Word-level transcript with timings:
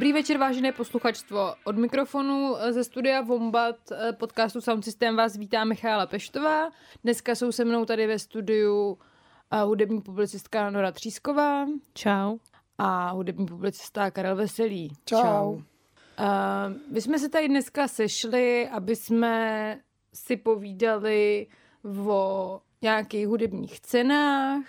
Dobrý 0.00 0.12
večer, 0.12 0.38
vážené 0.38 0.72
posluchačstvo. 0.72 1.54
Od 1.64 1.76
mikrofonu 1.76 2.56
eh, 2.56 2.72
ze 2.72 2.84
studia 2.84 3.20
Vombat 3.20 3.76
eh, 3.92 4.12
podcastu 4.12 4.60
Sound 4.60 4.84
System 4.84 5.16
vás 5.16 5.36
vítá 5.36 5.64
Michála 5.64 6.06
Peštová. 6.06 6.70
Dneska 7.04 7.34
jsou 7.34 7.52
se 7.52 7.64
mnou 7.64 7.84
tady 7.84 8.06
ve 8.06 8.18
studiu 8.18 8.98
eh, 9.50 9.62
hudební 9.62 10.00
publicistka 10.00 10.70
Nora 10.70 10.92
Třísková. 10.92 11.66
Čau. 11.94 12.38
A 12.78 13.10
hudební 13.10 13.46
publicista 13.46 14.10
Karel 14.10 14.36
Veselý. 14.36 14.88
Čau. 15.04 15.22
Čau. 15.22 15.52
Uh, 15.52 15.62
my 16.90 17.00
jsme 17.00 17.18
se 17.18 17.28
tady 17.28 17.48
dneska 17.48 17.88
sešli, 17.88 18.68
aby 18.68 18.96
jsme 18.96 19.78
si 20.14 20.36
povídali 20.36 21.46
o 22.06 22.60
nějakých 22.82 23.26
hudebních 23.28 23.80
cenách, 23.80 24.66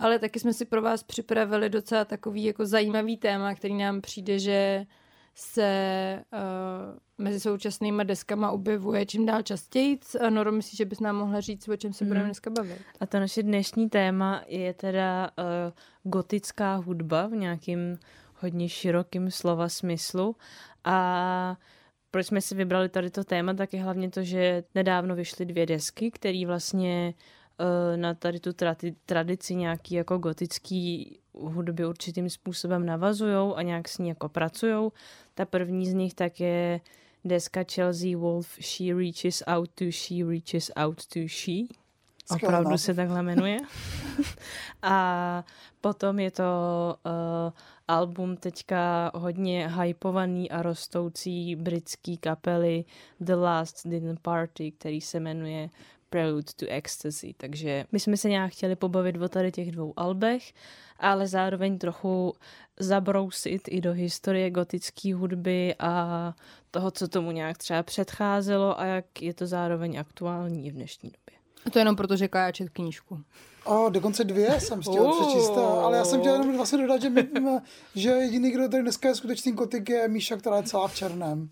ale 0.00 0.18
taky 0.18 0.40
jsme 0.40 0.52
si 0.52 0.64
pro 0.64 0.82
vás 0.82 1.02
připravili 1.02 1.68
docela 1.68 2.04
takový 2.04 2.44
jako 2.44 2.66
zajímavý 2.66 3.16
téma, 3.16 3.54
který 3.54 3.74
nám 3.74 4.00
přijde, 4.00 4.38
že 4.38 4.86
se 5.34 6.22
uh, 6.32 6.98
mezi 7.18 7.40
současnými 7.40 8.04
deskama 8.04 8.50
objevuje 8.50 9.06
čím 9.06 9.26
dál 9.26 9.42
častěji. 9.42 9.98
Noro, 10.30 10.52
myslíš, 10.52 10.76
že 10.76 10.84
bys 10.84 11.00
nám 11.00 11.16
mohla 11.16 11.40
říct, 11.40 11.68
o 11.68 11.76
čem 11.76 11.92
se 11.92 12.04
budeme 12.04 12.20
hmm. 12.20 12.28
dneska 12.28 12.50
bavit? 12.50 12.78
A 13.00 13.06
to 13.06 13.20
naše 13.20 13.42
dnešní 13.42 13.88
téma 13.88 14.42
je 14.46 14.74
teda 14.74 15.30
uh, 15.38 16.12
gotická 16.12 16.74
hudba 16.74 17.26
v 17.26 17.32
nějakým 17.32 17.98
hodně 18.34 18.68
širokým 18.68 19.30
slova 19.30 19.68
smyslu. 19.68 20.36
A 20.84 21.56
proč 22.10 22.26
jsme 22.26 22.40
si 22.40 22.54
vybrali 22.54 22.88
tady 22.88 23.10
to 23.10 23.24
téma, 23.24 23.54
tak 23.54 23.72
je 23.72 23.82
hlavně 23.82 24.10
to, 24.10 24.22
že 24.22 24.64
nedávno 24.74 25.14
vyšly 25.14 25.44
dvě 25.44 25.66
desky, 25.66 26.10
které 26.10 26.46
vlastně 26.46 27.14
Eh, 27.14 27.39
na 27.96 28.14
tady 28.14 28.40
tu 28.40 28.50
tradici 29.06 29.54
nějaký 29.54 29.94
jako 29.94 30.18
gotický 30.18 31.18
hudby 31.32 31.86
určitým 31.86 32.30
způsobem 32.30 32.86
navazujou 32.86 33.56
a 33.56 33.62
nějak 33.62 33.88
s 33.88 33.98
ní 33.98 34.08
jako 34.08 34.28
pracujou. 34.28 34.92
Ta 35.34 35.44
první 35.44 35.90
z 35.90 35.94
nich 35.94 36.14
tak 36.14 36.40
je 36.40 36.80
deska 37.24 37.64
Chelsea 37.74 38.18
Wolf 38.18 38.48
She 38.60 38.94
Reaches 38.94 39.42
Out 39.46 39.70
to 39.74 39.84
She 39.90 40.24
Reaches 40.24 40.70
Out 40.76 41.06
to 41.06 41.20
She. 41.28 41.52
Opravdu 42.30 42.78
se 42.78 42.94
takhle 42.94 43.22
jmenuje. 43.22 43.58
a 44.82 45.44
potom 45.80 46.18
je 46.18 46.30
to 46.30 46.44
uh, 47.06 47.52
album 47.88 48.36
teďka 48.36 49.10
hodně 49.14 49.68
hypovaný 49.82 50.50
a 50.50 50.62
rostoucí 50.62 51.56
britský 51.56 52.16
kapely 52.16 52.84
The 53.20 53.34
Last 53.34 53.86
Dinner 53.86 54.16
Party, 54.22 54.70
který 54.72 55.00
se 55.00 55.20
jmenuje 55.20 55.70
Prelude 56.10 56.52
to 56.56 56.66
Ecstasy, 56.68 57.34
takže 57.36 57.84
my 57.92 58.00
jsme 58.00 58.16
se 58.16 58.28
nějak 58.28 58.52
chtěli 58.52 58.76
pobavit 58.76 59.16
o 59.16 59.28
tady 59.28 59.52
těch 59.52 59.70
dvou 59.70 59.94
albech, 59.96 60.52
ale 60.98 61.26
zároveň 61.26 61.78
trochu 61.78 62.34
zabrousit 62.80 63.62
i 63.68 63.80
do 63.80 63.92
historie 63.92 64.50
gotické 64.50 65.14
hudby 65.14 65.74
a 65.78 66.34
toho, 66.70 66.90
co 66.90 67.08
tomu 67.08 67.30
nějak 67.30 67.58
třeba 67.58 67.82
předcházelo 67.82 68.80
a 68.80 68.84
jak 68.84 69.22
je 69.22 69.34
to 69.34 69.46
zároveň 69.46 69.98
aktuální 69.98 70.66
i 70.66 70.70
v 70.70 70.74
dnešní 70.74 71.10
době. 71.10 71.40
A 71.66 71.70
to 71.70 71.78
jenom 71.78 71.96
proto, 71.96 72.16
že 72.16 72.28
Kája 72.28 72.52
čet 72.52 72.70
knížku. 72.70 73.20
O, 73.64 73.90
dokonce 73.90 74.24
dvě 74.24 74.60
jsem 74.60 74.80
chtěl 74.80 75.02
uh. 75.02 75.20
přečíst, 75.20 75.50
ale 75.56 75.96
já 75.96 76.04
jsem 76.04 76.20
chtěl 76.20 76.32
jenom 76.32 76.56
vlastně 76.56 76.78
dodat, 76.78 77.02
že, 77.02 77.10
my, 77.10 77.28
že 77.94 78.10
jediný, 78.10 78.50
kdo 78.50 78.68
tady 78.68 78.82
dneska 78.82 79.08
je 79.08 79.14
skutečný 79.14 79.52
gotik, 79.52 79.88
je 79.88 80.08
Míša, 80.08 80.36
která 80.36 80.56
je 80.56 80.62
celá 80.62 80.88
v 80.88 80.94
černém. 80.94 81.50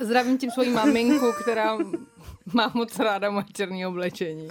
Zdravím 0.00 0.38
tím 0.38 0.50
svoji 0.50 0.70
maminku, 0.70 1.32
která 1.42 1.78
má 2.54 2.72
moc 2.74 2.98
ráda 2.98 3.30
moje 3.30 3.44
černé 3.52 3.86
oblečení. 3.86 4.48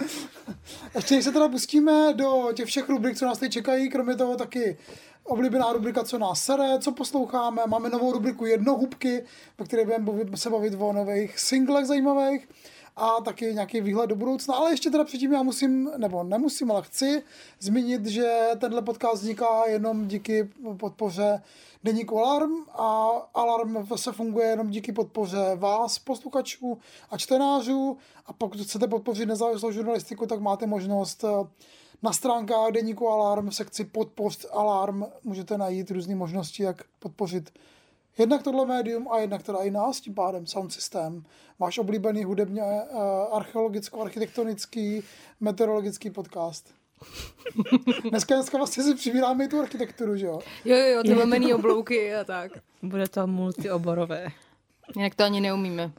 Ještě 0.94 1.22
se 1.22 1.32
teda 1.32 1.48
pustíme 1.48 2.14
do 2.14 2.52
těch 2.54 2.66
všech 2.66 2.88
rubrik, 2.88 3.16
co 3.16 3.26
nás 3.26 3.38
teď 3.38 3.52
čekají, 3.52 3.90
kromě 3.90 4.16
toho 4.16 4.36
taky 4.36 4.78
oblíbená 5.24 5.72
rubrika 5.72 6.04
Co 6.04 6.18
nás 6.18 6.44
sere, 6.44 6.78
co 6.78 6.92
posloucháme, 6.92 7.62
máme 7.66 7.88
novou 7.88 8.12
rubriku 8.12 8.46
Jednohubky, 8.46 9.24
ve 9.58 9.64
které 9.64 9.98
budeme 9.98 10.36
se 10.36 10.50
bavit 10.50 10.74
o 10.78 10.92
nových 10.92 11.38
singlech 11.38 11.86
zajímavých 11.86 12.48
a 12.96 13.20
taky 13.20 13.54
nějaký 13.54 13.80
výhled 13.80 14.06
do 14.06 14.16
budoucna. 14.16 14.54
Ale 14.54 14.70
ještě 14.70 14.90
teda 14.90 15.04
předtím 15.04 15.32
já 15.32 15.42
musím, 15.42 15.90
nebo 15.96 16.24
nemusím, 16.24 16.70
ale 16.70 16.82
chci 16.82 17.22
zmínit, 17.60 18.06
že 18.06 18.48
tenhle 18.58 18.82
podcast 18.82 19.22
vzniká 19.22 19.66
jenom 19.66 20.08
díky 20.08 20.48
podpoře 20.76 21.42
Deníku 21.84 22.18
Alarm 22.18 22.52
a 22.72 23.08
Alarm 23.34 23.86
se 23.96 24.12
funguje 24.12 24.46
jenom 24.46 24.70
díky 24.70 24.92
podpoře 24.92 25.54
vás, 25.54 25.98
posluchačů 25.98 26.78
a 27.10 27.18
čtenářů 27.18 27.96
a 28.26 28.32
pokud 28.32 28.60
chcete 28.60 28.88
podpořit 28.88 29.26
nezávislou 29.26 29.70
žurnalistiku, 29.70 30.26
tak 30.26 30.40
máte 30.40 30.66
možnost 30.66 31.24
eh, 31.24 31.48
na 32.02 32.12
stránkách 32.12 32.72
Deníku 32.72 33.08
Alarm 33.08 33.50
v 33.50 33.54
sekci 33.54 33.84
Podpoř 33.84 34.46
Alarm 34.52 35.04
můžete 35.24 35.58
najít 35.58 35.90
různé 35.90 36.14
možnosti, 36.14 36.62
jak 36.62 36.82
podpořit 36.98 37.50
jednak 38.18 38.42
tohle 38.42 38.66
médium 38.66 39.08
a 39.12 39.18
jednak 39.18 39.42
teda 39.42 39.58
i 39.58 39.70
nás, 39.70 40.00
tím 40.00 40.14
pádem 40.14 40.46
sound 40.46 40.72
systém. 40.72 41.24
Máš 41.58 41.78
oblíbený 41.78 42.24
hudebně 42.24 42.62
uh, 42.62 43.00
archeologicko-architektonický 43.32 45.02
meteorologický 45.40 46.10
podcast. 46.10 46.74
Dneska, 48.10 48.34
dneska 48.34 48.56
vlastně 48.58 48.82
si 48.82 48.94
přibíráme 48.94 49.44
i 49.44 49.48
tu 49.48 49.60
architekturu, 49.60 50.16
že 50.16 50.26
jo? 50.26 50.40
Jo, 50.64 50.76
jo, 50.76 51.02
ty 51.02 51.14
lomený 51.14 51.54
oblouky 51.54 52.14
a 52.14 52.24
tak. 52.24 52.52
Bude 52.82 53.08
to 53.08 53.26
multioborové. 53.26 54.28
Jinak 54.96 55.14
to 55.14 55.24
ani 55.24 55.40
neumíme. 55.40 55.92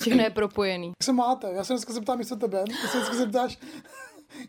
Všechno 0.00 0.22
je 0.22 0.30
propojený. 0.30 0.88
Jak 0.88 1.04
se 1.04 1.12
máte? 1.12 1.52
Já 1.52 1.64
se 1.64 1.72
dneska 1.72 1.92
zeptám 1.92 2.18
místo 2.18 2.36
tebe. 2.36 2.64
Já 2.82 2.88
se 2.88 2.98
dneska 2.98 3.16
zeptáš, 3.16 3.58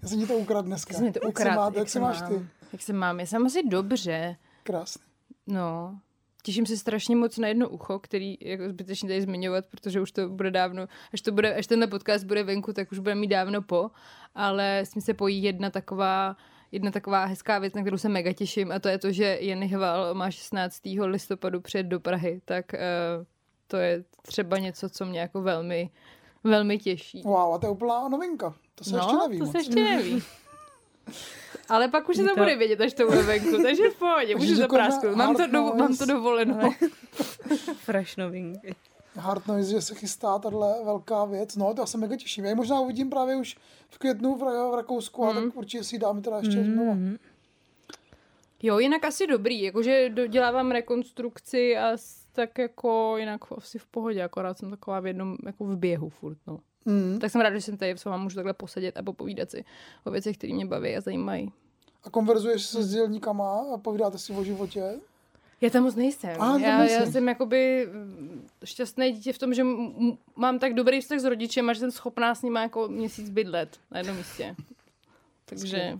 já 0.01 0.07
jsem 0.07 0.19
ti 0.19 0.27
to 0.27 0.33
ukradl 0.33 0.67
dneska. 0.67 0.93
Jsi 0.93 1.11
to 1.11 1.19
ukrad, 1.27 1.47
jak 1.47 1.49
se, 1.49 1.55
máte? 1.55 1.77
Jak, 1.77 1.81
jak 1.81 1.89
se 1.89 1.99
máš 1.99 2.21
ty? 2.21 2.45
Jak 2.73 2.81
se 2.81 2.93
mám? 2.93 3.19
Já 3.19 3.25
jsem 3.25 3.45
asi 3.45 3.63
dobře. 3.63 4.35
Krásný. 4.63 5.01
No, 5.47 5.99
Těším 6.43 6.65
se 6.65 6.77
strašně 6.77 7.15
moc 7.15 7.37
na 7.37 7.47
jedno 7.47 7.69
ucho, 7.69 7.99
který 7.99 8.37
jako 8.41 8.69
zbytečně 8.69 9.09
tady 9.09 9.21
zmiňovat, 9.21 9.65
protože 9.65 10.01
už 10.01 10.11
to 10.11 10.29
bude 10.29 10.51
dávno, 10.51 10.87
až, 11.13 11.21
to 11.21 11.31
bude, 11.31 11.55
až 11.55 11.67
tenhle 11.67 11.87
podcast 11.87 12.25
bude 12.25 12.43
venku, 12.43 12.73
tak 12.73 12.91
už 12.91 12.99
bude 12.99 13.15
mít 13.15 13.27
dávno 13.27 13.61
po, 13.61 13.91
ale 14.35 14.79
s 14.79 14.89
tím 14.89 15.01
se 15.01 15.13
pojí 15.13 15.43
jedna 15.43 15.69
taková 15.69 16.35
jedna 16.71 16.91
taková 16.91 17.25
hezká 17.25 17.59
věc, 17.59 17.73
na 17.73 17.81
kterou 17.81 17.97
se 17.97 18.09
mega 18.09 18.33
těším 18.33 18.71
a 18.71 18.79
to 18.79 18.89
je 18.89 18.97
to, 18.97 19.11
že 19.11 19.23
Jen 19.23 19.67
Hval 19.67 20.13
má 20.13 20.31
16. 20.31 20.81
listopadu 20.85 21.61
před 21.61 21.83
do 21.83 21.99
Prahy, 21.99 22.41
tak 22.45 22.65
uh, 22.73 23.25
to 23.67 23.77
je 23.77 24.03
třeba 24.21 24.57
něco, 24.57 24.89
co 24.89 25.05
mě 25.05 25.19
jako 25.19 25.41
velmi, 25.41 25.89
velmi 26.43 26.77
těší. 26.77 27.21
Wow, 27.25 27.53
a 27.53 27.57
to 27.57 27.65
je 27.65 27.71
úplná 27.71 28.07
novinka. 28.07 28.55
To 28.75 28.83
se 28.83 28.91
no, 28.91 28.97
ještě 28.97 29.15
neví. 29.15 29.39
to 29.39 29.45
se 29.45 29.57
ještě 29.57 29.75
neví. 29.75 30.23
Ale 31.69 31.87
pak 31.87 32.09
už 32.09 32.15
se 32.15 32.23
to, 32.23 32.35
bude 32.35 32.55
vědět, 32.55 32.81
až 32.81 32.93
to 32.93 33.05
bude 33.05 33.21
venku, 33.21 33.61
takže 33.63 33.89
v 33.89 33.95
pohodě, 33.95 34.35
můžu 34.35 34.61
to 34.61 34.67
prásknout. 34.67 35.15
Mám 35.15 35.35
to, 35.35 35.47
do, 35.47 35.63
mám 35.63 35.97
to 35.97 36.05
dovoleno. 36.05 36.73
Fresh 37.75 38.17
novinky. 38.17 38.75
Hard 39.15 39.47
Noise, 39.47 39.71
že 39.71 39.81
se 39.81 39.95
chystá 39.95 40.39
tahle 40.39 40.83
velká 40.85 41.25
věc. 41.25 41.55
No, 41.55 41.73
to 41.73 41.81
já 41.81 41.85
se 41.85 41.97
mega 41.97 42.15
těším. 42.15 42.43
Já 42.43 42.49
ji 42.49 42.55
možná 42.55 42.79
uvidím 42.79 43.09
právě 43.09 43.35
už 43.35 43.57
v 43.89 43.97
květnu 43.97 44.35
v, 44.35 44.39
v 44.71 44.75
Rakousku, 44.75 45.23
mm. 45.23 45.29
a 45.29 45.33
tak 45.33 45.43
mhm. 45.43 45.51
určitě 45.55 45.83
si 45.83 45.99
dáme 45.99 46.21
teda 46.21 46.37
ještě 46.37 46.57
mm. 46.57 46.73
znovu. 46.73 47.17
Jo, 48.63 48.79
jinak 48.79 49.05
asi 49.05 49.27
dobrý, 49.27 49.61
jakože 49.61 50.09
dodělávám 50.09 50.71
rekonstrukci 50.71 51.77
a 51.77 51.97
tak 52.31 52.57
jako 52.57 53.17
jinak 53.17 53.41
asi 53.57 53.79
v 53.79 53.87
pohodě, 53.87 54.23
akorát 54.23 54.57
jsem 54.57 54.69
taková 54.69 54.99
v 54.99 55.07
jednom, 55.07 55.37
jako 55.45 55.65
v 55.65 55.77
běhu 55.77 56.09
furt, 56.09 56.37
no. 56.47 56.59
Mm. 56.85 57.19
Tak 57.21 57.31
jsem 57.31 57.41
ráda, 57.41 57.55
že 57.55 57.61
jsem 57.61 57.77
tady 57.77 57.91
s 57.91 58.05
váma 58.05 58.17
můžu 58.23 58.35
takhle 58.35 58.53
posedět 58.53 58.97
a 58.97 59.03
popovídat 59.03 59.51
si 59.51 59.65
o 60.03 60.11
věcech, 60.11 60.37
které 60.37 60.53
mě 60.53 60.65
baví 60.65 60.95
a 60.97 61.01
zajímají. 61.01 61.51
A 62.03 62.09
konverzuješ 62.09 62.65
se 62.65 62.83
s 62.83 62.89
dělníkama 62.91 63.65
a 63.73 63.77
povídáte 63.77 64.17
si 64.17 64.33
o 64.33 64.43
životě? 64.43 64.99
Já 65.61 65.69
tam 65.69 65.83
moc 65.83 65.95
nejsem. 65.95 66.41
A, 66.41 66.57
já, 66.57 66.83
já 66.83 67.05
jsem 67.05 67.27
jakoby 67.27 67.89
šťastné 68.63 69.11
dítě 69.11 69.33
v 69.33 69.37
tom, 69.37 69.53
že 69.53 69.61
m- 69.61 70.17
mám 70.35 70.59
tak 70.59 70.73
dobrý 70.73 71.01
vztah 71.01 71.19
s 71.19 71.23
rodičem 71.23 71.69
a 71.69 71.73
že 71.73 71.79
jsem 71.79 71.91
schopná 71.91 72.35
s 72.35 72.41
ním 72.41 72.55
jako 72.55 72.87
měsíc 72.87 73.29
bydlet 73.29 73.77
na 73.91 73.97
jednom 73.97 74.17
místě. 74.17 74.55
Takže... 75.45 75.95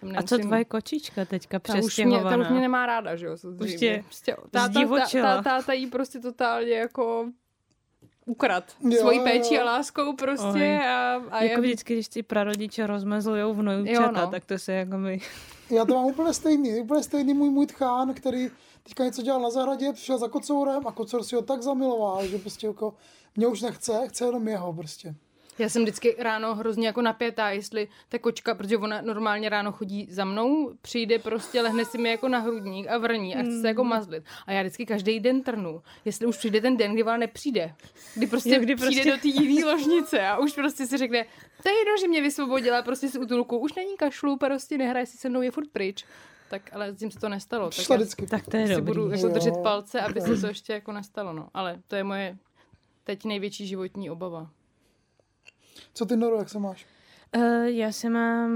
Tam 0.00 0.08
nemusím... 0.12 0.18
A 0.18 0.22
co 0.22 0.38
tvoje 0.38 0.64
kočička 0.64 1.24
teďka 1.24 1.58
přestěhovaná? 1.58 2.22
Ta 2.22 2.28
už 2.28 2.36
mě, 2.36 2.44
ta 2.44 2.48
už 2.48 2.50
mě 2.50 2.60
nemá 2.60 2.86
ráda, 2.86 3.16
že 3.16 3.26
jo? 3.26 3.36
Už 3.60 3.74
tě 3.74 4.02
prostě, 4.04 4.36
táta, 4.50 4.80
táta, 5.12 5.42
táta 5.42 5.72
jí 5.72 5.86
prostě 5.86 6.18
totálně 6.20 6.72
jako 6.72 7.28
ukrad 8.26 8.64
jo, 8.80 9.00
svojí 9.00 9.20
péčí 9.20 9.54
jo. 9.54 9.62
a 9.62 9.64
láskou 9.64 10.12
prostě. 10.12 10.80
A, 10.88 11.22
a 11.30 11.42
jako 11.42 11.60
je... 11.60 11.66
vždycky, 11.66 11.94
když 11.94 12.08
ti 12.08 12.22
prarodiče 12.22 12.86
rozmezlujou 12.86 13.54
vnoučata, 13.54 14.24
no. 14.24 14.30
tak 14.30 14.44
to 14.44 14.58
se 14.58 14.72
jako 14.72 14.98
my... 14.98 15.20
Já 15.70 15.84
to 15.84 15.94
mám 15.94 16.04
úplně 16.04 16.32
stejný, 16.32 16.80
úplně 16.80 17.02
stejný 17.02 17.34
můj 17.34 17.50
můj 17.50 17.66
tchán, 17.66 18.14
který 18.14 18.50
teďka 18.82 19.04
něco 19.04 19.22
dělal 19.22 19.40
na 19.40 19.50
zahradě, 19.50 19.92
přišel 19.92 20.18
za 20.18 20.28
kocourem 20.28 20.86
a 20.86 20.92
kocour 20.92 21.22
si 21.22 21.34
ho 21.34 21.42
tak 21.42 21.62
zamiloval, 21.62 22.26
že 22.26 22.38
prostě 22.38 22.66
jako 22.66 22.94
mě 23.36 23.46
už 23.46 23.62
nechce, 23.62 24.08
chce 24.08 24.24
jenom 24.24 24.48
jeho 24.48 24.72
prostě. 24.72 25.14
Já 25.58 25.68
jsem 25.68 25.82
vždycky 25.82 26.16
ráno 26.18 26.54
hrozně 26.54 26.86
jako 26.86 27.02
napětá, 27.02 27.50
jestli 27.50 27.88
ta 28.08 28.18
kočka, 28.18 28.54
protože 28.54 28.76
ona 28.76 29.00
normálně 29.00 29.48
ráno 29.48 29.72
chodí 29.72 30.06
za 30.10 30.24
mnou, 30.24 30.72
přijde 30.82 31.18
prostě, 31.18 31.62
lehne 31.62 31.84
si 31.84 31.98
mi 31.98 32.08
jako 32.10 32.28
na 32.28 32.38
hrudník 32.38 32.86
a 32.88 32.98
vrní 32.98 33.36
a 33.36 33.42
chce 33.42 33.60
se 33.60 33.68
jako 33.68 33.82
Hmm. 33.82 33.90
mazlit. 33.90 34.24
A 34.46 34.52
já 34.52 34.62
vždycky 34.62 34.86
každý 34.86 35.20
den 35.20 35.42
trnu, 35.42 35.82
jestli 36.04 36.26
už 36.26 36.36
přijde 36.36 36.60
ten 36.60 36.76
den, 36.76 36.92
kdy 36.94 37.02
ona 37.02 37.16
nepřijde. 37.16 37.74
Kdy 38.14 38.26
prostě, 38.26 38.54
Jo, 38.54 38.60
kdy 38.60 38.74
přijde 38.74 39.02
prostě- 39.02 39.10
do 39.10 39.16
té 39.18 39.28
jiné 39.42 39.64
ložnice 39.66 40.20
a 40.26 40.38
už 40.38 40.52
prostě 40.52 40.86
si 40.86 40.96
řekne, 40.96 41.24
to 41.62 41.68
je 41.68 41.74
jedno, 41.78 41.92
že 42.00 42.08
mě 42.08 42.22
vysvobodila 42.22 42.82
prostě 42.82 43.08
z 43.08 43.16
útulku, 43.16 43.58
už 43.58 43.74
není 43.74 43.96
kašlu, 43.96 44.36
prostě 44.36 44.78
nehraje 44.78 45.06
si 45.06 45.16
se 45.16 45.28
mnou, 45.28 45.42
je 45.42 45.50
furt 45.50 45.68
pryč. 45.72 46.04
Tak 46.50 46.62
ale 46.72 46.92
s 46.92 46.96
tím 46.98 47.10
se 47.10 47.18
to 47.18 47.28
nestalo. 47.28 47.70
Tak 47.70 47.90
já 47.90 47.96
vždycky. 47.96 48.26
Tak 48.26 48.46
to 48.46 48.56
je 48.56 48.66
si 48.66 48.74
dobrý. 48.74 48.94
budu 48.94 49.10
jako 49.10 49.28
držet 49.28 49.54
palce, 49.62 50.00
aby 50.00 50.20
se 50.20 50.36
to 50.40 50.46
ještě 50.48 50.72
jako 50.72 50.92
nestalo. 50.92 51.32
No. 51.32 51.48
Ale 51.54 51.80
to 51.88 51.96
je 51.96 52.04
moje 52.04 52.36
teď 53.04 53.24
největší 53.24 53.66
životní 53.66 54.10
obava. 54.10 54.50
Co 55.94 56.06
ty, 56.06 56.16
Noro, 56.16 56.38
jak 56.38 56.48
se 56.48 56.58
máš? 56.58 56.86
Uh, 57.36 57.42
já 57.64 57.92
se 57.92 58.10
mám 58.10 58.50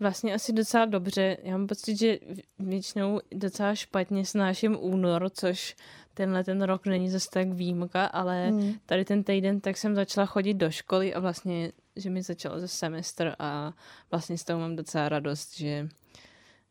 vlastně 0.00 0.34
asi 0.34 0.52
docela 0.52 0.84
dobře. 0.84 1.36
Já 1.42 1.58
mám 1.58 1.66
pocit, 1.66 1.96
že 1.98 2.18
většinou 2.58 3.20
docela 3.34 3.74
špatně 3.74 4.24
snáším 4.24 4.76
únor, 4.80 5.30
což 5.34 5.76
tenhle 6.14 6.44
ten 6.44 6.62
rok 6.62 6.86
není 6.86 7.10
zase 7.10 7.30
tak 7.30 7.48
výjimka, 7.48 8.06
ale 8.06 8.48
Hmm. 8.48 8.74
tady 8.86 9.04
ten 9.04 9.24
týden 9.24 9.60
tak 9.60 9.76
jsem 9.76 9.94
začala 9.94 10.26
chodit 10.26 10.54
do 10.54 10.70
školy 10.70 11.14
a 11.14 11.20
vlastně, 11.20 11.72
že 11.96 12.10
mi 12.10 12.22
začal 12.22 12.60
ze 12.60 12.68
semestr 12.68 13.34
a 13.38 13.72
vlastně 14.10 14.38
z 14.38 14.44
toho 14.44 14.60
mám 14.60 14.76
docela 14.76 15.08
radost, 15.08 15.56
že 15.56 15.88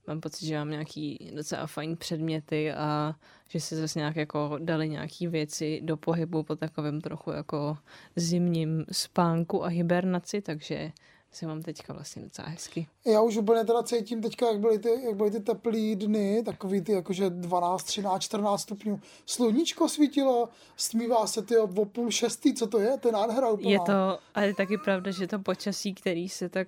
mám 0.07 0.21
pocit, 0.21 0.45
že 0.45 0.57
mám 0.57 0.69
nějaký 0.69 1.31
docela 1.35 1.67
fajn 1.67 1.97
předměty 1.97 2.71
a 2.73 3.15
že 3.47 3.59
se 3.59 3.75
zase 3.75 3.99
nějak 3.99 4.15
jako 4.15 4.57
dali 4.59 4.89
nějaký 4.89 5.27
věci 5.27 5.79
do 5.83 5.97
pohybu 5.97 6.43
po 6.43 6.55
takovém 6.55 7.01
trochu 7.01 7.31
jako 7.31 7.77
zimním 8.15 8.85
spánku 8.91 9.65
a 9.65 9.67
hibernaci, 9.67 10.41
takže 10.41 10.91
se 11.31 11.47
mám 11.47 11.61
teďka 11.61 11.93
vlastně 11.93 12.21
docela 12.21 12.47
hezky. 12.47 12.87
Já 13.05 13.21
už 13.21 13.37
úplně 13.37 13.65
teda 13.65 13.83
cítím 13.83 14.21
teďka, 14.21 14.47
jak 14.47 14.59
byly 14.59 14.79
ty, 14.79 14.89
jak 15.05 15.15
byly 15.15 15.31
ty 15.31 15.39
teplý 15.39 15.95
dny, 15.95 16.43
takový 16.45 16.81
ty 16.81 16.91
jakože 16.91 17.29
12, 17.29 17.83
13, 17.83 18.21
14 18.21 18.61
stupňů. 18.61 18.99
Sluníčko 19.25 19.89
svítilo, 19.89 20.49
stmívá 20.75 21.27
se 21.27 21.41
ty 21.41 21.57
o 21.57 21.85
půl 21.85 22.11
šestý, 22.11 22.53
co 22.53 22.67
to 22.67 22.79
je? 22.79 22.97
To 22.97 23.07
je 23.07 23.11
nádhera 23.11 23.49
úplná. 23.49 23.69
Je 23.69 23.79
to, 23.79 24.19
ale 24.35 24.47
je 24.47 24.55
taky 24.55 24.77
pravda, 24.77 25.11
že 25.11 25.27
to 25.27 25.39
počasí, 25.39 25.93
který 25.93 26.29
se 26.29 26.49
tak 26.49 26.67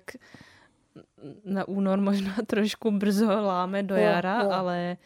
na 1.44 1.68
únor 1.68 2.00
možná 2.00 2.34
trošku 2.46 2.90
brzo 2.90 3.26
láme 3.26 3.82
do 3.82 3.94
jara, 3.94 4.42
jo. 4.42 4.50
ale, 4.50 4.96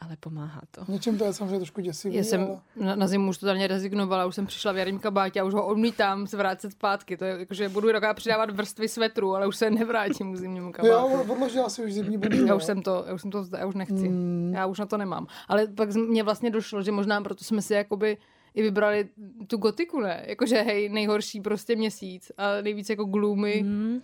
ale 0.00 0.16
pomáhá 0.20 0.60
to. 0.70 0.84
Něčím 0.88 1.18
to 1.18 1.24
je 1.24 1.32
samozřejmě 1.32 1.58
trošku 1.58 1.80
děsivý, 1.80 2.14
Já 2.16 2.24
jsem 2.24 2.40
ale... 2.42 2.60
na, 2.76 2.94
na 2.96 3.06
zimu 3.06 3.30
už 3.30 3.38
totálně 3.38 3.66
rezignovala, 3.66 4.26
už 4.26 4.34
jsem 4.34 4.46
přišla 4.46 4.72
v 4.72 4.76
jarním 4.76 4.98
kabátě 4.98 5.40
a 5.40 5.44
už 5.44 5.54
ho 5.54 5.66
odmítám 5.66 6.26
se 6.26 6.36
vrátit 6.36 6.70
zpátky. 6.70 7.16
To 7.16 7.24
je 7.24 7.38
jako, 7.38 7.54
že 7.54 7.68
budu 7.68 7.92
taková 7.92 8.14
přidávat 8.14 8.50
vrstvy 8.50 8.88
svetru, 8.88 9.34
ale 9.34 9.46
už 9.46 9.56
se 9.56 9.70
nevrátím 9.70 10.32
k 10.32 10.36
zimnímu 10.36 10.72
kabátu. 10.72 11.32
odložila 11.32 11.68
si 11.68 11.84
už 11.84 11.92
zimní 11.92 12.18
bundu. 12.18 12.46
Já 12.46 12.54
už 12.54 12.64
jsem 12.64 12.82
to, 12.82 13.04
já 13.06 13.14
už 13.14 13.22
jsem 13.22 13.30
to, 13.30 13.44
já 13.58 13.66
už 13.66 13.74
nechci. 13.74 14.08
Mm. 14.08 14.52
Já 14.54 14.66
už 14.66 14.78
na 14.78 14.86
to 14.86 14.96
nemám. 14.96 15.26
Ale 15.48 15.66
pak 15.66 15.92
z- 15.92 15.96
mně 15.96 16.22
vlastně 16.22 16.50
došlo, 16.50 16.82
že 16.82 16.92
možná 16.92 17.20
proto 17.20 17.44
jsme 17.44 17.62
si 17.62 17.74
jakoby 17.74 18.16
i 18.54 18.62
vybrali 18.62 19.08
tu 19.46 19.56
gotiku, 19.56 20.00
ne? 20.00 20.24
Jakože 20.26 20.56
hej, 20.62 20.88
nejhorší 20.88 21.40
prostě 21.40 21.76
měsíc 21.76 22.32
a 22.38 22.60
nejvíc 22.62 22.90
jako 22.90 23.04
gloomy, 23.04 23.60
Hmm, 23.60 24.00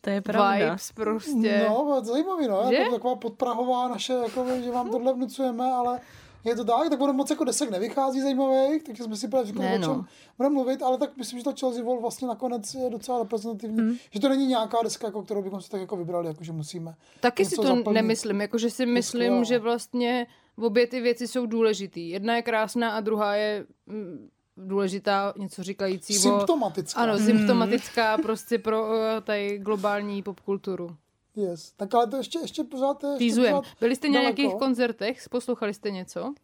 to 0.00 0.10
je 0.10 0.20
pravda. 0.20 0.52
vibes 0.66 0.92
prostě. 0.92 1.66
No, 1.68 2.00
zajímavý, 2.04 2.48
no. 2.48 2.64
Že? 2.68 2.74
Jako 2.74 2.90
taková 2.94 3.16
podprahová 3.16 3.88
naše, 3.88 4.12
jako, 4.12 4.46
že 4.64 4.70
vám 4.70 4.90
tohle 4.90 5.12
vnucujeme, 5.12 5.64
ale 5.72 6.00
je 6.44 6.56
to 6.56 6.64
tak, 6.64 6.88
tak 6.88 7.00
ono 7.00 7.12
moc 7.12 7.30
jako 7.30 7.44
desek 7.44 7.70
nevychází 7.70 8.20
zajímavých, 8.20 8.82
takže 8.82 9.02
jsme 9.04 9.16
si 9.16 9.28
právě 9.28 9.46
říkali, 9.46 9.64
Ne, 9.68 9.74
o 9.74 9.78
čem 9.78 9.88
no. 9.88 10.04
budeme 10.38 10.52
mluvit, 10.54 10.82
ale 10.82 10.98
tak 10.98 11.16
myslím, 11.16 11.38
že 11.38 11.44
ta 11.44 11.52
Chelsea 11.60 11.84
Wall 11.84 12.00
vlastně 12.00 12.28
nakonec 12.28 12.74
je 12.74 12.90
docela 12.90 13.18
reprezentativní, 13.18 13.82
Mhm. 13.82 13.96
že 14.10 14.20
to 14.20 14.28
není 14.28 14.46
nějaká 14.46 14.78
deska, 14.84 15.06
jako, 15.06 15.22
kterou 15.22 15.42
bychom 15.42 15.60
si 15.60 15.70
tak 15.70 15.80
jako 15.80 15.96
vybrali, 15.96 16.26
jako 16.26 16.44
že 16.44 16.52
musíme. 16.52 16.94
Taky 17.20 17.44
si 17.44 17.56
to 17.56 17.62
zaplnit. 17.62 17.88
nemyslím, 17.94 18.40
jakože 18.40 18.70
si 18.70 18.86
myslím, 18.86 19.20
skvělé. 19.22 19.44
že 19.44 19.58
vlastně 19.58 20.26
obě 20.58 20.86
ty 20.86 21.00
věci 21.00 21.28
jsou 21.28 21.46
důležitý. 21.46 22.10
Jedna 22.10 22.36
je 22.36 22.42
krásná 22.42 22.90
a 22.90 23.00
druhá 23.00 23.34
je 23.34 23.66
mm, 23.86 24.28
důležitá, 24.60 25.34
něco 25.36 25.62
říkající 25.62 26.18
o... 26.18 26.20
Symptomatická. 26.20 27.00
Ano, 27.00 27.18
symptomatická 27.18 28.18
prostě 28.18 28.58
pro 28.58 28.88
uh, 28.88 28.94
tady 29.24 29.58
globální 29.58 30.22
popkulturu. 30.22 30.96
Yes. 31.36 31.72
Tak 31.72 31.94
ale 31.94 32.06
to 32.06 32.16
ještě, 32.16 32.38
ještě 32.38 32.64
pořád... 32.64 33.04
ještě 33.04 33.18
Týzujem. 33.18 33.56
pořád 33.56 33.74
Byli 33.80 33.96
jste 33.96 34.08
na 34.08 34.14
daleko. 34.14 34.42
nějakých 34.42 34.58
koncertech? 34.58 35.28
Poslouchali 35.30 35.74
jste 35.74 35.90
něco? 35.90 36.24
Uh, 36.24 36.34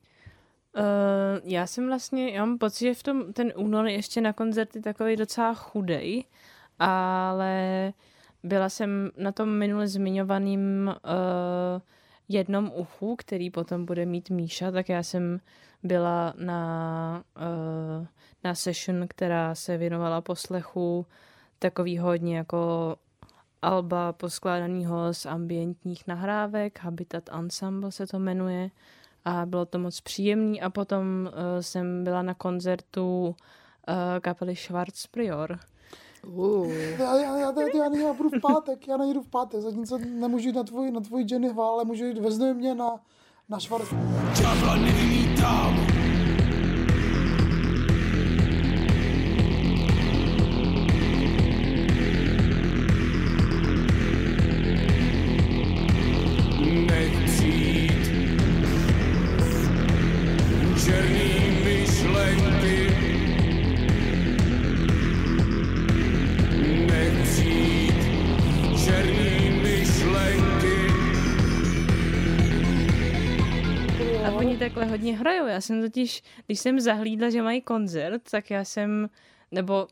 já 1.44 1.66
jsem 1.66 1.86
vlastně, 1.86 2.30
já 2.30 2.44
mám 2.44 2.58
pocit, 2.58 2.84
že 2.84 2.94
v 2.94 3.02
tom 3.02 3.32
ten 3.32 3.52
únor 3.56 3.86
je 3.86 3.92
ještě 3.92 4.20
na 4.20 4.32
koncerty 4.32 4.80
takový 4.80 5.16
docela 5.16 5.54
chudej, 5.54 6.24
ale 6.78 7.92
byla 8.42 8.68
jsem 8.68 9.10
na 9.16 9.32
tom 9.32 9.48
minule 9.48 9.88
zmiňovaným 9.88 10.86
uh, 10.86 11.82
jednom 12.28 12.72
uchu, 12.74 13.16
který 13.16 13.50
potom 13.50 13.84
bude 13.84 14.06
mít 14.06 14.30
Míša, 14.30 14.70
tak 14.70 14.88
já 14.88 15.02
jsem 15.02 15.40
byla 15.82 16.34
na, 16.38 17.22
uh, 17.36 18.06
na 18.44 18.54
session, 18.54 19.06
která 19.08 19.54
se 19.54 19.76
věnovala 19.76 20.20
poslechu 20.20 21.06
takový 21.58 21.98
hodně 21.98 22.36
jako 22.36 22.96
alba 23.62 24.12
poskládaného 24.12 25.14
z 25.14 25.26
ambientních 25.26 26.06
nahrávek, 26.06 26.78
Habitat 26.82 27.24
Ensemble 27.32 27.92
se 27.92 28.06
to 28.06 28.18
jmenuje 28.18 28.70
a 29.24 29.46
bylo 29.46 29.66
to 29.66 29.78
moc 29.78 30.00
příjemný 30.00 30.62
a 30.62 30.70
potom 30.70 31.04
uh, 31.26 31.60
jsem 31.60 32.04
byla 32.04 32.22
na 32.22 32.34
koncertu 32.34 33.26
uh, 33.26 33.94
kapely 34.20 34.56
Schwarz 34.56 35.06
Prior. 35.06 35.58
Uh. 36.26 36.72
Já, 36.72 37.16
já, 37.16 37.36
já, 37.36 37.52
já, 37.52 37.88
já, 37.90 37.96
já 38.06 38.12
budu 38.12 38.28
v 38.28 38.40
pátek, 38.40 38.88
já 38.88 38.96
nejdu 38.96 39.22
v 39.22 39.28
pátek, 39.28 39.60
zatímco 39.60 39.98
nemůžu 39.98 40.48
jít 40.48 40.56
na 40.56 40.62
tvůj, 40.62 40.90
na 40.90 41.00
tvůj 41.00 41.26
Jenny 41.30 41.48
Hval, 41.48 41.74
ale 41.74 41.84
můžu 41.84 42.04
jít, 42.04 42.18
vezmi 42.18 42.54
mě 42.54 42.74
na, 42.74 43.00
na 43.48 43.60
Schwarz. 43.60 43.88
dumb. 45.36 45.95
Já 75.56 75.60
jsem 75.60 75.82
totiž, 75.82 76.22
když 76.46 76.60
jsem 76.60 76.80
zahlídla, 76.80 77.30
že 77.30 77.42
mají 77.42 77.60
koncert, 77.60 78.22
tak 78.30 78.50
já 78.50 78.64
jsem, 78.64 79.08
nebo 79.50 79.88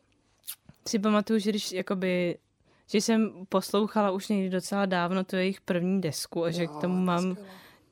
si 0.88 0.99
pamatuju, 0.99 1.38
že 1.38 1.50
když 1.50 1.73
jakoby 1.73 2.38
že 2.87 3.00
jsem 3.00 3.47
poslouchala 3.49 4.11
už 4.11 4.28
někdy 4.28 4.50
docela 4.50 4.87
dávno 4.87 5.25
tu 5.25 5.37
jejich 5.37 5.61
první 5.61 6.00
desku 6.00 6.44
a 6.44 6.50
že 6.50 6.66
k 6.66 6.76
tomu 6.80 7.04
mám 7.04 7.37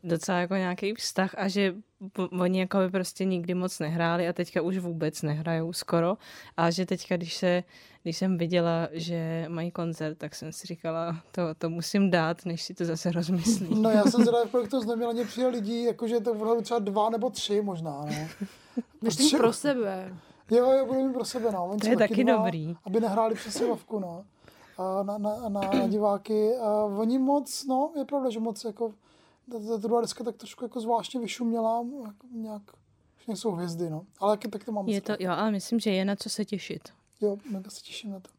docela 0.05 0.39
jako 0.39 0.55
nějaký 0.55 0.95
vztah 0.95 1.35
a 1.39 1.49
že 1.49 1.75
oni 2.41 2.61
jako 2.61 2.79
by 2.79 2.91
prostě 2.91 3.25
nikdy 3.25 3.55
moc 3.55 3.79
nehráli 3.79 4.29
a 4.29 4.33
teďka 4.33 4.63
už 4.63 4.79
vůbec 4.79 5.23
nehrajou 5.23 5.73
skoro 5.73 6.17
a 6.57 6.71
že 6.71 6.87
teďka, 6.87 7.17
když 7.17 7.35
se 7.35 7.65
když 8.03 8.17
jsem 8.17 8.39
viděla, 8.39 8.89
že 8.93 9.45
mají 9.49 9.71
koncert, 9.71 10.19
tak 10.19 10.35
jsem 10.35 10.53
si 10.53 10.67
říkala, 10.67 11.17
to, 11.33 11.43
to 11.59 11.71
musím 11.71 12.11
dát, 12.11 12.45
než 12.45 12.63
si 12.63 12.75
to 12.75 12.85
zase 12.85 13.13
rozmyslí. 13.13 13.81
No 13.81 13.91
já 13.91 14.03
jsem 14.03 14.21
zvědavý, 14.25 14.51
kolik 14.51 14.71
to 14.71 14.81
znamená, 14.81 15.25
přijde 15.25 15.49
lidí, 15.49 15.85
jakože 15.85 16.21
to 16.21 16.35
budou 16.35 16.61
třeba 16.61 16.81
dva 16.81 17.11
nebo 17.11 17.31
tři 17.31 17.63
možná, 17.63 17.91
no. 17.91 18.47
Myslím 19.03 19.27
Tři- 19.29 19.37
pro 19.37 19.53
sebe. 19.53 20.13
Jo, 20.51 20.73
jo, 20.73 20.87
budu 20.87 21.07
mít 21.07 21.13
pro 21.13 21.25
sebe, 21.25 21.51
no. 21.53 21.67
Oni 21.67 21.79
To 21.79 21.89
je 21.89 21.97
taky 21.97 22.25
dva, 22.25 22.37
dobrý. 22.37 22.77
Aby 22.85 23.01
nehráli 23.01 23.35
přesilovku, 23.35 23.99
no. 23.99 24.25
A 24.79 25.03
na, 25.03 25.19
na, 25.19 25.49
na, 25.49 25.61
na, 25.61 25.89
diváky. 25.89 26.57
A 26.57 26.85
oni 26.85 27.19
moc, 27.19 27.65
no, 27.67 27.93
je 27.99 28.05
pravda, 28.05 28.31
že 28.31 28.41
moc 28.41 28.65
jako, 28.65 28.95
ta, 29.53 29.59
ta 29.69 29.77
druhá 29.77 30.01
deska 30.01 30.25
tak 30.25 30.37
trošku 30.37 30.65
jako 30.65 30.81
zvláštně 30.81 31.21
vyšuměla, 31.21 31.85
jako 32.07 32.27
nějak, 32.33 32.63
už 33.19 33.27
nejsou 33.27 33.51
hvězdy, 33.51 33.91
no. 33.91 34.07
Ale 34.19 34.33
taky, 34.37 34.49
tak 34.49 34.65
to 34.65 34.73
mám 34.73 34.89
Je 34.89 35.01
to, 35.01 35.13
jo, 35.19 35.31
ale 35.31 35.51
myslím, 35.51 35.81
že 35.81 35.91
je 35.91 36.05
na 36.05 36.17
co 36.17 36.31
se 36.31 36.45
těšit. 36.45 36.89
Jo, 37.21 37.37
mega 37.51 37.71
se 37.71 37.81
těším 37.81 38.11
na 38.11 38.21
to. 38.21 38.31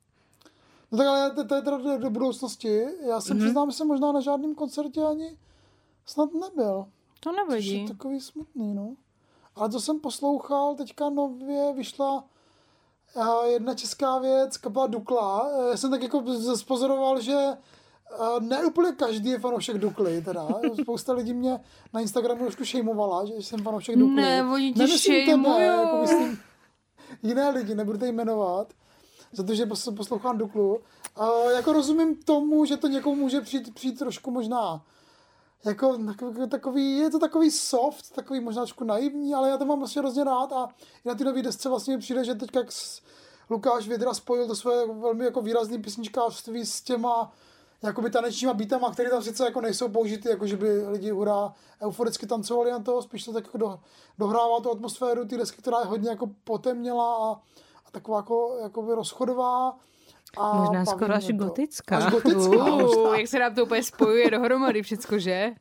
No 0.91 0.98
tak 0.98 1.08
ale 1.08 1.32
to, 1.32 1.48
to 1.48 1.55
je 1.55 1.62
teda 1.62 1.77
do, 1.77 1.98
do 1.98 2.10
budoucnosti. 2.10 2.86
Já 3.08 3.22
se 3.22 3.34
mm-hmm. 3.34 3.39
přiznám, 3.39 3.72
že 3.72 3.77
jsem 3.77 3.88
možná 3.88 4.12
na 4.12 4.22
žádném 4.22 4.55
koncertě 4.55 5.03
ani 5.03 5.38
snad 6.05 6.29
nebyl. 6.34 6.86
To 7.20 7.32
nevadí. 7.32 7.82
je 7.82 7.88
takový 7.88 8.22
smutný, 8.22 8.74
no. 8.74 8.96
Ale 9.55 9.70
to 9.70 9.79
jsem 9.79 10.00
poslouchal, 10.00 10.75
teďka 10.75 11.10
nově 11.10 11.74
vyšla 11.74 12.24
eh, 13.15 13.48
jedna 13.48 13.75
česká 13.75 14.20
věc, 14.20 14.58
kapela 14.58 14.88
Dukla. 14.88 15.50
Eh, 15.51 15.70
Já 15.70 15.77
jsem 15.77 15.91
tak 15.91 16.03
jako 16.03 16.24
z- 16.34 16.60
spozoroval, 16.60 17.22
že 17.22 17.38
ne 18.39 18.65
úplně 18.65 18.91
každý 18.91 19.29
je 19.29 19.39
fanoušek 19.39 19.77
Dukly, 19.77 20.22
teda. 20.22 20.48
Spousta 20.82 21.13
lidí 21.13 21.34
mě 21.34 21.60
na 21.93 22.00
Instagramu 22.00 22.41
trošku 22.43 22.65
šejmovala, 22.65 23.25
že 23.25 23.34
jsem 23.34 23.60
fanoušek 23.63 23.98
Dukly. 23.98 24.15
Ne, 24.15 24.43
oni 24.53 24.74
ti 24.74 24.88
šejmujou. 24.88 25.60
jako 25.60 25.98
myslím 26.01 26.39
jiné 27.24 27.50
lidi, 27.50 27.75
nebudu 27.75 27.98
tady 27.98 28.12
jmenovat. 28.12 28.74
za 29.32 29.43
to, 29.43 29.55
že 29.55 29.65
pos- 29.65 29.96
poslouchám 29.96 30.38
Duklu. 30.38 30.79
Uh, 31.20 31.51
jako 31.51 31.74
rozumím 31.74 32.15
tomu, 32.15 32.65
že 32.65 32.77
to 32.77 32.88
někomu 32.88 33.15
může 33.15 33.41
přijít, 33.41 33.74
přijít 33.74 34.00
trošku 34.00 34.32
možná 34.32 34.86
jako 35.65 35.98
takový- 35.98 36.50
takový, 36.50 36.98
je 36.98 37.10
to 37.10 37.20
takový 37.20 37.51
soft, 37.51 38.15
takový 38.15 38.39
možná 38.39 38.62
trošku 38.62 38.84
naivní, 38.84 39.34
ale 39.34 39.50
já 39.50 39.58
to 39.58 39.65
mám 39.65 39.79
vlastně 39.79 40.00
hrozně 40.01 40.24
rád 40.24 40.51
a 40.53 40.70
i 41.05 41.08
na 41.08 41.15
té 41.15 41.24
nové 41.24 41.41
desce 41.41 41.70
vlastně 41.70 41.96
mi 41.96 42.00
přijde, 42.01 42.24
že 42.24 42.36
teďka 42.36 42.60
jak 42.60 42.70
Lukáš 43.50 43.88
Vědra 43.88 44.13
spojil 44.13 44.48
to 44.48 44.55
své 44.55 44.86
velmi 44.88 45.25
jako 45.25 45.41
výrazný 45.41 45.82
písničkářství 45.82 46.65
s 46.65 46.82
těma 46.82 47.32
jakoby 47.84 48.10
tanečníma 48.10 48.54
beatama, 48.54 48.92
které 48.92 49.10
tam 49.10 49.22
sice 49.24 49.46
jako 49.46 49.62
nejsou 49.62 49.90
použity, 49.90 50.30
jako 50.30 50.48
že 50.48 50.58
by 50.58 50.88
lidi 50.88 51.10
hurá 51.12 51.54
euforicky 51.82 52.25
tancovali 52.28 52.72
na 52.72 52.80
to, 52.80 53.02
spíš 53.02 53.25
to 53.25 53.34
tak 53.34 53.44
jako 53.46 53.58
do, 53.58 53.80
dohrává 54.18 54.60
tu 54.60 54.72
atmosféru 54.72 55.25
té 55.25 55.38
desky, 55.38 55.62
která 55.62 55.80
je 55.80 55.86
hodně 55.86 56.10
jako 56.10 56.30
potemněla 56.44 57.16
a, 57.16 57.32
a 57.86 57.92
taková 57.92 58.18
jako, 58.18 58.58
jakoby 58.62 58.94
rozchodová. 58.94 59.78
A 60.38 60.54
Možná 60.54 60.86
skoro 60.86 61.13
až 61.13 61.28
to. 61.28 61.34
gotická. 61.34 61.98
Až 61.98 62.12
gotická. 62.12 62.74
Uh, 62.74 63.16
jak 63.16 63.28
se 63.28 63.40
nám 63.40 63.56
to 63.56 63.63
úplně 63.63 63.84
spojuje 63.84 64.32
dohromady 64.32 64.82
všecko, 64.82 65.20
že? 65.20 65.52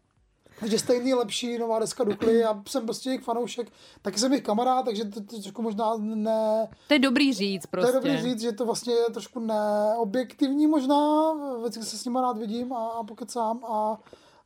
Takže 0.62 0.78
stejný 0.78 1.14
lepší 1.14 1.58
nová 1.58 1.78
deska 1.78 2.04
Dukly, 2.04 2.38
já 2.38 2.62
jsem 2.68 2.84
prostě 2.84 3.10
jejich 3.10 3.22
fanoušek, 3.22 3.72
taky 4.02 4.18
jsem 4.18 4.32
jejich 4.32 4.44
kamarád, 4.44 4.84
takže 4.84 5.04
to, 5.04 5.20
to 5.20 5.40
trošku 5.42 5.62
možná 5.62 5.96
ne, 5.98 6.68
To 6.88 6.94
je 6.94 6.98
dobrý 6.98 7.32
říct 7.34 7.62
to 7.62 7.68
prostě. 7.70 7.88
je 7.88 7.92
dobrý 7.92 8.22
říct, 8.22 8.40
že 8.40 8.52
to 8.52 8.64
vlastně 8.66 8.94
je 8.94 9.04
trošku 9.12 9.40
neobjektivní 9.40 10.66
možná, 10.66 11.32
vždycky 11.60 11.84
se 11.84 11.98
s 11.98 12.04
nima 12.04 12.20
rád 12.20 12.38
vidím 12.38 12.72
a, 12.72 12.88
a 12.88 13.02
pokecám 13.04 13.64
a 13.64 13.98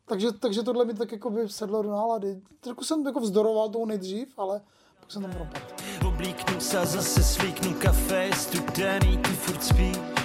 takže, 0.06 0.32
takže 0.32 0.62
tohle 0.62 0.85
mi 0.85 0.94
tak 0.94 1.12
jako 1.12 1.30
by 1.30 1.49
sedlo 1.49 1.82
do 1.82 1.90
nálady. 1.90 2.40
Trošku 2.61 2.85
jsem 2.85 3.06
jako 3.06 3.20
vzdoroval 3.20 3.68
tomu 3.68 3.87
nejdřív, 3.87 4.28
ale 4.38 4.61
pak 5.00 5.12
jsem 5.12 5.23
tam 5.23 5.30
propadl. 5.30 5.66
Oblíknu 6.08 6.61
se 6.61 6.87
zase 6.87 7.23
svíknu 7.23 7.75
kafe, 7.75 8.30
studený, 8.35 9.18
ty 9.18 9.30
furt 9.30 9.64
spíš. 9.64 10.15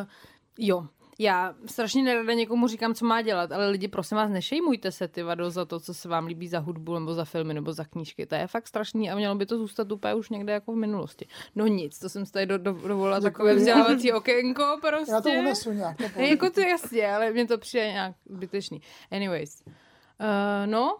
Uh, 0.00 0.08
jo, 0.58 0.86
já 1.18 1.54
strašně 1.66 2.02
nerada 2.02 2.32
někomu 2.32 2.68
říkám, 2.68 2.94
co 2.94 3.06
má 3.06 3.22
dělat, 3.22 3.52
ale 3.52 3.68
lidi, 3.68 3.88
prosím 3.88 4.16
vás, 4.16 4.30
nešejmujte 4.30 4.92
se 4.92 5.08
ty 5.08 5.22
vado 5.22 5.50
za 5.50 5.64
to, 5.64 5.80
co 5.80 5.94
se 5.94 6.08
vám 6.08 6.26
líbí 6.26 6.48
za 6.48 6.58
hudbu, 6.58 6.94
nebo 6.94 7.14
za 7.14 7.24
filmy, 7.24 7.54
nebo 7.54 7.72
za 7.72 7.84
knížky. 7.84 8.26
To 8.26 8.34
je 8.34 8.46
fakt 8.46 8.68
strašný 8.68 9.10
a 9.10 9.14
mělo 9.14 9.34
by 9.34 9.46
to 9.46 9.58
zůstat 9.58 9.92
úplně 9.92 10.14
už 10.14 10.30
někde 10.30 10.52
jako 10.52 10.72
v 10.72 10.76
minulosti. 10.76 11.26
No 11.54 11.66
nic, 11.66 11.98
to 11.98 12.08
jsem 12.08 12.26
si 12.26 12.32
tady 12.32 12.46
do, 12.46 12.58
do, 12.58 12.72
dovolila 12.72 13.18
Děkuji. 13.18 13.30
takové 13.30 13.54
vzdělávací 13.54 14.12
okénko 14.12 14.78
prostě. 14.80 15.12
Já 15.12 15.20
to 15.20 15.28
unesu 15.28 15.72
nějak. 15.72 15.96
jako 16.16 16.50
to 16.50 16.60
jasně, 16.60 17.14
ale 17.14 17.32
mě 17.32 17.46
to 17.46 17.58
přijde 17.58 17.92
nějak 17.92 18.14
zbytečný. 18.26 18.80
Anyways. 19.10 19.62
Uh, 19.66 20.66
no, 20.66 20.98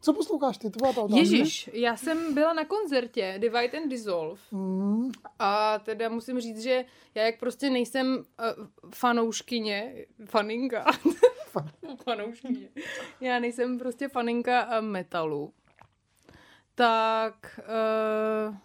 Co 0.00 0.12
posloucháš 0.12 0.58
ty? 0.58 0.70
To 0.70 0.78
byla 0.78 0.92
ta 0.92 1.00
otázka. 1.00 1.18
Ježíš, 1.18 1.70
já 1.72 1.96
jsem 1.96 2.34
byla 2.34 2.52
na 2.52 2.64
koncertě 2.64 3.34
Divide 3.38 3.78
and 3.78 3.88
Dissolve. 3.88 4.40
Mm, 4.50 5.10
a 5.38 5.78
teda 5.78 6.08
musím 6.08 6.40
říct, 6.40 6.62
že 6.62 6.84
já 7.14 7.22
jak 7.22 7.38
prostě 7.38 7.70
nejsem 7.70 8.16
uh, 8.16 8.66
fanouškyně, 8.94 10.06
faninka, 10.24 10.84
fanouškyně, 12.04 12.68
já 13.20 13.38
nejsem 13.38 13.78
prostě 13.78 14.08
faninka 14.08 14.78
uh, 14.78 14.86
metalu, 14.86 15.52
tak 16.74 17.60
uh, 18.48 18.56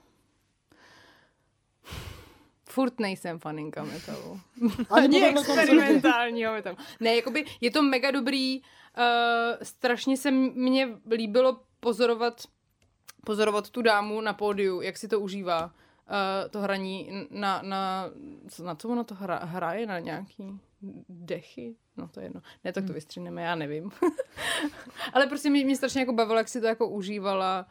furt 2.75 3.00
nejsem 3.00 3.39
faninka 3.39 3.84
metalu. 3.84 4.39
Ani 4.89 5.25
experimentálního 5.29 6.53
metalu. 6.53 6.77
Ne, 7.00 7.15
jakoby 7.15 7.46
je 7.62 7.72
to 7.72 7.84
mega 7.84 8.12
dobrý, 8.12 8.62
uh, 8.62 8.63
strašně 9.63 10.17
se 10.17 10.32
mně 10.32 10.89
líbilo 11.12 11.60
pozorovat 11.79 12.41
pozorovat 13.25 13.70
tu 13.70 13.82
dámu 13.82 14.22
na 14.22 14.34
pódiu, 14.34 14.82
jak 14.82 14.98
si 14.98 15.08
to 15.08 15.20
užívá. 15.20 15.65
Uh, 15.65 16.50
to 16.50 16.60
hraní 16.60 17.27
na, 17.29 17.62
na, 17.62 18.10
co- 18.50 18.63
na 18.63 18.75
co 18.75 18.89
ona 18.89 19.03
to 19.03 19.15
hra, 19.15 19.39
hraje? 19.44 19.86
Na 19.86 20.00
nějaký 20.00 20.60
dechy? 21.10 21.75
No 21.98 22.08
to 22.08 22.20
je 22.20 22.25
jedno. 22.25 22.41
Ne, 22.63 22.74
tak 22.74 22.86
to 22.88 22.94
vystříneme, 22.94 23.41
já 23.41 23.55
nevím. 23.55 23.91
ale 25.13 25.27
prostě 25.27 25.50
mě, 25.50 25.65
mě 25.65 25.75
strašně 25.75 26.01
jako 26.01 26.13
bavilo, 26.13 26.38
jak 26.38 26.50
si 26.50 26.62
to 26.62 26.67
jako 26.67 26.88
užívala 26.88 27.67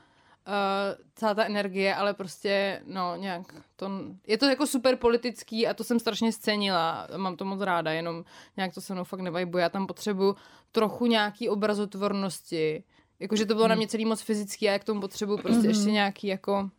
uh, 0.47 1.05
celá 1.15 1.35
ta 1.35 1.45
energie, 1.45 1.95
ale 1.95 2.15
prostě, 2.15 2.83
no, 2.87 3.17
nějak 3.17 3.55
to, 3.77 3.91
je 4.27 4.39
to 4.39 4.47
jako 4.47 4.67
super 4.67 4.97
politický 4.97 5.67
a 5.67 5.75
to 5.75 5.85
jsem 5.85 6.01
strašně 6.01 6.33
scenila, 6.33 7.09
mám 7.17 7.37
to 7.37 7.45
moc 7.45 7.61
ráda, 7.61 7.93
jenom 7.93 8.25
nějak 8.57 8.75
to 8.75 8.81
se 8.81 8.95
mnou 8.95 9.05
fakt 9.05 9.21
nevajbuje, 9.21 9.63
já 9.63 9.69
tam 9.69 9.87
potřebuji 9.87 10.37
trochu 10.73 11.07
nějaký 11.07 11.49
obrazotvornosti, 11.49 12.85
jakože 13.21 13.47
to 13.47 13.55
bylo 13.55 13.69
na 13.69 13.75
mě 13.75 13.89
celý 13.89 14.05
moc 14.05 14.21
fyzický 14.21 14.69
a 14.69 14.73
já 14.73 14.79
k 14.79 14.85
tomu 14.85 15.01
potřebuji 15.01 15.39
prostě 15.39 15.67
ještě 15.67 15.91
nějaký 15.91 16.27
jako 16.27 16.71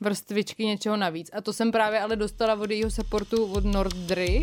vrstvičky 0.00 0.66
něčeho 0.66 0.96
navíc. 0.96 1.30
A 1.32 1.40
to 1.40 1.52
jsem 1.52 1.72
právě 1.72 2.00
ale 2.00 2.16
dostala 2.16 2.54
od 2.54 2.70
jejího 2.70 2.90
supportu 2.90 3.52
od 3.52 3.64
Nordry, 3.64 4.42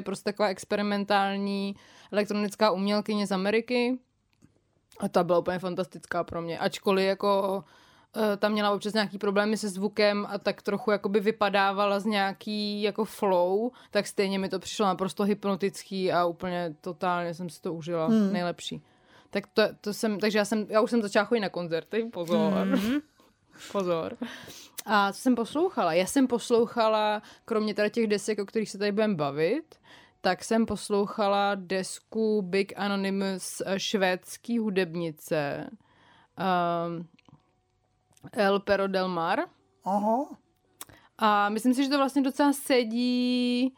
je 0.00 0.04
prostě 0.04 0.24
taková 0.24 0.48
experimentální 0.48 1.76
elektronická 2.12 2.70
umělkyně 2.70 3.26
z 3.26 3.32
Ameriky. 3.32 3.98
A 5.00 5.08
ta 5.08 5.24
byla 5.24 5.38
úplně 5.38 5.58
fantastická 5.58 6.24
pro 6.24 6.42
mě. 6.42 6.58
Ačkoliv 6.58 7.06
jako 7.06 7.64
eh, 8.16 8.36
tam 8.36 8.52
měla 8.52 8.70
občas 8.70 8.92
nějaký 8.92 9.18
problémy 9.18 9.56
se 9.56 9.68
zvukem 9.68 10.26
a 10.30 10.38
tak 10.38 10.62
trochu 10.62 10.90
jakoby 10.90 11.20
vypadávala 11.20 12.00
z 12.00 12.04
nějaký 12.04 12.82
jako 12.82 13.04
flow, 13.04 13.70
tak 13.90 14.06
stejně 14.06 14.38
mi 14.38 14.48
to 14.48 14.58
přišlo 14.58 14.86
naprosto 14.86 15.24
hypnotický 15.24 16.12
a 16.12 16.24
úplně 16.24 16.74
totálně 16.80 17.34
jsem 17.34 17.50
si 17.50 17.60
to 17.60 17.74
užila. 17.74 18.06
Hmm. 18.06 18.32
Nejlepší. 18.32 18.82
Tak 19.30 19.46
to, 19.46 19.62
to 19.80 19.94
jsem, 19.94 20.20
takže 20.20 20.38
já 20.38 20.44
jsem, 20.44 20.66
já 20.68 20.80
už 20.80 20.90
jsem 20.90 21.02
začala 21.02 21.24
chodit 21.26 21.40
na 21.40 21.48
koncerty, 21.48 22.04
pozor. 22.12 22.52
Hmm. 22.52 23.00
pozor. 23.72 24.16
A 24.86 25.12
co 25.12 25.20
jsem 25.20 25.34
poslouchala? 25.34 25.92
Já 25.92 26.06
jsem 26.06 26.26
poslouchala, 26.26 27.22
kromě 27.44 27.74
tady 27.74 27.90
těch 27.90 28.06
desek, 28.06 28.38
o 28.38 28.46
kterých 28.46 28.70
se 28.70 28.78
tady 28.78 28.92
budeme 28.92 29.14
bavit, 29.14 29.80
tak 30.20 30.44
jsem 30.44 30.66
poslouchala 30.66 31.54
desku 31.54 32.42
Big 32.42 32.72
Anonymous 32.76 33.62
eh, 33.66 33.80
švédský 33.80 34.58
hudebnice 34.58 35.70
um, 35.70 37.08
El 38.32 38.60
Pero 38.60 38.88
del 38.88 39.08
Mar. 39.08 39.40
Aha. 39.84 40.26
A 41.18 41.48
myslím 41.48 41.74
si, 41.74 41.84
že 41.84 41.90
to 41.90 41.98
vlastně 41.98 42.22
docela 42.22 42.52
sedí 42.52 43.74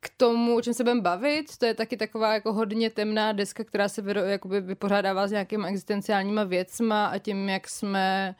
k 0.00 0.10
tomu, 0.16 0.56
o 0.56 0.62
čem 0.62 0.74
se 0.74 0.84
budeme 0.84 1.00
bavit. 1.00 1.56
To 1.56 1.66
je 1.66 1.74
taky 1.74 1.96
taková 1.96 2.34
jako 2.34 2.52
hodně 2.52 2.90
temná 2.90 3.32
deska, 3.32 3.64
která 3.64 3.88
se 3.88 4.02
vyro, 4.02 4.20
jakoby 4.20 4.60
vypořádává 4.60 5.26
s 5.26 5.30
nějakýma 5.30 5.68
existenciálníma 5.68 6.44
věcma 6.44 7.06
a 7.06 7.18
tím, 7.18 7.48
jak 7.48 7.68
jsme 7.68 8.36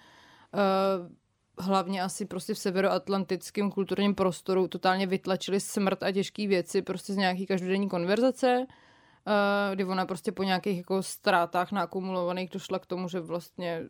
uh, 0.54 1.17
hlavně 1.60 2.02
asi 2.02 2.24
prostě 2.24 2.54
v 2.54 2.58
severoatlantickém 2.58 3.70
kulturním 3.70 4.14
prostoru 4.14 4.68
totálně 4.68 5.06
vytlačili 5.06 5.60
smrt 5.60 6.02
a 6.02 6.12
těžké 6.12 6.46
věci 6.46 6.82
prostě 6.82 7.12
z 7.12 7.16
nějaký 7.16 7.46
každodenní 7.46 7.88
konverzace, 7.88 8.66
uh, 8.66 9.74
kdy 9.74 9.84
ona 9.84 10.06
prostě 10.06 10.32
po 10.32 10.42
nějakých 10.42 10.76
jako 10.78 11.02
ztrátách 11.02 11.72
naakumulovaných 11.72 12.50
došla 12.50 12.78
k 12.78 12.86
tomu, 12.86 13.08
že 13.08 13.20
vlastně 13.20 13.82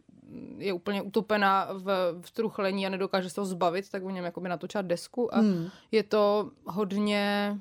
je 0.58 0.72
úplně 0.72 1.02
utopená 1.02 1.68
v, 1.72 2.14
v 2.20 2.30
truchlení 2.30 2.86
a 2.86 2.90
nedokáže 2.90 3.28
se 3.28 3.34
toho 3.34 3.44
zbavit, 3.44 3.90
tak 3.90 4.04
o 4.04 4.10
něm 4.10 4.24
jakoby 4.24 4.48
natočila 4.48 4.82
desku 4.82 5.34
a 5.34 5.38
Hmm. 5.40 5.68
je 5.92 6.02
to 6.02 6.50
hodně, 6.66 7.56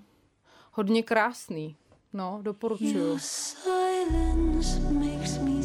hodně 0.72 1.04
krásný. 1.04 1.76
No, 2.14 2.40
doporučuju. 2.42 3.20
Silence 3.20 4.80
makes 4.80 5.38
me 5.38 5.57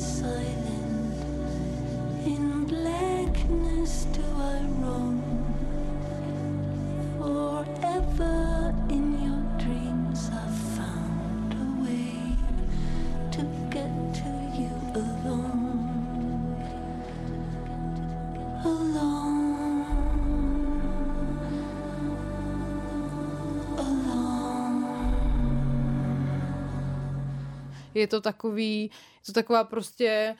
Je 27.95 28.07
to 28.07 28.21
takový, 28.21 28.83
je 28.83 29.27
to 29.27 29.33
taková 29.33 29.65
prostě 29.65 30.37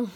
uh, 0.00 0.08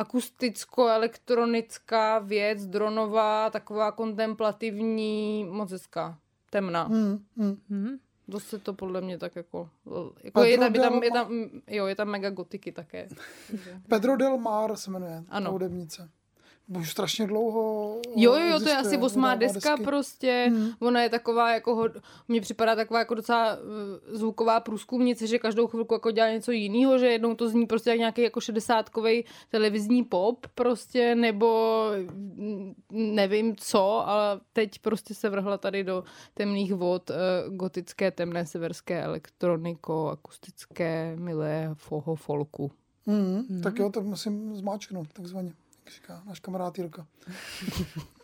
akusticko-elektronická 0.00 2.18
věc, 2.18 2.66
dronová, 2.66 3.50
taková 3.50 3.92
kontemplativní, 3.92 5.44
moc 5.50 5.72
hezká, 5.72 6.18
temná. 6.50 6.82
Hmm, 6.82 7.24
hmm. 7.36 7.56
Mhm. 7.68 7.98
Dost 8.28 8.48
se 8.48 8.58
to 8.58 8.74
podle 8.74 9.00
mě 9.00 9.18
tak 9.18 9.36
jako... 9.36 9.70
jako 10.22 10.44
je, 10.44 10.58
tam, 10.58 10.74
je, 10.74 10.80
tam, 10.80 11.02
je, 11.02 11.10
tam, 11.10 11.28
jo, 11.66 11.86
je 11.86 11.96
tam 11.96 12.08
mega 12.08 12.30
gotiky 12.30 12.72
také. 12.72 13.08
Pedro 13.88 14.16
Del 14.16 14.38
Mar 14.38 14.76
se 14.76 14.90
jmenuje, 14.90 15.24
Ano. 15.28 15.46
ta 15.46 15.52
hudebnice. 15.52 16.10
Už 16.78 16.90
strašně 16.90 17.26
dlouho 17.26 17.96
Jo, 18.16 18.34
jo, 18.34 18.46
jo, 18.46 18.60
to 18.60 18.68
je 18.68 18.76
asi 18.76 18.96
osmá 18.98 19.34
deska 19.34 19.70
desky. 19.70 19.84
prostě. 19.84 20.46
Hmm. 20.54 20.68
Ona 20.80 21.02
je 21.02 21.08
taková 21.08 21.52
jako, 21.54 21.88
mně 22.28 22.40
připadá 22.40 22.76
taková 22.76 22.98
jako 22.98 23.14
docela 23.14 23.56
uh, 23.56 23.60
zvuková 24.16 24.60
průzkumnice, 24.60 25.26
že 25.26 25.38
každou 25.38 25.66
chvilku 25.66 25.94
jako 25.94 26.10
dělá 26.10 26.28
něco 26.30 26.52
jiného, 26.52 26.98
že 26.98 27.06
jednou 27.06 27.34
to 27.34 27.48
zní 27.48 27.66
prostě 27.66 27.90
jak 27.90 27.98
nějaký 27.98 28.22
jako 28.22 28.40
šedesátkový 28.40 29.24
televizní 29.50 30.04
pop 30.04 30.46
prostě, 30.54 31.14
nebo 31.14 31.80
mm, 32.10 32.74
nevím 32.90 33.56
co, 33.56 34.08
ale 34.08 34.40
teď 34.52 34.78
prostě 34.78 35.14
se 35.14 35.28
vrhla 35.30 35.58
tady 35.58 35.84
do 35.84 36.04
temných 36.34 36.74
vod 36.74 37.10
uh, 37.10 37.54
gotické, 37.56 38.10
temné, 38.10 38.46
severské 38.46 39.02
elektroniko, 39.02 40.08
akustické, 40.08 41.16
milé 41.18 41.70
foho 41.74 42.14
folku. 42.14 42.70
Hmm, 43.06 43.60
Tak 43.62 43.78
jo, 43.78 43.90
tak 43.90 44.04
musím 44.04 44.56
zmáčknout, 44.56 45.12
takzvaně, 45.12 45.52
říká 45.90 46.22
náš 46.26 46.40
kamarád 46.40 46.78
Jirka. 46.78 47.06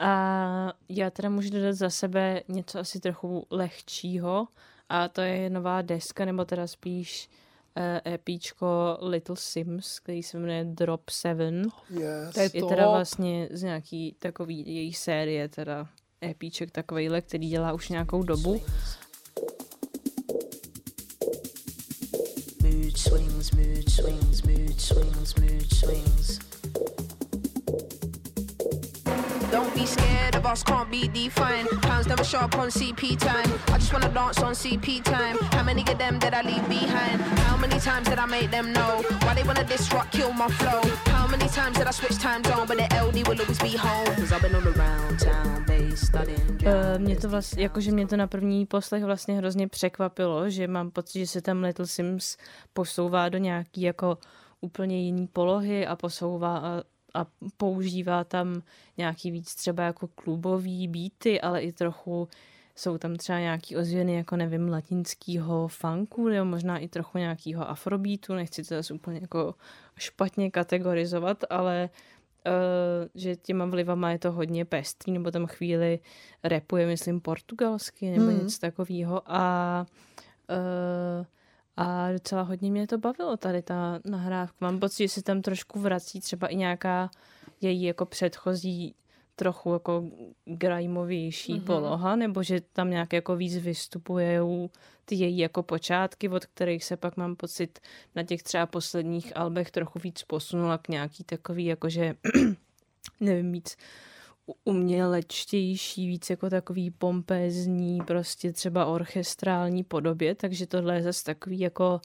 A 0.00 0.72
já 0.88 1.10
teda 1.10 1.28
můžu 1.28 1.50
dodat 1.50 1.72
za 1.72 1.90
sebe 1.90 2.42
něco 2.48 2.78
asi 2.78 3.00
trochu 3.00 3.46
lehčího 3.50 4.48
a 4.88 5.08
to 5.08 5.20
je 5.20 5.50
nová 5.50 5.82
deska, 5.82 6.24
nebo 6.24 6.44
teda 6.44 6.66
spíš 6.66 7.30
uh, 7.76 8.12
EPčko 8.12 8.98
Little 9.00 9.36
Sims, 9.38 10.00
který 10.00 10.22
se 10.22 10.38
jmenuje 10.38 10.64
Drop 10.64 11.10
7. 11.10 11.62
Yes. 11.90 12.34
To 12.34 12.40
je 12.40 12.50
teda 12.50 12.90
vlastně 12.90 13.48
z 13.50 13.62
nějaký 13.62 14.16
takový 14.18 14.74
její 14.74 14.94
série, 14.94 15.48
teda 15.48 15.88
EPček 16.24 16.70
takovejhle, 16.70 17.20
který 17.20 17.48
dělá 17.48 17.72
už 17.72 17.88
nějakou 17.88 18.22
dobu. 18.22 18.62
Swings, 22.96 23.52
mood 23.54 23.90
swings, 23.90 24.44
mood 24.44 24.80
swings, 24.80 25.38
mood 25.38 25.70
swings. 25.70 26.55
Don't 29.56 29.74
be 29.74 29.86
scared 29.86 30.36
of 30.36 30.44
us, 30.44 30.62
can't 30.62 30.90
be 30.90 31.08
defined. 31.08 31.66
Pounds 31.80 32.06
never 32.06 32.22
show 32.22 32.40
up 32.40 32.58
on 32.58 32.68
CP 32.68 33.18
time. 33.18 33.50
I 33.68 33.78
just 33.78 33.90
wanna 33.90 34.10
dance 34.10 34.42
on 34.42 34.52
CP 34.52 35.02
time. 35.02 35.38
How 35.56 35.62
many 35.62 35.80
of 35.80 35.96
them 35.96 36.18
did 36.18 36.34
I 36.34 36.42
leave 36.42 36.68
behind? 36.68 37.22
How 37.48 37.56
many 37.56 37.80
times 37.80 38.06
did 38.06 38.18
I 38.18 38.26
make 38.26 38.50
them 38.50 38.74
know? 38.74 39.02
Why 39.22 39.32
they 39.34 39.44
wanna 39.44 39.64
disrupt, 39.64 40.12
kill 40.12 40.30
my 40.34 40.48
flow? 40.48 40.82
How 41.06 41.26
many 41.26 41.48
times 41.48 41.78
did 41.78 41.86
I 41.86 41.92
switch 41.92 42.18
time 42.18 42.44
zone? 42.44 42.66
But 42.66 42.76
the 42.76 42.88
LD 43.06 43.26
will 43.26 43.40
always 43.40 43.58
be 43.58 43.74
home. 43.78 44.14
Cause 44.16 44.30
I've 44.30 44.42
been 44.42 44.54
on 44.54 44.66
around 44.66 45.20
town, 45.20 45.64
bass, 45.66 46.00
studying 46.06 46.46
Uh, 46.66 46.98
mě 46.98 47.16
to 47.16 47.28
vlastně, 47.28 47.62
jakože 47.62 47.90
mě 47.92 48.06
to 48.06 48.16
na 48.16 48.26
první 48.26 48.66
poslech 48.66 49.04
vlastně 49.04 49.34
hrozně 49.36 49.68
překvapilo, 49.68 50.50
že 50.50 50.68
mám 50.68 50.90
pocit, 50.90 51.18
že 51.18 51.26
se 51.26 51.42
tam 51.42 51.62
Little 51.62 51.86
Sims 51.86 52.36
posouvá 52.72 53.28
do 53.28 53.38
nějaký 53.38 53.82
jako 53.82 54.18
úplně 54.60 55.02
jiný 55.02 55.26
polohy 55.26 55.86
a 55.86 55.96
posouvá 55.96 56.82
a, 57.16 57.26
používá 57.56 58.24
tam 58.24 58.62
nějaký 58.96 59.30
víc 59.30 59.54
třeba 59.54 59.82
jako 59.82 60.06
klubový 60.08 60.88
beaty, 60.88 61.40
ale 61.40 61.60
i 61.62 61.72
trochu 61.72 62.28
jsou 62.76 62.98
tam 62.98 63.16
třeba 63.16 63.38
nějaký 63.38 63.76
ozvěny 63.76 64.14
jako 64.14 64.36
nevím 64.36 64.68
latinského 64.68 65.68
funku 65.68 66.28
nebo 66.28 66.44
možná 66.44 66.78
i 66.78 66.88
trochu 66.88 67.18
nějakého 67.18 67.70
afrobeatu, 67.70 68.34
nechci 68.34 68.62
to 68.64 68.74
zase 68.74 68.94
úplně 68.94 69.18
jako 69.22 69.54
špatně 69.98 70.50
kategorizovat, 70.50 71.44
ale 71.50 71.90
uh, 72.46 72.52
že 73.14 73.36
těma 73.36 73.64
vlivama 73.66 74.10
je 74.10 74.18
to 74.18 74.32
hodně 74.32 74.64
pestrý, 74.64 75.12
nebo 75.12 75.30
tam 75.30 75.46
chvíli 75.46 75.98
repuje, 76.44 76.86
myslím, 76.86 77.20
portugalsky 77.20 78.10
nebo 78.10 78.24
Mhm. 78.24 78.38
něco 78.38 78.58
takového 78.58 79.22
a 79.26 79.86
uh, 80.50 81.26
a 81.76 82.12
docela 82.12 82.42
hodně 82.42 82.70
mě 82.70 82.86
to 82.86 82.98
bavilo 82.98 83.36
tady 83.36 83.62
ta 83.62 84.00
nahrávka. 84.04 84.56
Mám 84.60 84.80
pocit, 84.80 85.02
že 85.02 85.08
se 85.08 85.22
tam 85.22 85.42
trošku 85.42 85.80
vrací 85.80 86.20
třeba 86.20 86.46
i 86.46 86.56
nějaká 86.56 87.10
její 87.60 87.82
jako 87.82 88.06
předchozí 88.06 88.94
trochu 89.36 89.72
jako 89.72 90.04
grimeovější 90.44 91.52
Mhm. 91.52 91.62
mm-hmm. 91.62 91.66
poloha, 91.66 92.16
nebo 92.16 92.42
že 92.42 92.60
tam 92.72 92.90
nějak 92.90 93.12
jako 93.12 93.36
víc 93.36 93.56
vystupují 93.56 94.26
ty 95.04 95.14
její 95.14 95.38
jako 95.38 95.62
počátky, 95.62 96.28
od 96.28 96.46
kterých 96.46 96.84
se 96.84 96.96
pak 96.96 97.16
mám 97.16 97.36
pocit 97.36 97.78
na 98.14 98.22
těch 98.22 98.42
třeba 98.42 98.66
posledních 98.66 99.36
albech 99.36 99.70
trochu 99.70 99.98
víc 99.98 100.22
posunula 100.22 100.78
k 100.78 100.88
nějaký 100.88 101.24
takový 101.24 101.64
jakože 101.64 102.14
nevím, 103.20 103.52
víc 103.52 103.76
u- 103.76 103.80
umělečtější, 104.64 106.08
víc 106.08 106.30
jako 106.30 106.50
takový 106.50 106.90
pompézní, 106.90 107.98
prostě 108.06 108.52
třeba 108.52 108.86
orchestrální 108.86 109.84
podobě, 109.84 110.34
takže 110.34 110.66
tohle 110.66 110.94
je 110.94 111.02
zase 111.02 111.24
takový 111.24 111.60
jako 111.60 112.00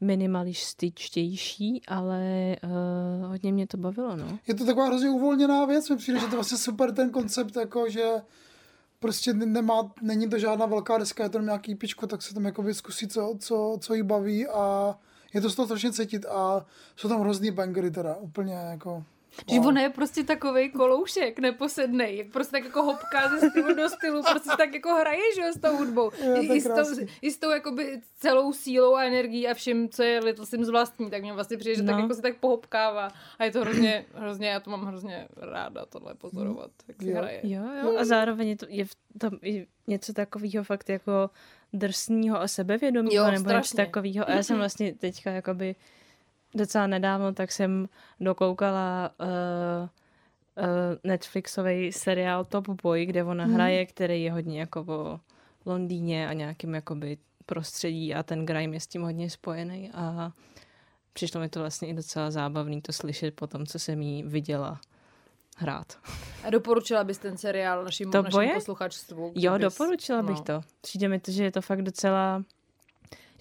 minimalističtější, 0.00 1.82
ale 1.88 2.56
uh, 2.64 3.26
hodně 3.28 3.52
mě 3.52 3.66
to 3.66 3.76
bavilo, 3.76 4.16
no. 4.16 4.38
Je 4.48 4.54
to 4.54 4.66
taková 4.66 4.86
hrozně 4.86 5.10
uvolněná 5.10 5.64
věc, 5.64 5.90
mi 5.90 5.96
přijde, 5.96 6.20
že 6.20 6.26
to 6.26 6.36
vlastně 6.36 6.58
super 6.58 6.92
ten 6.94 7.10
koncept, 7.10 7.56
jako 7.56 7.88
že 7.88 8.08
prostě 8.98 9.32
nemá, 9.32 9.92
není 10.02 10.30
to 10.30 10.38
žádná 10.38 10.66
velká 10.66 10.98
deska, 10.98 11.22
je 11.22 11.28
to 11.28 11.40
nějaký 11.40 11.74
pičko, 11.74 12.06
tak 12.06 12.22
se 12.22 12.34
tam 12.34 12.44
jakoby 12.44 12.74
zkusí, 12.74 13.08
co, 13.08 13.34
co, 13.38 13.78
co 13.80 13.94
jí 13.94 14.02
baví 14.02 14.46
a 14.46 14.94
je 15.34 15.40
to 15.40 15.50
z 15.50 15.54
toho 15.54 15.66
strašně 15.66 15.92
cítit 15.92 16.26
a 16.26 16.66
jsou 16.96 17.08
tam 17.08 17.20
hrozný 17.20 17.50
bangery 17.50 17.90
teda, 17.90 18.16
úplně 18.16 18.54
jako... 18.54 19.04
Že 19.52 19.60
on 19.60 19.78
je 19.78 19.90
prostě 19.90 20.24
takovej 20.24 20.70
koloušek, 20.70 21.38
neposednej, 21.38 22.16
jak 22.16 22.26
prostě 22.26 22.52
tak 22.52 22.64
jako 22.64 22.82
hopká 22.82 23.28
ze 23.28 23.50
stylu 23.50 23.74
do 23.74 23.88
stylu, 23.88 24.22
prostě 24.30 24.50
tak 24.56 24.74
jako 24.74 24.94
hraje, 24.94 25.22
že 25.36 25.52
s 25.52 25.60
tou 25.60 25.76
hudbou. 25.76 26.10
Jo, 26.24 26.34
to 26.46 26.54
I, 26.54 26.60
s 26.60 26.64
tou. 26.64 27.04
I 27.22 27.30
s 27.30 27.38
tou 27.38 27.50
jakoby 27.50 28.00
celou 28.18 28.52
sílou 28.52 28.94
a 28.94 29.02
energií 29.04 29.48
a 29.48 29.54
vším, 29.54 29.88
co 29.88 30.02
je 30.02 30.20
Little 30.20 30.46
Sims 30.46 30.68
vlastní, 30.68 31.10
tak 31.10 31.22
mě 31.22 31.32
vlastně 31.32 31.56
přijde, 31.56 31.74
že 31.76 31.82
tak 31.82 31.96
No. 31.96 32.02
jako 32.02 32.14
se 32.14 32.22
tak 32.22 32.36
pohopkává 32.36 33.08
a 33.38 33.44
je 33.44 33.50
to 33.50 33.60
hrozně, 33.60 34.06
hrozně, 34.14 34.48
já 34.48 34.60
to 34.60 34.70
mám 34.70 34.84
hrozně 34.84 35.28
ráda 35.36 35.86
tohle 35.86 36.14
pozorovat, 36.14 36.70
jak 36.88 37.02
si 37.02 37.10
Jo. 37.10 37.16
hraje. 37.18 37.40
Jo, 37.42 37.62
jo, 37.82 37.96
a 37.98 38.04
zároveň 38.04 38.48
je, 38.48 38.56
to, 38.56 38.66
je 38.68 38.84
v 38.84 38.94
tom 39.18 39.30
i 39.42 39.66
něco 39.86 40.12
takového 40.12 40.64
fakt 40.64 40.88
jako 40.88 41.30
drsného 41.72 42.40
a 42.40 42.48
sebevědomého, 42.48 43.14
Jo, 43.14 43.30
nebo 43.30 43.50
něco 43.50 43.76
takového. 43.76 44.28
A 44.28 44.32
já 44.32 44.42
jsem 44.42 44.56
vlastně 44.56 44.94
teďka 44.94 45.30
jakoby 45.30 45.74
docela 46.54 46.86
nedávno, 46.86 47.32
tak 47.32 47.52
jsem 47.52 47.88
dokoukala 48.20 49.10
uh, 49.20 49.26
uh, 49.28 50.64
Netflixový 51.04 51.92
seriál 51.92 52.44
Top 52.44 52.68
Boy, 52.82 53.06
kde 53.06 53.24
ona 53.24 53.44
Mhm. 53.46 53.54
hraje, 53.54 53.86
který 53.86 54.22
je 54.22 54.32
hodně 54.32 54.60
jako 54.60 54.84
o 54.88 55.20
Londýně 55.66 56.28
a 56.28 56.32
nějakým 56.32 56.74
jakoby 56.74 57.18
prostředí 57.46 58.14
a 58.14 58.22
ten 58.22 58.46
grime 58.46 58.76
je 58.76 58.80
s 58.80 58.86
tím 58.86 59.02
hodně 59.02 59.30
spojený 59.30 59.90
a 59.94 60.32
přišlo 61.12 61.40
mi 61.40 61.48
to 61.48 61.60
vlastně 61.60 61.88
i 61.88 61.94
docela 61.94 62.30
zábavný 62.30 62.82
to 62.82 62.92
slyšet 62.92 63.34
po 63.34 63.46
tom, 63.46 63.66
co 63.66 63.78
jsem 63.78 64.02
jí 64.02 64.22
viděla 64.22 64.80
hrát. 65.56 65.98
A 66.44 66.50
doporučila 66.50 67.04
bys 67.04 67.18
ten 67.18 67.36
seriál 67.36 67.84
našim, 67.84 68.10
To 68.10 68.22
našim 68.22 68.36
boje? 68.36 68.54
posluchačstvu? 68.54 69.32
Jo, 69.34 69.52
kdybys- 69.52 69.60
doporučila 69.78 70.22
bych 70.22 70.36
no. 70.36 70.42
to. 70.44 70.60
Přijde 70.80 71.08
mi 71.08 71.20
to, 71.20 71.30
že 71.32 71.44
je 71.44 71.52
to 71.52 71.60
fakt 71.62 71.82
docela... 71.82 72.42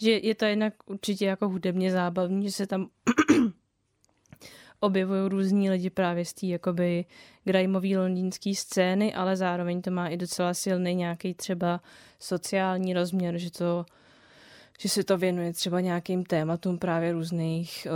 Že 0.02 0.12
je 0.12 0.36
to 0.36 0.46
jednak 0.46 0.74
určitě 0.86 1.26
jako 1.26 1.50
hudebně 1.50 1.92
zábavný, 1.92 2.46
že 2.46 2.52
se 2.52 2.68
tam 2.68 2.88
objevují 4.80 5.30
různí 5.30 5.70
lidi 5.70 5.90
právě 5.90 6.26
z 6.26 6.34
té 6.34 6.46
jakoby 6.46 7.06
grimeový 7.44 7.98
londýnský 7.98 8.56
scény, 8.56 9.14
ale 9.14 9.38
zároveň 9.38 9.82
to 9.82 9.92
má 9.92 10.08
i 10.08 10.18
docela 10.18 10.54
silný 10.54 10.96
nějaký 10.96 11.34
třeba 11.34 11.82
sociální 12.20 12.94
rozměr, 12.94 13.38
že 13.38 13.52
to 13.52 13.86
že 14.82 14.90
se 14.90 15.04
to 15.04 15.18
věnuje 15.18 15.54
třeba 15.54 15.80
nějakým 15.80 16.24
tématům 16.24 16.78
právě 16.78 17.12
různých 17.12 17.88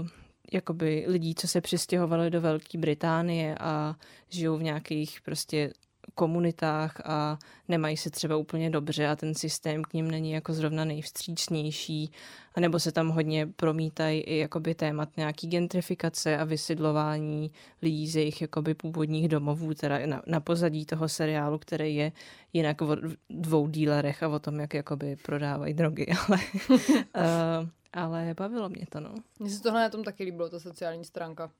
uh, 0.00 0.06
jakoby 0.52 1.04
lidí, 1.08 1.34
co 1.34 1.48
se 1.48 1.60
přistěhovali 1.60 2.30
do 2.30 2.40
Velké 2.40 2.78
Británie 2.78 3.56
a 3.60 3.94
žijou 4.28 4.56
v 4.56 4.62
nějakých 4.62 5.20
prostě 5.20 5.72
komunitách 6.14 7.00
a 7.04 7.38
nemají 7.68 7.96
se 7.96 8.10
třeba 8.10 8.36
úplně 8.36 8.70
dobře 8.70 9.08
a 9.08 9.16
ten 9.16 9.34
systém 9.34 9.82
k 9.84 9.92
ním 9.92 10.10
není 10.10 10.30
jako 10.30 10.52
zrovna 10.52 10.84
nejvstřícnější. 10.84 12.12
A 12.54 12.60
nebo 12.60 12.80
se 12.80 12.92
tam 12.92 13.08
hodně 13.08 13.46
promítají 13.46 14.20
i 14.20 14.38
jakoby 14.38 14.74
témat 14.74 15.08
nějaký 15.16 15.46
gentrifikace 15.48 16.38
a 16.38 16.44
vysidlování 16.44 17.50
lidí 17.82 18.08
z 18.08 18.16
jejich 18.16 18.42
jakoby 18.42 18.74
původních 18.74 19.28
domovů, 19.28 19.74
teda 19.74 20.06
na, 20.06 20.22
na 20.26 20.40
pozadí 20.40 20.86
toho 20.86 21.08
seriálu, 21.08 21.58
který 21.58 21.94
je 21.94 22.12
jinak 22.52 22.82
o 22.82 22.96
dvou 23.30 23.68
dílerech 23.68 24.22
a 24.22 24.28
o 24.28 24.38
tom, 24.38 24.60
jak 24.60 24.74
jakoby 24.74 25.16
prodávají 25.16 25.74
drogy, 25.74 26.06
ale, 26.28 26.38
uh, 26.70 27.68
ale 27.92 28.34
bavilo 28.38 28.68
mě 28.68 28.86
to, 28.88 29.00
no. 29.00 29.14
Mně 29.38 29.50
se 29.50 29.62
tohle 29.62 29.80
na 29.80 29.88
tom 29.88 30.04
taky 30.04 30.24
líbilo, 30.24 30.48
ta 30.48 30.60
sociální 30.60 31.04
stránka. 31.04 31.50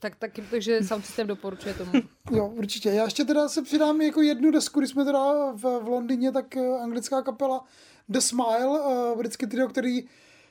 Tak 0.00 0.16
taky, 0.16 0.42
takže 0.50 0.82
sound 0.82 1.06
system 1.06 1.26
doporučuje 1.26 1.74
tomu. 1.74 1.92
Jo, 2.30 2.46
určitě. 2.46 2.88
Já 2.88 3.04
ještě 3.04 3.24
teda 3.24 3.48
se 3.48 3.62
přidám 3.62 4.00
jako 4.00 4.22
jednu 4.22 4.50
desku, 4.50 4.80
když 4.80 4.90
jsme 4.90 5.04
teda 5.04 5.52
v, 5.52 5.62
v 5.62 5.88
Londýně, 5.88 6.32
tak 6.32 6.56
eh, 6.56 6.78
anglická 6.78 7.22
kapela 7.22 7.64
The 8.08 8.18
Smile, 8.18 8.80
uh, 8.80 9.18
britský 9.18 9.46
trio, 9.46 9.68
který 9.68 10.08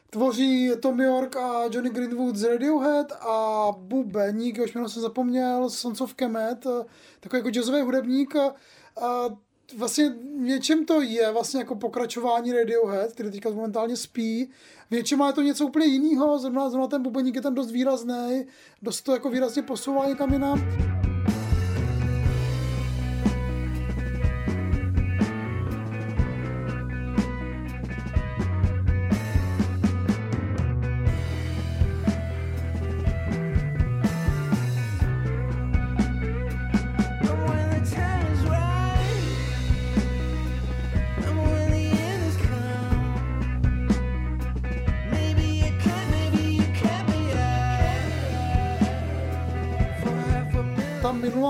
tvoří 0.10 0.72
Tom 0.82 1.02
York 1.02 1.36
a 1.36 1.64
Johnny 1.64 1.90
Greenwood 1.90 2.36
z 2.36 2.44
Radiohead 2.44 3.12
a 3.12 3.68
bubeník, 3.78 4.60
už 4.64 4.74
jméno 4.74 4.90
jsem 4.90 5.02
zapomněl, 5.02 5.70
Sons 5.70 6.02
of 6.02 6.14
Kemet, 6.14 6.66
uh, 6.66 6.84
takový 7.20 7.40
jako 7.40 7.50
jazzový 7.50 7.82
hudebník. 7.82 8.36
A 8.36 9.30
vlastně 9.78 10.14
něčem 10.40 10.86
to 10.86 11.02
je 11.02 11.32
vlastně 11.32 11.60
jako 11.60 11.76
pokračování 11.76 12.54
Radiohead, 12.54 13.12
který 13.12 13.32
teďka 13.32 13.50
momentálně 13.50 13.98
spí. 13.98 14.50
V 14.88 14.92
něčem 14.92 15.20
má 15.20 15.32
to 15.32 15.42
něco 15.42 15.66
úplně 15.66 15.86
jiného, 15.86 16.40
zrovna, 16.40 16.70
zrovna 16.70 16.88
ten 16.88 17.02
bubeník 17.02 17.36
je 17.36 17.42
tam 17.42 17.56
dost 17.56 17.72
výrazný, 17.72 18.46
dost 18.82 19.02
to 19.02 19.14
jako 19.14 19.30
výrazně 19.30 19.62
posouvá 19.62 20.08
někam 20.08 20.34
jinam. 20.34 20.95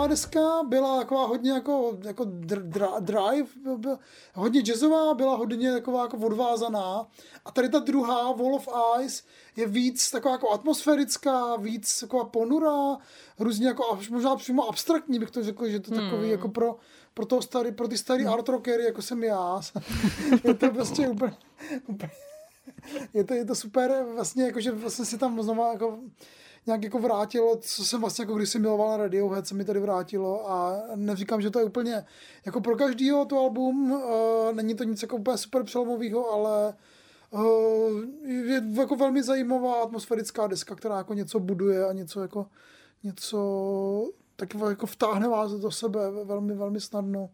Deska 0.07 0.63
byla 0.63 0.97
taková 0.99 1.25
hodně 1.25 1.51
jako, 1.51 1.97
jako 2.03 2.25
dr, 2.25 2.89
drive, 2.99 3.47
byl- 3.63 3.77
byl, 3.77 3.99
hodně 4.33 4.61
jazzová, 4.61 5.13
byla 5.13 5.35
hodně 5.35 5.71
taková 5.71 6.01
jako 6.01 6.17
odvázaná. 6.17 7.07
A 7.45 7.51
tady 7.51 7.69
ta 7.69 7.79
druhá, 7.79 8.31
Wall 8.31 8.55
of 8.55 8.67
Ice, 9.01 9.23
je 9.55 9.67
víc 9.67 10.11
taková 10.11 10.31
jako 10.31 10.51
atmosférická, 10.51 11.55
víc 11.55 11.99
taková 11.99 12.25
ponurá, 12.25 12.97
různě 13.39 13.67
jako 13.67 13.93
až 13.93 14.09
možná 14.09 14.35
přímo 14.35 14.69
abstraktní 14.69 15.19
bych 15.19 15.31
to 15.31 15.43
řekl, 15.43 15.69
že 15.69 15.79
to 15.79 15.91
takový 15.91 16.29
jako 16.29 16.49
pro, 16.49 16.75
pro, 17.13 17.25
toho 17.25 17.41
starý, 17.41 17.71
pro 17.71 17.87
ty 17.87 17.97
starý 17.97 18.25
art 18.25 18.49
rockery, 18.49 18.83
jako 18.83 19.01
jsem 19.01 19.23
já. 19.23 19.61
je 20.43 20.53
to 20.53 20.69
prostě 20.69 21.09
úplně, 21.09 21.37
úplně 21.87 22.11
je 23.13 23.23
to, 23.23 23.33
je 23.33 23.45
to 23.45 23.55
super, 23.55 24.05
vlastně 24.13 24.43
jako, 24.43 24.59
že 24.59 24.71
vlastně 24.71 25.05
si 25.05 25.17
tam 25.17 25.41
znova 25.41 25.71
jako 25.71 25.99
nějak 26.67 26.83
jako 26.83 26.99
vrátilo, 26.99 27.57
co 27.61 27.85
jsem 27.85 28.01
vlastně 28.01 28.21
jako 28.21 28.35
když 28.35 28.49
jsem 28.49 28.61
miloval 28.61 28.89
na 28.89 28.97
Radiohead, 28.97 29.47
se 29.47 29.55
mi 29.55 29.65
tady 29.65 29.79
vrátilo 29.79 30.51
a 30.51 30.83
neříkám, 30.95 31.41
že 31.41 31.49
to 31.49 31.59
je 31.59 31.65
úplně 31.65 32.05
jako 32.45 32.61
pro 32.61 32.75
každýho 32.75 33.25
to 33.25 33.39
album, 33.39 33.91
uh, 33.91 34.53
není 34.53 34.75
to 34.75 34.83
nic 34.83 35.01
jako 35.01 35.15
úplně 35.15 35.37
super 35.37 35.63
přelomového, 35.63 36.31
ale 36.31 36.73
uh, 37.31 37.41
je 38.25 38.63
jako 38.71 38.95
velmi 38.95 39.23
zajímavá 39.23 39.83
atmosférická 39.83 40.47
deska, 40.47 40.75
která 40.75 40.97
jako 40.97 41.13
něco 41.13 41.39
buduje 41.39 41.85
a 41.85 41.93
něco 41.93 42.21
jako 42.21 42.45
něco 43.03 44.11
tak 44.35 44.53
jako 44.69 44.85
vtáhne 44.85 45.27
vás 45.27 45.51
do 45.51 45.71
sebe 45.71 45.99
velmi, 46.23 46.53
velmi 46.55 46.81
snadno. 46.81 47.29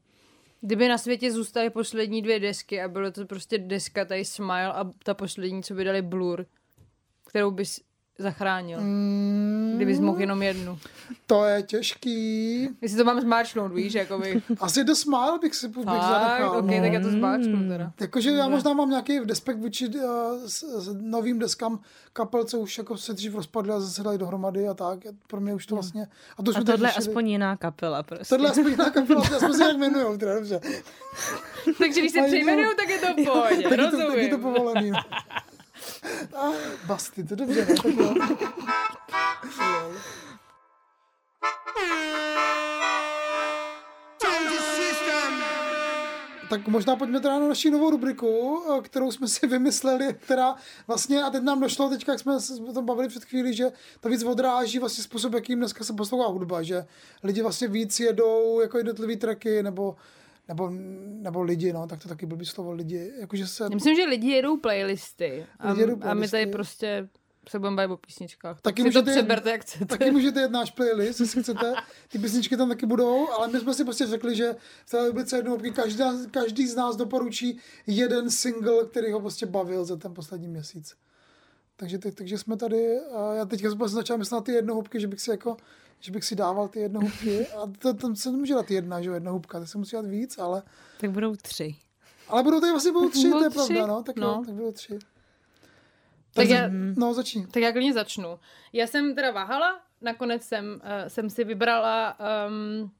Kdyby 0.61 0.87
na 0.87 0.97
světě 0.97 1.31
zůstaly 1.31 1.69
poslední 1.69 2.21
dvě 2.21 2.39
desky 2.39 2.81
a 2.81 2.87
bylo 2.87 3.11
to 3.11 3.25
prostě 3.25 3.57
deska 3.57 4.05
tady 4.05 4.25
Smile 4.25 4.73
a 4.73 4.89
ta 5.03 5.13
poslední, 5.13 5.63
co 5.63 5.73
by 5.73 5.83
dali 5.83 6.01
Blur, 6.01 6.45
kterou 7.25 7.51
bys 7.51 7.79
zachránil. 8.19 8.79
Mm, 8.81 9.73
Kdybys 9.75 9.99
mohl 9.99 10.19
jenom 10.21 10.43
jednu. 10.43 10.79
to 11.27 11.45
je 11.45 11.63
těžký. 11.63 12.69
Jestli 12.81 12.97
to 12.97 13.03
mám 13.03 13.21
zmáčknout, 13.21 13.71
víš, 13.73 13.93
jakoby. 13.93 14.41
Asi 14.59 14.83
The 14.83 14.91
Smile 14.93 15.39
bych 15.41 15.55
si 15.55 15.67
bych 15.67 15.83
Fakt, 15.85 16.01
zanechal. 16.03 16.57
ok, 16.57 16.65
no. 16.65 16.81
tak 16.81 16.93
já 16.93 16.99
to 16.99 17.09
zmáčknu 17.09 17.67
teda. 17.67 17.91
Jakože 17.99 18.31
já 18.31 18.47
možná 18.47 18.73
mám 18.73 18.89
nějaký 18.89 19.19
despekt 19.25 19.57
vůči 19.57 19.87
uh, 19.87 20.01
s, 20.45 20.63
s 20.63 20.95
novým 21.01 21.39
deskám 21.39 21.79
kapel, 22.13 22.43
co 22.43 22.59
už 22.59 22.77
jako 22.77 22.97
se 22.97 23.13
dřív 23.13 23.35
rozpadly 23.35 23.71
a 23.73 23.79
zase 23.79 23.93
se 23.93 24.03
dali 24.03 24.17
dohromady 24.17 24.67
a 24.67 24.73
tak. 24.73 24.99
Pro 25.27 25.41
mě 25.41 25.53
už 25.53 25.65
to 25.65 25.75
vlastně... 25.75 26.07
A, 26.37 26.43
to 26.43 26.51
A 26.57 26.63
tohle 26.63 26.89
je 26.89 26.93
aspoň 26.93 27.27
jiná 27.29 27.55
kapela 27.57 28.03
prostě. 28.03 28.25
Tohle 28.35 28.47
je 28.47 28.51
aspoň 28.51 28.69
jiná 28.71 28.89
kapela, 28.89 29.21
aspoň 29.21 29.53
se 29.53 29.63
jak 29.63 29.75
jmenujou, 29.77 30.17
teda 30.17 30.35
dobře. 30.35 30.59
Takže 31.79 31.99
když 32.01 32.11
se 32.11 32.21
přejmenujou, 32.27 32.69
tak 32.75 32.89
je 32.89 32.99
to 32.99 33.07
v 33.21 33.25
pohodě, 33.33 33.55
Tak 33.69 33.71
je 33.71 33.77
to, 33.77 33.97
tak 33.97 33.97
je 33.97 34.05
rozumím. 34.07 34.29
to 34.29 34.37
povolený. 34.37 34.91
basty, 36.85 37.23
to 37.23 37.35
dobře, 37.35 37.65
ne? 37.65 37.75
Tak. 39.57 39.81
Tak 46.51 46.67
možná 46.67 46.95
pojďme 46.95 47.19
teda 47.19 47.39
na 47.39 47.47
naši 47.47 47.71
novou 47.71 47.89
rubriku, 47.89 48.63
eh, 48.77 48.81
kterou 48.81 49.11
jsme 49.11 49.27
si 49.27 49.47
vymysleli, 49.47 50.15
která 50.19 50.55
vlastně, 50.87 51.23
a 51.23 51.29
teď 51.29 51.43
nám 51.43 51.59
došlo, 51.59 51.89
teďka 51.89 52.11
jak 52.11 52.19
jsme 52.19 52.39
se 52.39 52.53
o 52.53 52.73
tom 52.73 52.85
bavili 52.85 53.07
před 53.07 53.25
chvíli, 53.25 53.53
že 53.53 53.71
to 53.99 54.09
víc 54.09 54.23
odráží 54.23 54.79
vlastně 54.79 55.03
způsob, 55.03 55.33
jakým 55.33 55.59
dneska 55.59 55.83
se 55.83 55.93
poslouchá 55.93 56.27
hudba, 56.27 56.63
že 56.63 56.85
lidi 57.23 57.41
vlastně 57.41 57.67
víc 57.67 57.99
jedou 57.99 58.59
jako 58.61 58.77
jednotlivý 58.77 59.15
tracky, 59.17 59.63
nebo 59.63 59.95
nebo, 60.51 60.69
nebo 61.21 61.41
lidi, 61.41 61.73
no, 61.73 61.87
tak 61.87 62.01
to 62.03 62.09
taky 62.09 62.25
blbý 62.25 62.45
slovo 62.45 62.71
lidi, 62.71 63.11
jakože 63.19 63.47
se... 63.47 63.63
Já 63.63 63.69
myslím, 63.69 63.95
že 63.95 64.03
lidi 64.05 64.27
jedou 64.31 64.57
playlisty 64.57 65.45
a, 65.59 65.69
Lidi 65.69 65.81
jedou 65.81 65.93
a 65.93 65.95
my 65.95 66.01
playlisty. 66.01 66.31
tady 66.31 66.45
prostě 66.47 67.09
se 67.49 67.59
budeme 67.59 67.75
bavit 67.75 67.93
o 67.93 67.97
písničkách. 67.97 68.61
Taky 68.61 68.81
Taky 68.83 68.89
si 68.89 68.93
to 68.93 68.99
můžete- 69.01 69.11
přeberte, 69.11 69.51
jak 69.51 69.61
chcete. 69.61 69.85
Taky 69.85 70.11
můžete 70.11 70.41
jet 70.41 70.51
náš 70.51 70.71
playlist, 70.71 71.19
jestli 71.19 71.43
chcete. 71.43 71.73
Ty 72.07 72.19
písničky 72.19 72.57
tam 72.57 72.69
taky 72.69 72.85
budou, 72.85 73.29
ale 73.29 73.47
my 73.47 73.59
jsme 73.59 73.73
si 73.73 73.83
prostě 73.83 74.05
řekli, 74.07 74.35
že 74.35 74.55
v 74.85 74.89
té 74.91 75.07
rubrice 75.07 75.37
jednou 75.37 75.57
každý, 75.75 76.03
každý 76.31 76.67
z 76.67 76.75
nás 76.75 76.95
doporučí 76.95 77.59
jeden 77.87 78.29
single, 78.29 78.85
který 78.85 79.11
ho 79.11 79.19
prostě 79.19 79.45
bavil 79.45 79.85
za 79.85 79.95
ten 79.95 80.13
poslední 80.13 80.47
měsíc. 80.47 80.95
Takže, 81.75 81.97
teď, 81.97 82.15
takže 82.15 82.37
jsme 82.37 82.57
tady, 82.57 82.99
a 82.99 83.33
já 83.33 83.45
teďka 83.45 83.69
jsem 83.69 83.77
vlastně 83.77 83.95
začal 83.95 84.17
myslet 84.17 84.37
na 84.37 84.41
ty 84.41 84.51
jednohubky, 84.51 84.99
že 84.99 85.07
bych 85.07 85.21
si 85.21 85.31
jako 85.31 85.57
že 86.01 86.11
bych 86.11 86.23
si 86.23 86.35
dával 86.35 86.67
ty 86.67 86.79
jednohubky 86.79 87.47
a 87.47 87.71
to, 87.79 87.93
tam 87.93 88.15
se 88.15 88.31
nemůže 88.31 88.53
dát 88.53 88.71
jedna, 88.71 89.01
že 89.01 89.07
jo, 89.09 89.13
jednohubka, 89.13 89.59
tak 89.59 89.67
se 89.67 89.77
musí 89.77 89.95
dát 89.95 90.05
víc, 90.05 90.37
ale, 90.37 90.63
Tak 90.99 91.11
budou 91.11 91.35
tři. 91.35 91.75
ale 92.27 92.43
budou 92.43 92.59
tady 92.59 92.71
vlastně 92.71 92.91
budou 92.91 93.09
tři, 93.09 93.27
Budou 93.27 93.37
to 93.37 93.43
je 93.43 93.49
tři, 93.49 93.73
pravda, 93.73 93.87
no, 93.93 94.03
tak, 94.03 94.15
no. 94.15 94.27
Jo, 94.27 94.43
tak 94.45 94.55
budou 94.55 94.71
tři. 94.71 94.99
Tak 96.33 96.47
za- 96.47 96.55
já- 96.55 96.69
No, 96.95 97.13
začni. 97.13 97.47
Tak 97.47 97.63
já 97.63 97.71
klidně 97.71 97.93
začnu. 97.93 98.39
Já 98.73 98.87
jsem 98.87 99.15
teda 99.15 99.31
váhala, 99.31 99.79
nakonec 100.01 100.43
jsem, 100.43 100.65
uh, 100.83 101.07
jsem 101.07 101.29
si 101.29 101.43
vybrala 101.43 102.17
um, 102.47 102.91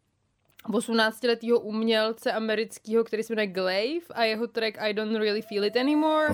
18-letého 0.70 1.60
umělce 1.60 2.32
amerického, 2.32 3.04
který 3.04 3.24
se 3.24 3.34
jmenuje 3.34 3.48
Glaive 3.48 4.06
a 4.14 4.24
jeho 4.24 4.48
track 4.48 4.76
I 4.80 4.94
Don't 4.94 5.16
Really 5.18 5.42
Feel 5.42 5.64
It 5.66 5.78
Anymore. 5.78 6.28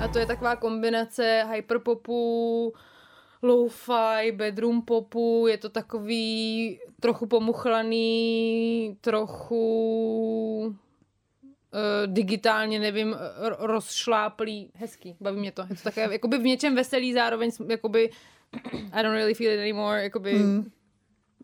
A 0.00 0.08
to 0.12 0.18
je 0.18 0.26
taková 0.26 0.56
kombinace 0.56 1.44
hyperpopu, 1.52 2.72
lo-fi, 3.42 4.32
bedroom 4.32 4.82
popu, 4.82 5.46
je 5.48 5.58
to 5.58 5.68
takový 5.68 6.78
trochu 7.00 7.26
pomuchlaný, 7.26 8.96
trochu 9.00 9.64
uh, 10.66 10.72
digitálně, 12.06 12.78
nevím, 12.80 13.14
r- 13.40 13.56
rozšláplý, 13.58 14.70
hezký, 14.74 15.16
baví 15.20 15.38
mě 15.40 15.52
to. 15.52 15.62
Je 15.70 15.76
to 15.76 15.82
také 15.82 16.08
jakoby 16.12 16.38
v 16.38 16.42
něčem 16.42 16.74
veselý, 16.74 17.12
zároveň 17.12 17.50
jakoby 17.68 18.10
I 18.92 19.02
don't 19.02 19.14
really 19.14 19.34
feel 19.34 19.52
it 19.52 19.60
anymore, 19.60 20.02
jakoby 20.02 20.34
Mm. 20.34 20.70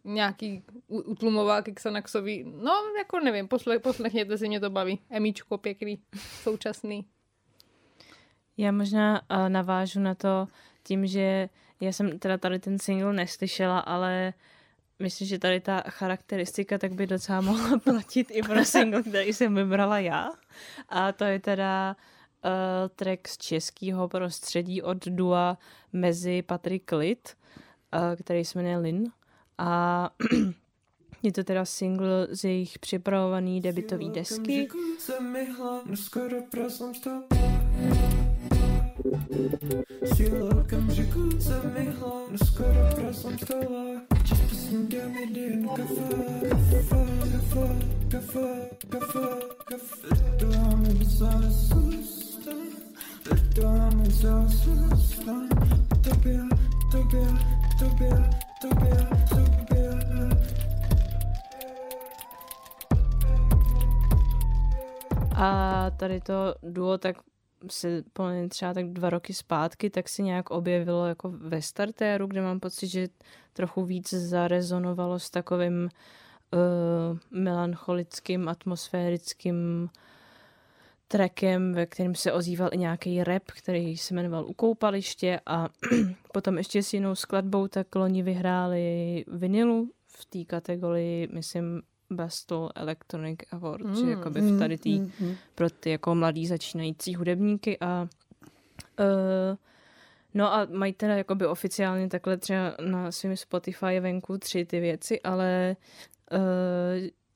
Nějaký 0.08 0.62
utlumovák 0.88 1.64
Xanaxový, 1.74 2.44
no 2.62 2.72
jako 2.98 3.20
nevím, 3.20 3.48
posle, 3.48 3.78
poslechněte 3.78 4.38
si, 4.38 4.48
mě 4.48 4.60
to 4.60 4.70
baví. 4.70 5.00
Emíčko 5.10 5.58
pěkný, 5.58 5.98
současný. 6.42 7.06
Já 8.56 8.72
možná 8.72 9.22
uh, 9.30 9.48
navážu 9.48 10.00
na 10.00 10.14
to 10.14 10.48
tím, 10.82 11.06
že 11.06 11.48
já 11.80 11.92
jsem 11.92 12.18
teda 12.18 12.38
tady 12.38 12.58
ten 12.58 12.78
single 12.78 13.12
neslyšela, 13.12 13.78
ale 13.78 14.34
myslím, 14.98 15.28
že 15.28 15.38
tady 15.38 15.60
ta 15.60 15.80
charakteristika 15.80 16.78
tak 16.78 16.92
by 16.92 17.06
docela 17.06 17.40
mohla 17.40 17.78
platit 17.84 18.26
i 18.30 18.42
pro 18.42 18.64
single, 18.64 19.02
který 19.02 19.32
jsem 19.32 19.54
vybrala 19.54 19.98
já. 19.98 20.30
A 20.88 21.12
to 21.12 21.24
je 21.24 21.38
teda 21.38 21.96
uh, 22.44 22.50
track 22.96 23.28
z 23.28 23.38
českého 23.38 24.08
prostředí 24.08 24.82
od 24.82 25.06
dua 25.06 25.58
mezi 25.92 26.42
Patrik 26.42 26.92
Lid, 26.92 27.36
uh, 27.94 28.00
který 28.16 28.44
se 28.44 28.58
jmenuje 28.58 28.78
Lin. 28.78 29.12
A 29.58 30.10
je 31.22 31.32
to 31.32 31.44
teda 31.44 31.64
single 31.64 32.28
z 32.30 32.44
jejich 32.44 32.78
připravované 32.78 33.60
debitové 33.60 34.08
desky. 34.08 34.68
Síla 40.14 40.60
okamžiku 40.60 41.40
se 41.40 41.62
mi 41.74 41.90
hlavne 41.90 42.38
skoro 42.38 42.80
prasám 42.94 43.38
stala 43.38 44.00
Čas 44.24 44.40
prosím 44.40 44.88
dej 44.88 45.02
mi 45.08 45.26
den 45.26 45.68
kafe, 45.68 46.04
kafe, 46.50 47.04
kafe, 47.32 47.66
kafe, 48.08 48.48
kafe, 48.88 49.26
kafe. 49.64 50.06
Letáme 50.10 50.88
bez 50.94 51.08
záslusta, 51.08 52.50
letáme 53.30 54.04
bez 54.04 54.14
záslusta 54.14 55.32
Tobě, 56.02 56.40
tobě, 56.92 57.26
tobě, 57.78 58.30
tobě, 58.60 59.08
tobě 59.28 59.47
A 65.40 65.90
tady 65.96 66.20
to 66.20 66.54
duo 66.62 66.98
tak 66.98 67.16
se 67.70 68.02
mě 68.32 68.48
třeba 68.48 68.74
tak 68.74 68.86
dva 68.86 69.10
roky 69.10 69.34
zpátky, 69.34 69.90
tak 69.90 70.08
se 70.08 70.22
nějak 70.22 70.50
objevilo 70.50 71.06
jako 71.06 71.30
ve 71.30 71.62
startéru, 71.62 72.26
kde 72.26 72.42
mám 72.42 72.60
pocit, 72.60 72.86
že 72.88 73.08
trochu 73.52 73.84
víc 73.84 74.14
zarezonovalo 74.14 75.18
s 75.18 75.30
takovým 75.30 75.88
uh, 76.52 77.18
melancholickým, 77.30 78.48
atmosférickým 78.48 79.88
trackem, 81.08 81.74
ve 81.74 81.86
kterém 81.86 82.14
se 82.14 82.32
ozýval 82.32 82.70
i 82.72 82.78
nějaký 82.78 83.24
rap, 83.24 83.42
který 83.46 83.96
se 83.96 84.14
jmenoval 84.14 84.46
Ukoupaliště 84.46 85.40
a 85.46 85.68
potom 86.32 86.58
ještě 86.58 86.82
s 86.82 86.92
jinou 86.92 87.14
skladbou 87.14 87.68
tak 87.68 87.94
loni 87.94 88.22
vyhráli 88.22 89.24
vinilu 89.28 89.90
v 90.06 90.24
té 90.24 90.44
kategorii, 90.44 91.28
myslím, 91.32 91.82
Bastel 92.10 92.70
Electronic 92.74 93.40
Award, 93.50 93.84
mm. 93.84 93.94
že 93.94 94.10
jakoby 94.10 94.40
v 94.40 94.58
tady 94.58 94.78
tý, 94.78 94.98
mm, 94.98 95.12
mm. 95.20 95.36
pro 95.54 95.70
ty 95.70 95.90
jako 95.90 96.14
mladý 96.14 96.46
začínající 96.46 97.14
hudebníky 97.14 97.78
a 97.80 98.08
uh, 99.00 99.56
no 100.34 100.54
a 100.54 100.66
mají 100.70 100.92
teda 100.92 101.16
jakoby 101.16 101.46
oficiálně 101.46 102.08
takhle 102.08 102.36
třeba 102.36 102.74
na 102.80 103.12
svém 103.12 103.36
Spotify 103.36 104.00
venku 104.00 104.38
tři 104.38 104.64
ty 104.64 104.80
věci, 104.80 105.20
ale 105.22 105.76
uh, 106.32 106.38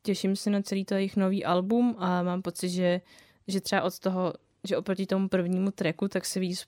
těším 0.02 0.36
se 0.36 0.50
na 0.50 0.62
celý 0.62 0.84
to 0.84 0.94
jejich 0.94 1.16
nový 1.16 1.44
album 1.44 1.96
a 1.98 2.22
mám 2.22 2.42
pocit, 2.42 2.68
že, 2.68 3.00
že 3.48 3.60
třeba 3.60 3.82
od 3.82 3.98
toho, 3.98 4.32
že 4.64 4.76
oproti 4.76 5.06
tomu 5.06 5.28
prvnímu 5.28 5.70
tracku, 5.70 6.08
tak 6.08 6.24
se 6.24 6.40
víc 6.40 6.66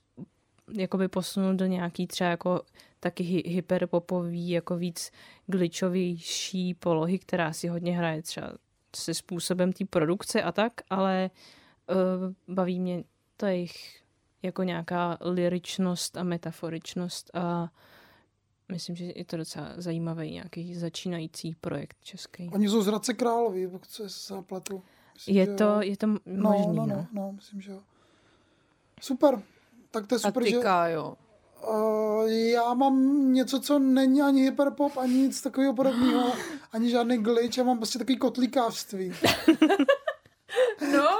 jakoby 0.73 1.07
posunul 1.07 1.53
do 1.53 1.65
nějaký 1.65 2.07
třeba 2.07 2.29
jako 2.29 2.61
taky 3.05 3.23
hy- 3.23 3.49
hyperpopový, 3.49 4.49
jako 4.49 4.77
víc 4.77 5.11
glitchovější 5.47 6.73
polohy, 6.73 7.19
která 7.19 7.53
si 7.53 7.67
hodně 7.67 7.97
hraje 7.97 8.21
třeba 8.21 8.51
se 8.95 9.13
způsobem 9.13 9.73
té 9.73 9.85
produkce 9.85 10.41
a 10.41 10.51
tak, 10.51 10.73
ale 10.89 11.29
uh, 11.89 12.55
baví 12.55 12.79
mě 12.79 13.03
to 13.37 13.45
jejich 13.45 14.03
jako 14.41 14.63
nějaká 14.63 15.17
liričnost 15.21 16.17
a 16.17 16.23
metaforičnost 16.23 17.35
a 17.35 17.69
myslím, 18.71 18.95
že 18.95 19.05
je 19.15 19.25
to 19.25 19.37
docela 19.37 19.73
zajímavý 19.77 20.31
nějaký 20.31 20.75
začínající 20.75 21.55
projekt 21.61 21.97
český. 22.03 22.49
Oni 22.53 22.69
jsou 22.69 22.81
z 22.81 22.87
Hradce 22.87 23.13
Královy, 23.13 23.67
pokud 23.67 23.89
se 23.89 24.09
zapletu. 24.09 24.83
Myslím, 25.13 25.35
Je 25.35 25.45
že 25.45 25.53
to, 25.53 25.63
jo. 25.63 25.81
je 25.81 25.97
to 25.97 26.07
no, 26.07 26.17
možný, 26.25 26.75
no, 26.75 26.85
no. 26.85 26.95
no, 26.95 27.07
no, 27.13 27.31
myslím, 27.31 27.61
že 27.61 27.71
jo. 27.71 27.79
Super. 29.01 29.41
Tak 29.91 30.07
to 30.07 30.15
je 30.15 30.19
A 30.23 30.27
super, 30.27 30.43
ty, 30.43 30.51
že... 30.51 30.59
Kájo. 30.59 31.17
Uh, 31.69 32.27
já 32.27 32.73
mám 32.73 33.33
něco, 33.33 33.59
co 33.59 33.79
není 33.79 34.21
ani 34.21 34.41
hyperpop, 34.41 34.97
ani 34.97 35.13
nic 35.13 35.41
takového 35.41 35.73
podobného, 35.73 36.33
ani 36.71 36.89
žádný 36.89 37.17
glitch, 37.17 37.57
já 37.57 37.63
mám 37.63 37.77
prostě 37.77 37.99
takový 37.99 38.17
kotlíkářství. 38.17 39.13
No, 40.93 41.17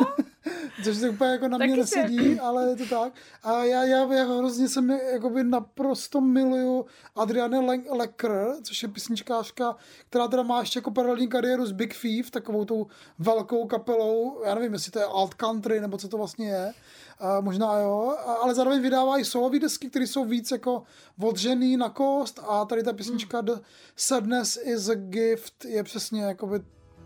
Což 0.86 0.98
se 0.98 1.10
úplně 1.10 1.32
jako 1.32 1.48
na 1.48 1.58
mě 1.58 1.68
Taky 1.68 1.80
nesedí, 1.80 2.40
ale 2.40 2.70
je 2.70 2.76
to 2.76 2.86
tak. 2.86 3.14
A 3.44 3.64
já, 3.64 3.84
já, 3.84 4.14
já 4.14 4.24
hrozně 4.24 4.70
se 4.70 4.82
mi 4.82 5.00
jakoby 5.14 5.44
naprosto 5.44 6.22
miluju 6.22 6.86
Adriane 7.16 7.60
Le- 7.60 7.98
Lecker, 7.98 8.48
což 8.64 8.84
je 8.84 8.90
písničkářka, 8.90 9.76
která 10.10 10.28
teda 10.28 10.44
má 10.44 10.60
ještě 10.60 10.80
jako 10.80 10.92
paralelní 10.92 11.28
kariéru 11.28 11.66
s 11.66 11.72
Big 11.72 12.02
Thief, 12.02 12.32
takovou 12.32 12.66
tou 12.66 12.88
velkou 13.20 13.66
kapelou, 13.66 14.42
já 14.46 14.56
nevím, 14.56 14.74
jestli 14.74 14.92
to 14.92 15.00
je 15.00 15.06
alt 15.06 15.34
country, 15.34 15.82
nebo 15.82 15.98
co 15.98 16.08
to 16.08 16.18
vlastně 16.18 16.48
je. 16.48 16.74
A 17.20 17.42
možná 17.42 17.80
jo, 17.80 18.18
ale 18.42 18.54
zároveň 18.54 18.82
vydává 18.82 19.20
i 19.20 19.26
solové 19.26 19.60
desky, 19.60 19.90
které 19.90 20.08
jsou 20.08 20.26
víc 20.26 20.52
jako 20.52 20.84
odřený 21.24 21.78
na 21.78 21.90
kost 21.90 22.40
a 22.48 22.66
tady 22.66 22.84
ta 22.84 22.94
písnička 22.94 23.42
The 23.42 23.54
Sadness 23.96 24.60
is 24.64 24.90
a 24.90 24.96
Gift 24.96 25.66
je 25.66 25.84
přesně 25.84 26.24
jakoby 26.24 26.60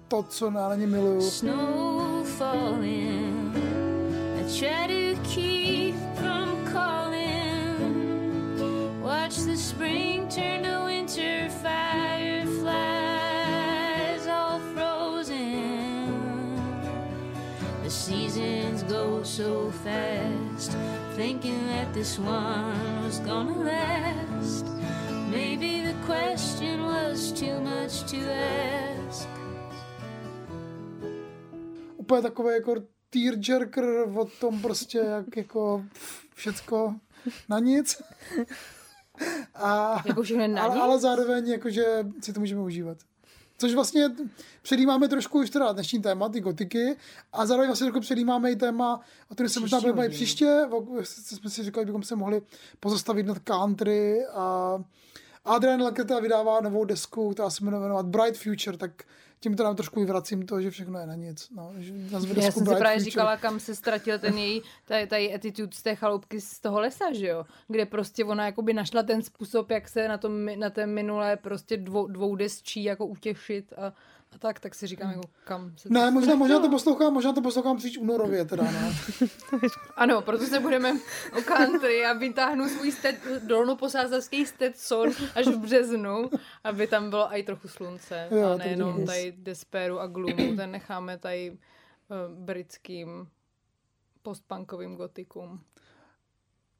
to, 0.07 0.23
co 0.23 0.51
na 0.51 0.75
ní 0.75 0.87
miluju. 0.87 1.21
Snow 1.21 2.25
falling. 2.25 3.48
Try 4.59 4.87
to 4.87 5.15
keep 5.23 5.95
from 6.15 6.67
calling. 6.67 7.79
Watch 9.01 9.37
the 9.37 9.55
spring 9.55 10.27
turn 10.27 10.63
to 10.63 10.83
winter. 10.83 11.49
Fireflies 11.63 12.67
all 14.27 14.59
frozen. 14.73 16.11
The 17.83 17.89
seasons 17.89 18.83
go 18.83 19.23
so 19.23 19.71
fast. 19.71 20.75
Thinking 21.15 21.65
that 21.67 21.93
this 21.93 22.19
one 22.19 23.05
was 23.05 23.19
gonna 23.19 23.57
last. 23.59 24.65
Maybe 25.31 25.85
the 25.87 25.95
question 26.03 26.83
was 26.83 27.31
too 27.31 27.61
much 27.61 28.03
to 28.11 28.17
ask. 28.29 29.25
Jako 33.15 33.35
tearjerker 33.37 33.85
o 34.15 34.25
tom 34.25 34.61
prostě, 34.61 34.97
jak 34.97 35.37
jako 35.37 35.85
všecko 36.35 36.95
na 37.49 37.59
nic. 37.59 38.01
A, 39.55 40.01
Jako 40.05 40.23
všechno 40.23 40.47
na 40.47 40.61
ale, 40.61 40.75
nic? 40.75 40.83
ale 40.83 40.99
zároveň 40.99 41.47
jakože 41.47 41.85
si 42.21 42.33
to 42.33 42.39
můžeme 42.39 42.61
užívat. 42.61 42.97
Což 43.57 43.73
vlastně 43.73 44.09
předjímáme 44.61 45.07
trošku 45.07 45.39
už 45.39 45.49
teda 45.49 45.71
dnešní 45.71 46.01
téma, 46.01 46.29
ty 46.29 46.39
gotiky, 46.41 46.95
a 47.33 47.45
zároveň 47.45 47.69
vlastně 47.69 47.85
trošku 47.85 47.99
předjímáme 47.99 48.51
i 48.51 48.55
téma, 48.55 49.01
o 49.29 49.33
kterém 49.33 49.49
se 49.49 49.59
možná 49.59 49.79
budeme 49.79 49.97
bavit 49.97 50.11
příště, 50.11 50.61
jsme 51.03 51.49
si 51.49 51.63
říkali, 51.63 51.85
bychom 51.85 52.03
se 52.03 52.15
mohli 52.15 52.41
pozastavit 52.79 53.25
nad 53.25 53.39
country 53.39 54.25
a 54.25 54.77
Adrian 55.45 55.81
Lacker 55.81 56.05
teda 56.05 56.19
vydává 56.19 56.61
novou 56.61 56.85
desku, 56.85 57.33
která 57.33 57.49
se 57.49 57.63
jmenuje 57.65 57.81
jmenovat 57.81 58.05
Bright 58.05 58.37
Future, 58.37 58.77
tak 58.77 59.03
tímto 59.39 59.63
nám 59.63 59.75
trošku 59.75 59.99
vyvracím 59.99 60.45
to, 60.45 60.61
že 60.61 60.71
všechno 60.71 60.99
je 60.99 61.07
na 61.07 61.15
nic. 61.15 61.49
No, 61.55 61.73
že 61.77 61.93
nazve 62.11 62.43
Já 62.43 62.51
jsem 62.51 62.65
si 62.65 62.75
právě 62.75 62.97
Future. 62.97 63.11
říkala, 63.11 63.37
kam 63.37 63.59
se 63.59 63.75
ztratil 63.75 64.19
ten 64.19 64.37
její, 64.37 64.61
tady, 64.85 65.07
tady 65.07 65.33
attitude 65.33 65.71
z 65.75 65.83
té 65.83 65.95
chaloupky 65.95 66.41
z 66.41 66.59
toho 66.59 66.79
lesa, 66.79 67.13
že 67.13 67.27
jo? 67.27 67.45
Kde 67.67 67.85
prostě 67.85 68.25
ona 68.25 68.45
jakoby 68.45 68.73
našla 68.73 69.03
ten 69.03 69.21
způsob, 69.21 69.71
jak 69.71 69.89
se 69.89 70.07
na, 70.07 70.17
tom, 70.17 70.59
na 70.59 70.69
té 70.69 70.87
minulé 70.87 71.37
prostě 71.37 71.77
dvou, 71.77 72.07
dvou 72.07 72.35
desčí 72.35 72.83
jako 72.83 73.05
utěšit 73.05 73.73
a, 73.73 73.93
a 74.31 74.37
tak, 74.37 74.59
tak 74.59 74.75
si 74.75 74.87
říkám, 74.87 75.11
jako 75.11 75.21
kam 75.43 75.77
se 75.77 75.87
to 75.87 75.93
Ne, 75.93 76.11
možná, 76.11 76.35
možná 76.35 76.59
to 76.59 76.69
poslouchám, 76.69 77.13
možná 77.13 77.33
to 77.33 77.41
poslouchám 77.41 77.77
příč 77.77 77.97
únorově 77.97 78.45
teda, 78.45 78.71
no. 78.71 78.93
Ano, 79.95 80.21
proto 80.21 80.45
se 80.45 80.59
budeme 80.59 80.93
o 81.37 81.41
country 81.41 82.05
a 82.05 82.13
vytáhnu 82.13 82.69
svůj 82.69 82.91
stet, 82.91 83.15
dolnoposázavský 83.43 84.45
Stetson 84.45 85.09
až 85.35 85.47
v 85.47 85.57
březnu, 85.57 86.29
aby 86.63 86.87
tam 86.87 87.09
bylo 87.09 87.35
i 87.35 87.43
trochu 87.43 87.67
slunce 87.67 88.27
Jo, 88.31 88.51
a 88.51 88.57
nejenom 88.57 89.05
tady 89.05 89.33
despéru 89.37 89.99
a 89.99 90.07
gloomu, 90.07 90.55
ten 90.55 90.71
necháme 90.71 91.17
tady 91.17 91.51
uh, 91.51 92.45
britským 92.45 93.27
postpunkovým 94.21 94.95
gotikům. 94.95 95.63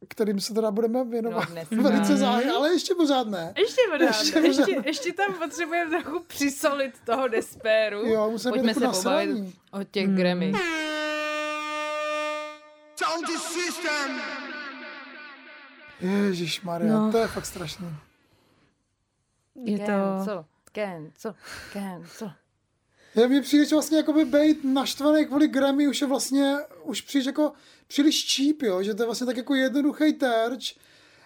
Kterým 0.07 0.39
se 0.39 0.53
teda 0.53 0.71
budeme 0.71 1.03
věnovat 1.03 1.39
No, 1.39 1.45
dnes 1.51 1.69
velice 1.69 2.17
záhy, 2.17 2.45
ale 2.45 2.71
ještě 2.73 2.95
pořád 2.95 3.27
ne. 3.27 3.53
Ještě 3.57 3.81
pořád, 3.91 4.05
Ještě 4.05 4.39
ještě, 4.39 4.61
pořád. 4.61 4.67
ještě, 4.67 4.89
ještě 4.89 5.13
tam 5.13 5.33
potřebujeme 5.33 6.01
trochu 6.01 6.23
přisolit 6.27 6.93
toho 7.05 7.27
despéru. 7.27 8.05
Jo, 8.05 8.29
musíme 8.31 8.51
Pojďme 8.51 8.73
být 8.73 8.79
se 8.79 8.87
pobavit 8.87 9.55
o 9.71 9.83
těch 9.83 10.05
hmm. 10.07 10.15
Grammy. 10.15 10.53
Sound 12.95 13.27
system! 13.39 14.21
Ježíš 16.01 16.61
Maria, 16.61 16.93
No. 16.93 17.11
to 17.11 17.17
je 17.17 17.27
fakt 17.27 17.45
strašný. 17.45 17.87
Je 19.65 19.79
to... 19.79 19.85
Cancel, 19.85 20.45
cancel, 20.73 21.35
cancel. 21.73 22.31
Já 23.15 23.27
mi 23.27 23.41
přijdeš 23.41 23.71
vlastně 23.71 23.97
jakoby 23.97 24.25
bejt 24.25 24.63
naštvaný 24.63 25.25
kvůli 25.25 25.47
Grammy 25.47 25.87
už 25.87 26.01
je 26.01 26.07
vlastně, 26.07 26.55
už 26.83 27.01
přijdeš 27.01 27.25
jako 27.25 27.51
příliš 27.87 28.35
cheap, 28.35 28.61
jo, 28.61 28.83
že 28.83 28.93
to 28.93 29.01
je 29.03 29.05
vlastně 29.05 29.27
tak 29.27 29.37
jako 29.37 29.55
jednoduchý 29.55 30.13
terč. 30.13 30.75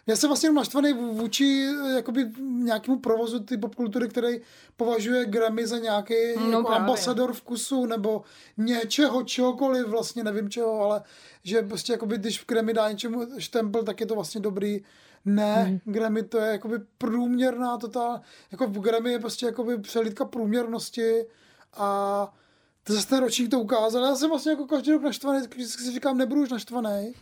Já 0.07 0.15
jsem 0.15 0.29
vlastně 0.29 0.51
naštvaný 0.51 0.93
vůči 0.93 1.67
eh, 1.89 1.93
jakoby 1.95 2.31
nějakému 2.41 2.99
provozu 2.99 3.39
ty 3.39 3.57
popkultury, 3.57 4.07
který 4.09 4.41
považuje 4.77 5.25
Grammy 5.25 5.67
za 5.67 5.77
nějaký 5.79 6.13
No 6.37 6.49
jako 6.51 6.63
právě. 6.63 6.79
ambasador 6.79 7.33
vkusu 7.33 7.85
nebo 7.85 8.23
něčeho, 8.57 9.23
čehokoliv, 9.23 9.85
vlastně 9.87 10.23
nevím 10.23 10.49
čeho, 10.49 10.81
ale 10.81 11.03
že 11.43 11.61
prostě 11.61 11.91
jakoby, 11.93 12.17
když 12.17 12.45
Grammy 12.47 12.73
dá 12.73 12.91
něčemu 12.91 13.27
štempel, 13.37 13.83
tak 13.83 13.99
je 13.99 14.05
to 14.05 14.15
vlastně 14.15 14.41
dobrý, 14.41 14.83
Ne, 15.25 15.65
Mhm. 15.85 15.93
Grammy 15.93 16.23
to 16.23 16.37
je 16.39 16.51
jakoby 16.51 16.75
průměrná 16.97 17.77
totál, 17.77 18.21
jako 18.51 18.67
v 18.67 18.79
Grammy 18.79 19.11
je 19.11 19.19
prostě 19.19 19.45
jakoby 19.45 19.77
přelídka 19.77 20.25
průměrnosti 20.25 21.25
a 21.77 22.33
to 22.83 22.93
zase 22.93 23.07
ten 23.07 23.19
ročník 23.19 23.51
to 23.51 23.59
ukázal. 23.59 24.03
Já 24.03 24.15
jsem 24.15 24.29
vlastně 24.29 24.51
jako 24.51 24.65
každý 24.65 24.91
rok 24.91 25.01
naštvaný, 25.01 25.47
vždycky 25.47 25.83
si 25.83 25.91
říkám, 25.91 26.17
nebudu 26.17 26.41
už 26.41 26.49
naštvaný. 26.49 27.13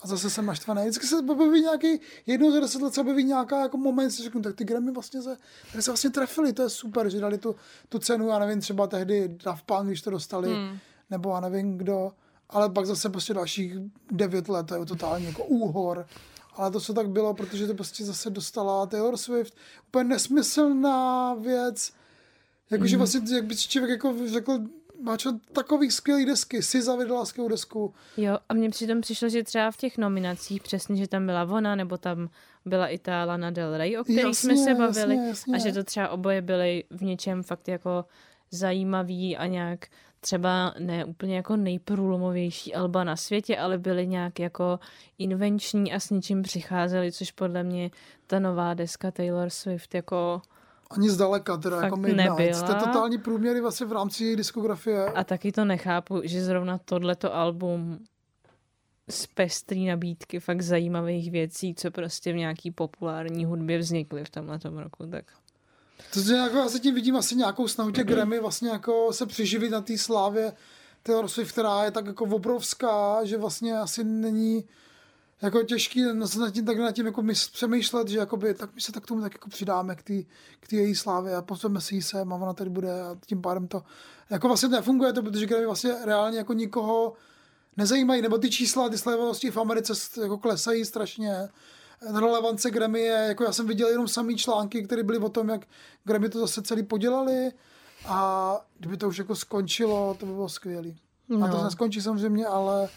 A 0.00 0.06
zase 0.06 0.30
jsem 0.30 0.46
naštvaný. 0.46 0.82
Vždycky 0.82 1.06
se 1.06 1.18
objeví 1.18 1.60
nějaký, 1.60 2.00
jednou 2.26 2.50
za 2.50 2.60
deset 2.60 2.82
let 2.82 2.94
se 2.94 3.00
objeví 3.00 3.24
nějaká 3.24 3.62
jako 3.62 3.76
moment, 3.76 4.10
si 4.10 4.22
řeknu, 4.22 4.42
tak 4.42 4.56
ty 4.56 4.64
Grammy 4.64 4.92
vlastně 4.92 5.22
se, 5.22 5.36
tady 5.72 5.82
se 5.82 5.90
vlastně 5.90 6.10
trefili, 6.10 6.52
to 6.52 6.62
je 6.62 6.70
super, 6.70 7.10
že 7.10 7.20
dali 7.20 7.38
tu, 7.38 7.56
tu 7.88 7.98
cenu, 7.98 8.28
já 8.28 8.38
nevím, 8.38 8.60
třeba 8.60 8.86
tehdy 8.86 9.36
Daft 9.44 9.64
Punk, 9.64 9.86
když 9.86 10.02
to 10.02 10.10
dostali, 10.10 10.54
hmm. 10.54 10.78
nebo 11.10 11.30
já 11.30 11.40
nevím 11.40 11.78
kdo, 11.78 12.12
ale 12.50 12.70
pak 12.70 12.86
zase 12.86 13.10
prostě 13.10 13.34
dalších 13.34 13.74
devět 14.10 14.48
let, 14.48 14.66
to 14.66 14.74
je 14.74 14.86
totálně 14.86 15.26
jako 15.26 15.44
úhor. 15.44 16.06
Ale 16.54 16.70
to, 16.70 16.80
co 16.80 16.94
tak 16.94 17.08
bylo, 17.08 17.34
protože 17.34 17.66
to 17.66 17.74
prostě 17.74 18.04
zase 18.04 18.30
dostala 18.30 18.86
Taylor 18.86 19.16
Swift. 19.16 19.54
Úplně 19.88 20.04
nesmyslná 20.04 21.34
věc. 21.34 21.92
Jakože 22.70 22.96
vlastně, 22.96 23.34
jak 23.34 23.44
by 23.44 23.54
si 23.56 23.68
člověk 23.68 23.90
jako 23.90 24.14
řekl, 24.26 24.58
má 25.02 25.16
takových 25.52 25.92
skvělých 25.92 26.26
desky, 26.26 26.62
si 26.62 26.78
vydala 26.78 27.24
skvělou 27.24 27.48
desku. 27.48 27.94
Jo, 28.16 28.38
a 28.48 28.54
mně 28.54 28.70
přitom 28.70 29.00
přišlo, 29.00 29.28
že 29.28 29.42
třeba 29.42 29.70
v 29.70 29.76
těch 29.76 29.98
nominacích, 29.98 30.62
přesně, 30.62 30.96
že 30.96 31.08
tam 31.08 31.26
byla 31.26 31.44
ona, 31.44 31.74
nebo 31.74 31.98
tam 31.98 32.28
byla 32.64 32.88
i 32.88 32.98
ta 32.98 33.24
Lana 33.24 33.50
Del 33.50 33.76
Rey, 33.76 33.98
o 33.98 34.04
kterých 34.04 34.24
Jasně, 34.24 34.56
jsme 34.56 34.64
se 34.64 34.74
bavili. 34.74 35.16
jasně, 35.16 35.28
jasně. 35.28 35.54
A 35.54 35.58
že 35.58 35.72
to 35.72 35.84
třeba 35.84 36.08
oboje 36.08 36.42
byly 36.42 36.84
v 36.90 37.02
něčem 37.02 37.42
fakt 37.42 37.68
jako 37.68 38.04
zajímavý 38.50 39.36
a 39.36 39.46
nějak 39.46 39.86
třeba 40.20 40.74
ne 40.78 41.04
úplně 41.04 41.36
jako 41.36 41.56
nejprůlomovější 41.56 42.74
alba 42.74 43.04
na 43.04 43.16
světě, 43.16 43.58
ale 43.58 43.78
byly 43.78 44.06
nějak 44.06 44.38
jako 44.38 44.78
invenční 45.18 45.92
a 45.92 46.00
s 46.00 46.10
něčím 46.10 46.42
přicházeli, 46.42 47.12
což 47.12 47.32
podle 47.32 47.62
mě 47.62 47.90
ta 48.26 48.38
nová 48.38 48.74
deska 48.74 49.10
Taylor 49.10 49.50
Swift 49.50 49.94
jako 49.94 50.42
Ani 50.90 51.10
zdaleka, 51.10 51.56
teda 51.56 51.76
Fakt 51.76 51.84
jako 51.84 51.96
Midnight. 51.96 52.30
nebyla. 52.38 52.62
To 52.62 52.72
je 52.72 52.78
totální 52.78 53.18
průměry 53.18 53.60
vlastně 53.60 53.86
v 53.86 53.92
rámci 53.92 54.24
její 54.24 54.36
diskografie. 54.36 55.06
A 55.06 55.24
taky 55.24 55.52
to 55.52 55.64
nechápu, 55.64 56.20
že 56.24 56.44
zrovna 56.44 56.78
tohleto 56.78 57.34
album 57.34 57.98
z 59.10 59.26
pestrý 59.26 59.86
nabídky 59.86 60.40
fakt 60.40 60.62
zajímavých 60.62 61.30
věcí, 61.30 61.74
co 61.74 61.90
prostě 61.90 62.32
v 62.32 62.36
nějaký 62.36 62.70
populární 62.70 63.44
hudbě 63.44 63.78
vznikly 63.78 64.24
v 64.24 64.30
tomhletom 64.30 64.78
roku, 64.78 65.06
tak 65.06 65.24
To 66.12 66.20
je 66.20 66.36
jako, 66.36 66.56
já 66.56 66.68
se 66.68 66.80
tím 66.80 66.94
vidím 66.94 67.16
asi 67.16 67.36
nějakou 67.36 67.68
snahu 67.68 67.90
těch 67.90 68.04
Grammy 68.04 68.40
vlastně 68.40 68.68
jako 68.68 69.12
se 69.12 69.26
přiživit 69.26 69.70
na 69.70 69.80
té 69.80 69.98
slávě 69.98 70.52
Taylor 71.02 71.28
Swift, 71.28 71.52
která 71.52 71.84
je 71.84 71.90
tak 71.90 72.06
jako 72.06 72.24
obrovská, 72.24 73.24
že 73.24 73.38
vlastně 73.38 73.78
asi 73.78 74.04
není 74.04 74.64
jako 75.42 75.62
těžký 75.62 76.02
na- 76.12 76.26
se 76.26 76.38
nad 76.38 76.50
tím, 76.50 76.64
tak 76.64 76.78
nad 76.78 76.92
tím 76.92 77.06
jako 77.06 77.22
mys- 77.22 77.50
přemýšlet, 77.52 78.08
že 78.08 78.18
jakoby, 78.18 78.54
tak 78.54 78.74
my 78.74 78.80
se 78.80 78.92
tak 78.92 79.06
tomu 79.06 79.20
tak 79.20 79.32
jako 79.32 79.48
přidáme 79.48 79.96
k 79.96 80.02
té 80.02 80.22
k 80.60 80.72
její 80.72 80.94
slávě 80.94 81.36
a 81.36 81.42
pozveme 81.42 81.80
si 81.80 81.94
ji 81.94 82.02
sem 82.02 82.32
a 82.32 82.36
ona 82.36 82.52
tady 82.52 82.70
bude 82.70 83.02
a 83.02 83.16
tím 83.26 83.42
pádem 83.42 83.68
to 83.68 83.82
jako 84.30 84.48
vlastně 84.48 84.68
nefunguje 84.68 85.12
to, 85.12 85.22
protože 85.22 85.46
Grammy 85.46 85.66
vlastně 85.66 85.94
reálně 86.04 86.38
jako 86.38 86.52
nikoho 86.52 87.12
nezajímají, 87.76 88.22
nebo 88.22 88.38
ty 88.38 88.50
čísla, 88.50 88.88
ty 88.88 88.98
sledovanosti 88.98 89.50
v 89.50 89.56
Americe 89.56 89.92
jako 90.22 90.38
klesají 90.38 90.84
strašně. 90.84 91.48
Relevance 92.14 92.70
Grammy 92.70 93.00
je, 93.00 93.24
jako 93.28 93.44
já 93.44 93.52
jsem 93.52 93.66
viděl 93.66 93.88
jenom 93.88 94.08
samý 94.08 94.36
články, 94.36 94.82
které 94.84 95.02
byly 95.02 95.18
o 95.18 95.28
tom, 95.28 95.48
jak 95.48 95.66
Grammy 96.04 96.28
to 96.28 96.40
zase 96.40 96.62
celý 96.62 96.82
podělali 96.82 97.52
a 98.06 98.56
kdyby 98.78 98.96
to 98.96 99.08
už 99.08 99.18
jako 99.18 99.36
skončilo, 99.36 100.16
to 100.20 100.26
by 100.26 100.32
bylo 100.32 100.48
skvělé. 100.48 100.88
No. 101.28 101.46
A 101.46 101.50
to 101.50 101.56
No. 101.56 101.64
neskončí 101.64 102.00
samozřejmě, 102.02 102.46
ale 102.46 102.88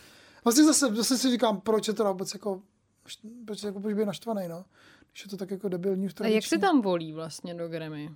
vlastně 0.43 0.63
zase, 0.63 0.95
zase 0.95 1.17
si 1.17 1.31
říkám, 1.31 1.61
proč 1.61 1.87
je 1.87 1.93
to 1.93 2.03
vůbec 2.03 2.33
jako, 2.33 2.61
proč, 3.45 3.63
jako, 3.63 3.79
proč 3.79 3.93
být 3.93 4.05
naštvaný, 4.05 4.47
no. 4.47 4.65
Když 5.11 5.23
je 5.23 5.29
to 5.29 5.37
tak 5.37 5.51
jako 5.51 5.69
debilní 5.69 6.07
v 6.07 6.13
A 6.21 6.27
jak 6.27 6.45
se 6.45 6.57
tam 6.57 6.81
volí 6.81 7.13
vlastně 7.13 7.53
do 7.53 7.67
Grammy? 7.67 8.09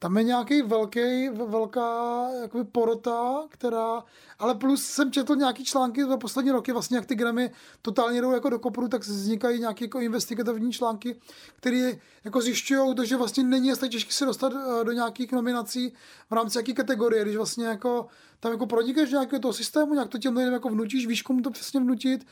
Tam 0.00 0.16
je 0.16 0.22
nějaký 0.22 0.62
velký, 0.62 1.28
velká 1.28 2.28
jakoby 2.42 2.64
porota, 2.64 3.44
která, 3.48 4.04
ale 4.38 4.54
plus 4.54 4.86
jsem 4.86 5.12
četl 5.12 5.36
nějaký 5.36 5.64
články 5.64 6.04
za 6.04 6.16
poslední 6.16 6.50
roky, 6.50 6.72
vlastně 6.72 6.96
jak 6.96 7.06
ty 7.06 7.14
Grammy 7.14 7.50
totálně 7.82 8.20
jdou 8.20 8.32
jako 8.32 8.50
do 8.50 8.58
kopru, 8.58 8.88
tak 8.88 9.02
vznikají 9.02 9.60
nějaké 9.60 9.84
jako 9.84 10.00
investigativní 10.00 10.72
články, 10.72 11.20
které 11.56 11.92
jako 12.24 12.40
zjišťují 12.40 12.94
to, 12.94 13.04
že 13.04 13.16
vlastně 13.16 13.44
není 13.44 13.72
tak 13.76 13.90
těžké 13.90 14.12
se 14.12 14.24
dostat 14.24 14.52
eh, 14.52 14.84
do 14.84 14.92
nějakých 14.92 15.32
nominací 15.32 15.92
v 16.30 16.32
rámci 16.32 16.58
jaký 16.58 16.74
kategorie, 16.74 17.22
když 17.22 17.36
vlastně 17.36 17.66
jako 17.66 18.06
tam 18.40 18.52
jako 18.52 18.66
pronikneš 18.66 19.10
do 19.10 19.16
nějakého 19.16 19.40
toho 19.40 19.52
systému, 19.52 19.94
nějak 19.94 20.08
to 20.08 20.18
těm 20.18 20.36
lidem 20.36 20.52
jako 20.52 20.68
vnutíš, 20.68 21.06
víš, 21.06 21.22
komu 21.22 21.42
to 21.42 21.50
přesně 21.50 21.80
vnutit, 21.80 22.26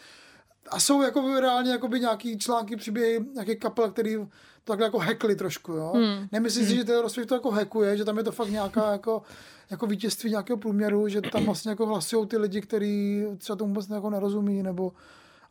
a 0.71 0.81
jsou 0.81 1.03
jako 1.03 1.41
reálně 1.41 1.71
jakoby 1.71 2.01
nějaký 2.01 2.39
články, 2.39 2.77
příběhy 2.77 3.25
nějakých 3.35 3.59
kapel, 3.59 3.91
který 3.91 4.15
to 4.17 4.29
takhle 4.65 4.87
jako 4.87 4.99
hackli 4.99 5.37
trošku, 5.37 5.73
jo. 5.73 5.93
Hmm. 5.95 6.29
Nemyslím 6.33 6.67
si, 6.67 6.77
že 6.77 6.85
Taylor 6.85 7.09
Swift 7.09 7.29
to 7.29 7.35
jako 7.35 7.51
hackuje, 7.51 7.97
že 7.97 8.05
tam 8.05 8.19
je 8.19 8.25
to 8.25 8.33
fakt 8.33 8.51
nějaká 8.51 8.93
jako, 8.93 9.23
jako 9.71 9.87
vítězství 9.87 10.31
nějakého 10.31 10.57
průměru, 10.57 11.09
že 11.09 11.21
tam 11.21 11.45
vlastně 11.45 11.71
jako 11.71 11.87
hlasují 11.87 12.27
ty 12.27 12.37
lidi, 12.37 12.61
kteří 12.61 13.25
třeba 13.39 13.57
tomu 13.57 13.69
vůbec 13.69 13.89
jako 13.89 14.11
nerozumí, 14.11 14.63
nebo 14.63 14.93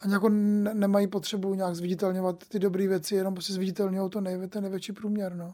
ani 0.01 0.13
jako 0.13 0.29
ne- 0.29 0.73
nemají 0.73 1.07
potřebu 1.07 1.55
nějak 1.55 1.75
zviditelňovat 1.75 2.43
ty 2.47 2.59
dobré 2.59 2.87
věci, 2.87 3.15
jenom 3.15 3.33
prostě 3.33 3.53
zviditelňují 3.53 4.09
to 4.09 4.21
nejvě, 4.21 4.47
ten 4.47 4.63
největší 4.63 4.93
průměr, 4.93 5.35
no. 5.35 5.53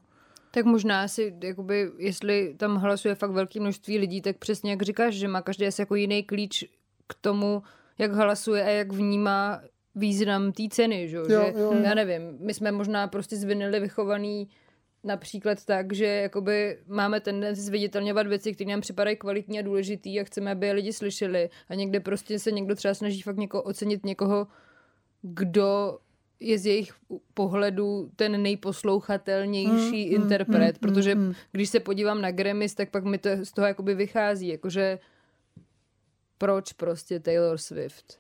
Tak 0.52 0.66
možná 0.66 1.08
si, 1.08 1.36
jakoby, 1.44 1.92
jestli 1.98 2.56
tam 2.58 2.76
hlasuje 2.76 3.16
fakt 3.16 3.32
velké 3.32 3.60
množství 3.60 3.98
lidí, 3.98 4.22
tak 4.22 4.38
přesně 4.38 4.72
jak 4.72 4.82
říkáš, 4.82 5.16
že 5.16 5.28
má 5.28 5.42
každý 5.42 5.68
asi 5.68 5.82
jako 5.82 5.96
jiný 5.96 6.24
klíč 6.24 6.64
k 7.08 7.14
tomu, 7.22 7.64
jak 7.98 8.12
hlasuje 8.12 8.64
a 8.64 8.70
jak 8.70 8.94
vnímá 8.94 9.62
význam 9.96 10.52
té 10.52 10.64
ceny, 10.70 11.10
že? 11.10 11.18
Jo, 11.18 11.26
že 11.28 11.54
jo. 11.60 11.74
já 11.84 11.94
nevím, 11.94 12.38
my 12.40 12.54
jsme 12.54 12.72
možná 12.72 13.08
prostě 13.08 13.36
z 13.36 13.44
vinily 13.44 13.80
vychovaný 13.80 14.48
například 15.04 15.66
tak, 15.66 15.94
že 15.94 16.06
jakoby 16.06 16.78
máme 16.88 17.20
tendenci 17.20 17.62
zviditelňovat 17.62 18.28
věci, 18.28 18.54
které 18.54 18.70
nám 18.70 18.82
připadají 18.82 19.16
kvalitní 19.16 19.60
a 19.60 19.62
důležitý 19.62 20.20
a 20.20 20.24
chceme, 20.24 20.52
aby 20.52 20.68
je 20.68 20.74
lidi 20.74 20.94
slyšeli 20.94 21.50
a 21.70 21.76
někde 21.76 22.00
prostě 22.00 22.40
se 22.40 22.52
někdo 22.52 22.76
třeba 22.76 22.94
snaží 22.94 23.22
fakt 23.22 23.38
někoho 23.38 23.64
ocenit 23.64 24.06
někoho, 24.06 24.48
kdo 25.22 25.98
je 26.40 26.58
z 26.58 26.66
jejich 26.66 26.94
pohledu 27.34 28.12
ten 28.16 28.42
nejposlouchatelnější 28.42 30.06
Mm, 30.06 30.16
mm, 30.16 30.24
interpret, 30.24 30.76
mm, 30.76 30.80
protože 30.80 31.16
mm, 31.16 31.22
mm. 31.22 31.34
když 31.52 31.70
se 31.70 31.80
podívám 31.80 32.22
na 32.22 32.32
Grammys, 32.32 32.76
tak 32.76 32.90
pak 32.90 33.04
mi 33.04 33.18
to 33.18 33.30
z 33.44 33.52
toho 33.52 33.68
jakoby 33.68 33.96
vychází, 33.96 34.48
jakože 34.48 35.00
proč 36.42 36.74
prostě 36.74 37.20
Taylor 37.20 37.58
Swift? 37.58 38.18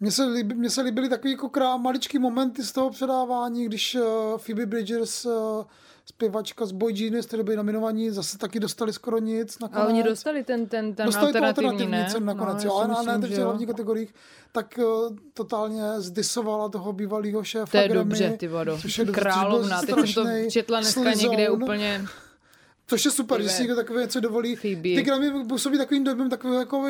Mně 0.00 0.10
se, 0.10 0.24
líbi, 0.24 0.54
mně 0.54 0.70
se 0.70 0.82
líbily 0.82 1.08
takový 1.08 1.32
jako 1.32 1.48
krá, 1.48 1.76
maličký 1.76 2.18
momenty 2.18 2.62
z 2.62 2.72
toho 2.72 2.90
předávání, 2.90 3.64
když 3.64 3.94
uh, 3.94 4.38
Phoebe 4.38 4.66
Bridgers, 4.66 5.24
uh, 5.24 5.64
zpěvačka 6.06 6.66
z 6.66 6.72
Boy 6.72 6.92
Genius, 6.92 7.26
které 7.26 7.42
byly 7.42 7.56
nominovaní, 7.56 8.10
zase 8.10 8.38
taky 8.38 8.60
dostali 8.60 8.92
skoro 8.92 9.18
nic 9.18 9.56
A 9.56 9.58
nakonec. 9.60 9.88
oni 9.88 10.02
dostali 10.02 10.44
ten, 10.44 10.66
ten, 10.66 10.94
ten 10.94 11.06
Dostali 11.06 11.26
alternativní, 11.26 11.68
alternativní 11.68 11.92
ne? 12.02 12.06
cenu 12.10 12.26
nakonec, 12.26 12.64
No, 12.64 12.70
jo, 12.70 12.76
ale 12.76 12.94
si 12.96 13.06
ne, 13.06 13.12
ne 13.12 13.18
myslím, 13.18 13.32
v 13.32 13.36
těch 13.36 13.44
hlavních 13.44 13.68
kategoriích, 13.68 14.14
tak 14.52 14.78
uh, 14.78 15.16
totálně 15.34 15.82
zdisovala 15.98 16.68
toho 16.68 16.92
bývalého 16.92 17.44
šéfa 17.44 17.70
To 17.70 17.76
je 17.76 17.88
Grammy, 17.88 18.04
dobře, 18.04 18.36
ty 18.38 18.48
vado. 18.48 18.78
Královna, 19.12 19.80
teď 19.80 19.88
jsem 19.88 20.44
to 20.44 20.50
četla 20.50 20.80
dneska 20.80 21.00
slizone. 21.02 21.28
někde 21.28 21.50
úplně... 21.50 22.06
Což 22.92 23.04
je 23.04 23.10
super, 23.10 23.40
že 23.42 23.48
Tyve. 23.48 23.56
si 23.56 23.62
někdo 23.62 23.76
takové 23.76 24.02
něco 24.02 24.20
dovolí. 24.20 24.56
Phoebe. 24.56 24.82
Ty 24.82 25.02
Grammy 25.02 25.44
působí 25.48 25.78
takovým 25.78 26.04
dobem 26.04 26.30
takového 26.30 26.58
jako 26.60 26.88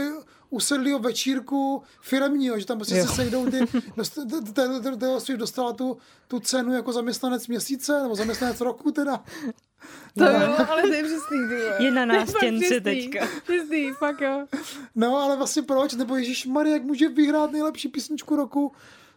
usedlého 0.51 0.99
večírku 0.99 1.83
firemního, 2.01 2.59
že 2.59 2.67
tam 2.67 2.79
prostě 2.79 2.97
Jo. 2.97 3.07
se 3.07 3.15
sejdou 3.15 3.51
ty, 3.51 3.59
dost- 3.97 4.15
t- 4.15 4.53
t- 4.53 4.81
t- 4.81 4.97
Taylor 4.97 5.21
Swift 5.21 5.39
dostala 5.41 5.73
tu, 5.73 5.97
tu 6.29 6.41
cenu 6.41 6.73
jako 6.73 6.93
zaměstnanec 6.93 7.49
měsíce, 7.49 8.03
nebo 8.03 8.15
zaměstnanec 8.15 8.61
roku 8.61 8.91
teda. 8.91 9.25
To 10.19 10.25
jo, 10.25 10.55
ale 10.71 10.83
to 10.83 10.89
je 10.93 11.03
přesný. 11.05 11.39
Je 11.79 11.91
na 11.91 12.05
nástěnce 12.05 12.81
teďka. 12.81 13.29
Přesný, 13.43 13.91
fakt 13.99 14.21
jo. 14.21 14.47
No, 14.95 15.17
ale 15.17 15.37
vlastně 15.37 15.63
proč? 15.63 15.95
Nebo 15.95 16.17
Ježíš 16.17 16.47
Maria, 16.47 16.73
jak 16.75 16.83
může 16.85 17.09
vyhrát 17.09 17.53
nejlepší 17.53 17.89
písničku 17.89 18.37
roku? 18.37 18.73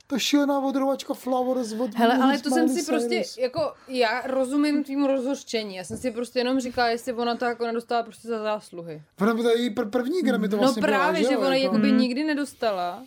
To 0.07 0.19
šílená 0.19 0.59
vodrovačka 0.59 1.13
Flowers 1.13 1.71
od 1.71 1.95
Hele, 1.95 2.17
ale 2.17 2.39
to 2.39 2.49
jsem 2.49 2.69
si 2.69 2.73
Cyrus. 2.73 2.85
prostě, 2.87 3.41
jako, 3.41 3.73
já 3.87 4.21
rozumím 4.21 4.83
tvým 4.83 5.05
rozhořčení. 5.05 5.75
Já 5.75 5.83
jsem 5.83 5.97
si 5.97 6.11
prostě 6.11 6.39
jenom 6.39 6.59
říkala, 6.59 6.89
jestli 6.89 7.13
ona 7.13 7.35
to 7.35 7.45
jako 7.45 7.65
nedostala 7.65 8.03
prostě 8.03 8.27
za 8.27 8.43
zásluhy. 8.43 9.01
Ona 9.21 9.33
by 9.33 9.41
to 9.43 9.49
její 9.49 9.69
pr- 9.75 9.89
první 9.89 10.21
Grammy 10.21 10.49
to 10.49 10.57
vlastně 10.57 10.81
no 10.81 10.87
právě, 10.87 11.19
byla, 11.21 11.29
že 11.29 11.33
jo, 11.35 11.39
ona 11.41 11.55
jako. 11.55 11.75
jakoby 11.75 11.91
nikdy 11.91 12.23
nedostala. 12.23 13.03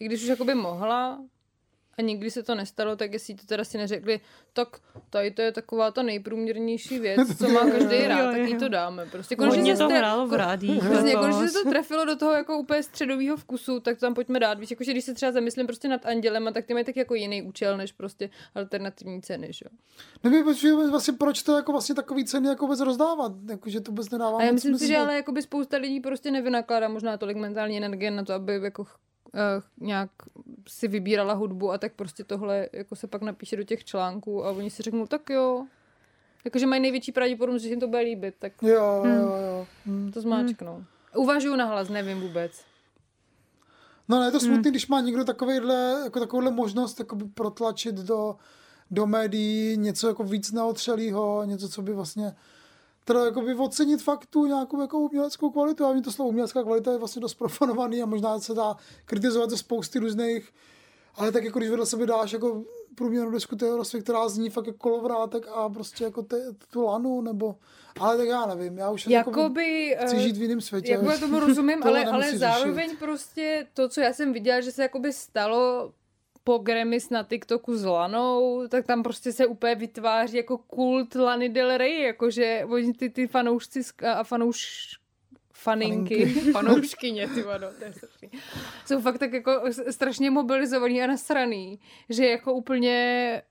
I 0.00 0.04
když 0.04 0.22
už 0.22 0.28
jakoby 0.28 0.54
mohla 0.54 1.18
a 1.98 2.02
nikdy 2.02 2.30
se 2.30 2.42
to 2.42 2.54
nestalo, 2.54 2.96
tak 2.96 3.12
jestli 3.12 3.34
to 3.34 3.46
teda 3.46 3.64
si 3.64 3.78
neřekli, 3.78 4.20
tak 4.52 4.68
tady 5.10 5.30
to 5.30 5.42
je 5.42 5.52
taková 5.52 5.90
ta 5.90 6.02
nejprůměrnější 6.02 6.98
věc, 6.98 7.38
co 7.38 7.48
má 7.48 7.60
každý 7.60 8.02
rád, 8.06 8.30
tak 8.30 8.40
jí 8.40 8.56
to 8.56 8.68
dáme. 8.68 9.06
Prostě 9.06 9.36
Hodně 9.38 9.76
se 9.76 9.82
to 9.82 9.88
hrálo 9.88 10.26
v 10.26 10.34
rádiích. 10.34 10.82
Přesně, 10.90 11.12
jako, 11.12 11.42
že 11.42 11.48
se 11.48 11.62
to 11.62 11.70
trefilo 11.70 12.04
do 12.04 12.16
toho 12.16 12.32
jako 12.32 12.58
úplně 12.58 12.82
středového 12.82 13.36
vkusu, 13.36 13.80
tak 13.80 13.96
to 13.96 14.00
tam 14.00 14.14
pojďme 14.14 14.40
dát. 14.40 14.58
Víš, 14.58 14.70
jako, 14.70 14.84
že 14.84 14.92
když 14.92 15.04
se 15.04 15.14
třeba 15.14 15.32
zamyslím 15.32 15.66
prostě 15.66 15.88
nad 15.88 16.06
Andělem, 16.06 16.48
tak 16.52 16.66
ty 16.66 16.74
mají 16.74 16.84
tak 16.84 16.96
jako 16.96 17.14
jiný 17.14 17.42
účel, 17.42 17.76
než 17.76 17.92
prostě 17.92 18.30
alternativní 18.54 19.22
ceny, 19.22 19.52
že? 19.52 19.64
jo. 19.64 19.78
Nevím, 20.24 20.44
vlastně 20.90 21.12
proč 21.12 21.42
to 21.42 21.56
jako 21.56 21.72
vlastně 21.72 21.94
takový 21.94 22.24
ceny 22.24 22.48
jako 22.48 22.66
vůbec 22.66 22.80
rozdávat, 22.80 23.32
jako, 23.48 23.70
že 23.70 23.80
to 23.80 23.90
vůbec 23.90 24.10
nedává 24.10 24.38
A 24.38 24.42
já 24.42 24.52
myslím 24.52 24.78
si, 24.78 24.86
že 24.86 24.96
ale 24.96 25.16
jakoby 25.16 25.42
spousta 25.42 25.76
lidí 25.76 26.00
prostě 26.00 26.30
nevynakládá 26.30 26.88
možná 26.88 27.16
tolik 27.16 27.36
mentální 27.36 27.76
energie 27.76 28.10
na 28.10 28.24
to, 28.24 28.32
aby 28.32 28.60
jako 28.62 28.86
uh, 29.34 29.86
nějak 29.86 30.10
si 30.68 30.88
vybírala 30.88 31.34
hudbu 31.34 31.72
a 31.72 31.78
tak 31.78 31.92
prostě 31.92 32.24
tohle 32.24 32.68
jako 32.72 32.96
se 32.96 33.06
pak 33.06 33.22
napíše 33.22 33.56
do 33.56 33.62
těch 33.62 33.84
článků 33.84 34.44
a 34.44 34.50
oni 34.50 34.70
si 34.70 34.82
řeknou, 34.82 35.06
tak 35.06 35.30
jo. 35.30 35.66
Jakože 36.44 36.66
mají 36.66 36.82
největší 36.82 37.12
pravděpodobnost, 37.12 37.62
že 37.62 37.68
jim 37.68 37.80
to 37.80 37.88
bude 37.88 38.02
líbit, 38.02 38.34
tak 38.38 38.52
Jo, 38.62 39.02
jo, 39.04 39.36
jo. 39.36 39.66
Hm. 39.86 40.10
to 40.12 40.20
zmáčknou. 40.20 40.84
Uvažuju 41.16 41.56
nahlas, 41.56 41.88
nevím 41.88 42.20
vůbec. 42.20 42.64
No 44.08 44.20
ne, 44.20 44.26
je 44.26 44.30
to 44.30 44.40
smutný, 44.40 44.70
když 44.70 44.86
má 44.86 45.00
někdo 45.00 45.24
takovejhle, 45.24 46.00
jako 46.04 46.20
takovouhle 46.20 46.50
možnost 46.50 46.98
jakoby 46.98 47.24
protlačit 47.24 47.94
do, 47.94 48.36
do 48.90 49.06
médií 49.06 49.76
něco 49.76 50.08
jako 50.08 50.24
víc 50.24 50.52
neotřelýho, 50.52 51.44
něco, 51.44 51.68
co 51.68 51.82
by 51.82 51.92
vlastně 51.92 52.34
teda 53.04 53.24
jakoby 53.24 53.54
ocenit 53.54 54.02
fakt 54.02 54.26
tu 54.26 54.46
nějakou 54.46 54.80
jako 54.80 54.98
uměleckou 54.98 55.50
kvalitu. 55.50 55.84
A 55.84 55.92
mě 55.92 56.02
to 56.02 56.12
slovo 56.12 56.28
umělecká 56.28 56.62
kvalita 56.62 56.92
je 56.92 56.98
vlastně 56.98 57.20
dost 57.20 57.34
profanovaný 57.34 58.02
a 58.02 58.06
možná 58.06 58.40
se 58.40 58.54
dá 58.54 58.76
kritizovat 59.04 59.50
ze 59.50 59.56
spousty 59.56 59.98
různých 59.98 60.52
ale 61.14 61.32
tak 61.32 61.44
jako 61.44 61.58
když 61.58 61.70
vedle 61.70 61.86
sebe 61.86 62.06
dáš 62.06 62.32
jako 62.32 62.64
průměrnou 62.94 63.30
desku 63.30 63.56
Swift, 63.82 64.04
která 64.04 64.28
zní 64.28 64.50
fakt 64.50 64.66
jako 64.66 64.78
kolovrátek 64.78 65.46
a 65.48 65.68
prostě 65.68 66.04
jako 66.04 66.22
te, 66.22 66.36
tu 66.70 66.82
lanu, 66.82 67.20
nebo... 67.20 67.56
Ale 68.00 68.16
tak 68.16 68.28
já 68.28 68.46
nevím, 68.46 68.78
já 68.78 68.90
už 68.90 69.06
Jakoby, 69.06 69.96
chci 70.04 70.16
eh, 70.16 70.20
žít 70.20 70.36
v 70.36 70.42
jiném 70.42 70.60
světě. 70.60 70.92
Jako 70.92 71.10
já 71.10 71.18
tomu 71.18 71.40
rozumím, 71.40 71.82
ale, 71.86 72.04
ale 72.04 72.38
zároveň 72.38 72.88
řešit. 72.88 72.98
prostě 72.98 73.66
to, 73.74 73.88
co 73.88 74.00
já 74.00 74.12
jsem 74.12 74.32
viděla, 74.32 74.60
že 74.60 74.72
se 74.72 74.82
jakoby 74.82 75.12
stalo 75.12 75.92
po 76.44 76.58
Grammys 76.58 77.10
na 77.10 77.22
TikToku 77.22 77.76
s 77.76 77.84
Lanou, 77.84 78.68
tak 78.68 78.86
tam 78.86 79.02
prostě 79.02 79.32
se 79.32 79.46
úplně 79.46 79.74
vytváří 79.74 80.36
jako 80.36 80.58
kult 80.58 81.14
Lany 81.14 81.48
Del 81.48 81.76
Rey, 81.76 82.00
jakože 82.00 82.64
oni 82.68 82.92
ty, 82.92 83.10
ty 83.10 83.26
fanoušci 83.26 83.80
a 84.06 84.24
fanouš 84.24 84.88
faninky, 85.52 86.26
fanouškyně, 86.52 87.28
ty 87.28 87.42
vado, 87.42 87.66
to 87.78 87.84
je 87.84 87.92
strašný. 87.92 88.30
Jsou 88.86 89.00
fakt 89.00 89.18
tak 89.18 89.32
jako 89.32 89.62
strašně 89.90 90.30
mobilizovaný 90.30 91.02
a 91.02 91.06
nasraný, 91.06 91.80
že 92.08 92.26
jako 92.26 92.52
úplně 92.52 93.42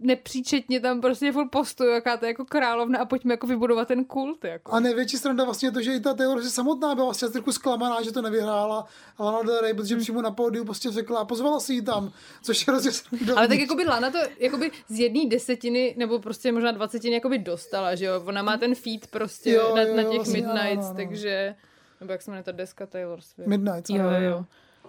nepříčetně 0.00 0.80
tam 0.80 1.00
prostě 1.00 1.32
furt 1.32 1.48
postuju, 1.48 1.90
jaká 1.90 2.16
to 2.16 2.24
je 2.24 2.28
jako 2.28 2.44
královna 2.44 2.98
a 2.98 3.04
pojďme 3.04 3.32
jako 3.32 3.46
vybudovat 3.46 3.88
ten 3.88 4.04
kult. 4.04 4.44
Jako. 4.44 4.72
A 4.72 4.80
největší 4.80 5.16
strana 5.16 5.44
vlastně 5.44 5.68
je 5.68 5.72
to, 5.72 5.82
že 5.82 5.94
i 5.94 6.00
ta 6.00 6.14
Taylor 6.14 6.40
Swift 6.40 6.54
samotná 6.54 6.94
byla 6.94 7.04
vlastně 7.06 7.28
trochu 7.28 7.52
zklamaná, 7.52 8.02
že 8.02 8.12
to 8.12 8.22
nevyhrála 8.22 8.86
Lana 9.20 9.42
Del 9.42 9.60
Rey, 9.60 9.74
protože 9.74 9.96
přímo 9.96 10.22
na 10.22 10.30
pódiu 10.30 10.64
prostě 10.64 10.90
řekla 10.90 11.20
a 11.20 11.24
pozvala 11.24 11.60
si 11.60 11.74
ji 11.74 11.82
tam, 11.82 12.12
což 12.42 12.66
je 12.66 12.72
hrozně. 12.72 12.90
Ale 13.36 13.48
tak 13.48 13.58
jako 13.58 13.74
by 13.74 13.84
Lana 13.84 14.10
to 14.10 14.18
jakoby 14.38 14.70
z 14.88 14.98
jedné 14.98 15.26
desetiny, 15.26 15.94
nebo 15.98 16.18
prostě 16.18 16.52
možná 16.52 16.72
dvacetiny 16.72 17.14
jakoby 17.14 17.38
dostala, 17.38 17.94
že 17.94 18.04
jo? 18.04 18.22
Ona 18.26 18.42
má 18.42 18.56
ten 18.56 18.74
feed 18.74 19.06
prostě 19.06 19.50
Jo, 19.50 19.76
na, 19.76 19.82
jo, 19.82 19.96
na 19.96 20.02
těch 20.02 20.12
vlastně, 20.16 20.44
ano, 20.44 20.54
Midnights, 20.54 20.86
ano. 20.86 20.94
takže... 20.96 21.54
Nebo 22.00 22.12
jak 22.12 22.22
se 22.22 22.30
jmenuje 22.30 22.44
ta 22.44 22.52
deska 22.52 22.86
Taylor 22.86 23.20
Swift? 23.20 23.48
Midnights, 23.48 23.90
Jo, 23.90 24.00
ano. 24.00 24.16
jo, 24.20 24.30
jo. 24.30 24.44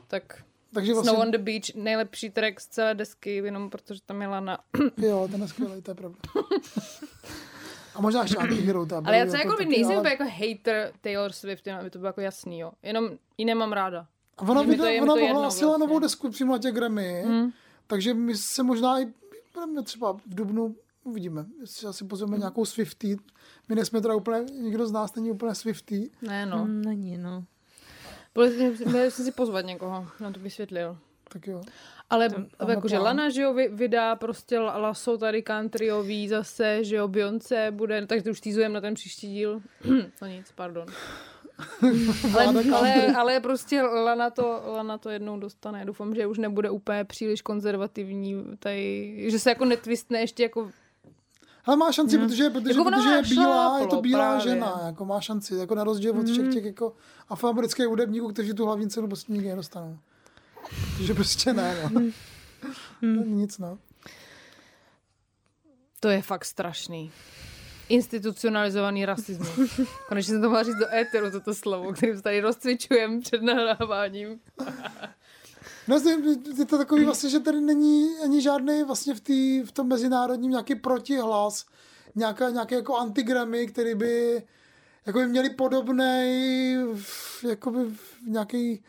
Tak 0.08 0.44
Takže 0.74 0.92
Snow 0.94 1.06
vlastně- 1.06 1.24
on 1.26 1.32
the 1.32 1.38
Beach, 1.38 1.76
nejlepší 1.76 2.30
track 2.30 2.60
z 2.60 2.68
celé 2.68 2.96
desky, 2.96 3.36
jenom 3.36 3.70
protože 3.70 4.00
tam 4.06 4.22
je 4.22 4.28
Lana. 4.28 4.58
Jo, 4.98 5.28
ten 5.32 5.42
je 5.42 5.48
skvělý, 5.48 5.82
to 5.82 5.92
je 5.92 5.96
pravda. 5.96 6.18
A 7.96 8.02
možná 8.02 8.22
ještě 8.22 8.38
Anti-Hero. 8.38 8.86
ta 8.86 9.02
ale 9.06 9.18
já 9.18 9.28
se 9.28 9.38
jako 9.38 9.50
by 9.50 9.58
taky, 9.58 9.70
nejsem 9.70 9.98
ale- 9.98 10.10
jako 10.10 10.24
hater 10.24 10.92
Taylor 11.02 11.32
Swift, 11.32 11.68
jenom 11.68 11.82
aby 11.82 11.90
to 11.90 12.00
bylo 12.00 12.10
jako 12.10 12.22
jasný, 12.22 12.60
jo. 12.60 12.72
Jenom 12.84 13.10
ji 13.38 13.46
nemám 13.46 13.72
ráda. 13.72 14.08
A 14.38 14.42
Ona, 14.42 14.62
mi 14.64 14.78
to- 14.78 14.84
ona 14.84 14.90
to 15.14 15.20
jedno 15.20 15.38
ohlásila 15.40 15.42
vlastně. 15.72 15.88
novou 15.88 16.00
desku 16.00 16.30
přímo 16.30 16.52
na 16.52 16.58
těch 16.60 16.74
Grammy, 16.74 17.24
Hmm. 17.26 17.52
takže 17.88 18.14
my 18.14 18.36
se 18.38 18.64
možná 18.64 19.00
i 19.00 19.08
budeme 19.54 19.84
třeba 19.84 20.14
v 20.14 20.22
Dubnu 20.26 20.76
uvidíme. 21.04 21.46
Jestli 21.62 21.88
asi 21.88 22.06
pozveme 22.06 22.32
Hmm. 22.32 22.40
nějakou 22.40 22.66
Swifty. 22.66 23.18
My 23.70 23.76
nejsme 23.76 24.02
teda 24.02 24.16
úplně, 24.16 24.40
nikdo 24.62 24.88
z 24.88 24.92
nás 24.92 25.16
není 25.16 25.32
úplně 25.32 25.56
Swifty. 25.56 26.10
Ne, 26.22 26.46
no. 26.46 26.66
Mm, 26.66 26.82
Není, 26.82 27.18
no. 27.18 27.44
Bude, 28.40 28.72
bude 28.86 29.12
si 29.12 29.32
pozvat 29.32 29.66
někoho, 29.66 30.08
nám 30.20 30.34
to 30.34 30.40
vysvětlil. 30.40 30.98
Tak 31.30 31.48
jo. 31.48 31.62
Ale 32.10 32.30
Tam 32.30 32.70
jakože 32.70 32.96
plán. 32.96 33.06
Lana, 33.06 33.30
že 33.30 33.42
jo, 33.42 33.54
vy- 33.54 33.68
vydá 33.68 34.16
prostě 34.16 34.60
la- 34.60 34.78
laso 34.78 35.18
tady 35.18 35.44
countryový 35.44 36.28
zase, 36.28 36.84
že 36.84 36.96
jo, 36.96 37.08
Beyoncé 37.08 37.72
bude, 37.72 38.08
takže 38.08 38.32
už 38.32 38.40
týzujeme 38.42 38.74
na 38.74 38.82
ten 38.82 38.94
příští 38.94 39.28
díl. 39.28 39.62
no 40.22 40.28
nic, 40.28 40.52
pardon. 40.56 40.86
ale, 42.40 42.64
ale, 42.74 43.06
ale 43.16 43.40
prostě 43.40 43.82
Lana 43.82 44.30
to, 44.30 44.62
Lana 44.66 44.98
to 44.98 45.10
jednou 45.10 45.40
dostane. 45.40 45.86
Doufám, 45.86 46.16
že 46.16 46.28
už 46.28 46.38
nebude 46.38 46.70
úplně 46.70 47.06
příliš 47.06 47.42
konzervativní, 47.42 48.44
tady, 48.60 49.16
že 49.32 49.40
se 49.40 49.50
jako 49.50 49.66
netvistne 49.66 50.20
ještě 50.20 50.44
jako 50.44 50.72
Ale 51.66 51.78
má 51.78 51.92
šanci, 51.92 52.18
protože, 52.18 52.50
protože, 52.50 52.70
Jako 52.70 52.84
protože 52.92 53.10
je 53.10 53.22
bílá, 53.22 53.44
šláplo 53.44 53.80
je 53.80 53.88
to 53.88 54.02
bílá 54.02 54.20
právě. 54.38 54.42
žena, 54.54 54.82
jako 54.86 55.06
má 55.06 55.22
šanci, 55.22 55.56
jako 55.56 55.76
na 55.76 55.84
rozdíl 55.84 56.20
od 56.20 56.30
všech 56.30 56.54
těch 56.54 56.66
jako 56.66 56.96
afroamerických 57.30 57.86
hudebníků, 57.88 58.28
kteří 58.28 58.54
tu 58.54 58.66
hlavní 58.66 58.90
cenu 58.90 59.08
prostě 59.08 59.34
nikdy 59.34 59.50
nedostanou. 59.50 60.00
Takže 60.98 61.14
prostě 61.14 61.54
ne, 61.54 61.90
no. 61.94 62.02
Není 63.02 63.34
Nic, 63.42 63.58
no. 63.58 63.78
To 66.00 66.10
je 66.10 66.22
fakt 66.22 66.46
strašný. 66.46 67.12
Institucionalizovaný 67.90 69.06
rasismus. 69.06 69.80
Konečně 70.08 70.32
jsem 70.34 70.42
to 70.42 70.48
mohla 70.50 70.64
říct 70.64 70.76
do 70.76 70.94
éteru, 70.94 71.32
toto 71.32 71.54
slovo, 71.54 71.94
kterým 71.94 72.22
tady 72.22 72.42
rozcvičujeme 72.42 73.22
před 73.22 73.42
nahráváním. 73.42 74.40
No, 75.90 76.00
je 76.58 76.66
to 76.66 76.78
takový 76.78 77.06
vlastně, 77.06 77.30
že 77.30 77.40
tady 77.40 77.62
není 77.62 78.10
ani 78.24 78.42
žádný 78.42 78.84
vlastně 78.84 79.14
v, 79.14 79.20
tý, 79.20 79.62
v 79.62 79.72
tom 79.72 79.88
mezinárodním 79.88 80.52
nějaký 80.52 80.76
protihlas, 80.76 81.66
nějaká, 82.16 82.50
nějaké 82.50 82.76
jako 82.76 82.98
antigramy, 82.98 83.68
který 83.68 83.96
by 83.96 84.44
jako 85.06 85.20
by 85.20 85.28
měli 85.28 85.50
podobný 85.50 86.76
jakoby 87.48 87.80
nějaký 88.28 88.84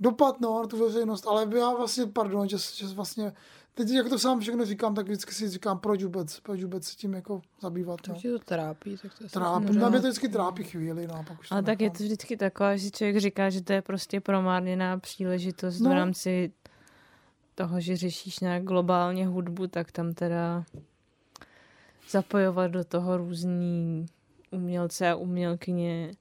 dopad 0.00 0.40
no, 0.40 0.60
na 0.62 0.66
tu 0.66 0.76
veřejnost, 0.76 1.26
ale 1.26 1.48
já 1.58 1.70
vlastně, 1.70 2.06
pardon, 2.06 2.48
že, 2.48 2.56
že 2.74 2.86
vlastně 2.86 3.32
teď 3.74 3.88
jak 3.90 4.08
to 4.08 4.18
sám 4.18 4.40
všechno 4.40 4.64
říkám, 4.64 4.94
tak 4.94 5.06
vždycky 5.06 5.34
si 5.34 5.48
říkám, 5.48 5.78
proč 5.78 6.02
vůbec, 6.04 6.40
proč 6.40 6.62
vůbec 6.62 6.84
se 6.84 6.96
tím 6.96 7.14
jako 7.14 7.42
zabývat. 7.62 8.00
No. 8.08 8.12
Když 8.14 8.22
tě 8.22 8.30
to 8.30 8.38
trápí, 8.38 8.96
tak 9.02 9.18
to 9.18 9.24
je 9.24 9.30
Trápí, 9.30 9.76
no, 9.78 9.90
mě 9.90 10.00
to 10.00 10.06
vždycky 10.08 10.28
trápí 10.28 10.64
chvíli, 10.64 11.06
no, 11.06 11.14
a 11.14 11.22
pak 11.22 11.40
už 11.40 11.48
to 11.48 11.54
Ale 11.54 11.62
tak 11.62 11.80
je 11.80 11.88
nechám. 11.88 11.96
to 11.98 12.04
vždycky 12.04 12.36
taková, 12.36 12.76
že 12.76 12.90
člověk 12.90 13.16
říká, 13.20 13.50
že 13.50 13.62
to 13.62 13.72
je 13.72 13.82
prostě 13.82 14.20
promárněná 14.20 14.98
příležitost 14.98 15.80
No. 15.80 15.90
v 15.90 15.92
rámci 15.92 16.52
toho, 17.54 17.80
že 17.80 17.96
řešíš 17.96 18.40
nějak 18.40 18.62
globálně 18.64 19.26
hudbu, 19.26 19.66
tak 19.66 19.92
tam 19.92 20.12
teda 20.14 20.64
zapojovat 22.10 22.70
do 22.70 22.84
toho 22.84 23.16
různý 23.16 24.06
umělce 24.50 25.10
a 25.10 25.14
umělkyně 25.14 26.12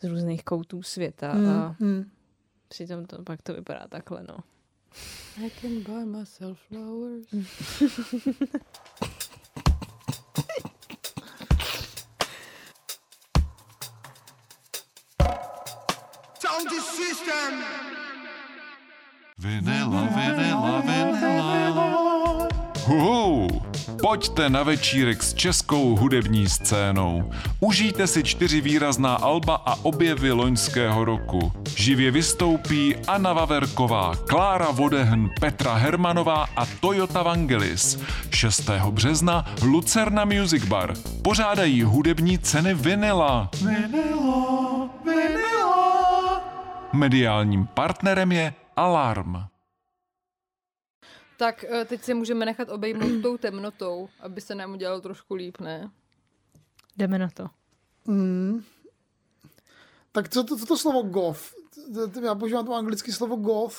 z 0.00 0.04
různých 0.04 0.44
koutů 0.44 0.82
světa 0.82 1.32
Hmm, 1.32 1.48
a 1.48 1.76
hmm. 1.80 2.10
přitom 2.68 3.06
to 3.06 3.22
pak 3.22 3.42
to 3.42 3.54
vypadá 3.54 3.86
takhle, 3.88 4.24
no. 4.28 4.36
I 5.42 5.48
can 5.60 5.82
buy 5.82 6.04
myself 6.04 6.58
flowers. 6.68 7.26
Sound 16.38 16.70
system. 16.70 17.64
Vinila, 19.40 20.08
vinila, 20.14 20.33
pojďte 24.04 24.50
na 24.50 24.62
večírek 24.62 25.22
s 25.22 25.34
českou 25.34 25.96
hudební 25.96 26.48
scénou. 26.48 27.30
Užijte 27.60 28.06
si 28.06 28.22
čtyři 28.22 28.60
výrazná 28.60 29.14
alba 29.14 29.54
a 29.66 29.74
objevy 29.82 30.32
loňského 30.32 31.04
roku. 31.04 31.52
Živě 31.76 32.10
vystoupí 32.10 32.96
Anna 33.08 33.32
Vaverková, 33.32 34.16
Klára 34.16 34.70
Vodehn, 34.70 35.30
Petra 35.40 35.74
Hermanová 35.74 36.46
a 36.56 36.66
Toyota 36.80 37.22
Vangelis. 37.22 37.98
6. 38.30 38.70
března 38.90 39.44
Lucerna 39.62 40.24
Music 40.24 40.64
Bar. 40.64 40.94
Pořádají 41.22 41.82
hudební 41.82 42.38
ceny 42.38 42.74
vinila. 42.74 43.50
Vinila, 43.60 44.88
vinila. 45.04 46.40
Mediálním 46.92 47.66
partnerem 47.66 48.32
je 48.32 48.54
Alarm. 48.76 49.53
Tak 51.36 51.64
eh, 51.64 51.84
teď 51.84 52.02
se 52.02 52.14
můžeme 52.14 52.46
nechat 52.46 52.68
obejmout 52.68 53.22
tou 53.22 53.36
temnotou, 53.36 54.08
aby 54.20 54.40
se 54.40 54.54
nám 54.54 54.72
udělalo 54.72 55.00
trošku 55.00 55.34
líp, 55.34 55.60
ne? 55.60 55.90
Jdeme 56.96 57.18
na 57.18 57.28
to. 57.34 57.46
Mm. 58.06 58.62
Tak 60.12 60.28
co 60.28 60.44
to, 60.44 60.56
co 60.56 60.66
to 60.66 60.76
slovo 60.76 61.02
goth? 61.02 61.54
Já 62.22 62.34
používám 62.34 62.66
to 62.66 62.74
anglické 62.74 63.12
slovo 63.12 63.36
goth. 63.36 63.76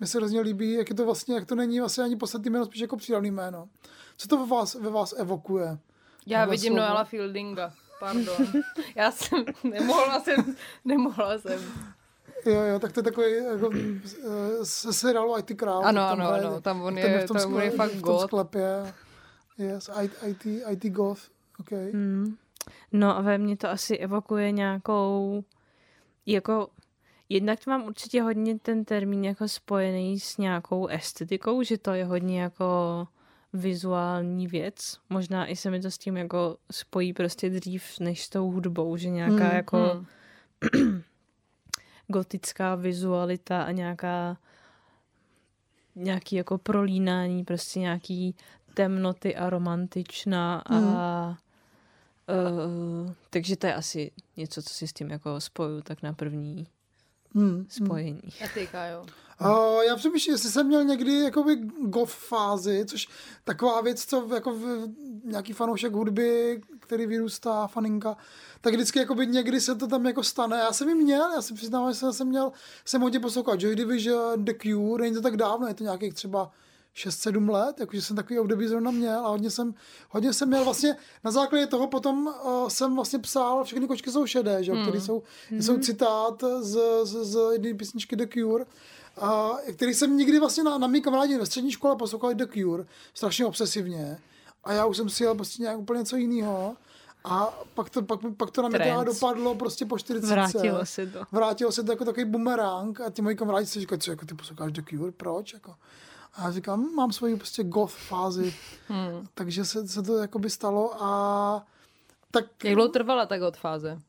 Mně 0.00 0.06
se 0.06 0.18
hrozně 0.18 0.40
líbí, 0.40 0.72
jak 0.72 0.88
je 0.88 0.94
to 0.94 1.04
vlastně, 1.04 1.34
jak 1.34 1.46
to 1.46 1.54
není 1.54 1.80
vlastně 1.80 2.04
ani 2.04 2.16
podstatný 2.16 2.50
jméno, 2.50 2.64
spíš 2.64 2.80
jako 2.80 2.96
přídavný 2.96 3.30
jméno. 3.30 3.68
Co 4.16 4.28
to 4.28 4.38
ve 4.38 4.46
vás, 4.46 4.74
ve 4.74 4.90
vás 4.90 5.14
evokuje? 5.18 5.78
Já 6.26 6.40
Tohle 6.40 6.56
vidím 6.56 6.72
slovo? 6.72 6.86
Noela 6.86 7.04
Fieldinga. 7.04 7.72
Pardon. 8.00 8.46
Já 8.94 9.10
jsem, 9.10 9.44
nemohla 9.64 10.20
jsem, 10.20 10.56
nemohla 10.84 11.38
jsem. 11.38 11.60
Jo, 12.46 12.60
jo, 12.62 12.78
tak 12.78 12.92
to 12.92 13.00
je 13.00 13.04
takový 13.04 13.34
jako, 13.44 13.70
eh, 13.74 14.64
se 14.64 14.92
seriálu 14.92 15.38
IT 15.38 15.54
Crowd. 15.54 15.84
Ano, 15.84 16.00
tam 16.08 16.20
ano, 16.20 16.30
ano, 16.30 16.60
tam 16.60 16.82
on 16.82 16.98
je- 16.98 17.18
v 17.24 17.26
tom 17.28 17.36
tam 17.36 17.54
on 17.54 17.62
je 17.62 17.70
fakt 17.70 17.90
v 17.90 17.92
tom 17.92 18.00
goth. 18.00 18.22
sklepě. 18.26 18.94
Yes, 19.58 19.90
IT, 20.26 20.46
IT 20.70 20.90
goth. 20.90 21.20
Okay. 21.60 21.90
Hmm. 21.92 22.36
No 22.92 23.16
a 23.16 23.20
ve 23.20 23.38
mně 23.38 23.56
to 23.56 23.68
asi 23.68 23.96
evokuje 23.98 24.50
nějakou, 24.52 25.44
jako 26.26 26.68
jednak 27.28 27.66
mám 27.66 27.84
určitě 27.84 28.22
hodně 28.22 28.58
ten 28.58 28.84
termín 28.84 29.24
jako 29.24 29.48
spojený 29.48 30.20
s 30.20 30.38
nějakou 30.38 30.86
estetikou, 30.86 31.62
že 31.62 31.78
to 31.78 31.94
je 31.94 32.04
hodně 32.04 32.42
jako 32.42 33.06
vizuální 33.52 34.46
věc. 34.46 34.98
Možná 35.10 35.46
i 35.46 35.56
se 35.56 35.70
mi 35.70 35.80
to 35.80 35.90
s 35.90 35.98
tím 35.98 36.16
jako 36.16 36.56
spojí 36.70 37.12
prostě 37.12 37.50
dřív 37.50 37.84
než 38.00 38.24
s 38.24 38.28
tou 38.28 38.50
hudbou, 38.50 38.96
že 38.96 39.08
nějaká 39.08 39.44
Hmm, 39.44 39.56
jako 39.56 39.78
gotická 42.08 42.74
vizualita 42.74 43.62
a 43.62 43.70
nějaká 43.70 44.36
nějaký 45.94 46.36
jako 46.36 46.58
prolínání, 46.58 47.44
prostě 47.44 47.80
nějaký 47.80 48.34
temnoty 48.74 49.36
a 49.36 49.50
romantičná 49.50 50.62
a 50.66 50.74
Mhm. 50.74 50.86
uh, 53.04 53.12
takže 53.30 53.56
to 53.56 53.66
je 53.66 53.74
asi 53.74 54.12
něco, 54.36 54.62
co 54.62 54.68
si 54.74 54.88
s 54.88 54.92
tím 54.92 55.10
jako 55.10 55.40
spoju 55.40 55.80
tak 55.82 56.02
na 56.02 56.12
první 56.12 56.66
Hmm. 57.36 57.66
spojení. 57.68 58.20
A 58.44 58.48
ty, 58.54 58.66
Kájo. 58.66 59.06
Uh, 59.40 59.82
já 59.82 59.96
přemýšlím, 59.96 60.32
jestli 60.32 60.50
jsem 60.50 60.66
měl 60.66 60.84
někdy 60.84 61.12
jakoby 61.12 61.56
goth 61.80 62.10
fázi, 62.10 62.84
což 62.86 63.08
taková 63.44 63.80
věc, 63.80 64.04
co 64.04 64.28
jako 64.34 64.54
v, 64.54 64.88
nějaký 65.24 65.52
fanoušek 65.52 65.92
hudby, 65.92 66.60
který 66.80 67.06
vyrůstá, 67.06 67.66
faninka, 67.66 68.16
tak 68.60 68.74
vždycky 68.74 68.98
jakoby 68.98 69.26
někdy 69.26 69.60
se 69.60 69.74
to 69.74 69.86
tam 69.86 70.06
jako 70.06 70.22
stane. 70.22 70.56
Já 70.56 70.72
jsem 70.72 70.88
ji 70.88 70.94
měl, 70.94 71.32
já 71.32 71.42
si 71.42 71.54
přiznám, 71.54 71.92
že 71.92 72.12
jsem 72.12 72.28
měl, 72.28 72.52
jsem 72.84 73.00
hodně 73.00 73.20
poslouchal 73.20 73.56
Joy 73.58 73.76
Division, 73.76 74.44
The 74.44 74.52
Cure, 74.62 75.02
není 75.02 75.14
to 75.14 75.22
tak 75.22 75.36
dávno, 75.36 75.66
je 75.66 75.74
to 75.74 75.84
nějakých 75.84 76.14
třeba 76.14 76.50
6-7 76.96 77.50
let, 77.50 77.80
jakože 77.80 78.02
jsem 78.02 78.16
takový 78.16 78.38
období 78.38 78.68
zrovna 78.68 78.90
měl 78.90 79.26
a 79.26 79.28
hodně 79.28 79.50
jsem, 79.50 79.74
hodně 80.10 80.32
jsem 80.32 80.48
měl 80.48 80.64
vlastně, 80.64 80.96
na 81.24 81.30
základě 81.30 81.66
toho 81.66 81.86
potom 81.86 82.26
uh, 82.26 82.68
jsem 82.68 82.94
vlastně 82.94 83.18
psal, 83.18 83.64
všechny 83.64 83.86
kočky 83.86 84.10
jsou 84.10 84.26
šedé, 84.26 84.64
že, 84.64 84.72
hmm. 84.72 84.82
které 84.82 85.00
jsou, 85.00 85.22
mm. 85.50 85.62
jsou 85.62 85.78
citát 85.78 86.44
z, 86.60 86.78
z, 87.04 87.24
z 87.24 87.38
jedné 87.52 87.74
písničky 87.74 88.16
The 88.16 88.26
Cure, 88.32 88.64
a 89.16 89.50
který 89.72 89.94
jsem 89.94 90.16
nikdy 90.16 90.38
vlastně 90.38 90.64
na, 90.64 90.78
na 90.78 90.86
mý 90.86 91.02
kamarádi 91.02 91.38
ve 91.38 91.46
střední 91.46 91.72
škole 91.72 91.96
poslouchal 91.96 92.34
The 92.34 92.46
Cure, 92.46 92.84
strašně 93.14 93.46
obsesivně. 93.46 94.18
A 94.64 94.72
já 94.72 94.86
už 94.86 94.96
jsem 94.96 95.08
si 95.08 95.22
jel 95.22 95.34
prostě 95.34 95.62
nějak 95.62 95.78
úplně 95.78 95.98
něco 95.98 96.16
jiného. 96.16 96.76
A 97.24 97.58
pak 97.74 97.90
to, 97.90 98.02
pak, 98.02 98.20
pak 98.36 98.50
to 98.50 98.62
na 98.62 98.68
mě 98.68 98.78
teda 98.78 99.04
dopadlo 99.04 99.54
prostě 99.54 99.86
po 99.86 99.98
40. 99.98 100.26
Vrátilo 100.26 100.86
se 100.86 101.06
to. 101.06 101.22
Vrátilo 101.32 101.72
se 101.72 101.82
to 101.82 101.92
jako 101.92 102.04
takový 102.04 102.24
bumerang 102.24 103.00
a 103.00 103.10
ti 103.10 103.22
moji 103.22 103.36
kamarádi 103.36 103.66
si 103.66 103.80
říkají, 103.80 104.00
co 104.00 104.10
jako 104.10 104.26
ty 104.26 104.34
posloucháš 104.34 104.72
The 104.72 104.82
Cure, 104.90 105.12
proč? 105.12 105.52
Jako. 105.52 105.74
A 106.36 106.42
já 106.44 106.50
říkám, 106.52 106.82
"Hm, 106.84 106.94
mám 106.94 107.12
svoji 107.12 107.36
prostě 107.36 107.64
goth 107.64 107.92
fázi, 107.94 108.54
Hmm. 108.88 109.26
takže 109.34 109.64
se, 109.64 109.88
se 109.88 110.02
to 110.02 110.16
jakoby 110.16 110.50
stalo 110.50 111.02
a 111.02 111.66
tak 112.30 112.64
Jak 112.64 112.74
dlouho 112.74 112.88
trvala 112.88 113.26
ta 113.26 113.38
god 113.38 113.56
fáze? 113.56 114.00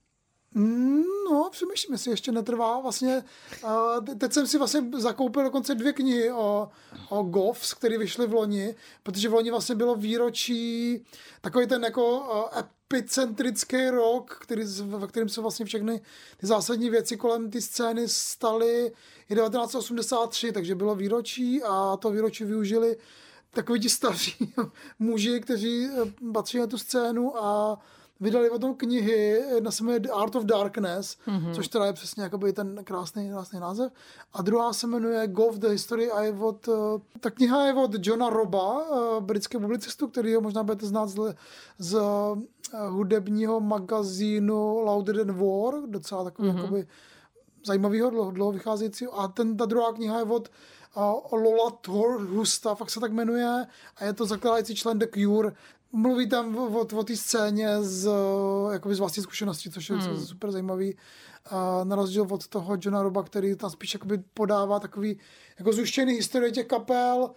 No, 1.30 1.50
přemýšlím, 1.52 1.94
jestli 1.94 2.12
ještě 2.12 2.32
netrvá. 2.32 2.80
Vlastně, 2.80 3.24
te- 4.06 4.16
teď 4.16 4.34
jsem 4.34 4.48
si 4.48 4.58
vlastně 4.58 4.84
zakoupil 4.98 5.44
dokonce 5.44 5.76
dvě 5.76 5.94
knihy 5.94 6.32
o, 6.32 6.70
o 7.10 7.24
Goffs, 7.24 7.74
které 7.74 7.98
vyšly 7.98 8.28
v 8.28 8.34
loni, 8.34 8.76
protože 9.04 9.30
v 9.30 9.34
loni 9.34 9.52
vlastně 9.52 9.76
bylo 9.76 9.96
výročí, 9.96 11.06
takový 11.42 11.68
ten 11.68 11.84
jako 11.84 12.20
uh, 12.20 12.60
epicentrický 12.60 13.90
rok, 13.90 14.38
který, 14.42 14.64
ve 14.82 15.08
kterém 15.08 15.30
se 15.30 15.42
vlastně 15.42 15.66
všechny 15.66 16.02
ty 16.38 16.48
zásadní 16.48 16.90
věci 16.90 17.18
kolem 17.18 17.50
ty 17.50 17.62
scény 17.62 18.08
staly 18.08 18.92
je 19.30 19.36
1983, 19.36 20.52
takže 20.52 20.76
bylo 20.76 20.96
výročí 20.96 21.64
a 21.64 21.98
to 21.98 22.10
výročí 22.12 22.44
využili 22.44 22.98
takoví 23.52 23.80
ti 23.80 23.90
staří 23.90 24.54
muži, 25.00 25.42
kteří 25.42 25.86
eh, 25.86 26.32
patří 26.34 26.58
na 26.60 26.68
tu 26.68 26.78
scénu 26.78 27.38
a 27.38 27.80
vydali 28.20 28.50
o 28.50 28.60
tom 28.60 28.76
knihy, 28.76 29.44
jedna 29.56 29.72
se 29.72 29.84
jmenuje 29.84 30.00
The 30.00 30.10
Art 30.12 30.36
of 30.36 30.44
Darkness, 30.44 31.18
Mhm. 31.26 31.38
mm-hmm. 31.40 31.56
což 31.56 31.68
teda 31.68 31.86
je 31.86 31.94
přesně 31.94 32.24
jakoby 32.24 32.54
ten 32.54 32.84
krásný, 32.84 33.30
krásný 33.30 33.60
název. 33.60 33.92
A 34.34 34.42
druhá 34.42 34.74
se 34.74 34.88
jmenuje 34.88 35.28
Goff 35.28 35.58
The 35.58 35.68
History 35.68 36.12
a 36.12 36.22
je 36.22 36.32
od, 36.34 36.68
eh, 36.68 37.20
ta 37.20 37.30
kniha 37.32 37.66
je 37.68 37.74
od 37.74 37.92
Johna 38.08 38.30
Roba, 38.30 38.82
eh, 38.82 39.22
britského 39.22 39.62
publicistu, 39.62 40.08
který 40.08 40.36
ho 40.36 40.42
možná 40.42 40.64
budete 40.64 40.86
znát 40.86 41.08
z, 41.10 41.36
z 41.80 41.96
eh, 42.74 42.88
hudebního 42.90 43.60
magazínu 43.60 44.80
Louder 44.80 45.18
Than 45.18 45.36
War, 45.36 45.74
docela 45.88 46.24
takový 46.24 46.50
mm-hmm. 46.50 46.58
jakoby 46.58 46.88
zajímavého, 47.66 48.10
dlouho, 48.10 48.32
dlouho 48.32 48.52
vycházejícího. 48.52 49.20
A 49.20 49.28
ten, 49.28 49.58
ta 49.58 49.66
druhá 49.66 49.94
kniha 49.94 50.18
je 50.18 50.24
od 50.24 50.50
uh, 50.96 51.40
Lola 51.40 51.72
Thor 51.82 52.22
Husta, 52.22 52.76
fakt 52.76 52.90
se 52.90 53.00
tak 53.00 53.12
jmenuje, 53.12 53.66
a 53.98 54.06
je 54.06 54.14
to 54.14 54.26
zakládající 54.26 54.76
člen 54.76 55.00
The 55.00 55.06
Cure. 55.14 55.52
Mluví 55.92 56.30
tam 56.30 56.58
o, 56.58 56.68
o, 56.68 56.98
o 56.98 57.04
té 57.04 57.16
scéně 57.16 57.84
z, 57.84 58.10
jakoby 58.72 58.96
z 58.96 59.00
vlastní 59.00 59.24
zkušenosti, 59.24 59.70
což 59.70 59.90
je 59.90 59.96
hmm. 59.96 60.26
super 60.26 60.52
zajímavý. 60.52 60.96
Uh, 61.52 61.86
na 61.86 61.96
rozdíl 61.96 62.28
od 62.30 62.48
toho 62.48 62.78
Johna 62.82 63.04
Roba, 63.04 63.24
který 63.24 63.56
tam 63.56 63.70
spíš 63.70 63.94
jakoby 63.94 64.18
podává 64.34 64.80
takový 64.80 65.20
jako 65.60 65.74
zuštěný 65.74 66.14
historie 66.14 66.52
těch 66.52 66.68
kapel. 66.68 67.32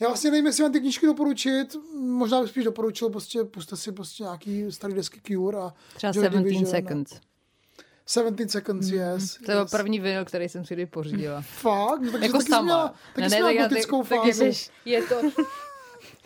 Já 0.00 0.08
vlastně 0.08 0.30
nevím, 0.30 0.46
jestli 0.46 0.62
vám 0.62 0.72
ty 0.72 0.80
knížky 0.80 1.06
doporučit, 1.06 1.76
možná 2.00 2.40
bych 2.40 2.50
spíš 2.50 2.64
doporučil, 2.64 3.10
prostě 3.10 3.44
puste 3.44 3.76
si 3.76 3.92
prostě 3.92 4.22
nějaký 4.22 4.72
starý 4.72 4.94
desky 4.94 5.20
Cure 5.26 5.58
a 5.58 5.72
Třeba 5.96 6.12
Joy 6.12 6.24
17 6.24 6.44
Division 6.44 6.66
a- 6.66 6.70
seconds. 6.70 7.20
17 8.06 8.50
seconds, 8.50 8.88
yes. 8.88 9.34
To 9.34 9.52
byl 9.52 9.60
yes. 9.60 9.70
první 9.70 10.00
vinyl, 10.00 10.24
který 10.24 10.48
jsem 10.48 10.64
si 10.64 10.74
kdy 10.74 10.86
pořídila. 10.86 11.40
Fakt? 11.40 12.00
No, 12.00 12.12
takže 12.12 12.26
jako 12.26 12.38
taky 12.38 12.50
sama. 12.50 12.62
měla, 12.62 12.94
taky 13.14 13.30
jsi 13.30 13.36
měla 13.36 13.68
tak 13.68 13.70
tak 14.08 14.34
jsi- 14.34 14.70
Je 14.84 15.02
to, 15.02 15.14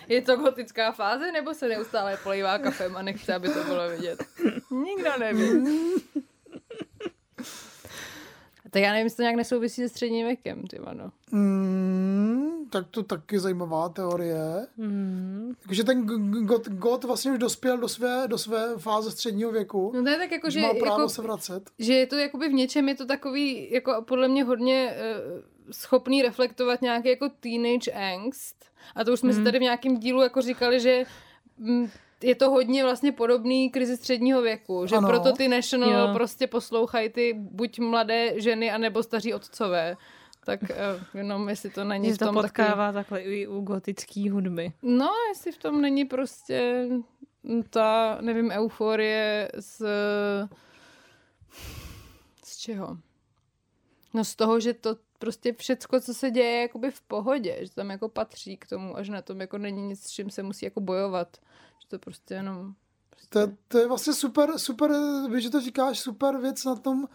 je 0.08 0.22
to 0.22 0.36
gotická 0.36 0.92
fáze, 0.92 1.32
nebo 1.32 1.54
se 1.54 1.68
neustále 1.68 2.18
polívá 2.22 2.58
kafem 2.58 2.96
a 2.96 3.02
nechce, 3.02 3.34
aby 3.34 3.48
to 3.48 3.64
bylo 3.64 3.90
vidět? 3.90 4.24
Nikdo 4.70 5.10
neví. 5.18 5.64
tak 8.70 8.82
já 8.82 8.90
nevím, 8.92 9.06
jestli 9.06 9.16
to 9.16 9.22
nějak 9.22 9.36
nesouvisí 9.36 9.82
se 9.82 9.88
středním 9.88 10.26
věkem, 10.26 10.66
ty 10.66 10.78
no. 10.92 11.10
Mm, 11.32 12.66
tak 12.70 12.86
to 12.90 13.02
taky 13.02 13.38
zajímavá 13.38 13.88
teorie. 13.88 14.66
Mm. 14.76 15.54
Takže 15.66 15.84
ten 15.84 16.06
g- 16.06 16.40
God, 16.44 16.68
God 16.68 17.04
vlastně 17.04 17.32
už 17.32 17.38
dospěl 17.38 17.78
do 17.78 17.88
své, 17.88 18.28
do 18.28 18.38
své 18.38 18.78
fáze 18.78 19.10
středního 19.10 19.52
věku. 19.52 19.92
No 19.94 20.02
to 20.02 20.08
je 20.08 20.16
tak 20.18 20.30
jako, 20.32 20.50
že, 20.50 20.60
Má 20.60 20.74
právo 20.74 21.00
jako, 21.00 21.08
se 21.08 21.22
vracet. 21.22 21.70
že 21.78 21.92
je 21.94 22.06
to 22.06 22.16
jakoby 22.16 22.48
v 22.48 22.52
něčem, 22.52 22.88
je 22.88 22.94
to 22.94 23.06
takový, 23.06 23.72
jako 23.72 24.04
podle 24.08 24.28
mě 24.28 24.44
hodně 24.44 24.96
uh, 25.36 25.55
schopný 25.70 26.22
reflektovat 26.22 26.82
nějaký 26.82 27.08
jako 27.08 27.28
teenage 27.40 27.92
angst. 27.92 28.64
A 28.94 29.04
to 29.04 29.12
už 29.12 29.20
jsme 29.20 29.32
si 29.32 29.44
tady 29.44 29.58
v 29.58 29.62
nějakém 29.62 29.96
dílu 29.96 30.22
jako 30.22 30.42
říkali, 30.42 30.80
že 30.80 31.04
mm, 31.58 31.90
je 32.22 32.34
to 32.34 32.50
hodně 32.50 32.84
vlastně 32.84 33.12
podobný 33.12 33.70
krizi 33.70 33.96
středního 33.96 34.42
věku, 34.42 34.86
že 34.86 34.96
Ano. 34.96 35.08
proto 35.08 35.32
ty 35.32 35.48
National 35.48 36.08
Jo. 36.08 36.14
prostě 36.14 36.46
poslouchají 36.46 37.08
ty 37.08 37.32
buď 37.38 37.78
mladé 37.78 38.40
ženy, 38.40 38.70
anebo 38.70 39.02
staří 39.02 39.34
otcové. 39.34 39.96
Tak 40.44 40.62
uh, 40.62 40.68
jenom 41.18 41.48
jestli 41.48 41.70
to 41.70 41.84
není 41.84 42.08
Že 42.08 42.14
v 42.14 42.18
to 42.18 42.24
tom 42.24 42.34
taky... 42.34 42.46
potkává 42.46 42.92
takhle 42.92 43.20
i 43.22 43.46
u 43.46 43.60
gotické 43.60 44.30
hudby. 44.30 44.72
No, 44.82 45.10
jestli 45.28 45.52
v 45.52 45.58
tom 45.58 45.80
není 45.80 46.04
prostě 46.04 46.88
ta, 47.70 48.18
nevím, 48.20 48.50
euforie 48.50 49.50
z... 49.58 49.82
Z 52.44 52.56
čeho? 52.58 52.98
No 54.14 54.24
z 54.24 54.34
toho, 54.36 54.60
že 54.60 54.74
to 54.74 54.96
prostě 55.18 55.52
všecko, 55.52 56.00
co 56.00 56.14
se 56.14 56.30
děje, 56.30 56.50
je 56.50 56.62
jakoby 56.62 56.90
v 56.90 57.00
pohodě, 57.00 57.58
že 57.60 57.70
tam 57.70 57.90
jako 57.90 58.08
patří 58.08 58.56
k 58.56 58.66
tomu, 58.66 58.96
až 58.96 59.08
na 59.08 59.22
tom 59.22 59.40
jako 59.40 59.58
není 59.58 59.82
nic, 59.82 60.02
s 60.02 60.10
čím 60.10 60.30
se 60.30 60.42
musí 60.42 60.64
jako 60.64 60.80
bojovat. 60.80 61.36
Že 61.82 61.88
to 61.88 61.98
prostě 61.98 62.34
jenom... 62.34 62.74
Prostě... 63.10 63.28
To, 63.28 63.52
to 63.68 63.78
je 63.78 63.88
vlastně 63.88 64.12
super, 64.12 64.58
super, 64.58 64.90
víš, 65.32 65.42
že 65.42 65.50
to 65.50 65.60
říkáš, 65.60 66.00
super 66.00 66.38
věc 66.38 66.64
na 66.64 66.74
tom, 66.74 67.08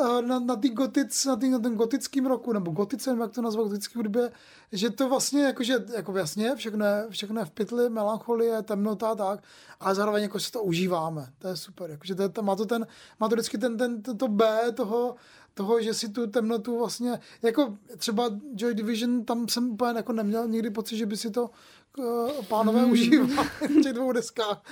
eh, 0.00 0.22
na, 0.22 0.38
na, 0.38 0.56
tý 0.56 0.70
gotic, 0.70 1.24
na, 1.24 1.36
tý, 1.36 1.48
na 1.48 1.58
tom 1.58 1.76
gotickém 1.76 2.26
roku, 2.26 2.52
nebo 2.52 2.70
gotice, 2.70 3.10
nevím, 3.10 3.22
jak 3.22 3.32
to 3.32 3.42
nazvat, 3.42 3.66
gotické 3.66 3.98
hudbě, 3.98 4.32
že 4.72 4.90
to 4.90 5.08
vlastně, 5.08 5.42
jakože, 5.42 5.74
jako 5.96 6.16
jasně, 6.16 6.56
všechno, 6.56 6.84
je- 6.84 7.06
všechno 7.10 7.40
je 7.40 7.44
v 7.44 7.50
pytli, 7.50 7.90
melancholie, 7.90 8.62
temnota, 8.62 9.14
tak, 9.14 9.42
ale 9.80 9.94
zároveň 9.94 10.22
jako 10.22 10.40
si 10.40 10.50
to 10.50 10.62
užíváme, 10.62 11.32
to 11.38 11.48
je 11.48 11.56
super, 11.56 11.90
jakože 11.90 12.14
to, 12.14 12.22
je, 12.22 12.28
to, 12.28 12.42
má 12.42 12.56
to 12.56 12.66
ten, 12.66 12.86
má 13.20 13.28
to 13.28 13.34
vždycky 13.34 13.58
ten, 13.58 13.76
ten, 13.76 14.02
to 14.02 14.28
B 14.28 14.72
toho, 14.72 15.16
toho, 15.58 15.82
že 15.82 15.94
si 15.94 16.08
tu 16.08 16.26
temnotu 16.26 16.78
vlastně, 16.78 17.18
jako 17.42 17.76
třeba 17.96 18.30
Joy 18.56 18.74
Division, 18.74 19.24
tam 19.24 19.48
jsem 19.48 19.70
úplně 19.70 19.92
jako 19.96 20.12
neměl 20.12 20.48
nikdy 20.48 20.70
pocit, 20.70 20.96
že 20.96 21.06
by 21.06 21.16
si 21.16 21.30
to 21.30 21.50
uh, 21.98 22.30
pánové 22.48 22.84
užívali 22.84 23.32
v 23.60 23.82
těch 23.82 23.92
dvou 23.92 24.12
deskách. 24.12 24.62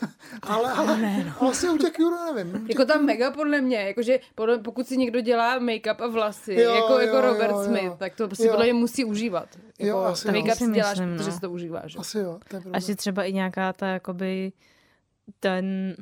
ale, 0.42 0.72
ale 0.72 1.24
vlastně 1.40 1.70
u 1.70 1.76
těch 1.78 1.92
Cure 1.92 2.16
nevím. 2.34 2.66
Jako 2.68 2.84
tam 2.84 3.04
mega 3.04 3.30
podle 3.30 3.60
mě, 3.60 3.76
jakože 3.76 4.18
podle, 4.34 4.58
pokud 4.58 4.86
si 4.86 4.96
někdo 4.96 5.20
dělá 5.20 5.58
make-up 5.58 6.00
a 6.00 6.06
vlasy, 6.06 6.54
Jo, 6.54 6.74
jako, 6.74 6.92
jo, 6.92 6.98
jako 6.98 7.16
jo, 7.16 7.22
Robert 7.22 7.50
jo. 7.50 7.64
Smith, 7.64 7.92
tak 7.98 8.14
to 8.16 8.26
prostě 8.26 8.46
Jo. 8.46 8.50
podle 8.50 8.64
mě 8.64 8.74
musí 8.74 9.04
užívat. 9.04 9.48
Jo, 9.78 9.86
Jako, 9.86 9.98
asi 10.00 10.28
jo. 10.28 10.34
make-up 10.34 10.54
Si 10.56 10.70
děláš, 10.72 10.98
myslím, 10.98 11.16
protože 11.16 11.30
no. 11.30 11.34
si 11.34 11.40
to 11.40 11.50
užíváš. 11.50 11.96
Asi 11.98 12.18
jo, 12.18 12.38
to 12.48 12.56
je. 12.56 12.62
A 12.72 12.78
že 12.80 12.96
třeba 12.96 13.24
i 13.24 13.32
nějaká 13.32 13.72
ta 13.72 13.86
jakoby 13.86 14.52
ten, 15.40 15.96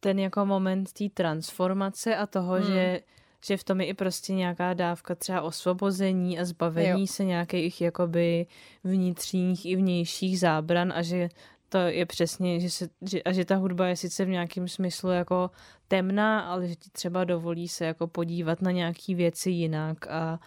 ten 0.00 0.18
jako 0.18 0.46
moment 0.46 0.92
té 0.92 1.04
transformace 1.14 2.16
a 2.16 2.26
toho, 2.26 2.54
Hmm. 2.54 2.64
že, 2.64 3.00
že 3.44 3.56
v 3.56 3.64
tom 3.64 3.80
je 3.80 3.86
i 3.86 3.94
prostě 3.94 4.32
nějaká 4.34 4.74
dávka 4.74 5.14
třeba 5.14 5.42
osvobození 5.42 6.38
a 6.38 6.44
zbavení 6.44 7.00
Jo. 7.00 7.06
se 7.06 7.24
nějakých 7.24 7.80
jakoby 7.80 8.46
vnitřních 8.84 9.66
i 9.66 9.76
vnějších 9.76 10.40
zábran 10.40 10.92
a 10.92 11.02
že 11.02 11.28
to 11.68 11.78
je 11.78 12.06
přesně, 12.06 12.60
že 12.60 12.70
se, 12.70 12.88
že, 13.02 13.22
a 13.22 13.32
že 13.32 13.44
ta 13.44 13.56
hudba 13.56 13.86
je 13.86 13.96
sice 13.96 14.24
v 14.24 14.28
nějakém 14.28 14.68
smyslu 14.68 15.10
jako 15.10 15.50
temná, 15.88 16.40
ale 16.40 16.68
že 16.68 16.74
ti 16.76 16.90
třeba 16.90 17.24
dovolí 17.24 17.68
se 17.68 17.84
jako 17.84 18.06
podívat 18.06 18.62
na 18.62 18.70
nějaký 18.70 19.14
věci 19.14 19.50
jinak 19.50 20.06
a, 20.06 20.40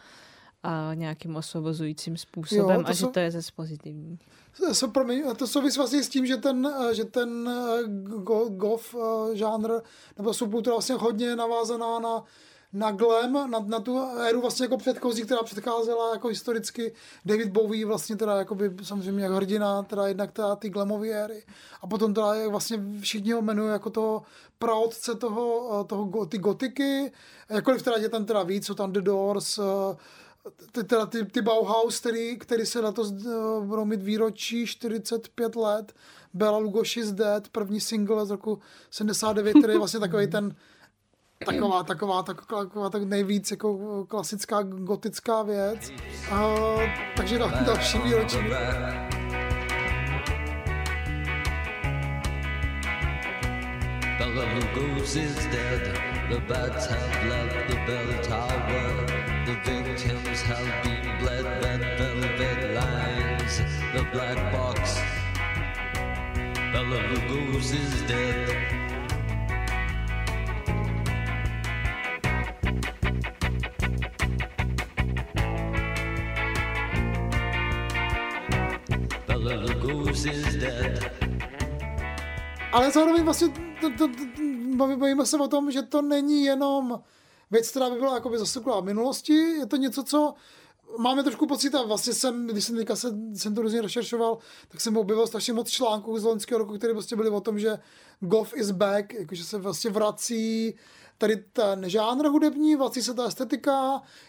a 0.64 0.93
nějakým 0.93 1.36
osvobozujícím 1.36 2.18
způsobem 2.18 2.80
Jo, 2.80 2.84
a 2.86 2.91
že 2.91 3.00
jsou- 3.00 3.12
to 3.12 3.20
je 3.20 3.32
zase 3.32 3.52
pozitivní. 3.56 4.20
So, 4.72 4.93
promiň, 4.93 5.36
to 5.36 5.48
souvisí 5.48 5.78
vlastně 5.78 6.04
s 6.04 6.10
tím, 6.10 6.26
že 6.26 6.38
ten, 6.38 6.68
eh, 6.89 6.95
že 6.95 7.06
ten 7.06 7.50
eh, 7.50 7.84
go, 8.24 8.50
goth 8.50 8.95
eh, 8.95 9.36
žánr 9.36 9.70
nebo 10.18 10.34
subkultura 10.34 10.74
vlastně 10.76 10.95
hodně 10.95 11.36
navázaná 11.36 12.00
na, 12.00 12.24
na 12.74 12.91
glam, 12.91 13.51
na, 13.51 13.59
na 13.59 13.80
tu 13.80 13.99
éru 13.99 14.41
vlastně 14.41 14.63
jako 14.63 14.78
předchozí, 14.78 15.22
která 15.24 15.43
předcházela 15.43 16.13
jako 16.13 16.28
historicky 16.28 16.93
David 17.26 17.49
Bowie 17.49 17.86
vlastně 17.86 18.15
teda 18.15 18.36
jakoby 18.36 18.72
samozřejmě 18.84 19.24
jak 19.24 19.32
hrdina, 19.32 19.84
teda 19.84 20.07
jednak 20.07 20.32
teda 20.32 20.55
ty 20.55 20.70
glamové 20.70 21.07
éry. 21.07 21.43
A 21.82 21.88
potom 21.88 22.13
teda 22.13 22.34
jak 22.34 22.51
vlastně 22.51 22.80
všichni 22.99 23.32
ho 23.32 23.39
jmenují 23.39 23.72
jako 23.72 23.89
toho 23.89 24.24
praotce 24.59 25.15
toho, 25.15 25.80
eh, 25.82 25.84
toho 25.84 26.26
ty 26.26 26.38
gotiky, 26.38 27.11
jakkoliv 27.49 27.82
teda 27.82 27.97
je 27.97 28.09
tam 28.09 28.26
teda 28.26 28.43
víc, 28.43 28.65
jsou 28.65 28.74
tam 28.74 28.91
The 28.91 29.01
Doors, 29.01 29.57
eh, 29.57 29.97
ty, 30.72 30.84
teda 30.84 31.05
ty, 31.05 31.26
ty 31.26 31.41
Bauhaus, 31.41 31.99
který, 31.99 32.38
který 32.38 32.65
se 32.65 32.80
letos 32.80 33.11
uh, 33.11 33.65
budou 33.65 33.86
mít 33.86 34.01
výročí 34.01 34.65
45 34.65 35.55
let, 35.55 35.93
Bela 36.34 36.57
Lugoši 36.57 36.99
is 36.99 37.11
Dead, 37.11 37.47
první 37.49 37.82
single 37.82 38.26
z 38.26 38.30
roku 38.30 38.59
79, 38.91 39.51
který 39.51 39.74
je 39.74 39.78
vlastně 39.78 39.99
takový 39.99 40.28
ten 40.28 40.55
taková, 41.45 41.83
taková, 41.83 42.23
taková, 42.23 42.63
taková 42.63 42.89
tak 42.89 43.03
nejvíc 43.03 43.51
jako 43.51 44.05
klasická 44.05 44.61
gotická 44.61 45.43
věc. 45.43 45.93
Uh, 46.31 46.81
takže 47.15 47.38
dal, 47.39 47.51
další 47.65 47.97
výročí. 47.97 48.38
Bella 54.19 54.43
Lugos 54.55 55.15
is 55.15 55.35
dead. 55.35 55.97
The 56.29 56.39
bats 56.47 56.88
have 56.88 57.29
left 57.29 57.69
the 57.69 57.75
bell 57.85 58.23
tower. 58.23 59.05
The 59.45 59.55
victims 59.63 60.41
have 60.41 60.83
been 60.83 61.17
bled. 61.19 61.45
Red 61.63 61.81
velvet 61.99 62.75
lines. 62.75 63.61
The 63.93 64.03
black 64.11 64.51
box. 64.51 64.99
Bella 66.73 66.97
Lugos 66.97 67.71
is 67.71 68.01
dead. 68.07 68.86
Ale 82.71 82.91
zároveň 82.91 83.23
vlastně 83.23 83.47
to, 83.81 83.89
to, 83.89 84.07
to, 84.07 84.07
baví- 84.77 84.97
bavíme 84.97 85.25
se 85.25 85.38
o 85.38 85.47
tom, 85.47 85.71
že 85.71 85.81
to 85.81 86.01
není 86.01 86.43
jenom 86.43 86.99
věc, 87.51 87.69
která 87.69 87.89
by 87.89 87.95
byla 87.95 88.13
jakoby 88.13 88.38
zaseklá 88.38 88.79
v 88.79 88.85
minulosti, 88.85 89.33
je 89.33 89.65
to 89.65 89.75
něco, 89.75 90.03
co 90.03 90.33
máme 90.99 91.23
trošku 91.23 91.47
pocit 91.47 91.75
a 91.75 91.83
vlastně 91.83 92.13
jsem, 92.13 92.47
když 92.47 92.63
jsem 92.63 92.75
teďka 92.75 92.95
se, 92.95 93.07
jsem 93.35 93.55
to 93.55 93.61
různě 93.61 93.81
rozšeršoval, 93.81 94.38
tak 94.67 94.81
jsem 94.81 94.97
objevil 94.97 95.27
strašně 95.27 95.53
moc 95.53 95.69
článků 95.69 96.19
z 96.19 96.23
loňského 96.23 96.59
roku, 96.59 96.77
které 96.77 96.93
prostě 96.93 97.15
byly 97.15 97.29
o 97.29 97.41
tom, 97.41 97.59
že 97.59 97.79
goth 98.19 98.53
is 98.55 98.71
back, 98.71 99.13
jakože 99.13 99.43
se 99.43 99.57
vlastně 99.57 99.89
vrací 99.89 100.75
tady 101.18 101.36
ten 101.36 101.89
žánr 101.89 102.28
hudební, 102.28 102.76
vrací 102.76 103.01
se 103.01 103.13
ta 103.13 103.26
estetika. 103.26 103.72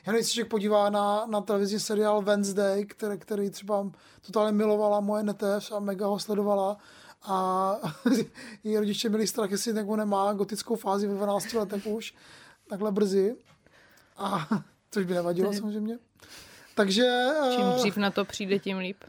Já 0.07 0.13
nevím, 0.13 0.19
jestli 0.19 0.45
podívá 0.45 0.91
na, 0.91 1.27
na 1.27 1.41
televizní 1.41 1.81
seriál 1.81 2.23
Wednesday, 2.23 2.85
který, 2.85 3.19
který 3.19 3.51
třeba 3.51 3.91
totálně 4.27 4.53
milovala 4.53 5.01
moje 5.01 5.23
neteř 5.23 5.73
a 5.73 5.79
mega 5.79 6.07
ho 6.07 6.19
sledovala. 6.19 6.77
A 7.23 7.77
její 8.65 8.79
rodiče 8.79 9.09
měli 9.09 9.27
strach, 9.27 9.51
jestli 9.51 9.73
nebo 9.73 9.97
nemá 9.97 10.33
gotickou 10.33 10.77
fázi 10.77 11.07
ve 11.07 11.15
12 11.15 11.53
letech 11.53 11.87
už, 11.87 12.15
takhle 12.69 12.93
brzy. 12.93 13.37
A 14.17 14.49
což 14.91 15.05
by 15.05 15.15
nevadilo 15.15 15.53
samozřejmě. 15.53 15.99
Takže, 16.75 17.29
Čím 17.57 17.65
eh, 17.75 17.79
dřív 17.79 17.97
na 17.97 18.11
to 18.11 18.25
přijde, 18.25 18.59
tím 18.59 18.79
líp. 18.79 19.05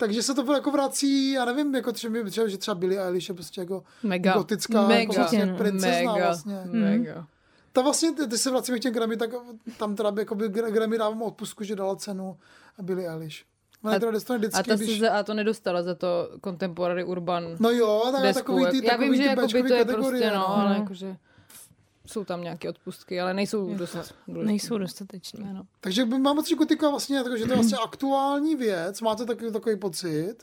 Takže 0.00 0.22
se 0.22 0.34
to 0.34 0.52
jako 0.52 0.70
vrací, 0.70 1.32
já 1.32 1.44
nevím, 1.44 1.74
jako 1.74 1.92
třeba, 1.92 2.14
třeba, 2.30 2.48
že 2.48 2.58
třeba 2.58 2.74
Billie 2.74 3.00
Eilish 3.02 3.28
je 3.28 3.34
prostě 3.34 3.60
jako 3.60 3.82
Mega. 4.02 4.34
gotická 4.34 4.82
Mega. 4.86 5.00
jako 5.00 5.12
vlastně 5.12 5.38
Mega. 5.46 5.58
princezna 5.58 6.12
Mega. 6.12 6.26
vlastně. 6.26 6.60
Mega. 6.66 7.26
Ta 7.72 7.80
vlastně, 7.82 8.12
ty, 8.12 8.26
ty 8.26 8.38
se 8.38 8.50
vracíme 8.50 8.78
k 8.78 8.82
těm 8.82 8.92
Grammy, 8.92 9.16
tak 9.16 9.30
tam 9.78 9.96
teda 9.96 10.10
by, 10.10 10.20
jakoby 10.22 10.48
Grammy 10.48 10.98
dávám 10.98 11.22
odpustku, 11.22 11.64
že 11.64 11.76
dala 11.76 11.96
cenu 11.96 12.36
Billie 12.82 13.08
Eilish. 13.10 13.44
Ona 13.84 13.98
teda 13.98 14.12
dostane 14.12 14.38
vždycky, 14.38 14.60
a, 14.60 14.62
ta 14.62 14.74
když... 14.76 14.98
se, 14.98 15.10
a 15.10 15.22
to 15.22 15.34
nedostala 15.34 15.82
za 15.82 15.94
to 15.94 16.30
Contemporary 16.44 17.04
Urban 17.04 17.44
No 17.60 17.70
jo, 17.70 18.08
tak 18.12 18.22
desku. 18.22 18.40
takový 18.40 18.66
ty- 18.80 18.86
Já 18.86 18.90
takový 18.90 19.08
vím, 19.10 19.16
že 19.16 19.22
ty 19.22 19.28
jakoby 19.28 19.42
béčkový 19.46 19.68
to 19.68 19.74
je 19.74 19.84
kategorie, 19.84 20.20
prostě, 20.30 20.36
no, 20.38 20.40
no. 20.40 20.56
ale 20.56 20.68
No. 20.74 20.74
jakože 20.80 21.16
jsou 22.10 22.24
tam 22.24 22.42
nějaké 22.42 22.68
odpustky, 22.68 23.20
ale 23.20 23.34
nejsou 23.34 23.74
dost 23.74 23.96
důležité. 24.28 24.46
Nejsou 24.46 24.78
dostateční. 24.78 25.44
Ano. 25.50 25.66
Takže 25.80 26.04
mám 26.04 26.36
pocit, 26.36 26.48
že 26.48 26.54
gotika 26.54 26.90
vlastně, 26.90 27.16
jako, 27.16 27.36
že 27.36 27.44
to 27.44 27.50
je 27.50 27.54
vlastně 27.56 27.78
aktuální 27.84 28.56
věc, 28.56 29.00
máte 29.00 29.24
takový, 29.24 29.52
takový 29.52 29.76
pocit? 29.76 30.34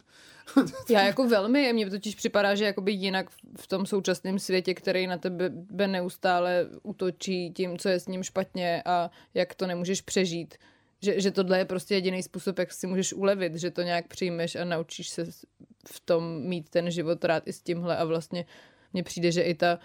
Já 0.90 1.04
jako 1.04 1.28
velmi, 1.28 1.74
mně 1.74 1.90
totiž 1.90 2.16
připadá, 2.16 2.56
že 2.56 2.66
jakoby 2.66 2.92
jinak 2.92 3.30
v 3.58 3.68
tom 3.68 3.86
současném 3.86 4.40
světě, 4.40 4.74
který 4.74 5.08
na 5.08 5.18
tebe 5.18 5.50
be 5.50 5.88
neustále 5.88 6.68
útočí 6.84 7.52
tím, 7.52 7.78
co 7.78 7.90
je 7.90 8.00
s 8.00 8.08
ním 8.08 8.24
špatně 8.24 8.84
a 8.86 9.12
jak 9.34 9.56
to 9.56 9.68
nemůžeš 9.68 10.02
přežít, 10.02 10.56
že, 11.02 11.22
že 11.22 11.32
tohle 11.32 11.58
je 11.58 11.66
prostě 11.66 11.96
jediný 11.96 12.24
způsob, 12.24 12.60
jak 12.60 12.74
si 12.74 12.88
můžeš 12.88 13.14
ulevit, 13.14 13.56
že 13.56 13.72
to 13.72 13.82
nějak 13.82 14.08
přijmeš 14.08 14.56
a 14.56 14.66
naučíš 14.66 15.10
se 15.10 15.26
v 15.88 16.00
tom 16.00 16.42
mít 16.42 16.70
ten 16.70 16.92
život 16.92 17.26
rád 17.26 17.48
i 17.48 17.54
s 17.54 17.62
tímhle 17.62 17.98
a 17.98 18.06
vlastně 18.06 18.46
mně 18.94 19.04
přijde, 19.04 19.32
že 19.32 19.42
i 19.42 19.54
ta 19.54 19.80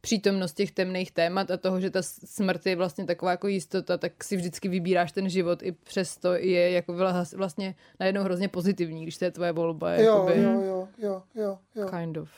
přítomnost 0.00 0.52
těch 0.52 0.72
temných 0.72 1.12
témat 1.12 1.50
a 1.50 1.56
toho, 1.56 1.80
že 1.80 1.90
ta 1.90 2.02
smrt 2.02 2.66
je 2.66 2.76
vlastně 2.76 3.04
taková 3.04 3.30
jako 3.30 3.48
jistota, 3.48 3.98
tak 3.98 4.24
si 4.24 4.36
vždycky 4.36 4.68
vybíráš 4.68 5.12
ten 5.12 5.28
život 5.28 5.62
i 5.62 5.72
přesto 5.72 6.34
je 6.34 6.70
jako 6.70 6.92
vla- 6.92 7.36
vlastně 7.36 7.74
najednou 8.00 8.22
hrozně 8.22 8.48
pozitivní, 8.48 9.02
když 9.02 9.18
to 9.18 9.24
je 9.24 9.30
tvoje 9.30 9.52
volba. 9.52 9.92
Jo, 9.94 10.14
jakoby, 10.14 10.42
jo, 10.42 10.60
jo, 10.62 10.88
jo, 10.98 11.22
jo, 11.34 11.58
jo. 11.74 11.88
Kind 11.98 12.16
of. 12.16 12.30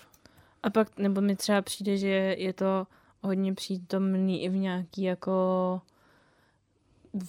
A 0.63 0.71
pak, 0.71 0.99
nebo 0.99 1.21
mi 1.21 1.37
třeba 1.37 1.63
přijde, 1.63 1.97
že 1.97 2.35
je 2.39 2.53
to 2.53 2.87
hodně 3.23 3.55
přítomný 3.55 4.45
i 4.45 4.49
v 4.49 4.57
nějaký 4.57 5.03
jako 5.03 5.81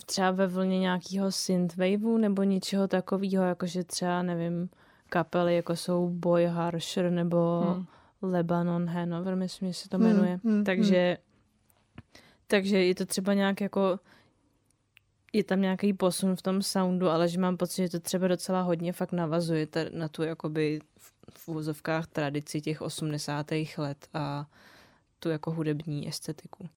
třeba 0.05 0.31
ve 0.31 0.47
vlně 0.47 0.79
nějakého 0.79 1.31
synthwaveu 1.31 2.17
nebo 2.17 2.43
něčeho 2.43 2.87
takového, 2.87 3.43
jakože 3.43 3.83
třeba, 3.83 4.23
nevím, 4.23 4.69
kapely, 5.09 5.55
jako 5.55 5.75
jsou 5.75 6.09
Boy 6.09 6.45
Harsher 6.45 7.11
nebo 7.11 7.61
Hmm. 7.61 7.85
Hmm. 8.21 8.31
Lebanon 8.33 8.87
Hanover, 8.89 9.35
myslím, 9.35 9.67
že 9.67 9.73
se 9.73 9.89
to 9.89 9.97
Hmm, 9.97 10.07
jmenuje. 10.07 10.39
hmm, 10.43 10.63
takže, 10.63 11.17
takže 12.47 12.83
je 12.85 12.95
to 12.95 13.05
třeba 13.05 13.33
nějak 13.33 13.61
jako 13.61 13.99
je 15.33 15.43
tam 15.43 15.61
nějaký 15.61 15.93
posun 15.93 16.35
v 16.35 16.41
tom 16.41 16.61
soundu, 16.61 17.09
ale 17.09 17.27
že 17.27 17.39
mám 17.39 17.57
pocit, 17.57 17.81
že 17.81 17.89
to 17.89 17.99
třeba 17.99 18.27
docela 18.27 18.61
hodně 18.61 18.93
fakt 18.93 19.11
navazuje 19.11 19.67
ta- 19.67 19.89
na 19.91 20.07
tu 20.07 20.23
jakoby 20.23 20.79
v, 20.97 21.13
v 21.37 21.47
úvozovkách 21.47 22.07
tradici 22.07 22.61
těch 22.61 22.81
80. 22.81 23.51
let 23.77 24.07
a 24.13 24.45
tu 25.19 25.29
jako 25.29 25.51
hudební 25.51 26.07
estetiku. 26.07 26.69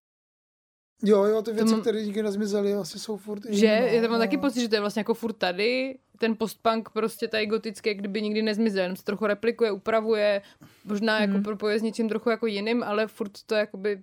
Jo, 1.03 1.25
jo, 1.25 1.43
ty 1.43 1.53
věci, 1.53 1.75
které 1.81 2.05
nikdy 2.05 2.23
nezmizely, 2.23 2.75
vlastně 2.75 3.01
jsou 3.01 3.17
furt... 3.17 3.43
Že 3.49 3.67
já 3.67 4.01
tam 4.03 4.11
mám 4.11 4.21
no. 4.21 4.25
taky 4.27 4.39
pocit, 4.39 4.61
že 4.61 4.69
to 4.69 4.75
je 4.75 4.81
vlastně 4.81 5.01
jako 5.01 5.15
furt 5.15 5.33
tady, 5.33 5.99
ten 6.19 6.37
postpunk 6.37 6.91
prostě 6.91 7.29
tady 7.29 7.47
gotický, 7.47 7.89
jak 7.89 7.99
kdyby 7.99 8.23
nikdy 8.23 8.43
nezmizel, 8.43 8.83
jenom 8.83 8.97
se 8.97 9.05
trochu 9.05 9.27
replikuje, 9.27 9.73
upravuje, 9.73 10.43
možná 10.85 11.21
jako 11.21 11.33
Hmm. 11.35 11.43
propojuje 11.43 11.79
s 11.79 11.83
něčím 11.83 12.09
trochu 12.09 12.31
jako 12.31 12.47
jiným, 12.47 12.83
ale 12.83 13.07
furt 13.07 13.33
to 13.47 13.55
jakoby 13.55 14.03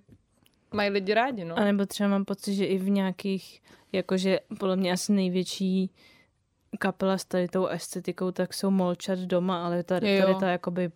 mají 0.74 0.90
lidi 0.90 1.14
rádi, 1.14 1.44
no. 1.44 1.58
A 1.58 1.64
nebo 1.64 1.86
třeba 1.86 2.08
mám 2.08 2.24
pocit, 2.24 2.54
že 2.54 2.64
i 2.66 2.78
v 2.78 2.90
nějakých, 2.90 3.62
jakože 3.92 4.40
podle 4.58 4.76
mě 4.76 4.92
asi 4.92 5.12
největší 5.12 5.90
kapela 6.78 7.18
s 7.18 7.24
tady 7.24 7.48
tou 7.48 7.66
estetikou, 7.66 8.30
tak 8.30 8.54
jsou 8.54 8.70
Molčat 8.70 9.18
doma, 9.18 9.66
ale 9.66 9.82
tady, 9.82 10.14
Jo. 10.16 10.22
tady 10.22 10.34
ta 10.40 10.50
jakoby 10.50 10.90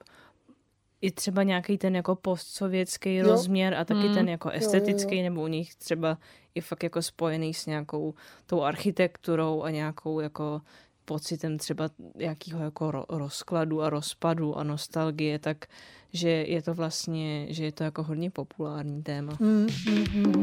i 1.00 1.10
třeba 1.10 1.42
nějaký 1.42 1.78
ten 1.78 1.96
jako 1.96 2.14
postsovětský 2.16 3.14
Jo. 3.14 3.26
rozměr 3.26 3.74
a 3.74 3.84
taky 3.84 4.08
Mm. 4.08 4.14
ten 4.14 4.28
jako 4.28 4.48
jo, 4.48 4.52
jo. 4.54 4.58
estetický, 4.58 5.22
nebo 5.22 5.42
u 5.42 5.46
nich 5.46 5.74
třeba 5.74 6.18
i 6.54 6.60
fakt 6.60 6.82
jako 6.82 7.02
spojený 7.02 7.54
s 7.54 7.66
nějakou 7.66 8.14
tou 8.46 8.62
architekturou 8.62 9.62
a 9.62 9.70
nějakou 9.70 10.20
jako 10.20 10.60
pocitem 11.05 11.57
třeba 11.57 11.89
nějakého 12.15 12.63
jako 12.63 12.91
ro- 12.91 13.05
rozkladu 13.09 13.81
a 13.81 13.89
rozpadu 13.89 14.57
a 14.57 14.63
nostalgie, 14.63 15.39
tak 15.39 15.65
že 16.13 16.29
je 16.29 16.61
to 16.61 16.73
vlastně, 16.73 17.53
že 17.53 17.65
je 17.65 17.71
to 17.71 17.83
jako 17.83 18.03
hodně 18.03 18.31
populární 18.31 19.03
téma. 19.03 19.37
Mm, 19.39 19.67
mm, 19.87 20.05
mm, 20.13 20.25
mm. 20.25 20.41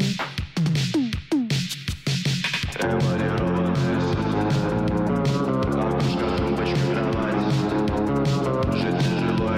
Жить 8.73 8.99
тяжело 9.03 9.49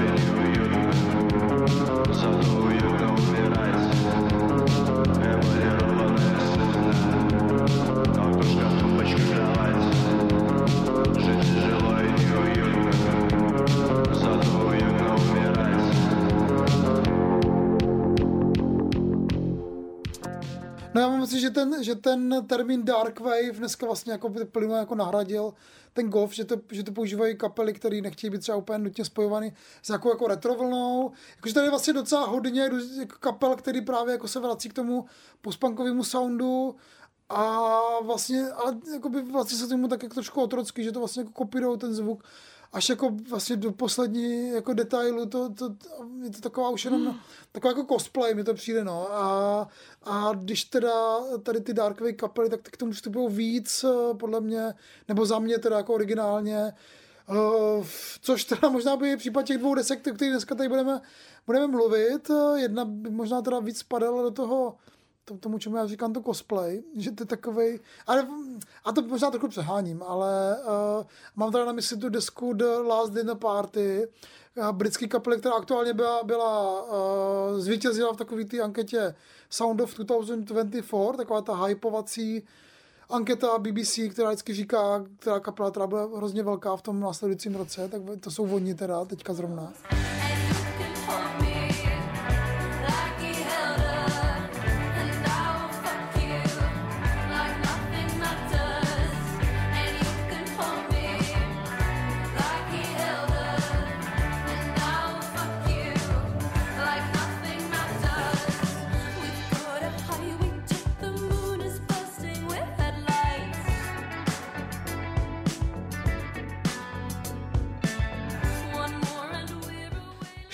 myslím 20.96 21.28
si, 21.28 21.40
že 21.40 21.50
ten, 21.50 21.84
že 21.84 21.96
ten 21.96 22.46
termín 22.48 22.86
Dark 22.86 23.20
Wave 23.20 23.52
dneska 23.52 23.86
vlastně 23.86 24.12
jako 24.12 24.34
plynule 24.52 24.80
jako 24.80 24.96
nahradil 24.96 25.54
ten 25.94 26.10
golf, 26.10 26.34
že 26.34 26.46
to, 26.46 26.56
že 26.72 26.84
to 26.84 26.92
používají 26.92 27.38
kapely, 27.38 27.74
které 27.74 28.02
nechtějí 28.02 28.32
být 28.32 28.42
třeba 28.42 28.58
úplně 28.58 28.80
nutně 28.80 29.06
spojovaný 29.06 29.54
s 29.82 29.90
nějakou 29.90 30.10
jako 30.10 30.28
retrovlnou. 30.28 31.12
Jakože 31.36 31.54
tady 31.54 31.66
je 31.66 31.70
vlastně 31.70 31.94
docela 31.94 32.26
hodně 32.26 32.62
jako 33.00 33.16
kapel, 33.20 33.56
který 33.56 33.82
právě 33.82 34.12
jako 34.12 34.28
se 34.28 34.40
vrací 34.40 34.70
k 34.70 34.74
tomu 34.74 35.06
postpunkovému 35.42 36.04
soundu 36.04 36.76
a 37.30 37.80
vlastně, 38.04 38.50
ale 38.50 38.78
jakoby 38.94 39.22
vlastně 39.22 39.58
se 39.58 39.68
tomu 39.68 39.88
tak 39.88 40.04
jako 40.04 40.14
trošku 40.14 40.42
otrocky, 40.42 40.84
že 40.84 40.92
to 40.92 41.00
vlastně 41.00 41.22
jako 41.22 41.32
kopírujou 41.32 41.76
ten 41.78 41.94
zvuk 41.94 42.24
až 42.76 42.90
jako 42.90 43.10
vlastně 43.30 43.56
do 43.56 43.72
poslední 43.72 44.50
jako 44.50 44.74
detailu, 44.74 45.26
to, 45.26 45.50
to, 45.50 45.70
to 45.70 45.88
je 46.24 46.30
to 46.30 46.42
taková 46.42 46.70
už 46.70 46.86
jenom, 46.86 47.20
taková 47.52 47.72
jako 47.72 47.96
cosplay 47.96 48.34
mi 48.34 48.44
to 48.44 48.54
přijde, 48.54 48.84
no. 48.84 49.14
A, 49.14 49.68
a 50.04 50.32
když 50.34 50.64
teda 50.64 51.20
tady 51.44 51.62
ty 51.62 51.74
Dark 51.74 52.02
Wave 52.02 52.14
kapely, 52.14 52.50
tak, 52.50 52.62
tak 52.62 52.74
k 52.74 52.78
tomu 52.78 52.92
vstupují 52.92 53.36
víc, 53.36 53.84
eh, 53.84 54.14
podle 54.14 54.42
mě, 54.42 54.74
nebo 55.08 55.26
za 55.26 55.40
mě 55.40 55.58
teda 55.58 55.78
jako 55.78 55.94
originálně, 55.94 56.74
Uh, 57.30 57.86
což 58.22 58.44
teda 58.44 58.70
možná 58.70 58.98
by 58.98 59.18
případ 59.18 59.44
těch 59.44 59.58
dvou 59.58 59.76
desek, 59.76 60.08
o 60.08 60.14
kterých 60.14 60.32
dneska 60.34 60.56
tady 60.56 60.70
budeme, 60.70 61.02
budeme 61.46 61.68
mluvit. 61.68 62.30
Eh, 62.30 62.60
Jedna 62.60 62.86
by 62.86 63.10
možná 63.10 63.42
teda 63.42 63.60
víc 63.60 63.80
spadala 63.80 64.22
do 64.22 64.32
toho 64.32 64.76
to, 64.76 64.78
tomu, 65.40 65.60
čemu 65.60 65.78
já 65.78 65.88
říkám 65.88 66.14
to 66.14 66.22
cosplay, 66.22 66.84
že 66.96 67.12
to 67.12 67.24
je 67.24 67.28
takovej, 67.28 67.80
ale, 68.08 68.28
a 68.86 68.92
to 68.92 69.02
možná 69.02 69.32
trochu 69.32 69.48
přeháním, 69.48 70.04
ale 70.04 70.58
uh, 70.58 71.06
mám 71.36 71.52
tady 71.52 71.66
na 71.66 71.72
mysli 71.72 71.98
tu 71.98 72.10
desku 72.10 72.54
The 72.54 72.66
Last 72.66 73.14
Dinner 73.14 73.36
Party, 73.36 74.08
uh, 74.58 74.72
britský 74.72 75.08
kapely, 75.08 75.38
která 75.38 75.56
aktuálně 75.56 75.94
byla, 75.94 76.24
byla 76.24 76.84
uh, 76.84 77.60
zvítězila 77.60 78.14
v 78.14 78.18
takové 78.18 78.46
té 78.46 78.62
anketě 78.62 79.16
Sound 79.50 79.82
of 79.82 79.96
2024, 79.96 81.18
taková 81.18 81.42
ta 81.42 81.66
hypovací 81.66 82.44
anketa 83.10 83.58
BBC, 83.58 84.00
která 84.12 84.30
vždycky 84.30 84.54
říká, 84.54 85.06
která 85.20 85.40
kapela, 85.40 85.72
která 85.72 85.88
bude 85.88 86.02
hrozně 86.18 86.44
velká 86.44 86.76
v 86.76 86.82
tom 86.82 87.00
následujícím 87.00 87.56
roce, 87.56 87.88
tak 87.88 88.02
to 88.20 88.32
jsou 88.32 88.56
oni 88.56 88.76
teda 88.76 89.06
teďka 89.06 89.34
zrovna. 89.34 89.74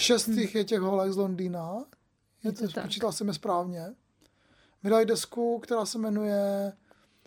Šest 0.02 0.28
jich 0.28 0.56
je 0.56 0.64
těch 0.64 0.80
holek 0.80 1.12
z 1.14 1.18
Londýna. 1.18 1.86
Je 2.44 2.52
to, 2.52 2.68
tak. 2.68 2.84
počítal 2.84 3.12
jsem 3.12 3.28
je 3.28 3.34
správně. 3.34 3.86
Vydali 4.84 5.06
desku, 5.06 5.60
která 5.60 5.86
se 5.86 5.98
jmenuje 5.98 6.74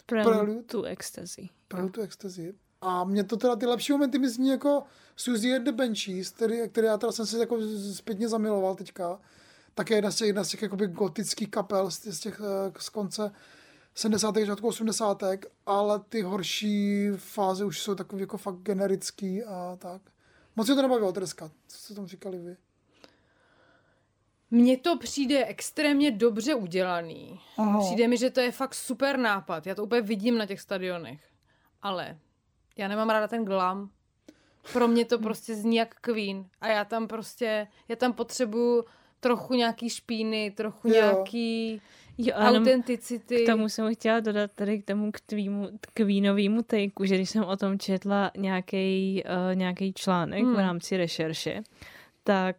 Prelude 0.07 0.39
Prelude. 0.39 0.63
to 0.63 0.83
Ecstasy. 0.83 1.49
Prelude 1.69 1.93
to 1.93 2.01
Ecstasy. 2.01 2.55
A 2.81 3.05
mě 3.05 3.25
to 3.25 3.37
teda 3.37 3.57
ty 3.57 3.67
lepší 3.67 3.93
momenty 3.93 4.19
mi 4.19 4.29
zní 4.29 4.49
jako 4.49 4.83
Suzy 5.17 5.57
and 5.57 5.65
the 5.65 5.73
Banshees, 5.73 6.31
který, 6.31 6.69
který 6.69 6.87
já 6.87 6.99
teda 6.99 7.13
jsem 7.13 7.27
si 7.27 7.39
jako 7.39 7.59
zpětně 7.95 8.29
zamiloval 8.29 8.75
teďka. 8.75 9.21
Také 9.75 9.95
jedna 9.95 10.11
z 10.11 10.17
těch, 10.17 10.27
jedna 10.27 10.45
z 10.45 10.49
těch 10.49 10.63
jakoby 10.63 10.87
gotických 10.87 11.51
kapel 11.51 11.91
z, 11.91 12.01
z 12.01 12.21
těch 12.21 12.41
eh, 12.41 12.73
z 12.79 12.89
konce 12.89 13.33
70. 13.95 14.37
začátku 14.37 14.69
80. 14.69 15.23
ale 15.67 16.01
ty 16.09 16.23
horší 16.23 17.09
fáze 17.17 17.65
už 17.65 17.81
jsou 17.81 17.95
takový 17.95 18.21
jako 18.21 18.39
fakt 18.39 18.57
generický 18.57 19.45
a 19.45 19.77
tak. 19.79 20.03
Moc 20.57 20.67
mě 20.67 20.77
to 20.77 20.83
nebavilo 20.83 21.13
dneska. 21.13 21.51
Co 21.69 21.79
jste 21.79 21.95
tam 21.95 22.07
říkali 22.07 22.39
vy? 22.39 22.57
Mně 24.51 24.77
to 24.77 24.99
přijde 24.99 25.45
extrémně 25.45 26.11
dobře 26.11 26.55
udělaný. 26.55 27.41
Aha. 27.59 27.81
Přijde 27.81 28.09
mi, 28.09 28.17
že 28.17 28.31
to 28.31 28.41
je 28.41 28.53
fakt 28.53 28.75
super 28.75 29.19
nápad. 29.19 29.67
Já 29.67 29.75
to 29.75 29.85
úplně 29.85 30.01
vidím 30.01 30.39
na 30.39 30.47
těch 30.47 30.61
stadionech. 30.61 31.21
Ale 31.83 32.19
já 32.77 32.89
nemám 32.89 33.11
ráda 33.11 33.29
ten 33.29 33.45
glam. 33.45 33.91
Pro 34.73 34.89
mě 34.89 35.05
to 35.05 35.19
prostě 35.19 35.55
zní 35.55 35.77
jak 35.77 35.95
Queen. 36.01 36.49
A 36.61 36.69
já 36.69 36.85
tam 36.85 37.09
prostě, 37.09 37.67
já 37.89 37.97
tam 37.97 38.13
potřebuju 38.13 38.85
trochu 39.21 39.55
nějaký 39.55 39.91
špíny, 39.91 40.51
trochu 40.51 40.89
Jo. 40.89 40.95
nějaký 40.95 41.83
Jo, 42.19 42.35
autenticity. 42.35 43.43
K 43.43 43.47
tomu 43.47 43.69
jsem 43.69 43.95
chtěla 43.95 44.21
dodat 44.21 44.51
tady 44.55 44.83
k 44.83 44.85
tomu 44.85 45.13
k 45.13 45.21
tvýmu 45.21 45.69
Queenovému 45.95 46.63
takeu, 46.63 47.05
že 47.05 47.15
když 47.15 47.31
jsem 47.31 47.45
o 47.45 47.57
tom 47.57 47.79
četla 47.79 48.31
nějaký 48.37 49.23
uh, 49.25 49.55
nějaký 49.55 49.93
článek 49.93 50.43
Hmm. 50.43 50.55
v 50.55 50.59
rámci 50.59 50.97
rešerše, 50.97 51.63
tak 52.25 52.57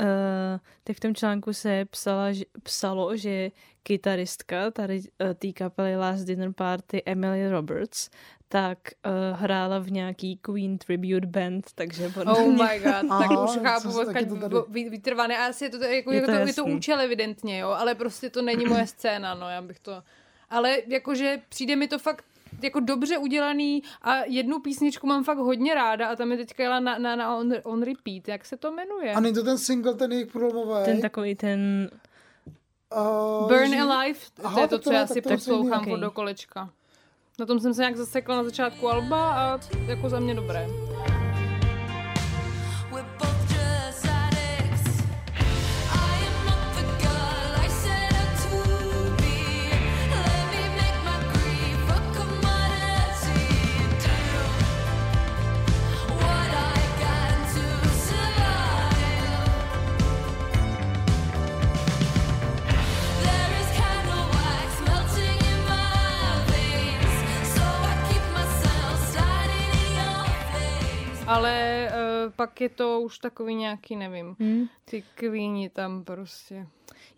Uh, 0.00 0.58
tak 0.84 0.96
v 0.96 1.00
tom 1.00 1.14
článku 1.14 1.52
se 1.52 1.84
psala, 1.84 2.32
že, 2.32 2.44
psalo, 2.62 3.16
že 3.16 3.50
kytaristka 3.82 4.70
tady 4.70 4.98
uh, 4.98 5.34
té 5.34 5.52
kapely 5.52 5.96
Last 5.96 6.24
Dinner 6.24 6.52
Party 6.52 7.02
Emily 7.06 7.50
Roberts 7.50 8.10
tak 8.52 8.78
uh, 9.06 9.38
hrála 9.38 9.78
v 9.78 9.90
nějaký 9.90 10.36
Queen 10.36 10.78
Tribute 10.78 11.26
Band, 11.26 11.66
takže 11.74 12.08
podle 12.08 12.32
Oh 12.32 12.46
mě... 12.46 12.64
my 12.64 12.78
god, 12.78 12.92
tak 12.92 13.10
Aha, 13.10 13.44
už 13.44 13.58
chápu, 13.62 13.88
odkud 13.88 14.28
to 14.28 14.62
tady- 14.64 14.90
vytrvané. 14.90 15.38
A 15.38 15.46
asi 15.46 15.64
je 15.64 15.70
to, 15.70 15.84
jako, 15.84 16.12
Je 16.12 16.20
to 16.20 16.26
to, 16.26 16.32
je 16.32 16.54
to 16.54 16.64
účel 16.64 17.00
evidentně, 17.00 17.58
jo, 17.58 17.68
ale 17.68 17.94
prostě 17.94 18.30
to 18.30 18.42
není 18.42 18.66
moje 18.66 18.86
scéna, 18.86 19.34
no, 19.34 19.48
já 19.48 19.62
bych 19.62 19.78
to... 19.78 20.02
Ale 20.50 20.78
jakože 20.86 21.40
přijde 21.48 21.76
mi 21.76 21.88
to 21.88 21.98
fakt 21.98 22.24
jako 22.62 22.80
dobře 22.80 23.18
udělaný 23.18 23.82
a 24.02 24.24
jednu 24.24 24.60
písničku 24.60 25.06
mám 25.06 25.24
fakt 25.24 25.38
hodně 25.38 25.74
ráda 25.74 26.08
a 26.08 26.16
tam 26.16 26.32
je 26.32 26.38
teďka 26.38 26.62
jela 26.62 26.80
na, 26.80 26.98
na, 26.98 27.16
na 27.16 27.36
on, 27.36 27.52
on 27.62 27.82
repeat, 27.82 28.28
jak 28.28 28.44
se 28.44 28.56
to 28.56 28.72
jmenuje? 28.72 29.12
A 29.12 29.20
není 29.20 29.34
to 29.34 29.42
ten 29.42 29.58
single, 29.58 29.94
ten 29.94 30.12
jejich 30.12 30.32
průlomový? 30.32 30.84
Ten 30.84 31.00
takový 31.00 31.34
ten... 31.34 31.90
Uh, 32.96 33.48
Burn 33.48 33.92
Alive, 33.92 34.18
to 34.34 34.46
Aha, 34.46 34.60
je 34.60 34.68
to, 34.68 34.78
co 34.78 34.90
to 34.90 34.96
já 34.96 35.06
si 35.06 35.22
to 35.22 35.28
poslouchám 35.28 35.82
okay. 35.82 36.00
do 36.00 36.10
kolečka. 36.10 36.70
Na 37.40 37.46
tom 37.46 37.60
jsem 37.60 37.74
se 37.74 37.82
nějak 37.82 37.96
zasekla 37.96 38.36
na 38.36 38.44
začátku 38.44 38.88
alba 38.88 39.32
a 39.32 39.58
jako 39.86 40.08
za 40.08 40.20
mě 40.20 40.34
dobré. 40.34 40.66
Ale 71.32 71.88
uh, 72.26 72.32
pak 72.36 72.60
je 72.60 72.68
to 72.68 73.00
už 73.00 73.18
takový 73.18 73.54
nějaký, 73.54 73.96
nevím, 73.96 74.36
Hmm. 74.40 74.66
ty 74.84 75.02
kvíni 75.14 75.68
tam 75.68 76.04
prostě. 76.04 76.66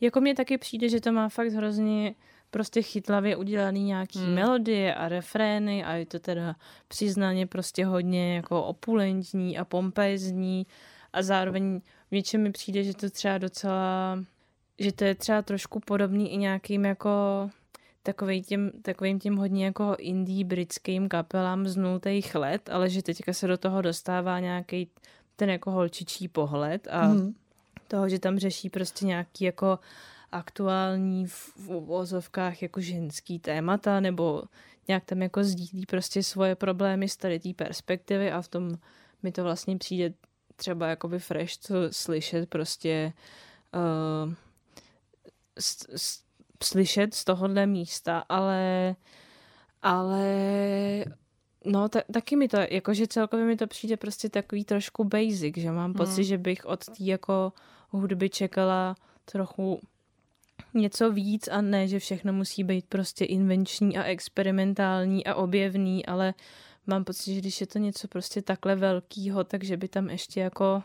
Jako 0.01 0.21
mně 0.21 0.35
taky 0.35 0.59
přijde, 0.59 0.89
že 0.89 1.01
to 1.01 1.13
má 1.13 1.29
fakt 1.29 1.49
hrozně 1.49 2.15
prostě 2.51 2.83
chytlavě 2.83 3.37
udělaný 3.37 3.85
nějaký 3.85 4.19
Hmm. 4.19 4.35
melodie 4.35 4.95
a 4.95 5.09
refrény 5.09 5.85
a 5.85 5.93
je 5.93 6.07
to 6.07 6.19
teda 6.19 6.57
přiznaně 6.89 7.47
prostě 7.47 7.85
hodně 7.87 8.37
jako 8.37 8.63
opulentní 8.65 9.59
a 9.59 9.65
pompézní 9.65 10.67
a 11.13 11.23
zároveň 11.23 11.81
v 12.09 12.13
něčem 12.13 12.43
mi 12.43 12.53
přijde, 12.53 12.83
že 12.85 12.95
to 12.95 13.11
třeba 13.11 13.39
docela, 13.39 14.19
že 14.79 14.93
to 14.93 15.05
je 15.05 15.15
třeba 15.15 15.43
trošku 15.43 15.81
podobný 15.81 16.33
i 16.33 16.37
nějakým 16.37 16.85
jako 16.85 17.11
takovej 18.05 18.43
těm, 18.43 18.71
takovým 18.83 19.19
tím 19.21 19.37
hodně 19.37 19.65
jako 19.65 19.97
indie 19.99 20.45
britským 20.45 21.09
kapelám 21.09 21.67
z 21.69 21.77
nultých 21.77 22.35
let, 22.35 22.71
ale 22.73 22.91
že 22.91 23.03
teďka 23.03 23.33
se 23.33 23.47
do 23.47 23.59
toho 23.59 23.83
dostává 23.83 24.41
nějaký 24.41 24.89
ten 25.37 25.51
jako 25.51 25.71
holčičí 25.71 26.29
pohled 26.29 26.89
a 26.91 27.09
Mhm. 27.09 27.35
toho, 27.89 28.09
že 28.09 28.19
tam 28.19 28.39
řeší 28.39 28.71
prostě 28.71 29.07
nějaký 29.07 29.45
jako 29.45 29.79
aktuální 30.33 31.27
v, 31.27 31.69
uvozovkách 31.69 32.63
jako 32.63 32.81
ženský 32.81 33.39
témata, 33.39 34.01
nebo 34.01 34.43
nějak 34.89 35.05
tam 35.05 35.23
jako 35.23 35.45
sdílí 35.45 35.87
prostě 35.87 36.23
svoje 36.23 36.55
problémy 36.55 37.09
z 37.09 37.17
tady 37.17 37.41
té 37.41 37.53
perspektivy 37.55 38.33
a 38.33 38.43
v 38.43 38.49
tom 38.49 38.75
mi 39.23 39.33
to 39.33 39.43
vlastně 39.43 39.77
přijde 39.77 40.15
třeba 40.57 40.89
jakoby 40.89 41.19
fresh 41.19 41.57
to 41.57 41.75
slyšet 41.91 42.49
prostě 42.49 43.13
uh, 43.75 44.33
s, 45.59 45.87
s, 45.97 46.24
slyšet 46.63 47.15
z 47.15 47.25
tohohle 47.25 47.67
místa, 47.67 48.25
ale 48.29 48.95
ale 49.83 50.25
no 51.65 51.89
ta, 51.89 52.01
taky 52.13 52.37
mi 52.37 52.49
to, 52.49 52.57
jakože 52.71 53.07
celkově 53.07 53.45
mi 53.45 53.57
to 53.57 53.67
přijde 53.67 53.97
prostě 53.97 54.29
takový 54.29 54.65
trošku 54.65 55.05
basic, 55.05 55.57
že 55.57 55.71
mám 55.71 55.93
pocit, 55.95 56.21
Mhm. 56.21 56.23
že 56.29 56.39
bych 56.39 56.65
od 56.65 56.85
té 56.85 56.93
jako 57.05 57.53
hudby 57.91 58.31
čekala 58.31 58.97
trochu 59.25 59.81
něco 60.75 61.13
víc 61.13 61.49
a 61.49 61.61
ne, 61.61 61.89
že 61.89 61.99
všechno 61.99 62.33
musí 62.33 62.65
být 62.65 62.87
prostě 62.89 63.25
invenční 63.25 63.99
a 63.99 64.03
experimentální 64.05 65.27
a 65.27 65.35
objevný, 65.35 66.07
ale 66.07 66.35
mám 66.87 67.05
pocit, 67.05 67.35
že 67.35 67.41
když 67.41 67.61
je 67.61 67.67
to 67.67 67.79
něco 67.79 68.09
prostě 68.09 68.43
takhle 68.43 68.77
velkýho, 68.77 69.45
takže 69.45 69.77
by 69.77 69.89
tam 69.89 70.11
ještě 70.11 70.41
jako 70.41 70.83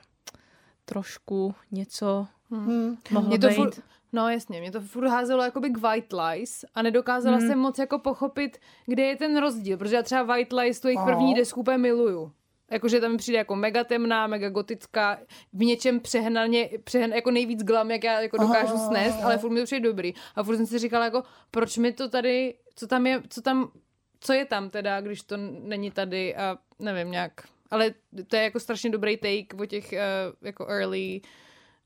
trošku 0.86 1.56
něco 1.72 2.28
Hmm. 2.52 2.98
mohlo 3.12 3.30
Mě 3.30 3.40
to 3.40 3.48
být. 3.48 3.56
furt, 3.56 3.80
no 4.14 4.30
jasně, 4.30 4.60
mě 4.60 4.72
to 4.72 4.82
furt 4.82 5.08
házelo 5.08 5.44
jakoby 5.44 5.70
k 5.70 5.78
White 5.78 6.14
Lies 6.14 6.66
a 6.76 6.82
nedokázala 6.82 7.38
Hmm. 7.38 7.48
jsem 7.48 7.60
moc 7.60 7.80
jako 7.80 8.00
pochopit, 8.00 8.58
kde 8.86 9.04
je 9.04 9.16
ten 9.16 9.38
rozdíl, 9.38 9.78
protože 9.78 9.96
já 9.96 10.04
třeba 10.04 10.24
White 10.24 10.54
Lies, 10.54 10.80
tu 10.80 10.88
jejich 10.88 11.02
první 11.06 11.34
desku 11.34 11.60
úplně 11.60 11.78
miluju. 11.78 12.32
Jakože 12.72 13.00
tam 13.00 13.12
mi 13.12 13.18
přijde 13.18 13.38
jako 13.38 13.56
mega 13.56 13.84
temná, 13.84 14.28
mega 14.28 14.50
gotická, 14.50 15.20
v 15.54 15.64
něčem 15.64 16.00
přehnaně, 16.00 16.70
přehn, 16.84 17.14
jako 17.14 17.32
nejvíc 17.32 17.64
glam, 17.64 17.92
jak 17.92 18.04
já 18.04 18.22
jako 18.22 18.38
dokážu 18.38 18.74
Aha, 18.76 18.88
snést, 18.88 19.24
ale 19.24 19.38
furt 19.38 19.50
mi 19.50 19.60
to 19.60 19.66
přijde 19.66 19.90
dobrý. 19.90 20.14
A 20.36 20.44
furt 20.44 20.58
jsem 20.58 20.66
si 20.66 20.80
říkala 20.80 21.06
jako, 21.06 21.24
proč 21.52 21.78
mi 21.78 21.92
to 21.92 22.10
tady, 22.10 22.56
co 22.76 22.88
tam 22.88 23.08
je, 23.08 23.22
co 23.30 23.42
tam, 23.42 23.72
co 24.20 24.34
je 24.34 24.46
tam 24.46 24.70
teda, 24.70 25.02
když 25.02 25.22
to 25.22 25.38
není 25.38 25.92
tady 25.92 26.36
a 26.36 26.58
nevím 26.80 27.12
nějak. 27.12 27.32
Ale 27.72 27.94
to 28.28 28.36
je 28.36 28.44
jako 28.44 28.60
strašně 28.60 28.90
dobrý 28.90 29.18
take 29.18 29.64
o 29.64 29.66
těch 29.66 29.92
uh, 29.92 30.48
jako 30.48 30.68
early, 30.68 31.22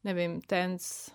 nevím, 0.03 0.41
tens 0.41 1.11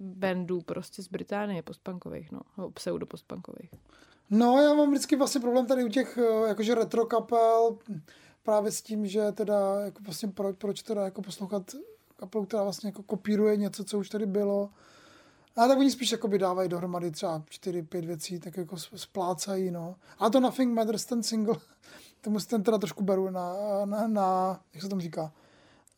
bandů 0.00 0.60
prostě 0.60 1.02
z 1.02 1.08
Británie 1.08 1.62
postpunkových, 1.62 2.32
no, 2.32 2.40
nebo 2.56 2.70
pseudo 2.70 3.06
postpunkových. 3.06 3.70
No, 4.30 4.62
já 4.62 4.74
mám 4.74 4.90
vždycky 4.90 5.16
vlastně 5.16 5.40
problém 5.40 5.66
tady 5.66 5.84
u 5.84 5.88
těch 5.88 6.18
eh, 6.18 6.48
jakože 6.48 6.74
retro 6.74 7.06
kapel, 7.06 7.78
právě 8.42 8.72
s 8.72 8.82
tím, 8.82 9.06
že 9.06 9.32
teda 9.32 9.80
jako 9.80 10.02
vlastně 10.02 10.28
pro, 10.28 10.54
proč 10.54 10.82
teda 10.82 11.04
jako 11.04 11.22
poslouchat 11.22 11.74
kapelu, 12.16 12.44
která 12.44 12.62
vlastně 12.62 12.88
jako 12.88 13.02
kopíruje 13.02 13.56
něco, 13.56 13.84
co 13.84 13.98
už 13.98 14.08
tady 14.08 14.26
bylo. 14.26 14.70
A 15.56 15.68
tak 15.68 15.78
oni 15.78 15.90
spíš 15.90 16.12
jakoby 16.12 16.38
dávají 16.38 16.68
dohromady 16.68 17.10
třeba 17.10 17.42
4-5 17.50 18.06
věcí, 18.06 18.40
tak 18.40 18.56
jako 18.56 18.76
splácají, 18.76 19.70
no. 19.70 19.96
A 20.18 20.30
to 20.30 20.40
Nothing 20.40 20.74
Matters, 20.74 21.04
ten 21.04 21.22
single, 21.22 21.56
tomu 22.20 22.38
ten 22.40 22.62
teda 22.62 22.78
trošku 22.78 23.04
beru 23.04 23.30
na, 23.30 23.54
na, 23.84 24.06
na 24.06 24.60
jak 24.74 24.82
se 24.82 24.88
tomu 24.88 25.00
říká, 25.00 25.32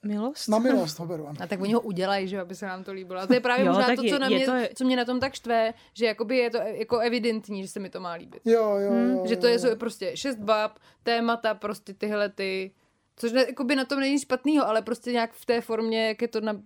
Milost? 0.07 0.49
na 0.49 0.59
milost 0.59 0.99
ho 0.99 1.07
beru, 1.07 1.27
ano. 1.27 1.37
A 1.41 1.47
tak 1.47 1.61
oni 1.61 1.73
ho 1.75 1.81
udělají, 1.81 2.29
že 2.29 2.37
jo, 2.37 2.43
aby 2.43 2.55
se 2.55 2.67
nám 2.67 2.85
to 2.85 2.93
líbilo. 2.93 3.21
A 3.21 3.27
to 3.27 3.35
je 3.35 3.41
právě 3.41 3.67
Jo, 3.67 3.73
možná 3.73 3.97
to, 3.97 4.03
je- 4.05 4.11
co, 4.13 4.19
na 4.19 4.27
je 4.29 4.37
mě, 4.37 4.47
to- 4.47 4.75
co 4.75 4.85
mě 4.85 4.97
na 4.97 5.05
tom 5.05 5.21
tak 5.21 5.35
štve, 5.35 5.75
že 5.95 6.07
jakoby 6.07 6.37
je 6.37 6.51
to 6.51 6.59
jako 6.59 6.99
evidentní, 6.99 7.63
že 7.63 7.69
se 7.69 7.81
mi 7.81 7.91
to 7.91 8.01
má 8.01 8.13
líbit. 8.13 8.41
Jo, 8.45 8.77
jo, 8.79 8.95
jo. 8.95 9.27
že 9.27 9.37
to 9.37 9.47
jo, 9.49 9.59
je 9.65 9.71
jo. 9.71 9.77
prostě 9.77 10.17
šest 10.17 10.39
bab, 10.39 10.79
témata, 11.03 11.55
prostě 11.55 11.95
tyhle 11.95 12.29
ty, 12.29 12.71
což 13.17 13.33
ne, 13.33 13.45
jakoby 13.47 13.77
na 13.77 13.85
tom 13.85 14.01
není 14.01 14.19
špatného, 14.19 14.69
ale 14.69 14.83
prostě 14.83 15.13
nějak 15.13 15.33
v 15.33 15.47
té 15.47 15.61
formě, 15.61 16.09
jak 16.09 16.23
je 16.23 16.29
to 16.29 16.41
na, 16.41 16.61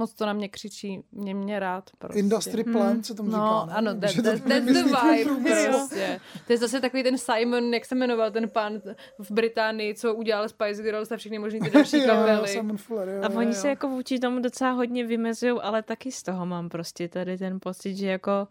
moc 0.00 0.12
to 0.14 0.26
na 0.26 0.32
mě 0.32 0.48
křičí, 0.48 1.02
mě 1.12 1.34
mě 1.34 1.60
rád. 1.60 1.90
Prostě. 1.98 2.18
Industry 2.18 2.64
Plant 2.64 3.06
se 3.06 3.14
tomu 3.14 3.30
No, 3.30 3.36
říká, 3.36 3.66
ne? 3.66 3.72
ano, 3.72 4.00
that, 4.00 4.10
Že 4.10 4.22
to 4.22 4.30
that, 4.30 4.42
that's 4.42 4.64
the 4.66 4.82
vibe 4.82 5.70
prostě. 5.70 6.20
To 6.46 6.52
je 6.52 6.58
zase 6.58 6.80
takový 6.80 7.02
ten 7.02 7.18
Simon, 7.18 7.74
jak 7.74 7.84
se 7.84 7.94
jmenoval 7.94 8.30
ten 8.30 8.48
pán 8.48 8.80
v 9.18 9.30
Británii, 9.30 9.94
co 9.94 10.14
udělal 10.14 10.48
Spice 10.48 10.82
Girls 10.82 11.12
a 11.12 11.16
všechny 11.16 11.38
možný 11.38 11.60
ty 11.60 11.70
další 11.74 11.96
Jo, 11.96 12.02
jo, 12.02 12.08
kapely. 12.08 12.48
Simon 12.48 12.76
Fuller, 12.76 13.08
jo, 13.08 13.22
A 13.22 13.32
jo, 13.32 13.38
oni 13.38 13.46
jo. 13.48 13.54
se 13.54 13.68
jako 13.68 13.88
vůči 13.88 14.18
tomu 14.18 14.40
docela 14.40 14.70
hodně 14.70 15.06
vymezují, 15.06 15.58
ale 15.62 15.82
taky 15.82 16.12
z 16.12 16.22
toho 16.22 16.46
mám 16.46 16.68
prostě 16.68 17.08
tady 17.08 17.38
ten 17.38 17.60
pocit, 17.60 17.96
že 17.96 18.06
jako 18.06 18.48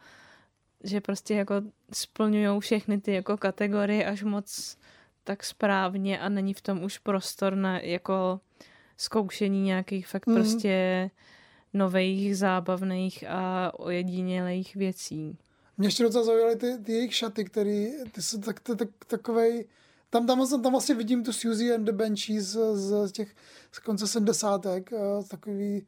že 0.84 1.02
prostě 1.02 1.34
jako 1.36 1.56
splňují 1.94 2.60
všechny 2.60 3.02
ty 3.02 3.14
jako 3.14 3.38
kategorie 3.38 4.06
až 4.06 4.24
moc 4.24 4.78
tak 5.24 5.44
správně 5.44 6.20
a 6.20 6.30
není 6.30 6.54
v 6.54 6.62
tom 6.62 6.84
už 6.84 6.98
prostor 6.98 7.56
na 7.56 7.80
jako 7.80 8.40
zkoušení 8.98 9.64
nějakých 9.64 10.08
fakt 10.08 10.28
Mhm. 10.28 10.36
prostě 10.38 11.10
nových, 11.74 12.38
zábavných 12.38 13.24
a 13.28 13.72
ojedinělých 13.80 14.76
věcí. 14.76 15.38
Mě 15.78 15.88
ještě 15.88 16.04
docela 16.04 16.24
zaujaly 16.24 16.56
ty, 16.56 16.78
ty 16.78 16.92
jejich 16.92 17.16
šaty, 17.16 17.46
který, 17.46 17.88
ty 18.12 18.22
jsou 18.22 18.38
tak, 18.38 18.60
tak, 18.60 18.78
tak, 18.78 18.90
takovej, 19.08 19.66
tam, 20.10 20.28
tam, 20.28 20.62
tam 20.62 20.72
vlastně 20.72 20.96
vidím 20.96 21.24
tu 21.24 21.34
Suzy 21.34 21.74
and 21.74 21.84
the 21.84 21.92
Banshees 21.92 22.46
z, 22.74 23.08
z 23.08 23.12
těch 23.12 23.36
z 23.72 23.80
konce 23.80 24.08
70. 24.08 24.66
takový 25.28 25.86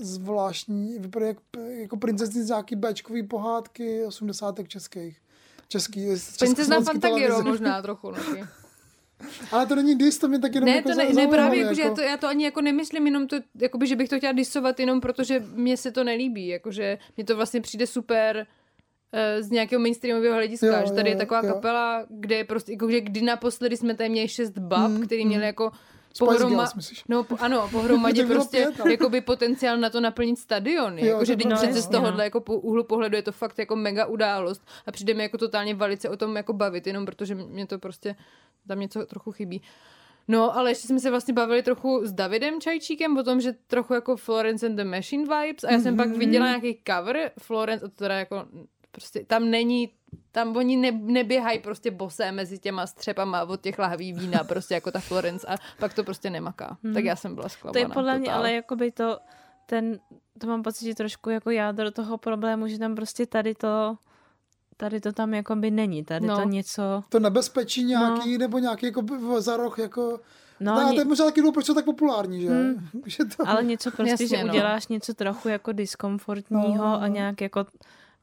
zvláštní, 0.00 0.98
vypadá 0.98 1.26
jak, 1.26 1.36
jako 1.68 1.96
princezny 1.96 2.44
z 2.44 2.48
nějaký 2.48 2.76
Bčkový 2.76 3.22
pohádky 3.22 4.04
80. 4.04 4.68
českých. 4.68 5.20
Český, 5.68 6.16
z 6.16 6.36
Princezna 6.36 6.80
Fantagiro 6.80 7.42
možná 7.42 7.82
trochu. 7.88 8.10
No. 8.10 8.18
Ale 9.52 9.66
to 9.66 9.74
není 9.74 9.94
dis, 9.94 10.18
to 10.18 10.28
mě 10.28 10.38
tak 10.38 10.54
jenom 10.54 10.66
Ne, 10.70 10.76
jako 10.76 10.88
to 10.88 10.94
ne, 10.94 11.12
ne 11.12 11.26
právě, 11.26 11.62
jako, 11.62 11.74
že 11.74 11.82
já, 11.82 11.94
to, 11.94 12.00
já 12.00 12.16
to 12.16 12.28
ani 12.28 12.44
jako 12.44 12.60
nemyslím, 12.60 13.06
jenom 13.06 13.26
to, 13.26 13.36
jakoby, 13.60 13.86
že 13.86 13.96
bych 13.96 14.08
to 14.08 14.16
chtěla 14.16 14.32
disovat 14.32 14.80
jenom 14.80 15.00
protože 15.00 15.44
mně 15.54 15.76
se 15.76 15.90
to 15.90 16.04
nelíbí, 16.04 16.46
jakože 16.48 16.98
mně 17.16 17.24
to 17.24 17.36
vlastně 17.36 17.60
přijde 17.60 17.86
super 17.86 18.46
eh, 19.12 19.42
z 19.42 19.50
nějakého 19.50 19.80
mainstreamového 19.80 20.34
hlediska, 20.34 20.66
Jo, 20.66 20.86
že 20.86 20.92
tady 20.92 21.10
jo, 21.10 21.14
je 21.14 21.18
taková 21.18 21.40
jo. 21.44 21.54
kapela, 21.54 22.06
kde 22.08 22.36
je 22.36 22.44
prostě, 22.44 22.72
jako, 22.72 22.90
že 22.90 23.00
kdy 23.00 23.22
naposledy 23.22 23.76
jsme 23.76 23.94
tady 23.94 24.08
měli 24.08 24.28
šest 24.28 24.58
bab, 24.58 24.90
Mm, 24.90 25.06
který 25.06 25.22
mm. 25.22 25.28
měli 25.28 25.44
jako 25.46 25.70
Spice 26.12 26.24
pohroma, 26.24 26.68
no, 27.08 27.24
po, 27.24 27.36
ano, 27.40 27.68
pohromadě 27.72 28.26
prostě 28.34 28.56
pět, 28.56 28.80
ale- 28.80 28.90
jakoby 28.90 29.20
potenciál 29.20 29.78
na 29.78 29.90
to 29.90 30.00
naplnit 30.00 30.38
stadiony. 30.38 31.06
Jo, 31.06 31.08
Jakože 31.08 31.36
teď 31.36 31.46
bylo 31.46 31.58
přece 31.58 31.80
z 31.82 31.86
no. 31.86 31.92
tohohle 31.92 32.24
jako 32.24 32.40
po 32.40 32.58
úhlu 32.60 32.84
pohledu 32.84 33.16
je 33.16 33.22
to 33.22 33.32
fakt 33.32 33.58
jako 33.58 33.76
mega 33.76 34.06
událost 34.06 34.62
a 34.86 34.92
přijde 34.92 35.14
mi 35.14 35.22
jako 35.22 35.38
totálně 35.38 35.74
valice 35.74 36.08
o 36.08 36.16
tom 36.16 36.36
jako 36.36 36.52
bavit, 36.52 36.86
jenom 36.86 37.06
protože 37.06 37.34
mě 37.34 37.66
to 37.66 37.78
prostě 37.78 38.16
tam 38.68 38.80
něco 38.80 39.06
trochu 39.06 39.32
chybí. 39.32 39.62
No, 40.28 40.56
ale 40.56 40.70
ještě 40.70 40.86
jsme 40.88 41.00
se 41.00 41.10
vlastně 41.10 41.34
bavili 41.34 41.62
trochu 41.62 42.00
s 42.06 42.12
Davidem 42.12 42.60
Čajčíkem 42.60 43.16
o 43.18 43.22
tom, 43.22 43.40
že 43.40 43.52
trochu 43.66 43.94
jako 43.94 44.16
Florence 44.16 44.66
and 44.66 44.76
the 44.76 44.84
Machine 44.84 45.22
vibes 45.22 45.64
a 45.64 45.72
já 45.72 45.78
jsem 45.80 45.96
pak 45.96 46.08
Mhm. 46.08 46.18
viděla 46.18 46.46
nějaký 46.46 46.82
cover 46.88 47.30
Florence, 47.38 47.84
a 47.84 47.88
to 47.88 47.94
teda 47.94 48.18
jako 48.18 48.46
prostě 48.90 49.24
tam 49.24 49.50
není 49.50 49.92
tam 50.32 50.56
oni 50.56 50.76
ne, 50.76 50.92
neběhají 50.92 51.58
prostě 51.58 51.90
bosé 51.90 52.32
mezi 52.32 52.58
těma 52.58 52.86
střepama 52.86 53.44
od 53.44 53.60
těch 53.60 53.78
lahví 53.78 54.12
vína, 54.12 54.44
prostě 54.44 54.74
jako 54.74 54.90
ta 54.90 55.00
Florence 55.00 55.46
a 55.46 55.56
pak 55.78 55.94
to 55.94 56.04
prostě 56.04 56.30
nemaká. 56.30 56.78
Hmm. 56.84 56.94
Tak 56.94 57.04
já 57.04 57.16
jsem 57.16 57.34
byla 57.34 57.48
zklamaná. 57.48 57.72
To 57.72 57.78
je 57.90 57.94
podle 57.94 58.18
mě, 58.18 58.32
ale 58.32 58.52
jakoby 58.52 58.92
to, 58.92 59.18
ten, 59.66 59.98
to 60.38 60.46
mám 60.46 60.62
pocit, 60.62 60.84
že 60.84 60.94
trošku 60.94 61.30
jako 61.30 61.50
jádro 61.50 61.90
toho 61.90 62.18
problému, 62.18 62.68
že 62.68 62.78
tam 62.78 62.94
prostě 62.94 63.26
tady 63.26 63.54
to, 63.54 63.96
tady 64.80 65.00
to 65.00 65.12
tam 65.12 65.34
jakoby 65.34 65.70
není, 65.70 66.04
tady 66.04 66.26
No. 66.26 66.36
to 66.36 66.48
něco, 66.48 66.82
To 67.08 67.20
nebezpečí 67.20 67.84
nějaký, 67.84 68.32
no. 68.32 68.38
nebo 68.38 68.58
nějaký 68.58 68.86
jako 68.86 69.02
za 69.38 69.56
roh, 69.56 69.78
jako... 69.78 70.20
no, 70.60 70.74
No, 70.74 70.82
ně- 70.88 70.94
to 70.94 71.00
je 71.00 71.04
možná 71.04 71.24
taky 71.24 71.40
důvod, 71.40 71.52
proč 71.52 71.66
jsou 71.66 71.74
tak 71.74 71.84
populární, 71.84 72.40
že? 72.42 72.48
Hmm. 72.50 72.88
že 73.06 73.24
to... 73.24 73.48
ale 73.48 73.64
něco 73.64 73.90
prostě, 73.90 74.10
Jasně, 74.10 74.26
že 74.26 74.44
no. 74.44 74.48
uděláš 74.52 74.88
něco 74.88 75.14
trochu 75.14 75.48
jako 75.48 75.72
diskomfortního 75.72 76.84
No, 76.84 76.84
no. 76.84 77.02
a 77.02 77.08
nějak 77.08 77.40
jako 77.40 77.66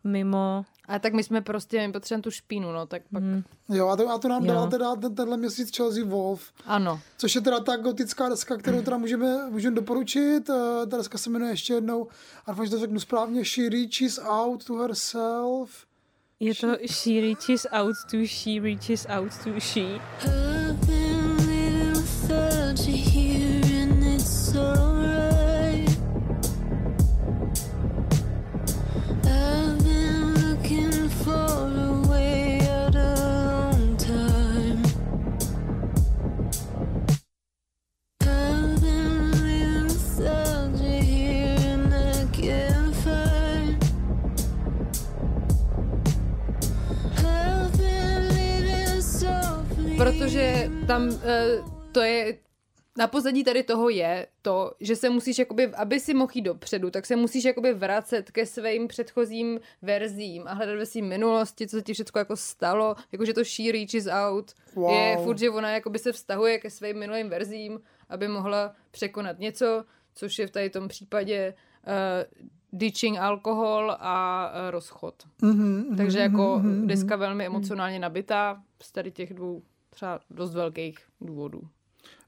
mimo, 0.04 0.66
A 0.88 1.00
tak 1.00 1.14
my 1.14 1.24
jsme 1.24 1.42
prostě, 1.42 1.88
my 1.88 1.94
potřebujeme 1.94 2.22
tu 2.22 2.32
špínu, 2.32 2.72
no, 2.72 2.86
tak 2.86 3.02
pak... 3.14 3.24
hm, 3.24 3.44
Jo, 3.70 3.88
a 3.88 3.96
to, 3.96 4.10
a 4.10 4.18
to 4.18 4.28
nám 4.28 4.46
Jo. 4.46 4.54
dala 4.54 4.68
teda 4.68 4.96
ten, 4.96 5.16
tenhle 5.16 5.38
měsíc 5.38 5.78
Chelsea 5.78 6.06
Wolf, 6.06 6.52
Ano. 6.66 7.00
což 7.18 7.36
je 7.36 7.42
teda 7.42 7.60
ta 7.60 7.78
gotická 7.78 8.30
deska, 8.30 8.58
kterou 8.58 8.82
teda 8.82 8.98
můžeme, 8.98 9.50
můžeme 9.50 9.76
doporučit. 9.76 10.50
Eh, 10.50 10.86
Ta 10.88 10.98
deska 10.98 11.18
se 11.18 11.30
jmenuje 11.30 11.52
ještě 11.52 11.74
jednou, 11.74 12.08
a 12.46 12.52
doufám, 12.52 12.66
že 12.66 12.72
to 12.72 12.80
řeknu 12.80 13.00
správně, 13.00 13.46
She 13.46 13.70
Reaches 13.70 14.20
Out 14.24 14.66
to 14.66 14.74
Herself. 14.74 15.86
Je 16.40 16.54
to 16.54 16.78
she 16.88 17.22
reaches 17.22 17.66
out 17.72 17.96
to 18.10 18.26
she 18.26 18.60
reaches 18.60 19.06
out 19.08 19.32
to 19.44 19.60
she. 19.60 20.00
Protože 50.26 50.72
tam 50.88 51.08
uh, 51.08 51.20
to 51.92 52.02
je 52.02 52.38
na 52.98 53.08
pozadí 53.08 53.44
tady 53.44 53.64
toho 53.64 53.90
je 53.90 54.28
to, 54.42 54.72
že 54.80 54.96
se 54.96 55.10
musíš, 55.10 55.40
jakoby, 55.40 55.68
aby 55.68 56.00
si 56.00 56.14
mohl 56.14 56.32
jít 56.36 56.42
dopředu, 56.42 56.90
tak 56.92 57.06
se 57.06 57.16
musíš 57.16 57.44
jakoby 57.44 57.74
vracet 57.74 58.32
ke 58.32 58.46
svým 58.46 58.88
předchozím 58.88 59.60
verzím 59.82 60.44
a 60.48 60.54
hledat 60.54 60.78
ve 60.78 60.86
svým 60.86 61.06
minulosti, 61.06 61.68
co 61.68 61.78
se 61.78 61.82
ti 61.82 61.94
všechno 61.94 62.20
jako 62.20 62.36
stalo, 62.36 62.96
jakože 63.12 63.34
to 63.34 63.44
she 63.46 63.72
reaches 63.72 64.08
out, 64.08 64.54
Wow. 64.76 64.94
je 64.94 65.18
furt, 65.24 65.38
že 65.38 65.50
ona 65.50 65.70
jakoby 65.70 66.00
se 66.00 66.12
vztahuje 66.12 66.60
ke 66.60 66.70
svým 66.70 67.00
minulým 67.00 67.30
verzím, 67.30 67.80
aby 68.10 68.28
mohla 68.28 68.76
překonat 68.92 69.40
něco, 69.40 69.86
což 70.16 70.40
je 70.40 70.48
v 70.48 70.52
tady 70.52 70.70
tom 70.70 70.88
případě 70.88 71.54
uh, 71.88 72.40
ditching 72.80 73.18
alkohol 73.18 73.96
a 74.00 74.50
uh, 74.50 74.72
rozchod. 74.72 75.16
Mm-hmm, 75.42 75.98
Takže 75.98 76.20
jako 76.20 76.60
mhm, 76.64 76.88
deska 76.88 77.16
velmi 77.16 77.46
emocionálně 77.46 78.00
nabitá 78.00 78.64
z 78.82 78.92
tady 78.92 79.12
těch 79.12 79.34
dvou 79.34 79.62
třeba 79.96 80.20
dost 80.30 80.54
velkých 80.54 80.98
důvodů. 81.22 81.62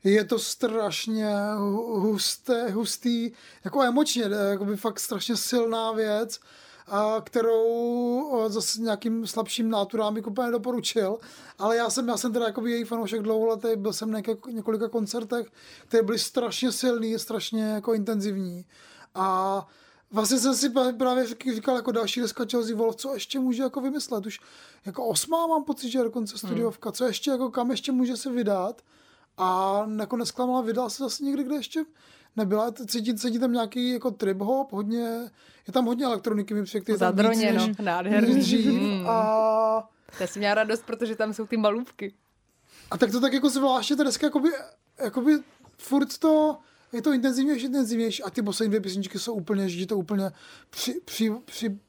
je 0.03 0.25
to 0.25 0.39
strašně 0.39 1.25
hu- 1.55 1.99
husté, 1.99 2.69
hustý, 2.69 3.31
jako 3.63 3.83
emočně, 3.83 4.23
jakoby 4.49 4.77
fakt 4.77 4.99
strašně 4.99 5.35
silná 5.37 5.91
věc, 5.91 6.39
a 6.87 7.21
kterou 7.23 8.49
zase 8.49 8.81
nějakým 8.81 9.27
slabším 9.27 9.69
náturám 9.69 10.13
bych 10.13 10.27
úplně 10.27 10.51
doporučil. 10.51 11.17
Ale 11.59 11.77
já 11.77 11.89
jsem, 11.89 12.07
já 12.07 12.17
jsem 12.17 12.33
teda 12.33 12.45
jakoby 12.45 12.71
její 12.71 12.83
fanoušek 12.83 13.21
dlouholetý, 13.21 13.67
byl 13.75 13.93
jsem 13.93 14.11
na 14.11 14.19
něk- 14.19 14.51
několika 14.51 14.89
koncertech, 14.89 15.47
které 15.87 16.03
byly 16.03 16.19
strašně 16.19 16.71
silný, 16.71 17.19
strašně 17.19 17.63
jako 17.63 17.93
intenzivní. 17.93 18.65
A 19.15 19.67
Vlastně 20.11 20.37
jsem 20.37 20.55
si 20.55 20.69
právě 20.97 21.25
řík- 21.25 21.55
říkal, 21.55 21.75
jako 21.75 21.91
další 21.91 22.21
deska 22.21 22.45
Chelsea 22.51 22.75
Wolf, 22.75 22.95
co 22.95 23.13
ještě 23.13 23.39
může 23.39 23.63
jako 23.63 23.81
vymyslet. 23.81 24.25
Už 24.25 24.39
jako 24.85 25.05
osmá 25.05 25.47
mám 25.47 25.63
pocit, 25.63 25.89
že 25.89 25.99
je 25.99 26.03
dokonce 26.03 26.37
studiovka. 26.37 26.91
Co 26.91 27.05
ještě, 27.05 27.31
jako 27.31 27.49
kam 27.51 27.71
ještě 27.71 27.91
může 27.91 28.17
se 28.17 28.31
vydat. 28.31 28.81
A 29.37 29.83
nakonec 29.85 30.31
klamala, 30.31 30.61
vydala 30.61 30.89
se 30.89 31.03
zase 31.03 31.23
někde, 31.23 31.43
kde 31.43 31.55
ještě 31.55 31.83
nebyla. 32.35 32.71
Cítí, 32.87 33.15
cítí 33.17 33.39
tam 33.39 33.51
nějaký 33.53 33.89
jako 33.91 34.11
trip 34.11 34.37
hop, 34.37 34.71
hodně, 34.71 35.31
je 35.67 35.73
tam 35.73 35.85
hodně 35.85 36.05
elektroniky, 36.05 36.53
mi 36.53 36.63
přijde, 36.63 36.93
je 36.93 36.97
tam 36.97 37.07
víc 37.15 37.17
Zadroněno, 37.17 37.67
než- 37.67 37.77
nádherný. 37.77 38.33
než 38.33 38.43
dřív. 38.45 38.65
Mm. 38.65 39.07
A 39.09 39.89
Já 40.19 40.27
jsem 40.27 40.39
měla 40.39 40.53
radost, 40.55 40.83
protože 40.85 41.15
tam 41.15 41.33
jsou 41.33 41.45
ty 41.47 41.57
malůvky. 41.57 42.13
A 42.91 42.97
tak 42.97 43.11
to 43.11 43.19
tak 43.21 43.33
jako 43.33 43.49
zvláště 43.49 43.95
ta 43.95 44.03
deska, 44.03 44.27
jakoby, 44.27 44.49
jakoby 45.03 45.31
furt 45.77 46.17
to, 46.17 46.57
je 46.93 47.01
to 47.01 47.13
intenzivnější, 47.13 47.65
intenzivnější 47.65 48.23
a 48.23 48.29
ty 48.29 48.41
poslední 48.41 48.69
dvě 48.69 48.81
písničky 48.81 49.19
jsou 49.19 49.33
úplně, 49.33 49.69
že 49.69 49.87
to 49.87 49.97
úplně 49.97 50.31
při, 50.69 51.01
při, 51.05 51.31
při, 51.45 51.79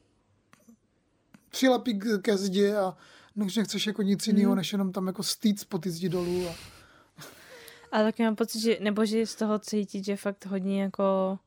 přilepí 1.49 1.93
k- 1.93 2.21
ke 2.21 2.37
zdi 2.37 2.73
a 2.73 2.97
než 3.35 3.55
nechceš 3.55 3.87
jako 3.87 4.01
nic 4.01 4.27
jiného, 4.27 4.55
než 4.55 4.71
jenom 4.71 4.91
tam 4.91 5.07
jako 5.07 5.23
stýc 5.23 5.63
po 5.63 5.77
ty 5.77 5.89
zdi 5.91 6.09
dolů. 6.09 6.47
A... 6.49 6.55
Ale 7.91 8.03
taky 8.03 8.23
mám 8.23 8.35
pocit, 8.35 8.59
že, 8.59 8.77
nebo 8.79 9.05
že 9.05 9.25
z 9.25 9.35
toho 9.35 9.59
cítit, 9.59 10.05
že 10.05 10.15
fakt 10.15 10.45
hodně 10.45 10.81
jako, 10.81 11.39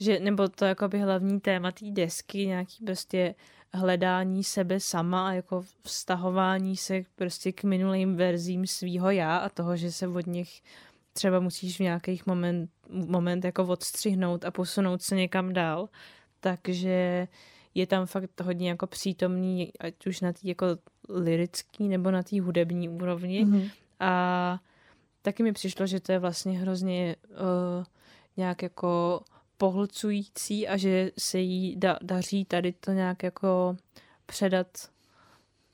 že, 0.00 0.20
nebo 0.20 0.48
to 0.48 0.64
jako 0.64 0.88
by 0.88 0.98
hlavní 0.98 1.40
téma 1.40 1.72
té 1.72 1.90
desky, 1.90 2.46
nějaký 2.46 2.84
prostě 2.84 3.34
hledání 3.74 4.44
sebe 4.44 4.80
sama 4.80 5.28
a 5.28 5.32
jako 5.32 5.64
vztahování 5.82 6.76
se 6.76 7.02
prostě 7.16 7.52
k 7.52 7.64
minulým 7.64 8.16
verzím 8.16 8.66
svýho 8.66 9.10
já 9.10 9.36
a 9.36 9.48
toho, 9.48 9.76
že 9.76 9.92
se 9.92 10.08
od 10.08 10.26
nich 10.26 10.62
třeba 11.16 11.40
musíš 11.40 11.76
v 11.76 11.82
nějakých 11.82 12.26
moment, 12.26 12.70
moment 12.90 13.44
jako 13.44 13.64
odstřihnout 13.64 14.44
a 14.44 14.50
posunout 14.50 15.02
se 15.02 15.16
někam 15.16 15.52
dál. 15.52 15.88
Takže 16.40 17.28
je 17.74 17.86
tam 17.86 18.06
fakt 18.06 18.40
hodně 18.40 18.68
jako 18.68 18.86
přítomný, 18.86 19.72
ať 19.80 20.06
už 20.06 20.20
na 20.20 20.32
té 20.32 20.38
jako 20.42 20.66
lirický 21.08 21.88
nebo 21.88 22.10
na 22.10 22.22
té 22.22 22.40
hudební 22.40 22.88
úrovni. 22.88 23.44
Mhm. 23.44 23.68
A 24.00 24.60
taky 25.22 25.42
mi 25.42 25.52
přišlo, 25.52 25.86
že 25.86 26.00
to 26.00 26.12
je 26.12 26.18
vlastně 26.18 26.58
hrozně 26.58 27.16
uh, 27.30 27.84
nějak 28.36 28.62
jako 28.62 29.20
pohlcující 29.56 30.68
a 30.68 30.76
že 30.76 31.10
se 31.18 31.38
jí 31.38 31.76
da, 31.76 31.98
daří 32.02 32.44
tady 32.44 32.72
to 32.72 32.92
nějak 32.92 33.22
jako 33.22 33.76
předat 34.26 34.68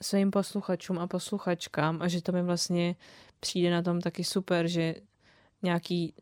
svým 0.03 0.31
posluchačům 0.31 0.99
a 0.99 1.07
posluchačkám 1.07 2.03
a 2.03 2.09
že 2.09 2.23
to 2.23 2.33
mi 2.33 2.43
vlastně 2.43 2.97
přijde 3.41 3.71
na 3.71 3.83
tom 3.83 4.01
taky 4.01 4.25
super, 4.25 4.69
že 4.69 4.95
nějaký 5.63 6.15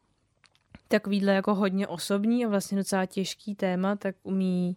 takovýhle 0.88 1.34
jako 1.34 1.54
hodně 1.54 1.86
osobní 1.86 2.44
a 2.44 2.48
vlastně 2.48 2.78
docela 2.78 3.06
těžký 3.06 3.54
téma, 3.54 3.96
tak 3.96 4.16
umí 4.22 4.76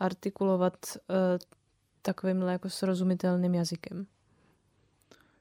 artikulovat 0.00 0.76
uh, 0.96 1.16
takovýmhle 2.02 2.52
jako 2.52 2.70
srozumitelným 2.70 3.54
jazykem. 3.54 4.06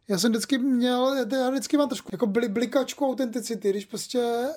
Já 0.07 0.17
jsem 0.17 0.31
vždycky 0.31 0.57
měl, 0.57 1.25
já 1.31 1.49
vždycky 1.49 1.77
mám 1.77 1.89
trošku 1.89 2.09
jako 2.11 2.27
bli, 2.27 2.49
blikačku 2.49 3.05
autenticity, 3.05 3.69
když 3.69 3.85
prostě 3.85 4.47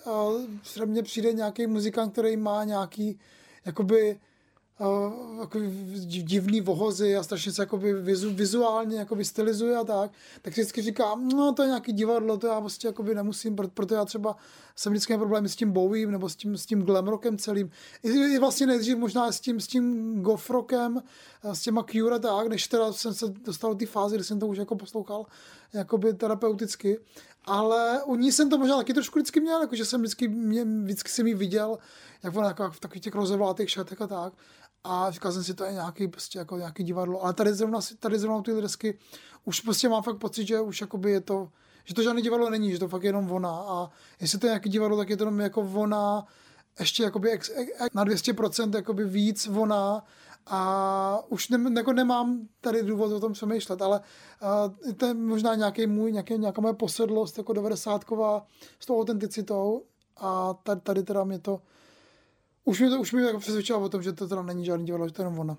uh, 0.77 0.87
mně 0.87 1.03
přijde 1.03 1.33
nějaký 1.33 1.67
muzikant, 1.67 2.13
který 2.13 2.37
má 2.37 2.65
nějaký 2.65 3.19
jakoby 3.65 4.21
divný 6.07 6.61
vohozy 6.61 7.17
a 7.17 7.23
strašně 7.23 7.53
se 7.53 7.63
jakoby 7.63 7.93
vizu, 7.93 8.35
vizuálně 8.35 8.99
jakoby 8.99 9.25
stylizuje 9.25 9.77
a 9.77 9.85
tak, 9.85 10.11
tak 10.43 10.55
si 10.55 10.61
vždycky 10.61 10.83
říkám, 10.83 11.29
no 11.29 11.53
to 11.53 11.63
je 11.63 11.69
nějaký 11.69 11.93
divadlo, 11.93 12.37
to 12.37 12.47
já 12.47 12.61
prostě 12.61 12.89
jakoby 12.89 13.15
nemusím, 13.15 13.57
proto, 13.57 13.95
já 13.95 14.05
třeba 14.05 14.37
jsem 14.77 14.93
vždycky 14.93 15.17
problémy 15.17 15.49
s 15.49 15.57
tím 15.57 15.73
Bowiem 15.73 16.11
nebo 16.11 16.29
s 16.29 16.37
tím, 16.37 16.57
s 16.57 16.67
tím 16.67 16.83
glam 16.83 17.09
rockem 17.09 17.39
celým. 17.39 17.71
I, 18.03 18.39
vlastně 18.39 18.67
nejdřív 18.67 18.97
možná 18.97 19.33
s 19.33 19.41
tím, 19.41 19.61
s 19.61 19.67
tím 19.67 20.15
goth 20.23 20.51
rockem, 20.51 21.03
a 21.43 21.55
s 21.55 21.61
těma 21.61 21.83
Cure 21.83 22.17
a 22.17 22.19
tak, 22.19 22.49
než 22.49 22.69
teda 22.69 22.93
jsem 22.93 23.15
se 23.15 23.27
dostal 23.29 23.71
do 23.71 23.79
té 23.79 23.87
fázy, 23.87 24.15
kdy 24.15 24.25
jsem 24.25 24.41
to 24.41 24.47
už 24.47 24.59
jako 24.59 24.77
poslouchal 24.77 25.27
jakoby 25.73 26.15
terapeuticky. 26.15 26.99
Ale 27.45 28.03
u 28.05 28.17
ní 28.17 28.33
jsem 28.33 28.51
to 28.51 28.59
možná 28.59 28.77
taky 28.77 28.95
trošku 28.95 29.19
vždycky 29.19 29.41
měl, 29.41 29.61
jakože 29.61 29.85
jsem 29.85 30.01
vždycky, 30.01 30.29
mě, 30.29 30.65
vždycky 30.65 31.11
jsem 31.11 31.27
ji 31.27 31.35
viděl, 31.35 31.79
jak 32.23 32.37
ona 32.37 32.49
jako 32.49 32.71
v 32.71 32.81
takových 32.81 33.03
těch 33.03 33.15
rozevlátých 33.15 33.71
šatech 33.71 34.01
a 34.01 34.07
tak. 34.07 34.33
A 34.85 35.11
říkal 35.11 35.33
jsem 35.33 35.45
si, 35.45 35.55
to 35.55 35.65
je 35.65 35.73
nějaký, 35.73 36.09
prostě 36.09 36.39
jako 36.39 36.57
nějaký 36.57 36.85
divadlo. 36.85 37.25
Ale 37.25 37.35
tady 37.35 37.55
zrovna, 37.55 37.79
tady 37.99 38.19
zrovna 38.19 38.43
ty 38.43 38.61
desky 38.61 38.99
už 39.45 39.61
prostě 39.61 39.89
mám 39.89 40.03
fakt 40.03 40.19
pocit, 40.19 40.47
že 40.47 40.61
už 40.61 40.81
jakoby 40.81 41.11
je 41.11 41.21
to, 41.21 41.49
že 41.85 41.95
to 41.95 42.03
žádný 42.03 42.23
divadlo 42.23 42.51
není, 42.51 42.71
že 42.71 42.79
to 42.79 42.89
fakt 42.89 43.03
je 43.03 43.09
jenom 43.09 43.33
ona. 43.33 43.51
A 43.51 43.91
jestli 44.21 44.39
to 44.39 44.47
je 44.47 44.51
nějaký 44.51 44.69
divadlo, 44.69 44.97
tak 44.97 45.11
je 45.11 45.17
to 45.17 45.25
jenom 45.25 45.41
jako 45.41 45.61
ona, 45.75 46.27
ještě 46.81 47.03
jakoby 47.03 47.31
ex, 47.31 47.51
ex, 47.55 47.73
na 47.95 48.05
200% 48.05 48.75
jakoby 48.75 49.05
víc 49.05 49.49
ona 49.49 50.05
a 50.47 51.19
už 51.29 51.49
ne, 51.49 51.73
jako 51.77 51.93
nemám 51.93 52.49
tady 52.61 52.83
důvod 52.83 53.13
o 53.13 53.21
tom 53.21 53.33
přemýšlet, 53.33 53.83
ale 53.83 54.01
uh, 54.87 54.93
to 54.93 55.07
je 55.07 55.15
možná 55.15 55.55
nějaký 55.55 55.87
můj, 55.87 56.13
nějaký, 56.13 56.39
nějaká 56.39 56.61
moje 56.61 56.75
posedlost 56.75 57.39
jako 57.39 57.53
90 57.53 58.05
s 58.81 58.87
tou 58.87 59.01
autenticitou 59.01 59.83
a 60.17 60.55
tady, 60.55 60.81
tady 60.81 61.03
teda 61.03 61.25
mě 61.25 61.39
to 61.39 61.61
už 62.65 62.81
mi 62.81 62.91
to, 62.91 63.01
už 63.01 63.13
mi 63.13 63.23
jako 63.23 63.39
přesvědčilo 63.39 63.81
o 63.81 63.89
tom, 63.89 64.03
že 64.03 64.13
to 64.13 64.29
teda 64.29 64.43
není 64.43 64.65
žádný 64.65 64.87
divadlo, 64.87 65.09
že 65.09 65.15
to 65.15 65.23
je 65.23 65.27
jenom 65.27 65.39
ona. 65.39 65.57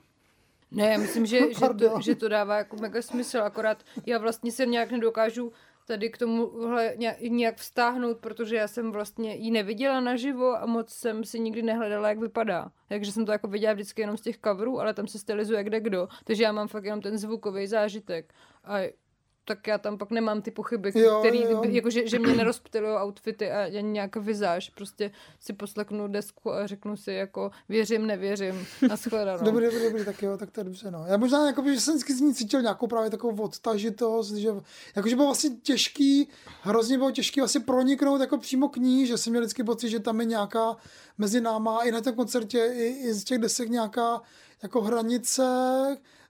Ne, 0.71 0.87
já 0.87 0.97
myslím, 0.97 1.25
že, 1.25 1.39
že, 1.53 1.69
to, 1.79 2.01
že 2.01 2.15
to 2.15 2.27
dává 2.27 2.57
jako 2.57 2.75
mega 2.75 3.01
smysl, 3.01 3.37
akorát 3.37 3.83
já 4.05 4.17
vlastně 4.17 4.51
se 4.51 4.65
nějak 4.65 4.91
nedokážu 4.91 5.51
tady 5.87 6.09
k 6.09 6.17
tomuhle 6.17 6.93
nějak, 6.97 7.21
nějak 7.21 7.57
vztáhnout, 7.57 8.17
protože 8.17 8.55
já 8.55 8.67
jsem 8.67 8.91
vlastně 8.91 9.35
ji 9.35 9.51
neviděla 9.51 9.99
naživo 9.99 10.55
a 10.55 10.65
moc 10.65 10.89
jsem 10.89 11.23
si 11.23 11.39
nikdy 11.39 11.61
nehledala, 11.61 12.09
jak 12.09 12.19
vypadá. 12.19 12.71
Takže 12.87 13.11
jsem 13.11 13.25
to 13.25 13.31
jako 13.31 13.47
viděla 13.47 13.73
vždycky 13.73 14.01
jenom 14.01 14.17
z 14.17 14.21
těch 14.21 14.37
coverů, 14.37 14.79
ale 14.79 14.93
tam 14.93 15.07
se 15.07 15.19
stylizuje 15.19 15.63
kde 15.63 15.79
kdo. 15.79 16.07
Takže 16.23 16.43
já 16.43 16.51
mám 16.51 16.67
fakt 16.67 16.85
jenom 16.85 17.01
ten 17.01 17.17
zvukový 17.17 17.67
zážitek. 17.67 18.33
A 18.63 18.79
tak 19.45 19.67
já 19.67 19.77
tam 19.77 19.97
pak 19.97 20.11
nemám 20.11 20.41
ty 20.41 20.51
pochyby, 20.51 20.91
Jo, 20.95 21.19
který, 21.19 21.41
jo. 21.41 21.63
jako, 21.63 21.89
že, 21.89 22.07
že 22.07 22.19
mě 22.19 22.35
nerozptilují 22.35 22.93
outfity 22.93 23.51
a 23.51 23.63
ani 23.63 23.83
nějaká 23.83 24.19
vizáž. 24.19 24.69
Prostě 24.69 25.11
si 25.39 25.53
posleknu 25.53 26.07
desku 26.07 26.51
a 26.51 26.67
řeknu 26.67 26.97
si 26.97 27.11
jako 27.11 27.51
věřím, 27.69 28.07
nevěřím. 28.07 28.67
Nashledanou. 28.89 29.43
Dobrý, 29.45 29.65
dobrý, 29.65 29.83
dobrý, 29.83 30.05
tak 30.05 30.21
jo, 30.21 30.37
tak 30.37 30.51
to 30.51 30.59
je 30.59 30.63
dobře, 30.63 30.91
no. 30.91 31.05
Já 31.07 31.17
možná, 31.17 31.47
jakoby, 31.47 31.73
že 31.75 31.81
jsem 31.81 31.93
vždycky 31.93 32.13
z 32.13 32.21
ní 32.21 32.33
cítil 32.33 32.61
nějakou 32.61 32.87
právě 32.87 33.09
takovou 33.09 33.43
odtažitost, 33.43 34.33
že 34.33 34.49
jakože 34.95 35.15
bylo 35.15 35.27
vlastně 35.27 35.49
těžký, 35.49 36.27
hrozně 36.61 36.97
bylo 36.97 37.11
těžký 37.11 37.39
vlastně 37.41 37.61
proniknout 37.61 38.21
jako 38.21 38.37
přímo 38.37 38.69
k 38.69 38.77
ní, 38.77 39.07
že 39.07 39.17
jsem 39.17 39.31
měl 39.31 39.41
vždycky 39.41 39.63
pocit, 39.63 39.89
že 39.89 39.99
tam 39.99 40.19
je 40.19 40.25
nějaká 40.25 40.75
mezi 41.17 41.41
náma 41.41 41.79
i 41.79 41.91
na 41.91 42.01
tom 42.01 42.15
koncertě, 42.15 42.71
i, 42.75 42.83
i 42.83 43.13
z 43.13 43.23
těch 43.23 43.37
desek 43.37 43.69
nějaká 43.69 44.21
jako 44.63 44.81
hranice, 44.81 45.43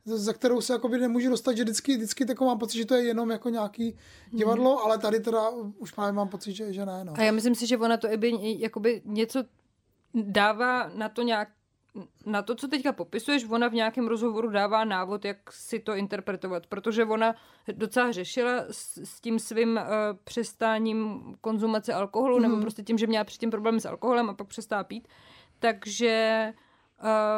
za 0.05 0.33
kterou 0.33 0.61
se 0.61 0.73
jakoby 0.73 0.99
nemůžu 0.99 1.29
dostat, 1.29 1.57
že 1.57 1.63
vždycky, 1.63 1.95
vždycky 1.95 2.25
takový 2.25 2.47
mám 2.47 2.59
pocit, 2.59 2.77
že 2.77 2.85
to 2.85 2.95
je 2.95 3.03
jenom 3.03 3.31
jako 3.31 3.49
nějaký 3.49 3.97
divadlo, 4.31 4.83
ale 4.83 4.97
tady 4.97 5.19
teda 5.19 5.49
už 5.77 5.91
právě 5.91 6.13
mám 6.13 6.27
pocit, 6.27 6.53
že, 6.53 6.73
že 6.73 6.85
ne, 6.85 7.05
no. 7.05 7.13
A 7.15 7.21
já 7.21 7.31
myslím 7.31 7.55
si, 7.55 7.67
že 7.67 7.77
ona 7.77 7.97
to 7.97 8.11
i 8.11 8.17
by 8.17 8.31
jakoby 8.41 9.01
něco 9.05 9.43
dává 10.13 10.91
na 10.95 11.09
to 11.09 11.21
nějak 11.21 11.49
na 12.25 12.41
to, 12.41 12.55
co 12.55 12.67
teďka 12.67 12.91
popisuješ, 12.91 13.45
ona 13.49 13.67
v 13.67 13.73
nějakém 13.73 14.07
rozhovoru 14.07 14.49
dává 14.49 14.83
návod, 14.83 15.25
jak 15.25 15.37
si 15.51 15.79
to 15.79 15.95
interpretovat, 15.95 16.67
protože 16.67 17.05
ona 17.05 17.35
docela 17.71 18.11
řešila 18.11 18.65
s, 18.71 18.97
s 18.97 19.21
tím 19.21 19.39
svým 19.39 19.69
uh, 19.69 19.83
přestáním 20.23 21.21
konzumace 21.41 21.93
alkoholu, 21.93 22.35
mm. 22.35 22.41
nebo 22.41 22.61
prostě 22.61 22.83
tím, 22.83 22.97
že 22.97 23.07
měla 23.07 23.23
předtím 23.23 23.51
problémy 23.51 23.81
s 23.81 23.85
alkoholem 23.85 24.29
a 24.29 24.33
pak 24.33 24.47
přestala 24.47 24.83
pít. 24.83 25.07
Takže 25.59 26.53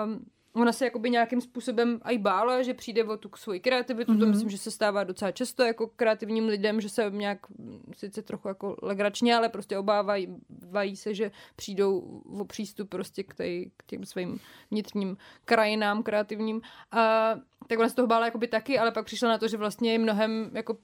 um, 0.06 0.26
ona 0.56 0.72
se 0.72 0.86
jakoby 0.86 1.10
nějakým 1.10 1.42
způsobem 1.42 2.00
aj 2.02 2.18
bála, 2.18 2.62
že 2.62 2.74
přijde 2.74 3.04
o 3.04 3.18
tu 3.18 3.30
svoji 3.36 3.60
kreativitu, 3.60 4.14
mm-hmm. 4.14 4.20
to 4.20 4.26
myslím, 4.26 4.50
že 4.50 4.58
se 4.58 4.72
stává 4.72 5.04
docela 5.04 5.32
často 5.32 5.64
jako 5.64 5.88
kreativním 5.88 6.48
lidem, 6.48 6.82
že 6.82 6.90
se 6.90 7.12
nějak 7.12 7.50
mm, 7.50 7.94
sice 7.98 8.22
trochu 8.22 8.48
jako 8.48 8.76
legračně, 8.82 9.36
ale 9.36 9.50
prostě 9.50 9.78
obávají 9.78 10.36
vají 10.70 10.96
se, 10.96 11.14
že 11.14 11.32
přijdou 11.56 12.00
o 12.40 12.46
přístup 12.46 12.90
prostě 12.90 13.24
k, 13.24 13.34
tej, 13.34 13.72
k 13.78 13.84
těm 13.84 14.06
svým 14.06 14.40
vnitřním 14.72 15.18
krajinám 15.46 16.04
kreativním. 16.04 16.62
A 16.92 17.34
tak 17.68 17.80
ona 17.80 17.90
se 17.90 17.96
toho 17.96 18.08
bála 18.08 18.26
jakoby 18.26 18.48
taky, 18.48 18.80
ale 18.80 18.92
pak 18.92 19.06
přišla 19.06 19.30
na 19.30 19.38
to, 19.38 19.48
že 19.48 19.58
vlastně 19.58 19.92
je 19.92 20.00
mnohem 20.00 20.52
jako 20.54 20.78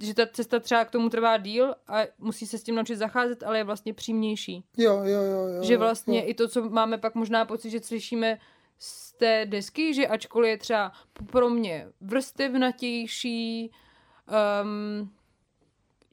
že 0.00 0.14
ta 0.14 0.26
cesta 0.26 0.60
třeba 0.60 0.84
k 0.84 0.90
tomu 0.90 1.08
trvá 1.08 1.36
díl 1.36 1.74
a 1.88 2.00
musí 2.18 2.46
se 2.46 2.58
s 2.58 2.62
tím 2.62 2.74
naučit 2.74 2.96
zacházet, 2.96 3.42
ale 3.42 3.58
je 3.58 3.64
vlastně 3.64 3.94
přímější. 3.94 4.64
Jo, 4.76 4.96
jo, 5.04 5.22
jo. 5.22 5.46
jo 5.46 5.62
Že 5.62 5.76
vlastně 5.76 6.18
jo. 6.18 6.24
i 6.26 6.34
to, 6.34 6.48
co 6.48 6.70
máme 6.70 6.98
pak 6.98 7.14
možná 7.14 7.44
pocit, 7.44 7.70
že 7.70 7.80
slyšíme 7.80 8.38
z 8.84 9.12
té 9.12 9.46
desky, 9.46 9.94
že 9.94 10.06
ačkoliv 10.06 10.50
je 10.50 10.58
třeba 10.58 10.92
pro 11.26 11.50
mě 11.50 11.86
vrstevnatější, 12.00 13.70
um, 14.62 15.10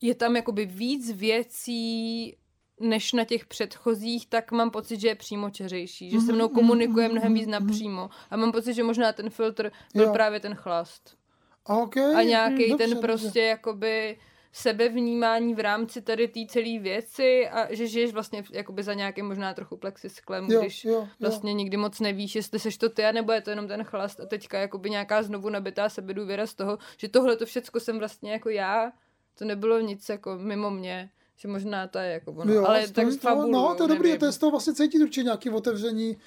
je 0.01 0.15
tam 0.15 0.35
jakoby 0.35 0.65
víc 0.65 1.11
věcí 1.11 2.37
než 2.79 3.13
na 3.13 3.23
těch 3.25 3.45
předchozích, 3.45 4.27
tak 4.27 4.51
mám 4.51 4.71
pocit, 4.71 4.99
že 4.99 5.07
je 5.07 5.15
přímo 5.15 5.49
čeřejší, 5.49 6.09
že 6.09 6.21
se 6.21 6.33
mnou 6.33 6.49
komunikuje 6.49 7.09
mnohem 7.09 7.33
víc 7.33 7.47
napřímo. 7.47 8.09
A 8.29 8.37
mám 8.37 8.51
pocit, 8.51 8.73
že 8.73 8.83
možná 8.83 9.13
ten 9.13 9.29
filtr 9.29 9.71
byl 9.95 10.05
Jo. 10.05 10.13
právě 10.13 10.39
ten 10.39 10.55
chlast. 10.55 11.17
Okay. 11.65 12.15
A 12.15 12.23
nějaký 12.23 12.69
dobře, 12.69 12.77
ten 12.77 12.89
dobře. 12.89 13.07
prostě 13.07 13.41
jakoby 13.41 14.17
sebevnímání 14.51 15.55
v 15.55 15.59
rámci 15.59 16.01
tady 16.01 16.27
té 16.27 16.39
celé 16.47 16.79
věci 16.79 17.47
a 17.47 17.73
že 17.73 17.87
žiješ 17.87 18.13
vlastně 18.13 18.43
jakoby 18.51 18.83
za 18.83 18.93
nějakým 18.93 19.25
možná 19.25 19.53
trochu 19.53 19.77
plexisklem, 19.77 20.47
Jo, 20.51 20.61
když 20.61 20.85
jo, 20.85 20.93
jo. 20.93 21.07
vlastně 21.19 21.53
nikdy 21.53 21.77
moc 21.77 21.99
nevíš, 21.99 22.35
jestli 22.35 22.59
seš 22.59 22.77
to 22.77 22.89
ty, 22.89 23.03
nebo 23.13 23.31
je 23.31 23.41
to 23.41 23.49
jenom 23.49 23.67
ten 23.67 23.83
chlast 23.83 24.19
a 24.19 24.25
teďka 24.25 24.59
jakoby 24.59 24.89
nějaká 24.89 25.23
znovu 25.23 25.49
nabitá 25.49 25.89
sebedůvěra 25.89 26.47
z 26.47 26.53
toho, 26.53 26.77
že 26.97 27.09
tohle 27.09 27.35
to 27.37 27.45
všecko 27.45 27.79
jsem 27.79 27.99
vlastně 27.99 28.31
jako 28.31 28.49
já, 28.49 28.91
to 29.37 29.45
nebylo 29.45 29.79
nic 29.79 30.09
jako 30.09 30.37
mimo 30.37 30.69
mě, 30.71 31.09
že 31.35 31.47
možná 31.47 31.87
to 31.87 31.99
je 31.99 32.11
jako 32.11 32.31
ono, 32.31 32.53
Jo, 32.53 32.65
ale 32.65 32.87
tak 32.87 33.07
fabulu, 33.19 33.51
No, 33.51 33.75
to 33.77 33.83
je 33.83 33.87
dobrý, 33.87 34.17
to 34.17 34.25
je 34.25 34.31
z 34.31 34.37
toho 34.37 34.51
vlastně 34.51 34.73
cítit 34.73 35.01
určitě 35.01 35.23
nějaký 35.23 35.49
otevření, 35.49 36.17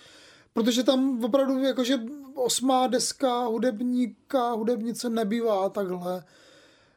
protože 0.53 0.83
tam 0.83 1.25
opravdu 1.25 1.59
jakože 1.63 1.99
osmá 2.35 2.87
deska 2.87 3.45
hudebníka, 3.45 4.51
hudebnice 4.51 5.11
nebývá 5.11 5.69
takhle, 5.69 6.25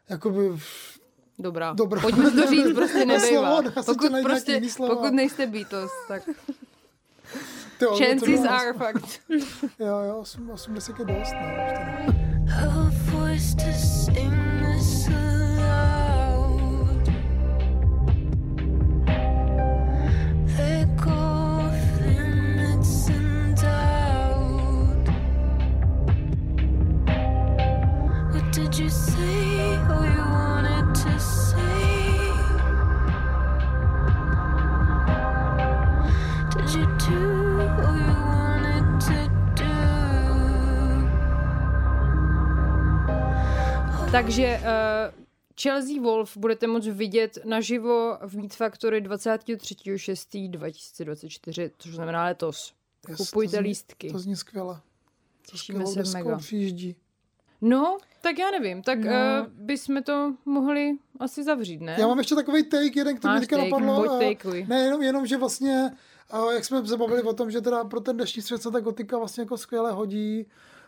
jakoby 0.10 0.50
Dobrá. 1.40 1.74
Dobrá. 1.74 2.02
Pojďme 2.02 2.32
to 2.32 2.48
říct, 2.48 2.72
prostě 2.76 2.94
slovo, 2.98 3.06
nebejvá. 3.06 3.62
Pokud, 3.86 4.12
prostě, 4.24 4.62
pokud 4.88 5.14
nejste 5.14 5.48
Beatles, 5.48 5.92
tak 6.08 6.24
Tyjo, 7.80 7.92
to 7.92 7.98
chances 8.06 8.40
bylo- 8.40 8.52
are 8.52 8.74
fakt. 8.74 9.20
Jo, 9.80 10.00
jo, 10.08 10.20
osm- 10.22 10.52
80 10.54 11.00
je 11.00 11.06
dost, 11.06 11.34
no. 11.34 11.40
ne. 11.40 12.08
Takže 44.18 44.59
uh, 44.61 44.65
Chelsea 45.61 46.01
Wolf 46.01 46.38
budete 46.38 46.68
moct 46.68 46.86
vidět 46.88 47.38
naživo 47.45 48.18
v 48.28 48.38
Meet 48.38 48.53
Factory 48.55 49.01
23.6.2024, 49.01 51.72
což 51.78 51.95
znamená 51.95 52.26
letos. 52.26 52.74
Yes, 53.09 53.18
Kupujte 53.18 53.51
to 53.51 53.57
zní- 53.57 53.63
lístky. 53.68 54.11
To 54.11 54.20
zní 54.20 54.36
skvěle. 54.36 54.80
Těšíme 55.51 55.86
se 55.86 56.03
mega. 56.13 56.38
přijíždí. 56.38 56.95
No, 57.61 57.97
tak 58.22 58.39
já 58.39 58.51
nevím, 58.51 58.82
tak 58.82 58.99
No. 58.99 59.11
uh, 59.11 59.18
bychom 59.53 60.03
to 60.03 60.34
mohli 60.45 60.91
asi 61.20 61.43
zavřít, 61.43 61.82
ne? 61.82 61.95
Já 61.99 62.07
mám 62.07 62.18
ještě 62.18 62.36
takový 62.36 62.63
take, 62.63 62.99
jeden, 62.99 63.18
který 63.18 63.32
Máš 63.34 63.39
mi 63.41 63.47
teďka 63.47 63.57
take, 63.57 63.70
napadlo. 63.70 64.03
pojď 64.03 64.11
eh, 64.22 64.28
takeuj. 64.36 64.65
Ne, 64.70 64.80
jenom, 64.80 65.03
jenom, 65.03 65.26
že 65.28 65.38
vlastně, 65.38 65.91
eh, 66.34 66.53
jak 66.55 66.65
jsme 66.65 66.88
se 66.88 66.97
bavili 66.97 67.24
o 67.24 67.34
tom, 67.34 67.51
že 67.51 67.61
teda 67.61 67.84
pro 67.84 67.99
ten 67.99 68.18
dnešní 68.18 68.41
svět 68.41 68.61
se 68.61 68.72
ta 68.72 68.80
gotika 68.80 69.18
vlastně 69.18 69.41
jako 69.41 69.57
skvěle 69.57 69.91
hodí, 69.91 70.45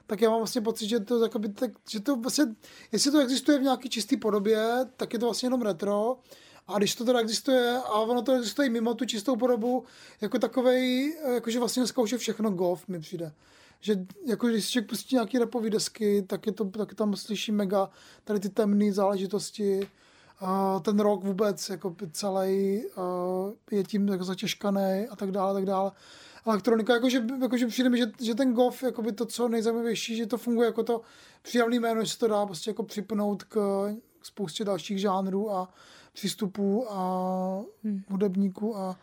tak 0.09 0.21
já 0.21 0.29
mám 0.29 0.39
vlastně 0.39 0.61
pocit, 0.61 0.87
že 0.87 0.99
to, 0.99 1.23
jakoby, 1.23 1.49
tak, 1.49 1.71
že 1.89 1.99
to 1.99 2.15
vlastně, 2.15 2.45
jestli 2.91 3.11
to 3.11 3.19
existuje 3.19 3.59
v 3.59 3.63
nějaký 3.63 3.89
čistý 3.89 4.17
podobě, 4.17 4.67
tak 4.97 5.13
je 5.13 5.19
to 5.19 5.25
vlastně 5.25 5.47
jenom 5.47 5.61
retro. 5.61 6.17
A 6.67 6.77
když 6.77 6.95
to 6.95 7.05
teda 7.05 7.19
existuje, 7.19 7.77
a 7.77 7.93
ono 7.93 8.21
to 8.21 8.33
existuje 8.33 8.67
i 8.67 8.69
mimo 8.69 8.93
tu 8.93 9.05
čistou 9.05 9.35
podobu, 9.35 9.83
jako 10.21 10.39
takovej, 10.39 11.15
jakože 11.33 11.59
vlastně 11.59 11.81
dneska 11.81 12.01
už 12.01 12.11
je 12.11 12.17
všechno 12.17 12.51
golf, 12.51 12.87
mi 12.87 12.99
přijde. 12.99 13.33
Že 13.79 14.05
jako 14.25 14.47
když 14.47 14.65
si 14.65 14.71
člověk 14.71 14.89
pustí 14.89 15.15
nějaký 15.15 15.37
rapový 15.37 15.69
desky, 15.69 16.21
tak, 16.27 16.45
je 16.45 16.51
to, 16.51 16.65
tak 16.65 16.93
tam 16.93 17.15
slyší 17.15 17.51
mega 17.51 17.89
tady 18.23 18.39
ty 18.39 18.49
temné 18.49 18.93
záležitosti. 18.93 19.89
A 20.39 20.79
ten 20.79 20.99
rok 20.99 21.23
vůbec 21.23 21.69
jako 21.69 21.95
celý 22.11 22.83
je 23.71 23.83
tím 23.83 24.07
jako 24.07 24.23
zatěžkaný 24.23 25.07
a 25.09 25.15
tak 25.15 25.31
dále, 25.31 25.53
tak 25.53 25.65
dále. 25.65 25.91
Elektronika, 26.49 26.93
jakože, 26.93 27.23
jakože 27.41 27.67
přijde 27.67 27.89
mi, 27.89 27.97
že, 27.97 28.11
že 28.21 28.35
ten 28.35 28.53
GOV, 28.53 28.83
jakoby 28.83 29.11
to, 29.11 29.25
co 29.25 29.47
nejzajímavější, 29.47 30.15
že 30.15 30.25
to 30.25 30.37
funguje 30.37 30.65
jako 30.65 30.83
to 30.83 31.01
příjemný 31.41 31.79
jméno, 31.79 32.03
že 32.03 32.11
se 32.11 32.19
to 32.19 32.27
dá 32.27 32.45
prostě 32.45 32.69
jako 32.69 32.83
připnout 32.83 33.43
k, 33.43 33.55
k 34.19 34.25
spoustě 34.25 34.65
dalších 34.65 34.99
žánrů 34.99 35.51
a 35.51 35.73
přístupů 36.13 36.85
a 36.91 36.99
Hmm. 37.83 38.03
hudebníků 38.09 38.77
a 38.77 38.99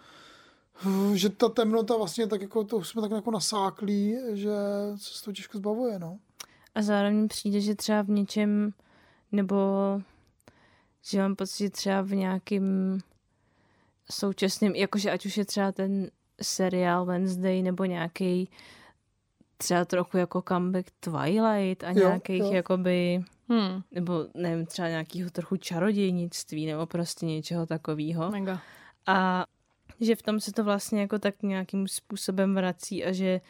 že 1.15 1.29
ta 1.29 1.49
temnota 1.49 1.97
vlastně 1.97 2.27
tak 2.27 2.41
jako, 2.43 2.65
to 2.65 2.85
jsme 2.85 3.03
tak 3.03 3.11
jako 3.11 3.31
nasáklí, 3.31 4.19
že 4.33 4.51
se 4.97 5.25
toho 5.25 5.35
těžko 5.35 5.59
zbavuje, 5.59 5.99
no. 5.99 6.19
A 6.75 6.83
zároveň 6.83 7.29
přijde, 7.29 7.61
že 7.61 7.75
třeba 7.75 8.03
v 8.03 8.09
něčem, 8.09 8.73
nebo 9.33 9.57
že 11.03 11.19
mám 11.19 11.37
pocit, 11.37 11.59
že 11.59 11.71
třeba 11.71 12.03
v 12.03 12.11
nějakým 12.11 12.99
současným, 14.11 14.75
jakože 14.75 15.11
ať 15.11 15.27
už 15.27 15.37
je 15.37 15.45
třeba 15.45 15.73
ten 15.73 16.11
seriál 16.43 17.05
Wednesday, 17.07 17.63
nebo 17.63 17.85
nějaký 17.85 18.51
třeba 19.57 19.85
trochu 19.85 20.17
jako 20.17 20.43
comeback 20.49 20.87
Twilight 21.01 21.85
a 21.85 21.91
Jo, 21.91 21.95
nějakých 21.99 22.41
jo. 22.41 22.53
jakoby, 22.53 23.21
Hmm, 23.49 23.83
nebo 23.91 24.27
nevím, 24.35 24.67
třeba 24.67 24.89
nějakého 24.89 25.31
trochu 25.31 25.57
čarodějnictví, 25.57 26.67
nebo 26.67 26.87
prostě 26.87 27.27
něčeho 27.27 27.67
takového. 27.67 28.31
mega. 28.31 28.61
A 29.07 29.47
že 30.01 30.17
v 30.17 30.23
tom 30.23 30.41
se 30.41 30.53
to 30.53 30.65
vlastně 30.65 31.01
jako 31.01 31.19
tak 31.19 31.43
nějakým 31.43 31.89
způsobem 31.89 32.55
vrací 32.55 33.05
a 33.05 33.13
že 33.13 33.41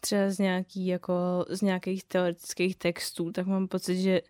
třeba 0.00 0.30
z, 0.30 0.38
nějaký 0.38 0.86
jako, 0.86 1.14
z 1.48 1.62
nějakých 1.62 2.04
teoretických 2.04 2.76
textů, 2.76 3.32
tak 3.32 3.46
mám 3.46 3.68
pocit, 3.68 3.96
že 4.02 4.20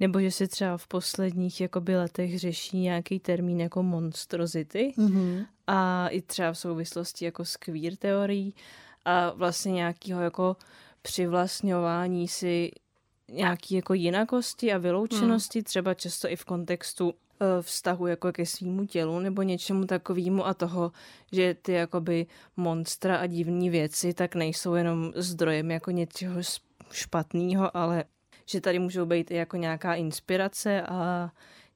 nebo 0.00 0.20
že 0.20 0.30
se 0.30 0.48
třeba 0.48 0.76
v 0.76 0.86
posledních 0.86 1.60
jakoby 1.60 1.96
letech 1.96 2.38
řeší 2.38 2.78
nějaký 2.78 3.20
termín 3.20 3.60
jako 3.60 3.82
monstrozity 3.82 4.92
Mm-hmm. 4.98 5.46
a 5.66 6.08
i 6.08 6.22
třeba 6.22 6.52
v 6.52 6.58
souvislosti 6.58 7.24
jako 7.24 7.44
s 7.44 7.56
queer 7.56 7.96
teorií 7.96 8.54
a 9.04 9.30
vlastně 9.30 9.72
nějakého 9.72 10.22
jako 10.22 10.56
přivlastňování 11.02 12.28
si 12.28 12.70
nějaký 13.28 13.74
jako 13.74 13.94
jinakosti 13.94 14.72
a 14.72 14.78
vyloučenosti, 14.78 15.58
hmm. 15.58 15.64
třeba 15.64 15.94
často 15.94 16.28
i 16.28 16.36
v 16.36 16.44
kontextu 16.44 17.14
eh, 17.40 17.62
vztahu 17.62 18.06
jako 18.06 18.32
ke 18.32 18.46
svýmu 18.46 18.86
tělu 18.86 19.20
nebo 19.20 19.42
něčemu 19.42 19.84
takovému 19.84 20.46
a 20.46 20.54
toho, 20.54 20.92
že 21.32 21.54
ty 21.54 21.72
jakoby 21.72 22.26
monstra 22.56 23.16
a 23.16 23.26
divní 23.26 23.70
věci 23.70 24.14
tak 24.14 24.34
nejsou 24.34 24.74
jenom 24.74 25.12
zdrojem 25.16 25.70
jako 25.70 25.90
něčeho 25.90 26.40
špatného, 26.92 27.76
ale 27.76 28.04
že 28.46 28.60
tady 28.60 28.78
můžou 28.78 29.06
být 29.06 29.30
i 29.30 29.34
jako 29.34 29.56
nějaká 29.56 29.94
inspirace 29.94 30.82
a 30.82 31.30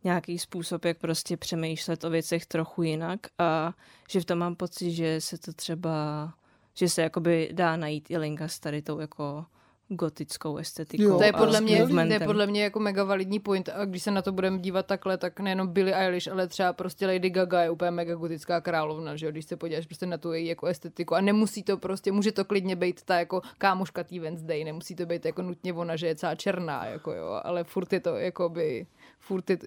nějaký 0.05 0.39
způsob, 0.39 0.85
jak 0.85 0.99
prostě 0.99 1.37
přemýšlet 1.37 2.05
o 2.05 2.11
věcech 2.11 2.47
trochu 2.47 2.83
jinak. 2.83 3.21
A 3.39 3.73
že 4.11 4.21
v 4.21 4.25
tom 4.25 4.39
mám 4.39 4.57
pocit, 4.57 4.91
že 4.91 5.21
se 5.21 5.39
to 5.39 5.53
třeba, 5.53 6.29
že 6.75 6.89
se 6.89 7.03
jakoby 7.03 7.49
dá 7.53 7.77
najít 7.77 8.11
i 8.11 8.19
linka 8.19 8.49
s 8.49 8.59
tady 8.59 8.83
tou 8.83 9.01
jako 9.01 9.47
gotickou 9.89 10.57
estetikou. 10.57 11.03
Jo, 11.03 11.19
To 11.19 11.25
je 11.25 11.33
podle 11.33 11.61
mě, 11.61 11.87
to 11.87 12.13
je 12.13 12.21
podle 12.21 12.47
mě 12.47 12.63
jako 12.63 12.81
mega 12.81 13.05
validní 13.05 13.41
point 13.41 13.69
a 13.69 13.85
když 13.85 14.03
se 14.03 14.11
na 14.11 14.23
to 14.23 14.33
budeme 14.33 14.59
dívat 14.59 14.87
takhle, 14.87 15.19
tak 15.19 15.41
nejenom 15.41 15.69
Billie 15.69 15.97
Eilish, 15.97 16.29
ale 16.29 16.49
třeba 16.49 16.73
prostě 16.73 17.07
Lady 17.07 17.31
Gaga 17.31 17.63
je 17.63 17.71
úplně 17.71 17.91
mega 17.91 18.15
gotická 18.15 18.61
královna, 18.61 19.17
že 19.17 19.27
jo, 19.27 19.33
když 19.33 19.45
se 19.45 19.57
podíváš 19.57 19.87
prostě 19.87 20.07
na 20.07 20.19
tu 20.19 20.33
její 20.33 20.47
jako 20.47 20.67
estetiku 20.67 21.15
a 21.15 21.21
nemusí 21.21 21.63
to 21.63 21.77
prostě, 21.77 22.13
může 22.13 22.33
to 22.33 22.45
klidně 22.45 22.77
být 22.77 23.03
ta 23.03 23.19
jako 23.19 23.43
kámoška 23.59 24.05
tý 24.05 24.21
Wednesday, 24.21 24.65
nemusí 24.65 24.95
to 24.95 25.07
být 25.07 25.25
jako 25.25 25.43
nutně 25.43 25.73
ona, 25.73 25.97
že 25.97 26.07
je 26.07 26.17
celá 26.17 26.35
černá, 26.35 26.87
jako 26.87 27.13
jo, 27.13 27.41
ale 27.45 27.65
furt 27.65 27.93
je 27.93 28.01
to 28.01 28.17
jako 28.17 28.49
by, 28.49 28.87
furt 29.19 29.51
je, 29.51 29.59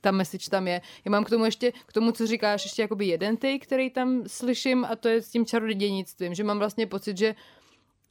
ta 0.00 0.10
message 0.10 0.50
tam 0.50 0.68
je. 0.68 0.80
Já 1.04 1.10
mám 1.10 1.24
k 1.24 1.30
tomu 1.30 1.44
ještě, 1.44 1.72
k 1.86 1.92
tomu, 1.92 2.12
co 2.12 2.26
říkáš, 2.26 2.64
ještě 2.64 2.82
jakoby 2.82 3.06
jeden 3.06 3.36
take, 3.36 3.58
který 3.58 3.90
tam 3.90 4.22
slyším 4.26 4.84
a 4.84 4.96
to 4.96 5.08
je 5.08 5.22
s 5.22 5.30
tím 5.30 5.46
čarodějnictvím, 5.46 6.34
že 6.34 6.44
mám 6.44 6.58
vlastně 6.58 6.86
pocit, 6.86 7.18
že 7.18 7.34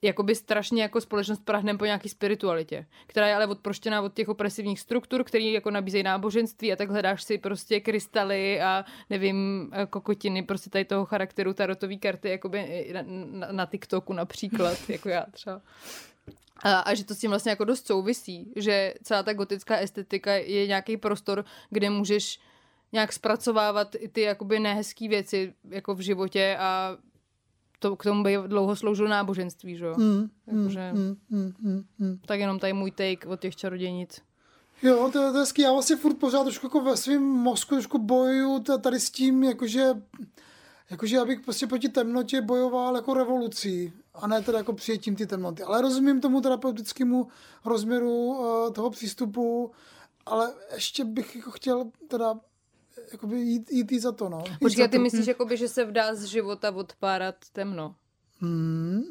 jakoby 0.03 0.35
strašně 0.35 0.81
jako 0.81 1.01
společnost 1.01 1.45
prahnem 1.45 1.77
po 1.77 1.85
nějaký 1.85 2.09
spiritualitě, 2.09 2.85
která 3.07 3.27
je 3.27 3.35
ale 3.35 3.47
odproštěná 3.47 4.01
od 4.01 4.13
těch 4.13 4.30
opresivních 4.30 4.80
struktur, 4.80 5.23
které 5.23 5.43
jako 5.43 5.71
nabízejí 5.71 6.03
náboženství 6.03 6.73
a 6.73 6.75
tak 6.75 6.89
hledáš 6.89 7.23
si 7.23 7.38
prostě 7.38 7.80
krystaly 7.80 8.61
a 8.61 8.85
nevím, 9.09 9.69
eh, 9.73 9.85
kokotiny, 9.85 10.43
prostě 10.43 10.69
tady 10.69 10.85
toho 10.85 11.05
charakteru 11.05 11.53
tarotové 11.53 11.95
karty, 11.95 12.30
jakoby 12.30 12.89
na, 12.93 13.01
na, 13.31 13.51
na 13.51 13.65
TikToku 13.65 14.13
například, 14.13 14.77
jako 14.89 15.09
já 15.09 15.25
třeba. 15.31 15.61
A, 16.63 16.80
a 16.80 16.93
že 16.93 17.03
to 17.03 17.15
s 17.15 17.19
tím 17.19 17.30
vlastně 17.30 17.49
jako 17.49 17.63
dost 17.63 17.88
souvisí, 17.88 18.53
že 18.55 18.93
celá 19.03 19.23
ta 19.23 19.34
gotická 19.34 19.77
estetika 19.77 20.34
je 20.34 20.67
nějaký 20.67 20.97
prostor, 20.97 21.45
kde 21.69 21.89
můžeš 21.89 22.39
nějak 22.91 23.13
zpracovávat 23.13 23.95
i 23.95 24.07
ty 24.07 24.21
jakoby 24.21 24.59
nehezký 24.59 25.07
věci 25.07 25.53
jako 25.69 25.95
v 25.95 25.99
životě 25.99 26.57
a 26.59 26.97
to 27.84 27.95
k 27.95 28.03
tomu 28.03 28.23
by 28.23 28.38
dlouho 28.47 28.76
sloužilo 28.76 29.07
náboženství, 29.10 29.77
že 29.77 29.85
jo? 29.85 29.93
Mm, 29.97 30.30
mm, 30.51 30.60
Jakože- 30.60 30.91
mm, 30.93 31.15
mm, 31.30 31.53
mm, 31.61 31.84
mm. 31.99 32.18
Tak 32.26 32.39
jenom 32.39 32.60
tady 32.60 32.73
můj 32.73 32.91
take 32.91 33.27
od 33.27 33.39
těch 33.39 33.55
čarodějnic. 33.55 34.22
Jo, 34.84 35.10
to, 35.14 35.19
je- 35.22 35.31
to 35.31 35.38
je 35.38 35.41
hezký. 35.41 35.61
Já 35.61 35.72
vlastně 35.72 35.95
furt 35.95 36.14
pořád 36.14 36.43
trošku 36.43 36.65
jako 36.65 36.81
ve 36.81 36.97
svém 36.97 37.22
mozku 37.23 37.76
trošku 37.76 37.97
bojuju 37.97 38.60
tady 38.60 38.99
s 38.99 39.10
tím, 39.11 39.43
jakože, 39.43 39.89
jakože 40.89 41.19
abych 41.19 41.39
prostě 41.41 41.68
proti 41.68 41.89
temnotě 41.89 42.41
bojoval 42.41 42.95
jako 42.95 43.14
revolucí 43.14 43.93
a 44.14 44.27
ne 44.27 44.41
teda 44.41 44.57
jako 44.57 44.73
přijetím 44.73 45.15
ty 45.15 45.26
temnoty. 45.27 45.64
Ale 45.64 45.81
rozumím 45.81 46.22
tomu 46.22 46.41
terapeutickému 46.41 47.27
rozměru 47.65 48.26
uh, 48.26 48.73
toho 48.73 48.89
přístupu, 48.89 49.72
ale 50.26 50.53
ještě 50.73 51.05
bych 51.05 51.35
jako 51.35 51.51
chtěl 51.51 51.85
teda 52.07 52.35
jakoby 53.11 53.36
jít, 53.40 53.72
jít, 53.72 53.91
jít 53.91 53.99
za 53.99 54.11
to, 54.11 54.30
no. 54.30 54.44
Jít 54.49 54.60
Počkej, 54.60 54.88
ty 54.88 54.98
to. 54.98 55.03
myslíš, 55.03 55.28
jakoby, 55.28 55.57
že 55.57 55.68
se 55.68 55.86
vdá 55.86 56.15
z 56.15 56.24
života 56.24 56.72
odpárat 56.76 57.36
temno? 57.53 57.95
Hmm. 58.40 59.02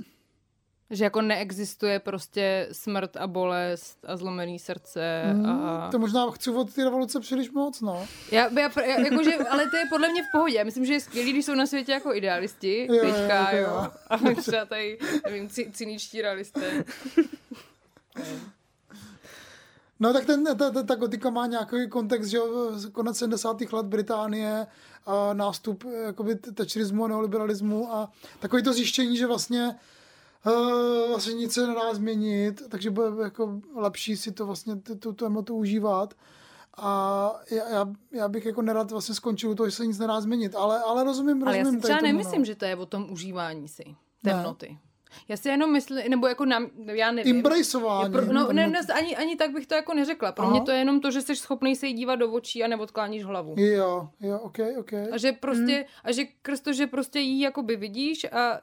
Že 0.91 1.05
jako 1.05 1.23
neexistuje 1.23 1.99
prostě 1.99 2.69
smrt 2.73 3.17
a 3.17 3.27
bolest 3.27 3.99
a 4.07 4.17
zlomený 4.17 4.59
srdce 4.59 5.23
Hmm. 5.27 5.47
a... 5.47 5.89
To 5.91 5.99
možná 5.99 6.31
chci 6.31 6.51
od 6.51 6.75
ty 6.75 6.85
revoluce 6.85 7.21
příliš 7.21 7.51
moc, 7.51 7.81
no. 7.81 8.07
Já, 8.31 8.49
já, 8.61 8.71
já 8.81 9.01
jakože, 9.01 9.37
ale 9.37 9.71
to 9.71 9.77
je 9.77 9.85
podle 9.91 10.09
mě 10.09 10.23
v 10.23 10.27
pohodě. 10.33 10.57
Já 10.59 10.65
myslím, 10.65 10.85
že 10.85 10.93
je 10.93 11.01
skvělý, 11.01 11.33
když 11.33 11.45
jsou 11.45 11.55
na 11.55 11.67
světě 11.67 11.93
jako 11.93 12.15
idealisti, 12.15 12.87
Jo, 12.91 12.95
jo, 12.95 13.01
teďka, 13.03 13.51
jo, 13.51 13.59
jo. 13.63 13.69
jo. 13.75 13.91
A 14.11 14.41
třeba 14.43 14.65
tady, 14.65 14.99
nevím, 15.27 15.49
cyničtí 15.73 16.23
realisté. 16.23 16.85
No 20.03 20.12
tak 20.12 20.24
ten, 20.24 20.45
ta, 20.45 20.70
ta, 20.70 20.83
ta 20.83 20.95
gotika 20.95 21.31
má 21.31 21.47
nějaký 21.47 21.89
kontext, 21.89 22.31
že 22.31 22.39
konec 22.93 23.19
70. 23.19 23.61
let 23.61 23.87
Británie, 23.87 24.66
a 25.07 25.33
nástup 25.33 25.85
eh, 25.85 26.03
jakoby 26.03 26.35
thatcherismu 26.35 27.05
a 27.05 27.09
neoliberalismu 27.09 27.93
a 27.93 28.11
takový 28.39 28.62
to 28.62 28.73
zjištění, 28.73 29.16
že 29.16 29.27
vlastně 29.27 29.77
uh, 30.47 31.09
vlastně 31.09 31.35
nic 31.35 31.53
se 31.53 31.66
nedá 31.66 31.95
změnit, 31.95 32.62
takže 32.69 32.91
bude 32.91 33.07
jako 33.23 33.61
lepší 33.74 34.16
si 34.16 34.33
to 34.33 34.47
vlastně 34.47 34.77
tu, 34.77 34.95
tu, 34.95 35.12
tu 35.12 35.27
emotu 35.27 35.57
užívat. 35.57 36.15
A 36.77 37.33
já, 37.51 37.69
já, 37.69 37.87
já, 38.12 38.29
bych 38.29 38.47
jako 38.47 38.62
nerad 38.62 38.91
vlastně 38.91 39.15
skončil 39.15 39.51
u 39.51 39.55
toho, 39.55 39.69
že 39.69 39.77
se 39.77 39.87
nic 39.87 39.99
nedá 39.99 40.20
změnit, 40.20 40.55
ale, 40.55 40.79
ale 40.79 41.05
rozumím, 41.05 41.43
Ale 41.49 41.57
já 41.57 41.62
rozumím 41.62 41.81
si 41.81 41.85
třeba 41.85 41.99
tomu, 41.99 42.12
nemyslím, 42.12 42.41
no. 42.41 42.45
že 42.45 42.55
to 42.55 42.65
je 42.65 42.77
o 42.77 42.87
tom 42.87 43.12
užívání 43.12 43.69
si 43.69 43.85
temnoty. 44.24 44.79
Já 45.28 45.36
si 45.36 45.48
jenom 45.48 45.72
myslím, 45.72 46.10
nebo 46.10 46.26
jako 46.26 46.44
nám, 46.44 46.70
já 46.86 47.12
nevím. 47.12 47.36
Embraceování 47.36 48.12
Pro, 48.12 48.32
no, 48.32 48.52
ne, 48.52 48.66
ne, 48.68 48.80
ani, 48.94 49.16
ani 49.16 49.36
tak 49.36 49.51
bych 49.52 49.66
to 49.66 49.74
jako 49.74 49.94
neřekla. 49.94 50.32
Pro 50.32 50.44
Aha. 50.44 50.52
mě 50.52 50.60
to 50.60 50.70
je 50.70 50.78
jenom 50.78 51.01
to, 51.01 51.10
že 51.10 51.20
jsi 51.22 51.36
schopný 51.36 51.76
se 51.76 51.86
jí 51.86 51.93
dívat 51.93 52.14
do 52.16 52.32
očí 52.32 52.64
a 52.64 52.66
neodkláníš 52.66 53.24
hlavu. 53.24 53.55
Jo, 53.59 54.09
jo, 54.20 54.39
ok, 54.43 54.59
ok. 54.78 54.93
A 55.12 55.16
že 55.16 55.32
prostě, 55.32 55.76
Mhm. 55.76 55.84
a 56.05 56.12
že 56.12 56.24
krz 56.43 56.60
to, 56.60 56.72
že 56.72 56.86
prostě 56.86 57.18
jí 57.20 57.40
jakoby 57.40 57.76
vidíš 57.76 58.24
a 58.32 58.60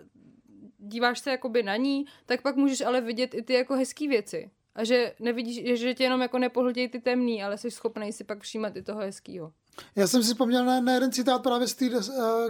díváš 0.78 1.20
se 1.20 1.32
jakoby 1.32 1.64
na 1.64 1.76
ní, 1.76 2.06
tak 2.26 2.42
pak 2.42 2.56
můžeš 2.56 2.82
ale 2.82 3.02
vidět 3.02 3.34
i 3.34 3.42
ty 3.42 3.54
jako 3.54 3.74
hezký 3.76 4.08
věci. 4.08 4.50
A 4.76 4.84
že 4.84 5.14
nevidíš, 5.20 5.80
že 5.80 5.94
tě 5.94 6.04
jenom 6.04 6.22
jako 6.22 6.38
nepohltějí 6.40 6.88
ty 6.88 7.00
temný, 7.00 7.44
ale 7.44 7.58
jsi 7.58 7.72
schopný 7.72 8.14
si 8.14 8.24
pak 8.24 8.42
všímat 8.42 8.76
i 8.76 8.82
toho 8.82 9.00
hezkýho. 9.02 9.52
Já 9.96 10.08
jsem 10.08 10.24
si 10.24 10.32
vzpomněl 10.32 10.66
na, 10.66 10.80
na 10.82 10.94
jeden 10.94 11.12
citát 11.12 11.44
právě 11.44 11.68
z 11.68 11.76
té 11.76 11.86
uh, 11.90 12.04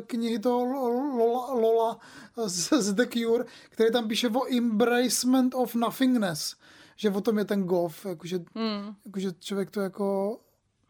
knihy 0.07 0.39
toho 0.39 0.63
Lola, 0.65 1.53
Lola 1.53 1.99
z, 2.45 2.69
z 2.81 2.93
The 2.93 3.05
Cure, 3.05 3.45
který 3.69 3.91
tam 3.91 4.07
píše 4.07 4.29
o 4.29 4.55
embracement 4.57 5.55
of 5.55 5.75
nothingness, 5.75 6.55
že 6.95 7.09
o 7.09 7.21
tom 7.21 7.37
je 7.37 7.45
ten 7.45 7.63
golf, 7.63 8.05
jakože, 8.05 8.39
Hmm. 8.55 8.95
jakože 9.05 9.31
člověk 9.39 9.71
to 9.71 9.81
jako 9.81 10.37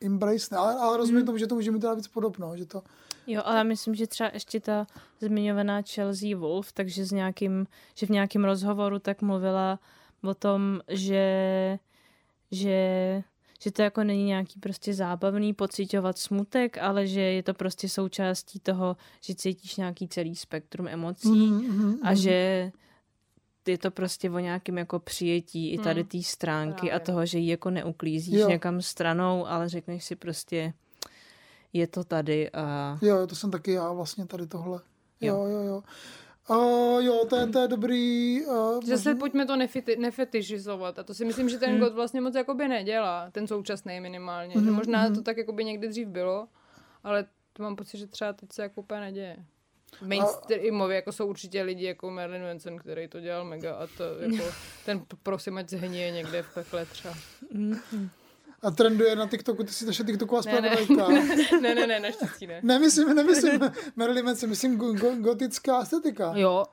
embrace, 0.02 0.56
ale, 0.56 0.76
ale 0.76 0.98
rozumím 0.98 1.18
Hmm. 1.20 1.26
tomu, 1.26 1.38
že 1.38 1.48
to 1.48 1.56
může 1.56 1.72
mít 1.72 1.80
teda 1.80 1.94
víc 1.94 2.08
podobno, 2.08 2.58
že 2.58 2.66
to, 2.66 2.84
Jo, 3.28 3.42
ale 3.46 3.64
myslím, 3.64 3.96
že 3.96 4.08
třeba 4.08 4.30
ještě 4.34 4.60
ta 4.60 4.88
zmiňovaná 5.20 5.82
Chelsea 5.82 6.38
Wolf, 6.38 6.72
takže 6.72 7.06
s 7.06 7.12
nějakým, 7.12 7.68
že 7.96 8.06
v 8.06 8.10
nějakém 8.10 8.46
rozhovoru 8.46 9.00
tak 9.00 9.22
mluvila 9.22 9.80
o 10.24 10.34
tom, 10.34 10.80
že, 10.88 11.80
že, 12.52 12.78
že 13.62 13.72
to 13.72 13.82
jako 13.82 14.04
není 14.04 14.24
nějaký 14.26 14.60
prostě 14.60 14.94
zábavný 14.94 15.54
pocitovat 15.54 16.18
smutek, 16.18 16.78
ale 16.78 17.08
že 17.08 17.22
je 17.22 17.44
to 17.44 17.54
prostě 17.54 17.90
součástí 17.90 18.60
toho, 18.60 18.98
že 19.22 19.36
cítíš 19.36 19.76
nějaký 19.76 20.08
celý 20.08 20.36
spektrum 20.36 20.88
emocí 20.88 21.30
Mhm, 21.50 21.68
mhm, 21.78 22.00
a 22.04 22.08
mhm. 22.08 22.16
že 22.16 22.72
je 23.68 23.78
to 23.78 23.92
prostě 23.92 24.30
o 24.30 24.40
nějakém 24.40 24.78
jako 24.78 25.00
přijetí 25.00 25.72
i 25.72 25.78
tady 25.78 26.02
Hmm. 26.02 26.10
té 26.10 26.22
stránky 26.24 26.92
a 26.92 27.00
Právě. 27.00 27.00
toho, 27.06 27.26
že 27.26 27.40
ji 27.40 27.50
jako 27.52 27.70
neuklízíš 27.70 28.40
Jo. 28.40 28.50
někam 28.50 28.82
stranou, 28.82 29.48
ale 29.48 29.70
řekneš 29.70 30.04
si 30.04 30.16
prostě 30.16 30.74
je 31.74 31.88
to 31.88 32.04
tady 32.04 32.50
a 32.52 32.98
jo, 33.02 33.28
to 33.28 33.36
jsem 33.36 33.52
taky 33.52 33.72
já 33.72 33.92
vlastně 33.92 34.26
tady 34.26 34.48
tohle. 34.48 34.80
Jo, 35.22 35.36
Jo. 35.36 35.46
jo, 35.48 35.62
jo. 35.62 35.84
Uh, 36.50 37.04
jo, 37.04 37.26
to 37.30 37.36
je, 37.36 37.48
to 37.48 37.60
je 37.60 37.68
dobrý. 37.68 38.42
Uh, 38.46 38.84
Že 38.86 38.98
se 38.98 39.16
pojďme 39.16 39.46
to 39.46 39.56
nefiti, 39.56 39.96
nefetišizovat. 39.96 41.00
A 41.00 41.04
to 41.04 41.14
si 41.14 41.26
myslím, 41.26 41.50
že 41.50 41.58
ten 41.58 41.70
Hmm. 41.70 41.80
God 41.80 41.94
vlastně 41.94 42.22
moc 42.22 42.36
jakoby 42.36 42.68
nedělá. 42.68 43.30
Ten 43.32 43.48
současný 43.48 44.00
minimálně. 44.00 44.54
Že 44.54 44.60
Mhm, 44.60 44.74
možná 44.74 45.04
mhm. 45.06 45.16
to 45.16 45.22
tak 45.22 45.38
jakoby 45.38 45.66
někdy 45.66 45.88
dřív 45.88 46.08
bylo, 46.08 46.48
ale 47.04 47.26
to 47.54 47.64
mám 47.64 47.76
pocit, 47.76 47.98
že 47.98 48.08
třeba 48.08 48.34
teď 48.34 48.54
se 48.54 48.62
jako 48.62 48.82
úplně 48.82 49.00
neděje. 49.00 49.38
Mainstreamově 50.02 50.96
jako 50.96 51.12
jsou 51.12 51.28
určitě 51.28 51.62
lidi 51.62 51.86
jako 51.86 52.12
Marilyn 52.12 52.44
Manson, 52.44 52.78
který 52.78 53.08
to 53.08 53.20
dělal 53.20 53.46
mega 53.46 53.76
a 53.76 53.88
to 53.98 54.04
jako 54.20 54.52
ten 54.86 55.06
prosím, 55.24 55.58
ať 55.58 55.70
zhníje 55.70 56.12
někde 56.12 56.44
v 56.44 56.54
pekle 56.54 56.86
třeba. 56.86 57.14
A 58.62 58.72
trenduje 58.72 59.16
na 59.16 59.28
TikToku, 59.28 59.64
ty 59.64 59.74
jsi 59.74 59.86
naše 59.86 60.04
TikToková 60.04 60.42
Ne, 60.46 60.62
ne, 60.62 60.78
zpravodajka. 60.78 61.58
ne, 61.62 61.76
ne, 61.76 61.88
ne, 61.88 62.00
naštěstí 62.00 62.48
ne. 62.48 62.60
Nemyslím, 62.64 63.16
nemyslím 63.16 63.62
Marilyn 63.96 64.26
Manson, 64.26 64.50
myslím 64.50 64.78
go, 64.78 64.94
go, 64.94 65.16
gotická 65.16 65.82
estetika. 65.82 66.32
Jo, 66.36 66.66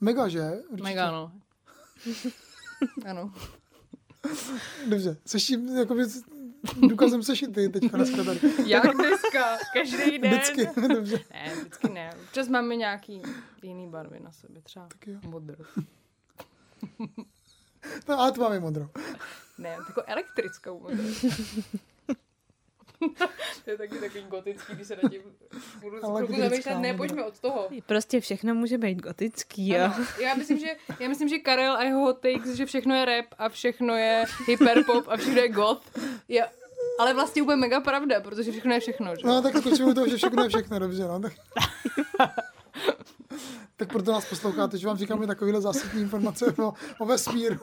Mega, 0.00 0.28
že? 0.28 0.50
Určitě. 0.68 0.82
mega 0.82 1.10
no. 1.10 1.32
ano. 3.10 3.32
Dobře, 4.86 5.16
seš 5.26 5.46
tím, 5.46 5.68
jakoby, 5.68 6.02
důkazem 6.88 7.22
seš 7.22 7.42
i 7.42 7.48
ty 7.48 7.68
teďka 7.68 7.96
dneska 7.96 8.24
tady. 8.24 8.40
Jak 8.66 8.82
dneska? 8.96 9.58
Každý 9.72 10.18
den? 10.18 10.30
Vždycky, 10.32 10.68
dobře. 10.88 11.18
Ne, 11.32 11.52
vždycky 11.60 11.88
ne. 11.88 12.10
Občas 12.24 12.48
máme 12.48 12.76
nějaký 12.76 13.22
jiný 13.62 13.88
barvy 13.90 14.20
na 14.20 14.32
sobě, 14.32 14.62
třeba 14.62 14.88
modrou. 15.24 15.64
No, 18.08 18.20
ale 18.20 18.32
tu 18.32 18.40
máme 18.40 18.60
modrou. 18.60 18.88
Ne, 19.58 19.76
jako 19.88 20.02
elektrickou 20.06 20.80
modrou. 20.80 21.04
to 23.64 23.70
je 23.70 23.78
taky 23.78 23.98
takový 23.98 24.24
gotický, 24.28 24.74
když 24.74 24.88
se 24.88 24.96
na 25.02 25.08
tím 25.08 25.20
budu 25.80 26.04
Elektrická 26.04 26.48
zamýšlet. 26.48 26.78
Ne, 26.78 26.94
pojďme 26.94 27.24
od 27.24 27.40
toho. 27.40 27.68
Prostě 27.86 28.20
všechno 28.20 28.54
může 28.54 28.78
být 28.78 28.98
gotický. 28.98 29.76
Ano, 29.76 29.94
já 30.22 30.34
myslím, 30.34 30.58
že, 30.58 30.66
já 31.00 31.08
myslím, 31.08 31.28
že 31.28 31.38
Karel 31.38 31.76
a 31.76 31.82
jeho 31.82 32.00
hot 32.00 32.18
takes, 32.18 32.54
že 32.54 32.66
všechno 32.66 32.94
je 32.94 33.04
rap 33.04 33.26
a 33.38 33.48
všechno 33.48 33.94
je 33.94 34.24
hyperpop 34.46 35.08
a 35.08 35.16
všechno 35.16 35.40
je 35.40 35.48
goth. 35.48 35.98
Je, 36.28 36.48
ale 36.98 37.14
vlastně 37.14 37.42
úplně 37.42 37.56
mega 37.56 37.80
pravda, 37.80 38.20
protože 38.20 38.52
všechno 38.52 38.74
je 38.74 38.80
všechno, 38.80 39.16
že? 39.16 39.26
No, 39.26 39.42
tak 39.42 39.56
skočíme 39.56 39.94
toho, 39.94 40.08
že 40.08 40.16
všechno 40.16 40.42
je 40.42 40.48
všechno, 40.48 40.78
dobře, 40.78 41.02
no. 41.02 41.20
Tak, 41.20 41.32
tak 43.76 43.88
proto 43.88 44.12
nás 44.12 44.28
posloucháte, 44.28 44.78
že 44.78 44.86
vám 44.86 44.96
říkáme 44.96 45.26
takovéhle 45.26 45.60
zásadní 45.60 46.02
informace 46.02 46.54
o, 46.58 46.74
o 46.98 47.06
vesmíru. 47.06 47.58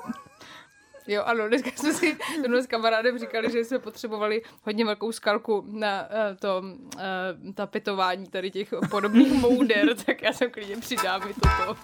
Jo, 1.08 1.24
ano, 1.26 1.48
dneska 1.48 1.70
jsme 1.76 1.94
si 1.94 2.18
s 2.62 2.68
kamarádem 2.68 3.20
říkali, 3.20 3.52
že 3.52 3.66
jsme 3.66 3.80
potřebovali 3.80 4.42
hodně 4.64 4.86
velkou 4.86 5.12
skalku 5.12 5.66
na 5.68 6.02
uh, 6.02 6.38
to 6.40 6.62
uh, 6.62 7.54
tapetování 7.54 8.28
tady 8.28 8.52
těch 8.52 8.74
podobných 8.90 9.34
mouder, 9.42 9.96
tak 10.06 10.22
já 10.22 10.34
jsem 10.34 10.52
klidně 10.52 10.78
přidám 10.78 11.22
i 11.30 11.34
toto. 11.34 11.78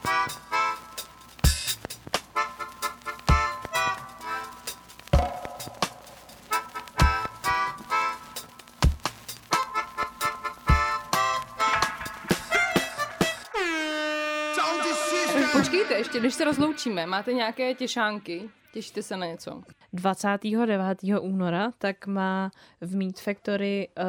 Ještě 16.19 16.27
než 16.27 16.33
se 16.33 16.45
rozloučíme, 16.45 17.05
máte 17.05 17.33
nějaké 17.33 17.73
těšánky? 17.73 18.49
Těšíte 18.73 19.03
se 19.03 19.17
na 19.17 19.25
něco? 19.25 19.61
29. 19.93 20.97
února 21.21 21.71
tak 21.77 22.07
má 22.07 22.51
v 22.81 22.95
Meat 22.95 23.19
Factory 23.19 23.87
uh, 23.97 24.03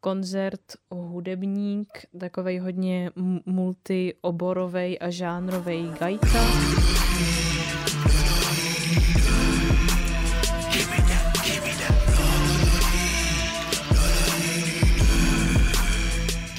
koncert 0.00 0.62
hudebník, 0.90 1.88
takovej 2.20 2.58
hodně 2.58 3.10
multioborovej 3.46 4.98
a 5.00 5.10
žánrovej 5.10 5.90
gajka. 6.00 6.38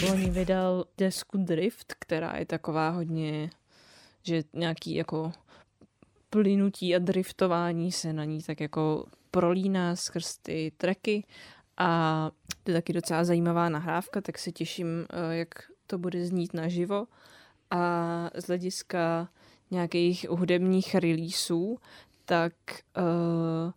Loni 0.10 0.30
vydal 0.30 0.86
desku 0.98 1.38
Drift, 1.38 1.94
která 2.00 2.38
je 2.38 2.46
taková 2.46 2.90
hodně, 2.90 3.50
že 4.24 4.44
nějaký 4.54 4.96
jako 4.96 5.32
plynutí 6.30 6.96
a 6.96 7.00
driftování 7.00 7.92
se 7.92 8.14
na 8.14 8.24
ní 8.24 8.44
tak 8.44 8.60
jako 8.60 9.06
prolíná 9.32 9.96
skrz 9.96 10.38
ty 10.38 10.72
tracky 10.78 11.24
a 11.78 12.32
to 12.64 12.72
je 12.72 12.78
taky 12.78 12.94
docela 12.94 13.24
zajímavá 13.24 13.70
nahrávka, 13.70 14.22
tak 14.22 14.38
se 14.40 14.52
těším, 14.52 15.06
eh, 15.10 15.36
jak 15.36 15.50
to 15.88 15.98
bude 15.98 16.26
znít 16.26 16.54
naživo 16.54 17.08
a 17.72 18.30
z 18.36 18.48
hlediska 18.48 19.30
nějakých 19.72 20.30
hudebních 20.30 20.96
releaseů, 20.96 21.80
tak, 22.26 22.54
uh, 22.98 23.72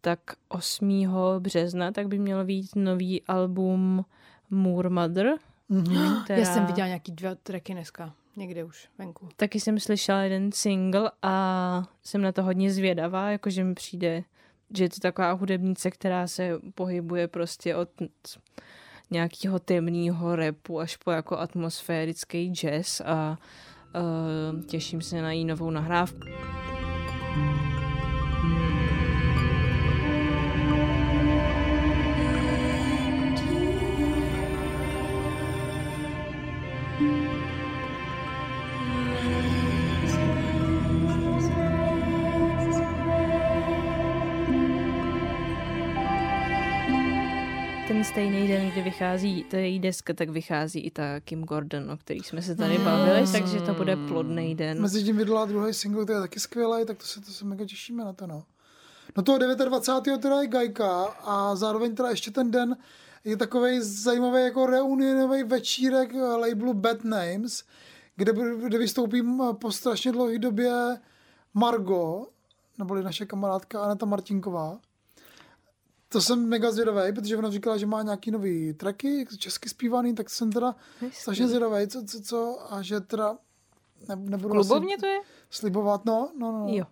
tak 0.00 0.20
8. 0.48 1.40
března, 1.40 1.92
tak 1.92 2.08
by 2.08 2.18
mělo 2.18 2.44
být 2.44 2.70
nový 2.76 3.22
album 3.22 4.04
Moor 4.50 4.90
Mother. 4.90 5.34
Mhm. 5.68 6.20
Která... 6.24 6.38
Já 6.38 6.44
jsem 6.54 6.66
viděla 6.66 6.86
nějaký 6.86 7.12
dva 7.12 7.34
tracky 7.34 7.72
dneska, 7.72 8.14
někde 8.38 8.64
už 8.64 8.88
venku. 8.98 9.28
Taky 9.36 9.60
jsem 9.60 9.80
slyšela 9.80 10.20
jeden 10.20 10.52
single 10.52 11.10
a 11.22 11.82
jsem 12.02 12.22
na 12.22 12.32
to 12.32 12.42
hodně 12.42 12.72
zvědavá, 12.72 13.30
jakože 13.30 13.64
mi 13.64 13.74
přijde, 13.74 14.22
že 14.76 14.84
je 14.84 14.90
to 14.90 15.00
taková 15.00 15.32
hudebnice, 15.32 15.90
která 15.90 16.26
se 16.26 16.60
pohybuje 16.74 17.28
prostě 17.28 17.76
od 17.76 17.88
nějakého 19.10 19.58
temného 19.58 20.36
repu 20.36 20.80
až 20.80 20.96
po 20.96 21.10
jako 21.10 21.38
atmosférický 21.38 22.52
jazz 22.52 23.00
a 23.00 23.38
uh, 24.54 24.62
těším 24.62 25.02
se 25.02 25.22
na 25.22 25.32
její 25.32 25.44
novou 25.44 25.70
nahrávku. 25.70 26.28
Stejný 48.18 48.48
den, 48.48 48.70
kdy 48.70 48.82
vychází 48.82 49.46
její 49.52 49.78
deska, 49.78 50.14
tak 50.14 50.28
vychází 50.28 50.80
i 50.80 50.90
ta 50.90 51.20
Kim 51.20 51.44
Gordon, 51.44 51.90
o 51.90 51.96
který 51.96 52.20
jsme 52.20 52.42
se 52.42 52.54
tady 52.54 52.78
bavili, 52.78 53.32
takže 53.32 53.60
to 53.60 53.74
bude 53.74 53.96
plodný 53.96 54.54
den. 54.54 54.80
Mezi 54.80 55.04
tím 55.04 55.16
vydala 55.16 55.44
druhý 55.44 55.74
single, 55.74 56.06
to 56.06 56.12
je 56.12 56.20
taky 56.20 56.40
skvělý, 56.40 56.86
tak 56.86 56.98
to 56.98 57.04
se, 57.04 57.20
to 57.20 57.30
se 57.30 57.44
mega 57.44 57.64
těšíme 57.64 58.04
na 58.04 58.12
to, 58.12 58.26
no. 58.26 58.44
No 59.16 59.22
toho 59.22 59.38
29. 59.38 60.22
teda 60.22 60.40
je 60.40 60.46
Gajka 60.46 61.04
a 61.04 61.56
zároveň 61.56 61.94
teda 61.94 62.10
ještě 62.10 62.30
ten 62.30 62.50
den 62.50 62.76
je 63.24 63.36
takový 63.36 63.80
zajímavý 63.80 64.42
jako 64.42 64.66
reunionový 64.66 65.42
večírek 65.42 66.14
eh, 66.14 66.22
labelu 66.22 66.74
Bad 66.74 67.04
Names, 67.04 67.64
kde, 68.16 68.32
kde 68.64 68.78
vystoupí 68.78 69.20
m, 69.20 69.56
po 69.60 69.72
strašně 69.72 70.12
dlouhé 70.12 70.38
době 70.38 70.72
Margo, 71.54 72.26
neboli 72.78 73.02
naše 73.02 73.26
kamarádka 73.26 73.82
Aneta 73.82 74.06
Martinková. 74.06 74.78
To 76.08 76.20
jsem 76.20 76.48
mega 76.48 76.70
zvědavý, 76.70 77.12
protože 77.12 77.36
ona 77.36 77.50
říkala, 77.50 77.76
že 77.76 77.86
má 77.86 78.02
nějaký 78.02 78.30
nový 78.30 78.74
tracky, 78.74 79.26
česky 79.38 79.68
zpívaný, 79.68 80.14
tak 80.14 80.30
jsem 80.30 80.52
teda 80.52 80.74
strašně 81.12 81.48
zvědavý, 81.48 81.88
co, 81.88 82.04
co, 82.04 82.20
co, 82.20 82.58
a 82.72 82.82
že 82.82 83.00
teda 83.00 83.38
ne, 84.08 84.16
nebudu 84.16 84.54
Klubovně 84.54 84.94
asi 84.94 85.00
to 85.00 85.06
je? 85.06 85.20
slibovat, 85.50 86.04
no, 86.04 86.32
no, 86.38 86.52
no. 86.52 86.66
Jo. 86.68 86.84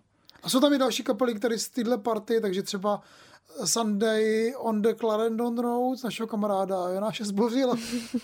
A 0.43 0.49
jsou 0.49 0.59
tam 0.59 0.73
i 0.73 0.77
další 0.77 1.03
kapely, 1.03 1.35
které 1.35 1.57
z 1.57 1.69
téhle 1.69 1.97
party, 1.97 2.41
takže 2.41 2.63
třeba 2.63 3.01
Sunday 3.65 4.53
on 4.57 4.81
the 4.81 4.93
Clarendon 4.93 5.57
Road, 5.57 6.03
našeho 6.03 6.27
kamaráda 6.27 6.89
Jonáše 6.89 7.25
Zbořila. 7.25 7.77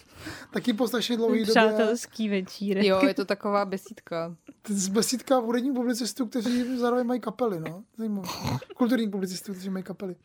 Taky 0.53 0.74
po 0.74 0.88
strašně 0.88 1.18
dlouhé 1.18 1.40
době. 1.40 1.52
Přátelský 1.52 2.30
večírek. 2.30 2.86
Jo, 2.86 3.02
je 3.07 3.14
to 3.14 3.26
taková 3.26 3.65
besídka. 3.65 4.36
Z 4.68 4.88
besídka 4.88 5.38
hudebních 5.38 5.74
publicistů, 5.74 6.26
kteří 6.26 6.78
zároveň 6.78 7.07
mají 7.07 7.20
kapely, 7.20 7.60
no. 7.60 7.84
Zajímavé. 7.98 8.28
Kulturních 8.78 9.10
publicistů, 9.10 9.52
kteří 9.53 9.70
mají 9.70 9.84
kapely. 9.84 10.15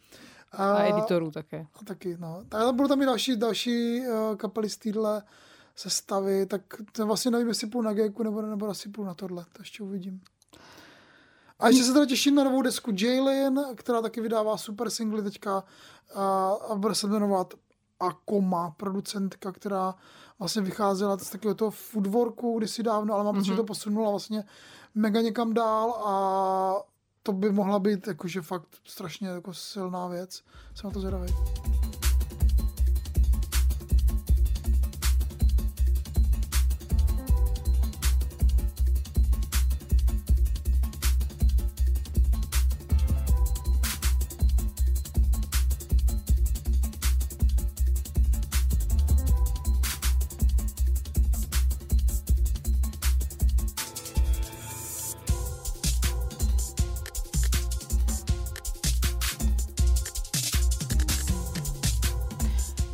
A 0.53 0.83
editorů 0.85 1.31
také. 1.31 1.67
A 1.81 1.85
taky, 1.85 2.17
no. 2.21 2.45
Tak 2.49 2.75
budou 2.75 2.89
tam 2.89 3.03
i 3.03 3.07
další, 3.07 3.37
další 3.37 4.01
uh, 4.01 4.37
kapely 4.37 4.71
z 4.71 4.77
téhle 4.77 5.23
sestavy, 5.77 6.47
tak 6.47 6.63
to 6.93 7.07
vlastně 7.07 7.31
nevím, 7.31 7.49
jestli 7.49 7.67
půl 7.67 7.83
na 7.83 7.93
Geku 7.93 8.23
nebo, 8.23 8.43
nebo 8.43 8.69
asi 8.69 8.89
půl 8.89 9.05
na 9.05 9.15
tohle, 9.15 9.45
to 9.53 9.63
ještě 9.63 9.83
uvidím. 9.83 10.21
A 11.59 11.69
ještě 11.69 11.85
se 11.85 11.93
teda 11.93 12.07
těším 12.07 12.35
na 12.35 12.45
novou 12.45 12.63
desku 12.63 12.93
Jaylin, 13.01 13.61
která 13.75 14.03
taky 14.03 14.21
vydává 14.21 14.57
super 14.57 14.91
singly 14.91 15.23
teďka 15.23 15.65
a, 16.15 16.51
a 16.69 16.75
bude 16.75 16.95
se 16.95 17.07
jmenovat 17.07 17.55
Akoma, 18.01 18.71
producentka, 18.71 19.53
která 19.53 19.95
vlastně 20.39 20.63
vycházela 20.63 21.19
z 21.19 21.31
takového 21.31 21.55
toho 21.55 21.71
foodworku 21.71 22.59
kdysi 22.59 22.83
dávno, 22.83 23.15
ale 23.15 23.25
mám 23.25 23.35
pocit, 23.35 23.47
že 23.47 23.57
to 23.57 23.65
posunula 23.65 24.11
vlastně 24.11 24.45
mega 24.95 25.21
někam 25.21 25.55
dál 25.55 25.93
a 26.07 26.83
to 27.29 27.33
by 27.33 27.53
mohla 27.53 27.79
být 27.79 28.07
jakože 28.07 28.43
fakt 28.43 28.69
strašně 28.85 29.29
jako 29.29 29.55
silná 29.55 30.07
věc. 30.09 30.43
Jsem 30.75 30.91
na 30.91 30.95
to 30.95 31.01
zvědavý. 31.01 31.35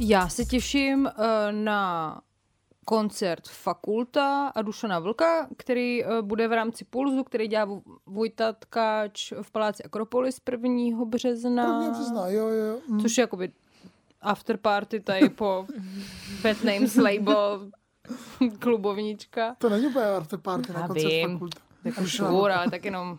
Já 0.07 0.29
se 0.29 0.45
těším 0.45 1.07
eh, 1.07 1.53
na 1.53 2.21
koncert 2.85 3.49
Fakulta 3.49 4.47
a 4.49 4.63
Dušana 4.63 4.99
Vlka, 4.99 5.49
který 5.57 6.05
eh, 6.05 6.23
bude 6.23 6.49
v 6.49 6.53
rámci 6.53 6.85
Pulzu, 6.85 7.25
který 7.25 7.49
dělá 7.49 7.67
Voj- 7.67 7.83
Vojta 8.07 8.53
Tkáč 8.53 9.33
v 9.43 9.51
Paláci 9.51 9.83
Akropolis 9.83 10.41
1. 10.51 11.05
března. 11.05 11.67
První 11.79 11.91
března, 11.91 12.29
jo, 12.29 12.49
jo. 12.49 12.79
Mm. 12.89 13.01
Což 13.01 13.19
je 13.19 13.23
jakoby 13.23 13.53
after 14.21 14.57
party 14.57 15.01
tady 15.01 15.29
po 15.29 15.67
Bad 16.43 16.65
Names 16.65 16.97
label 16.97 17.71
klubovnička. 18.59 19.55
To 19.59 19.69
není 19.69 19.87
úplně 19.87 20.05
after 20.07 20.39
party 20.39 20.73
na 20.73 20.87
koncert 20.89 21.09
vím. 21.09 21.33
fakulta. 21.33 21.61
Jako 21.85 22.07
švůr, 22.07 22.51
ale 22.51 22.71
tak 22.71 22.85
jenom 22.85 23.19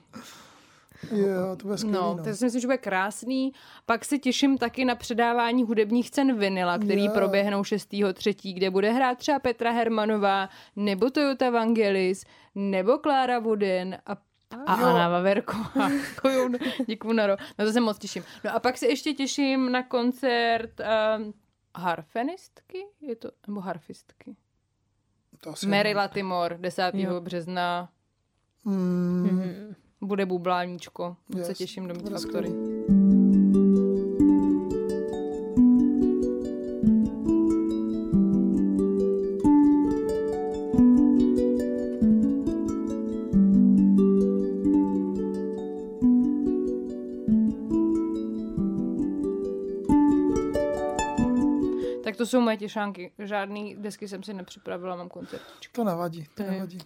Jo, 1.11 1.55
to 1.57 1.63
bude 1.67 1.77
skvělý, 1.77 1.97
No, 1.97 2.15
no. 2.17 2.23
tak 2.23 2.35
si 2.35 2.45
myslím, 2.45 2.61
že 2.61 2.67
bude 2.67 2.77
krásný. 2.77 3.53
Pak 3.85 4.05
se 4.05 4.17
těším 4.17 4.57
taky 4.57 4.85
na 4.85 4.95
předávání 4.95 5.63
hudebních 5.63 6.11
cen 6.11 6.39
Vinila, 6.39 6.77
který 6.77 7.05
Jo. 7.05 7.11
proběhnou 7.13 7.61
6.3., 7.61 8.53
kde 8.53 8.69
bude 8.69 8.91
hrát 8.91 9.17
třeba 9.17 9.39
Petra 9.39 9.71
Hermanová, 9.71 10.49
nebo 10.75 11.09
Toyota 11.09 11.49
Vangelis, 11.49 12.25
nebo 12.55 12.97
Klára 12.97 13.39
Wooden 13.39 13.97
a 14.05 14.11
a 14.67 14.79
Jo. 14.81 14.85
Anna 14.87 15.09
Vaverková. 15.09 15.89
To 16.21 16.29
jo, 16.29 16.49
Děkuju, 16.87 17.13
Naro. 17.13 17.35
Na 17.59 17.65
to 17.65 17.71
se 17.71 17.79
moc 17.81 17.97
těším. 17.97 18.23
No 18.43 18.55
a 18.55 18.59
pak 18.59 18.77
se 18.77 18.87
ještě 18.87 19.13
těším 19.13 19.71
na 19.71 19.83
koncert 19.83 20.71
um, 20.79 21.33
harfenistky? 21.75 22.85
Je 23.01 23.15
to, 23.15 23.29
nebo 23.47 23.59
harfistky? 23.59 24.35
To 25.39 25.49
asi 25.49 25.67
Mary. 25.67 25.93
Latimore, 25.93 26.57
10. 26.57 26.91
Jo. 26.93 27.21
března. 27.21 27.89
Mm, 28.65 29.75
Bude 30.05 30.25
bubláníčko. 30.25 31.15
Moc 31.29 31.43
se 31.43 31.51
Yes, 31.51 31.57
těším 31.57 31.87
do 31.87 31.93
Meet 31.93 32.09
Factory. 32.09 32.49
Tak 52.03 52.15
to 52.15 52.25
jsou 52.25 52.41
moje 52.41 52.57
těšánky. 52.57 53.11
Žádný 53.19 53.75
desky 53.75 54.07
jsem 54.07 54.23
si 54.23 54.33
nepřipravila, 54.33 54.95
mám 54.95 55.09
koncert. 55.09 55.41
to 55.71 55.83
nevadí, 55.83 56.27
to 56.35 56.43
nevadí. 56.43 56.77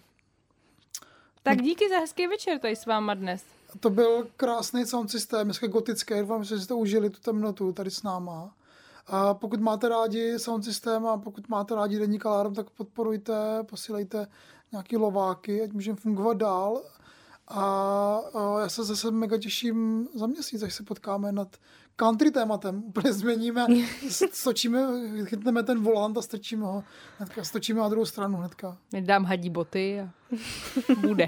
Tak 1.50 1.62
díky 1.62 1.88
za 1.88 1.98
hezký 1.98 2.26
večer 2.26 2.58
tady 2.58 2.76
s 2.76 2.86
váma 2.86 3.14
dnes. 3.14 3.44
To 3.80 3.90
byl 3.90 4.26
krásný 4.36 4.86
sound 4.86 5.10
systém, 5.10 5.44
dneska 5.44 5.66
gotický, 5.66 6.14
doufám, 6.20 6.44
že 6.44 6.60
jste 6.60 6.74
užili 6.74 7.10
tu 7.10 7.20
temnotu 7.20 7.72
tady 7.72 7.90
s 7.90 8.02
náma. 8.02 8.54
A 9.06 9.34
pokud 9.34 9.60
máte 9.60 9.88
rádi 9.88 10.38
sound 10.38 10.64
systém 10.64 11.06
a 11.06 11.18
pokud 11.18 11.48
máte 11.48 11.74
rádi 11.74 11.98
denní 11.98 12.20
alarm, 12.20 12.54
tak 12.54 12.70
podporujte, 12.70 13.34
posílejte 13.62 14.26
nějaký 14.72 14.96
lováky, 14.96 15.62
ať 15.62 15.72
můžeme 15.72 15.96
fungovat 15.96 16.36
dál. 16.36 16.82
A, 17.48 17.62
a 18.34 18.60
já 18.60 18.68
se 18.68 18.84
zase 18.84 19.10
mega 19.10 19.38
těším 19.38 20.08
za 20.14 20.26
měsíc, 20.26 20.62
až 20.62 20.74
se 20.74 20.82
potkáme 20.82 21.32
nad 21.32 21.56
country 21.96 22.30
tématem. 22.30 22.82
Úplně 22.84 23.12
změníme, 23.12 23.66
stočíme, 24.32 24.86
chytneme 25.24 25.62
ten 25.62 25.82
volant 25.82 26.18
a 26.18 26.22
strčíme 26.22 26.64
ho, 26.64 26.84
hnedka, 27.18 27.44
stočíme 27.44 27.80
na 27.80 27.88
druhou 27.88 28.06
stranu 28.06 28.38
hnedka. 28.38 28.76
Dám 29.00 29.24
hadí 29.24 29.50
boty 29.50 30.00
a 30.00 30.19
Bude. 31.00 31.26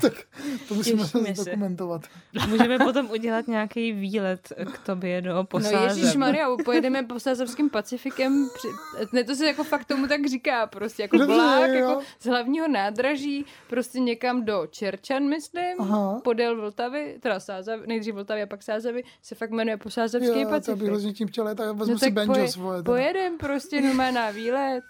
To 0.69 0.75
musíme 0.75 1.03
Těšíme 1.03 1.35
se. 1.37 1.45
dokumentovat. 1.51 2.03
Můžeme 2.49 2.79
potom 2.79 3.11
udělat 3.11 3.49
nějaký 3.49 3.93
výlet 3.93 4.53
k 4.73 4.79
tobě 4.87 5.23
do 5.23 5.35
No 5.35 5.45
posázek. 5.45 5.97
Ježíš 6.03 6.17
Maria, 6.17 6.49
pojedeme 6.65 7.03
po 7.03 7.21
Sázavským 7.21 7.71
Pacifikem. 7.71 8.49
Při... 8.55 8.69
Ne, 9.13 9.25
to 9.25 9.35
se 9.35 9.47
jako 9.47 9.65
fakt 9.65 9.85
tomu 9.85 10.07
tak 10.07 10.27
říká, 10.27 10.67
prostě 10.67 11.03
jako 11.03 11.17
Dobře, 11.19 11.35
vlák, 11.35 11.71
jo. 11.71 11.75
jako 11.75 12.01
z 12.21 12.27
hlavního 12.27 12.69
nádraží, 12.69 13.47
prostě 13.69 14.01
někam 14.01 14.45
do 14.45 14.67
Čerčan, 14.71 15.23
myslím, 15.29 15.81
Aha. 15.81 16.21
podél 16.25 16.57
Vltavy, 16.61 17.17
teda 17.21 17.41
Sázavy, 17.41 17.87
nejdřív 17.87 18.15
Vltavy 18.15 18.43
a 18.43 18.47
pak 18.47 18.63
Sázavy, 18.63 19.05
se 19.23 19.35
fakt 19.35 19.51
jmenuje 19.51 19.77
Posázavský 19.77 20.29
Jo, 20.29 20.33
to 20.35 20.39
bych 20.41 20.49
Pacifik. 20.51 20.83
hrozně 20.89 21.13
tím 21.13 21.29
chtěl, 21.29 21.55
tak 21.55 21.77
vezmu 21.77 21.93
No 21.93 21.99
si 21.99 22.05
tak 22.05 22.13
banjo 22.13 22.35
poje, 22.35 22.49
svoje. 22.49 22.79
teda. 22.83 22.93
pojedem 22.93 23.39
prostě 23.39 23.81
normálně 23.81 24.13
na 24.13 24.31
výlet, 24.31 24.85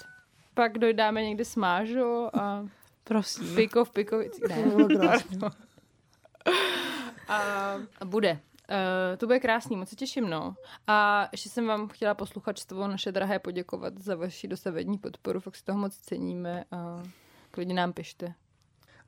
pak 0.54 0.78
dojdáme 0.78 1.22
někde 1.22 1.44
smážo 1.44 2.30
a 2.34 2.66
Prosím. 3.04 3.54
piko 3.54 3.84
v 3.84 3.90
pikovicích. 3.90 4.44
Ne. 4.48 4.62
To 4.62 4.76
bylo 4.76 4.88
krásný. 4.88 5.38
A, 7.28 7.38
a 8.00 8.04
bude. 8.04 8.40
Uh, 8.70 9.16
to 9.16 9.26
bude 9.26 9.40
krásný, 9.40 9.76
moc 9.76 9.88
se 9.88 9.96
těším, 9.96 10.30
no. 10.30 10.54
A 10.86 11.28
ještě 11.32 11.48
jsem 11.48 11.66
vám 11.66 11.88
chtěla 11.88 12.14
posluchačstvo 12.14 12.88
naše 12.88 13.12
drahé 13.12 13.38
poděkovat 13.38 13.98
za 13.98 14.14
vaši 14.14 14.48
dosavadní 14.48 14.98
podporu, 14.98 15.40
fakt 15.40 15.56
si 15.56 15.64
toho 15.64 15.78
moc 15.78 15.96
ceníme 15.96 16.64
a 16.70 17.02
klidně 17.50 17.74
nám 17.74 17.92
pište. 17.92 18.34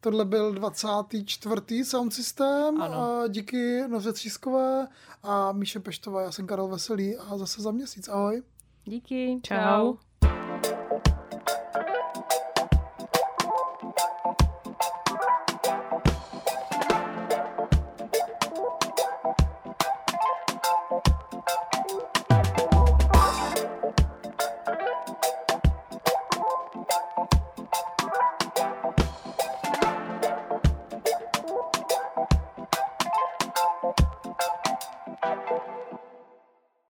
Tohle 0.01 0.25
byl 0.25 0.53
24. 0.53 1.85
sound 1.85 2.15
systém. 2.15 2.83
Ano. 2.83 2.95
A 2.95 3.29
díky 3.29 3.89
Noře 3.89 4.12
Třískové 4.12 4.89
a 5.23 5.53
Míše 5.53 5.81
Peštové. 5.81 6.23
Já 6.25 6.33
jsem 6.33 6.47
Karel 6.47 6.69
Veselý 6.69 7.16
a 7.16 7.39
zase 7.39 7.62
za 7.62 7.71
měsíc. 7.71 8.09
Ahoj. 8.09 8.43
Díky. 8.85 9.41
Čau. 9.43 9.57
Čau. 9.57 9.97